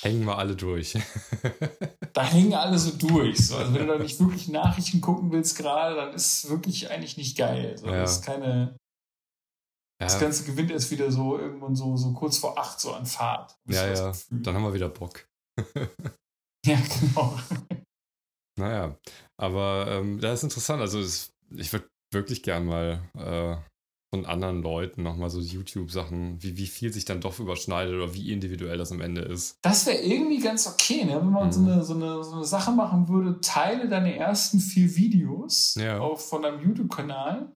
Hängen 0.02 0.26
wir 0.26 0.38
alle 0.38 0.56
durch. 0.56 0.94
da 2.14 2.24
hängen 2.24 2.54
alle 2.54 2.78
so 2.78 2.92
durch. 2.92 3.48
So. 3.48 3.58
Also 3.58 3.74
wenn 3.74 3.88
du 3.88 3.94
da 3.94 4.00
nicht 4.00 4.20
wirklich 4.20 4.48
Nachrichten 4.48 5.02
gucken 5.02 5.32
willst 5.32 5.58
gerade, 5.58 5.96
dann 5.96 6.14
ist 6.14 6.44
es 6.44 6.50
wirklich 6.50 6.90
eigentlich 6.92 7.18
nicht 7.18 7.38
geil. 7.38 7.78
So, 7.78 7.88
Ja. 7.88 8.02
Das 8.02 8.18
ist 8.18 8.26
keine, 8.26 8.78
das 10.00 10.14
ja, 10.14 10.20
Ganze 10.20 10.44
gewinnt 10.44 10.72
erst 10.72 10.92
wieder 10.92 11.12
so 11.12 11.38
irgendwann 11.38 11.76
so, 11.76 11.98
so 11.98 12.14
kurz 12.14 12.38
vor 12.38 12.58
acht 12.60 12.80
so 12.80 12.94
an 12.94 13.06
Fahrt. 13.06 13.58
Ja, 13.68 13.92
ja. 13.92 14.14
Dann 14.30 14.56
haben 14.56 14.64
wir 14.64 14.74
wieder 14.74 14.90
Bock. 14.90 15.28
Ja, 16.66 16.78
genau. 17.00 17.40
Naja, 18.58 18.98
aber 19.38 19.86
ähm, 19.90 20.20
das 20.20 20.40
ist 20.40 20.44
interessant. 20.44 20.82
Also 20.82 21.00
es, 21.00 21.32
ich 21.56 21.72
würde 21.72 21.88
wirklich 22.14 22.44
gern 22.44 22.66
mal 22.66 23.02
äh, 23.16 23.56
von 24.14 24.26
anderen 24.26 24.62
Leuten 24.64 25.04
nochmal 25.04 25.30
so 25.30 25.40
YouTube-Sachen, 25.42 26.42
wie, 26.42 26.58
wie 26.58 26.66
viel 26.68 26.94
sich 26.94 27.04
dann 27.06 27.20
doch 27.22 27.40
überschneidet 27.40 27.94
oder 27.94 28.14
wie 28.14 28.32
individuell 28.32 28.78
das 28.78 28.92
am 28.92 29.02
Ende 29.02 29.22
ist. 29.22 29.58
Das 29.62 29.86
wäre 29.86 29.98
irgendwie 29.98 30.40
ganz 30.40 30.66
okay, 30.66 31.04
ne? 31.04 31.18
wenn 31.22 31.30
man 31.32 31.52
so, 31.52 31.60
Mhm. 31.60 31.68
eine, 31.68 31.84
so, 31.84 31.94
eine, 31.94 32.24
so 32.24 32.36
eine 32.36 32.46
Sache 32.46 32.72
machen 32.72 33.10
würde, 33.10 33.42
teile 33.42 33.90
deine 33.90 34.16
ersten 34.16 34.60
vier 34.60 34.96
Videos 34.96 35.76
Ja. 35.78 36.00
auf, 36.00 36.30
von 36.30 36.42
deinem 36.44 36.62
YouTube-Kanal 36.64 37.52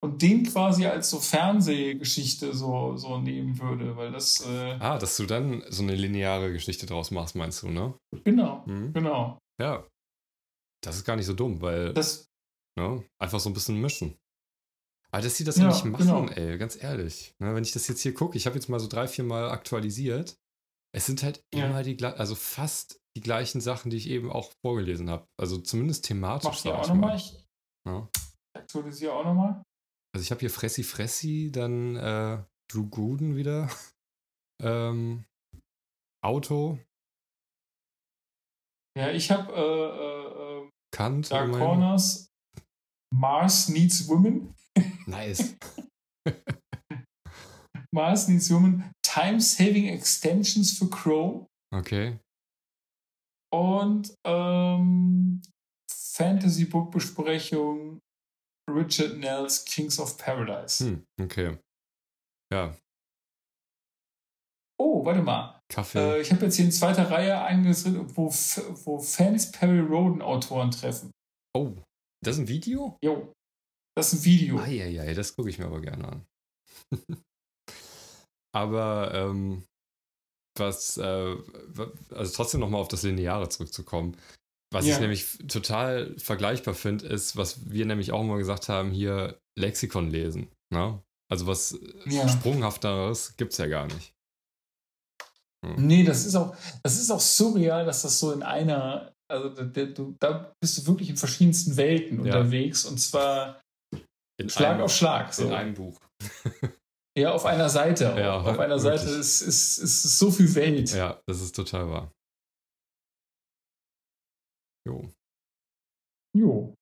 und 0.00 0.22
den 0.22 0.44
quasi 0.44 0.86
als 0.86 1.10
so 1.10 1.18
Fernsehgeschichte 1.18 2.54
so, 2.54 2.96
so 2.96 3.18
nehmen 3.18 3.58
würde, 3.60 3.96
weil 3.96 4.12
das, 4.12 4.46
äh, 4.46 4.76
Ah, 4.78 4.98
dass 4.98 5.16
du 5.16 5.26
dann 5.26 5.64
so 5.70 5.82
eine 5.82 5.96
lineare 5.96 6.52
Geschichte 6.52 6.86
draus 6.86 7.10
machst, 7.10 7.34
meinst 7.34 7.62
du, 7.64 7.68
ne? 7.68 7.94
genau, 8.24 8.62
Mhm. 8.66 8.92
genau. 8.92 9.38
Ja. 9.60 9.84
Das 10.86 10.96
ist 10.96 11.04
gar 11.04 11.16
nicht 11.16 11.26
so 11.26 11.34
dumm, 11.34 11.60
weil 11.60 11.92
Das, 11.94 12.30
ne, 12.78 13.04
einfach 13.18 13.40
so 13.40 13.50
ein 13.50 13.54
bisschen 13.54 13.80
mischen. 13.80 14.16
Aber 15.10 15.22
dass 15.22 15.34
die 15.36 15.42
das 15.44 15.56
Ja, 15.56 15.66
nicht 15.66 15.84
machen, 15.84 15.98
genau. 15.98 16.28
ey, 16.28 16.56
ganz 16.58 16.80
ehrlich. 16.80 17.34
Ne, 17.40 17.54
wenn 17.56 17.64
ich 17.64 17.72
das 17.72 17.88
jetzt 17.88 18.02
hier 18.02 18.14
gucke, 18.14 18.36
ich 18.36 18.46
habe 18.46 18.54
jetzt 18.54 18.68
mal 18.68 18.78
so 18.78 18.86
drei, 18.86 19.08
vier 19.08 19.24
Mal 19.24 19.50
aktualisiert. 19.50 20.38
Es 20.94 21.06
sind 21.06 21.24
halt 21.24 21.44
Ja. 21.52 21.66
immer 21.66 21.82
die 21.82 21.96
gleichen, 21.96 22.18
also 22.18 22.36
fast 22.36 23.00
die 23.16 23.20
gleichen 23.20 23.60
Sachen, 23.60 23.90
die 23.90 23.96
ich 23.96 24.08
eben 24.08 24.30
auch 24.30 24.52
vorgelesen 24.64 25.10
habe. 25.10 25.26
Also 25.36 25.58
zumindest 25.58 26.04
thematisch, 26.04 26.44
mach 26.48 26.56
sag 26.58 26.74
auch 26.74 26.88
nochmal. 26.88 27.10
mal. 27.10 27.16
Ich 27.16 27.46
Ja. 27.84 28.08
aktualisiere 28.56 29.12
auch 29.12 29.24
nochmal. 29.24 29.62
Also 30.14 30.22
ich 30.22 30.30
habe 30.30 30.40
hier 30.40 30.50
Fressi 30.50 30.84
Fressi, 30.84 31.50
dann 31.52 31.96
äh, 31.96 32.44
Drew 32.70 32.88
Gooden 32.88 33.34
wieder. 33.36 33.68
Ähm, 34.62 35.26
Auto. 36.24 36.78
Ja, 38.96 39.10
ich 39.10 39.30
habe 39.30 39.52
äh, 39.52 39.58
äh, 39.60 40.25
Kant. 40.92 41.30
Dark 41.30 41.48
immerhin. 41.48 41.66
Corners, 41.66 42.28
Mars 43.14 43.68
Needs 43.68 44.08
Women, 44.08 44.54
Nice. 45.06 45.54
Mars 47.94 48.28
Needs 48.28 48.50
Women, 48.50 48.90
Time 49.02 49.40
Saving 49.40 49.86
Extensions 49.88 50.76
für 50.78 50.88
Chrome 50.90 51.46
Okay. 51.74 52.18
und 53.52 54.14
ähm, 54.26 55.40
Fantasy 55.90 56.64
Book 56.66 56.90
Besprechung 56.90 58.00
Richard 58.68 59.16
Nels 59.18 59.64
Kings 59.64 59.98
of 59.98 60.16
Paradise. 60.18 60.84
Hm, 60.84 61.04
okay. 61.20 61.56
Ja, 62.52 62.76
Oh, 64.78 65.04
warte 65.04 65.22
mal. 65.22 65.60
Kaffee. 65.68 65.98
Äh, 65.98 66.20
ich 66.20 66.30
habe 66.32 66.44
jetzt 66.44 66.56
hier 66.56 66.64
in 66.66 66.72
zweiter 66.72 67.10
Reihe 67.10 67.40
eingesetzt, 67.42 67.96
wo, 68.16 68.26
wo 68.84 68.98
Fans 68.98 69.50
Perry 69.52 69.80
Roden 69.80 70.22
Autoren 70.22 70.70
treffen. 70.70 71.10
oh, 71.56 71.72
das 72.24 72.36
ist 72.36 72.42
ein 72.42 72.48
Video? 72.48 72.96
Jo, 73.02 73.32
das 73.96 74.12
ist 74.12 74.20
ein 74.20 74.24
Video. 74.24 74.58
Eieiei, 74.60 75.14
das 75.14 75.34
gucke 75.36 75.48
ich 75.50 75.58
mir 75.58 75.66
aber 75.66 75.80
gerne 75.80 76.08
an. 76.08 76.26
aber 78.54 79.12
ähm, 79.14 79.64
was, 80.58 80.96
äh, 80.96 81.36
also 82.10 82.32
trotzdem 82.34 82.60
nochmal 82.60 82.80
auf 82.80 82.88
das 82.88 83.02
Lineare 83.02 83.48
zurückzukommen. 83.48 84.16
Was 84.72 84.86
Ja. 84.86 84.94
ich 84.94 85.00
nämlich 85.00 85.38
total 85.48 86.18
vergleichbar 86.18 86.74
finde, 86.74 87.06
ist, 87.06 87.36
was 87.36 87.70
wir 87.70 87.86
nämlich 87.86 88.12
auch 88.12 88.22
immer 88.22 88.38
gesagt 88.38 88.68
haben, 88.68 88.90
hier 88.90 89.38
Lexikon 89.58 90.10
lesen. 90.10 90.48
Ne? 90.72 91.00
Also 91.30 91.46
was 91.46 91.78
Ja. 92.06 92.28
sprunghafteres 92.28 93.36
gibt 93.36 93.52
es 93.52 93.58
ja 93.58 93.66
gar 93.66 93.86
nicht. 93.86 94.12
Nee, 95.76 96.04
das 96.04 96.24
ist 96.26 96.34
auch, 96.36 96.56
das 96.82 96.98
ist 96.98 97.10
auch 97.10 97.20
surreal, 97.20 97.84
dass 97.84 98.02
das 98.02 98.18
so 98.18 98.32
in 98.32 98.42
einer, 98.42 99.12
also 99.30 99.48
du, 99.50 100.14
da 100.20 100.52
bist 100.62 100.78
du 100.78 100.86
wirklich 100.86 101.10
in 101.10 101.16
verschiedensten 101.16 101.76
Welten 101.76 102.18
Ja. 102.24 102.36
unterwegs 102.38 102.84
und 102.84 102.98
zwar 102.98 103.60
In 104.40 104.48
Schlag 104.50 104.74
einem, 104.74 104.82
auf 104.82 104.92
Schlag. 104.92 105.32
So. 105.34 105.44
In 105.46 105.52
einem 105.52 105.74
Buch. 105.74 105.98
Ja, 107.18 107.32
auf 107.32 107.46
einer 107.46 107.70
Seite. 107.70 108.14
Ja, 108.18 108.40
auf 108.42 108.58
einer 108.58 108.78
wirklich. 108.78 109.00
Seite 109.00 109.08
ist, 109.18 109.40
ist, 109.40 109.78
ist 109.78 110.18
so 110.18 110.30
viel 110.30 110.54
Welt. 110.54 110.90
Ja, 110.92 111.18
das 111.26 111.40
ist 111.40 111.56
total 111.56 111.88
wahr. 111.88 112.12
Jo. 114.86 115.10
Jo. 116.36 116.74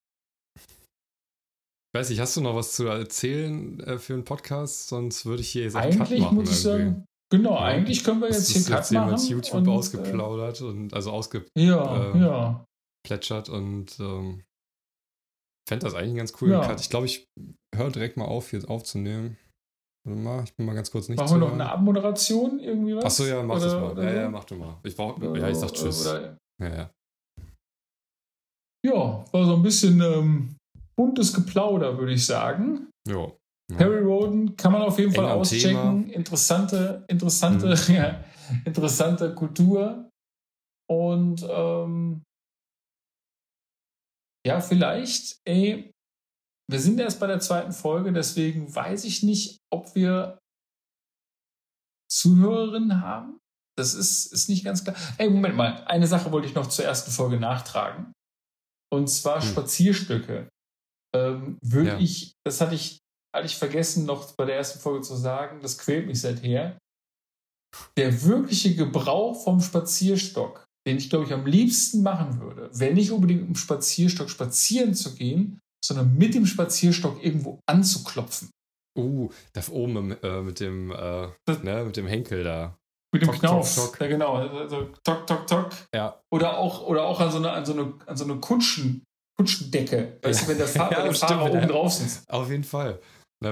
Weiß 1.94 2.10
ich, 2.10 2.18
hast 2.18 2.36
du 2.36 2.40
noch 2.40 2.56
was 2.56 2.72
zu 2.72 2.86
erzählen 2.88 3.78
äh, 3.80 3.98
für 4.00 4.14
einen 4.14 4.24
Podcast? 4.24 4.88
Sonst 4.88 5.24
würde 5.24 5.42
ich 5.42 5.50
hier 5.50 5.62
jetzt 5.62 5.76
einen 5.76 5.92
Cut 5.96 6.08
Eigentlich 6.08 6.20
machen 6.22 6.34
muss 6.34 6.50
ich 6.58 6.64
irgendwie. 6.64 6.84
sagen, 6.84 7.04
genau, 7.30 7.54
Ja. 7.54 7.60
eigentlich 7.64 8.04
können 8.04 8.20
wir 8.20 8.28
jetzt 8.30 8.50
hier 8.50 8.62
Cut 8.64 8.78
jetzt 8.78 8.92
machen. 8.92 9.16
YouTube 9.26 9.54
und, 9.54 9.68
ausgeplaudert 9.68 10.60
und 10.62 10.92
also 10.94 11.10
ausgeplätschert 11.12 11.56
Äh, 11.58 11.66
ja, 11.66 12.12
ähm, 12.14 12.22
ja. 12.22 13.54
und 13.54 14.00
ähm, 14.00 14.42
fände 15.68 15.84
das 15.86 15.94
eigentlich 15.94 16.08
einen 16.10 16.16
ganz 16.18 16.32
coolen 16.32 16.52
Ja. 16.52 16.66
Cut. 16.66 16.80
Ich 16.80 16.90
glaube, 16.90 17.06
ich 17.06 17.26
höre 17.74 17.90
direkt 17.90 18.16
mal 18.16 18.26
auf, 18.26 18.52
jetzt 18.52 18.68
aufzunehmen. 18.68 19.36
Warte 20.06 20.20
mal, 20.20 20.44
ich 20.44 20.54
bin 20.54 20.66
mal 20.66 20.74
ganz 20.74 20.90
kurz 20.90 21.08
nicht 21.08 21.18
Machen 21.18 21.30
wir 21.36 21.38
noch 21.38 21.48
hören. 21.50 21.60
eine 21.62 21.70
Abmoderation 21.72 22.60
irgendwie 22.60 22.94
was? 22.94 23.04
Achso, 23.06 23.24
ja, 23.24 23.42
mach 23.42 23.56
Oder- 23.56 23.64
das 23.64 23.74
mal. 23.74 23.90
oder 23.92 24.02
Ja, 24.14 24.20
ja, 24.22 24.28
mach 24.28 24.44
du 24.44 24.54
mal. 24.56 24.78
Ich 24.82 24.94
brauch, 24.94 25.16
Oder- 25.16 25.38
ja, 25.40 25.48
ich 25.48 25.56
sag 25.56 25.72
Tschüss. 25.72 26.06
Oder, 26.06 26.36
Ja, 26.62 26.68
ja. 26.68 26.90
ja, 28.86 29.24
war 29.32 29.46
so 29.46 29.54
ein 29.56 29.62
bisschen 29.62 30.00
ähm, 30.02 30.56
buntes 30.96 31.32
Geplauder, 31.32 31.96
würde 31.98 32.12
ich 32.12 32.24
sagen. 32.26 32.90
Jo. 33.08 33.36
Ja. 33.70 33.78
Perry 33.78 34.02
Roden 34.02 34.56
kann 34.56 34.72
man 34.72 34.82
auf 34.82 34.98
jeden 34.98 35.12
Fall 35.12 35.30
auschecken. 35.30 36.10
Interessante, 36.10 37.04
interessante, 37.08 37.68
Mhm. 37.68 37.94
ja, 37.94 38.24
interessante 38.64 39.34
Kultur. 39.34 40.10
Und 40.90 41.42
ähm, 41.48 42.22
ja, 44.46 44.60
vielleicht, 44.60 45.38
ey, 45.46 45.90
wir 46.70 46.80
sind 46.80 47.00
erst 47.00 47.20
bei 47.20 47.26
der 47.26 47.40
zweiten 47.40 47.72
Folge, 47.72 48.12
deswegen 48.12 48.74
weiß 48.74 49.04
ich 49.04 49.22
nicht, 49.22 49.58
ob 49.72 49.94
wir 49.94 50.38
Zuhörerinnen 52.10 53.00
haben. 53.00 53.38
Das 53.76 53.94
ist, 53.94 54.26
ist 54.32 54.48
nicht 54.48 54.64
ganz 54.64 54.84
klar. 54.84 54.94
Ey, 55.18 55.28
Moment 55.30 55.56
mal, 55.56 55.84
eine 55.86 56.06
Sache 56.06 56.30
wollte 56.30 56.46
ich 56.48 56.54
noch 56.54 56.68
zur 56.68 56.84
ersten 56.84 57.10
Folge 57.10 57.40
nachtragen. 57.40 58.12
Und 58.92 59.08
zwar 59.08 59.40
Hm. 59.40 59.48
Spazierstücke. 59.48 60.48
Ähm, 61.14 61.58
würde 61.62 61.90
Ja. 61.90 61.98
ich, 61.98 62.34
das 62.46 62.60
hatte 62.60 62.74
ich, 62.74 62.98
hatte 63.34 63.46
ich 63.46 63.56
vergessen, 63.56 64.06
noch 64.06 64.32
bei 64.32 64.44
der 64.44 64.56
ersten 64.56 64.78
Folge 64.78 65.02
zu 65.02 65.16
sagen, 65.16 65.60
das 65.60 65.76
quält 65.76 66.06
mich 66.06 66.20
seither. 66.20 66.78
Der 67.96 68.22
wirkliche 68.22 68.74
Gebrauch 68.76 69.42
vom 69.42 69.60
Spazierstock, 69.60 70.64
den 70.86 70.96
ich, 70.96 71.10
glaube 71.10 71.24
ich, 71.24 71.32
am 71.32 71.44
liebsten 71.44 72.02
machen 72.02 72.40
würde, 72.40 72.70
wäre 72.72 72.94
nicht 72.94 73.10
unbedingt 73.10 73.48
im 73.48 73.56
Spazierstock 73.56 74.30
spazieren 74.30 74.94
zu 74.94 75.14
gehen, 75.14 75.58
sondern 75.84 76.16
mit 76.16 76.34
dem 76.34 76.46
Spazierstock 76.46 77.22
irgendwo 77.22 77.58
anzuklopfen. 77.66 78.50
Uh, 78.96 79.28
da 79.52 79.60
oben 79.72 80.12
äh, 80.22 80.40
mit 80.42 80.60
dem, 80.60 80.92
äh, 80.92 81.28
ne, 81.62 81.84
mit 81.84 81.96
dem 81.96 82.06
Henkel 82.06 82.44
da. 82.44 82.76
Mit 83.12 83.22
dem 83.22 83.26
Tok, 83.30 83.40
Knauf. 83.40 83.74
tok, 83.74 83.84
tok. 83.86 84.00
Ja, 84.00 84.06
genau. 84.06 84.34
Also, 84.34 84.90
tok, 85.02 85.26
tok, 85.26 85.46
tok. 85.46 85.70
Ja. 85.92 86.20
Oder 86.32 86.58
auch, 86.58 86.86
oder 86.86 87.04
auch 87.04 87.20
an 87.20 87.30
so 87.30 87.38
eine, 87.38 87.50
an 87.50 87.66
so 87.66 87.72
eine, 87.72 87.94
an 88.06 88.16
so 88.16 88.24
eine 88.24 88.36
Kutschen, 88.36 89.04
Kutschendecke. 89.36 90.18
Weißt 90.22 90.42
du, 90.42 90.48
wenn 90.48 90.58
der, 90.58 90.68
Fahr 90.68 90.92
Ja, 90.92 91.02
der 91.02 91.14
Fahrer 91.14 91.50
oben 91.50 91.68
drauf 91.68 91.92
sitzt. 91.92 92.28
Auf 92.30 92.50
jeden 92.50 92.64
Fall. 92.64 93.00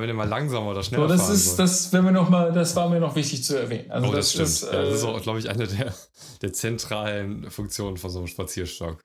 Wenn 0.01 0.09
ihr 0.09 0.14
mal 0.14 0.28
langsamer 0.28 0.70
oder 0.70 0.82
schneller 0.82 1.02
So, 1.09 1.09
das 1.14 1.23
fahren 1.23 1.35
ist, 1.35 1.44
sollt. 1.44 1.59
das, 1.59 1.93
wenn 1.93 2.05
wir 2.05 2.10
noch 2.12 2.28
mal, 2.31 2.52
das 2.52 2.74
war 2.77 2.89
mir 2.89 3.01
noch 3.01 3.14
wichtig 3.16 3.44
zu 3.44 3.56
erwähnen. 3.59 3.90
Also 3.90 4.09
oh, 4.09 4.12
das, 4.12 4.31
stimmt. 4.32 4.48
ist, 4.48 4.62
ja, 4.62 4.70
das 4.82 4.94
ist 4.94 5.02
äh, 5.05 5.06
auch, 5.06 5.20
glaube 5.23 5.39
ich, 5.39 5.48
eine 5.51 5.66
der, 5.66 5.94
der 6.40 6.52
zentralen 6.52 7.51
Funktionen 7.51 7.97
von 7.97 8.10
so 8.10 8.19
einem 8.19 8.28
Spazierstock. 8.28 9.01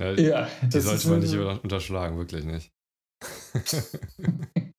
Ja, 0.00 0.12
ja, 0.12 0.48
die 0.62 0.68
das 0.70 0.84
sollte 0.84 1.08
man 1.08 1.20
nicht 1.20 1.30
so- 1.30 1.48
unterschlagen, 1.62 2.16
wirklich 2.18 2.44
nicht. 2.44 2.70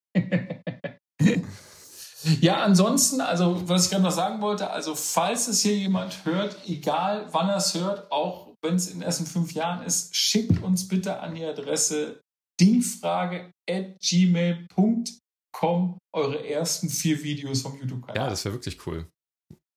Ja, 2.42 2.64
ansonsten, 2.64 3.22
also 3.22 3.70
was 3.70 3.86
ich 3.86 3.92
gerade 3.92 4.02
noch 4.04 4.12
sagen 4.12 4.42
wollte, 4.42 4.72
also 4.72 4.96
falls 4.96 5.48
es 5.48 5.62
hier 5.62 5.76
jemand 5.78 6.26
hört, 6.26 6.58
egal 6.68 7.28
wann 7.32 7.50
er 7.50 7.58
es 7.58 7.76
hört, 7.76 8.12
auch 8.12 8.56
wenn 8.64 8.76
es 8.76 8.88
in 8.88 8.94
den 8.96 9.02
ersten 9.04 9.28
fünf 9.28 9.54
Jahren 9.54 9.86
ist, 9.86 10.16
schickt 10.16 10.64
uns 10.64 10.88
bitte 10.88 11.20
an 11.20 11.36
die 11.36 11.46
Adresse 11.46 12.22
dingfrage 12.60 13.52
at 13.70 14.00
gmail.com 14.00 15.04
eure 16.14 16.48
ersten 16.48 16.90
vier 16.90 17.22
Videos 17.24 17.62
vom 17.62 17.78
YouTube-Kanal. 17.80 18.16
Ja, 18.24 18.30
das 18.30 18.44
wäre 18.46 18.56
wirklich 18.56 18.86
cool. 18.88 19.06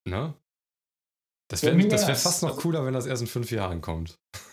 Ne? 0.08 0.34
Das 1.50 1.62
Wär 1.62 1.76
wäre 1.76 1.90
wär 1.90 2.06
nice. 2.06 2.22
fast 2.22 2.42
noch 2.42 2.50
Also- 2.50 2.62
cooler, 2.62 2.84
wenn 2.84 2.94
das 2.94 3.06
erst 3.06 3.22
in 3.22 3.28
fünf 3.28 3.50
Jahren 3.50 3.80
kommt. 3.80 4.14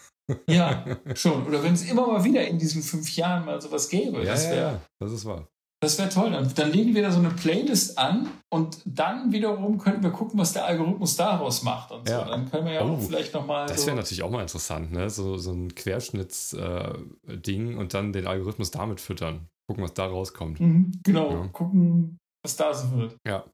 Ja, 0.50 0.84
schon. 1.16 1.46
Oder 1.46 1.62
wenn 1.62 1.76
es 1.76 1.84
immer 1.88 2.08
mal 2.08 2.24
wieder 2.24 2.48
in 2.48 2.58
diesen 2.58 2.82
fünf 2.82 3.16
Jahren 3.16 3.46
mal 3.46 3.62
sowas 3.62 3.88
gäbe. 3.90 4.24
Ja, 4.24 4.32
das 4.32 4.46
ja, 4.46 4.50
wäre 4.52 4.72
ja, 4.74 4.82
das 5.00 5.12
ist 5.12 5.24
wahr. 5.26 5.48
das 5.84 6.00
wär 6.00 6.10
toll. 6.10 6.32
Dann, 6.32 6.52
dann 6.56 6.72
legen 6.72 6.96
wir 6.96 7.04
da 7.04 7.12
so 7.12 7.20
eine 7.20 7.30
Playlist 7.30 7.96
an 8.00 8.32
und 8.52 8.80
dann 8.86 9.32
wiederum 9.32 9.78
könnten 9.78 10.02
wir 10.02 10.10
gucken, 10.10 10.40
was 10.40 10.54
der 10.54 10.66
Algorithmus 10.66 11.16
daraus 11.16 11.62
macht. 11.62 11.92
Und 11.92 12.10
Ja. 12.10 12.24
so. 12.24 12.30
Dann 12.32 12.50
können 12.50 12.66
wir 12.66 12.74
ja 12.74 12.84
Oh, 12.84 12.96
auch 12.96 13.02
vielleicht 13.04 13.36
nochmal. 13.36 13.68
Das 13.68 13.82
so, 13.82 13.86
wäre 13.88 13.98
natürlich 13.98 14.24
auch 14.24 14.32
mal 14.32 14.42
interessant, 14.42 14.92
ne? 14.92 15.12
So, 15.12 15.38
so 15.38 15.52
ein 15.52 15.76
Querschnitts-Ding 15.76 17.78
und 17.78 17.94
dann 17.94 18.12
den 18.12 18.26
Algorithmus 18.26 18.72
damit 18.72 19.02
füttern. 19.02 19.48
Gucken, 19.68 19.84
was 19.84 19.94
da 19.94 20.06
rauskommt. 20.06 20.60
Mhm, 20.60 20.92
genau, 21.04 21.32
Ja. 21.32 21.48
gucken, 21.48 22.18
was 22.44 22.56
da 22.56 22.74
so 22.74 22.92
wird. 22.98 23.18
Ja. 23.28 23.46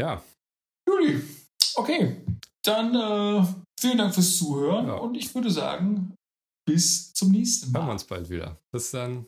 Ja, 0.00 0.22
Juli, 0.88 1.22
okay. 1.76 2.24
Dann 2.64 2.94
äh, 2.94 3.46
vielen 3.78 3.98
Dank 3.98 4.14
fürs 4.14 4.36
Zuhören 4.38 4.86
Ja. 4.86 4.94
und 4.94 5.14
ich 5.16 5.32
würde 5.34 5.50
sagen, 5.50 6.14
bis 6.66 7.12
zum 7.12 7.30
nächsten 7.32 7.66
hören 7.66 7.74
wir 7.74 7.86
Mal. 7.86 7.92
uns 7.92 8.04
bald 8.04 8.28
wieder. 8.30 8.58
Bis 8.72 8.90
dann. 8.90 9.26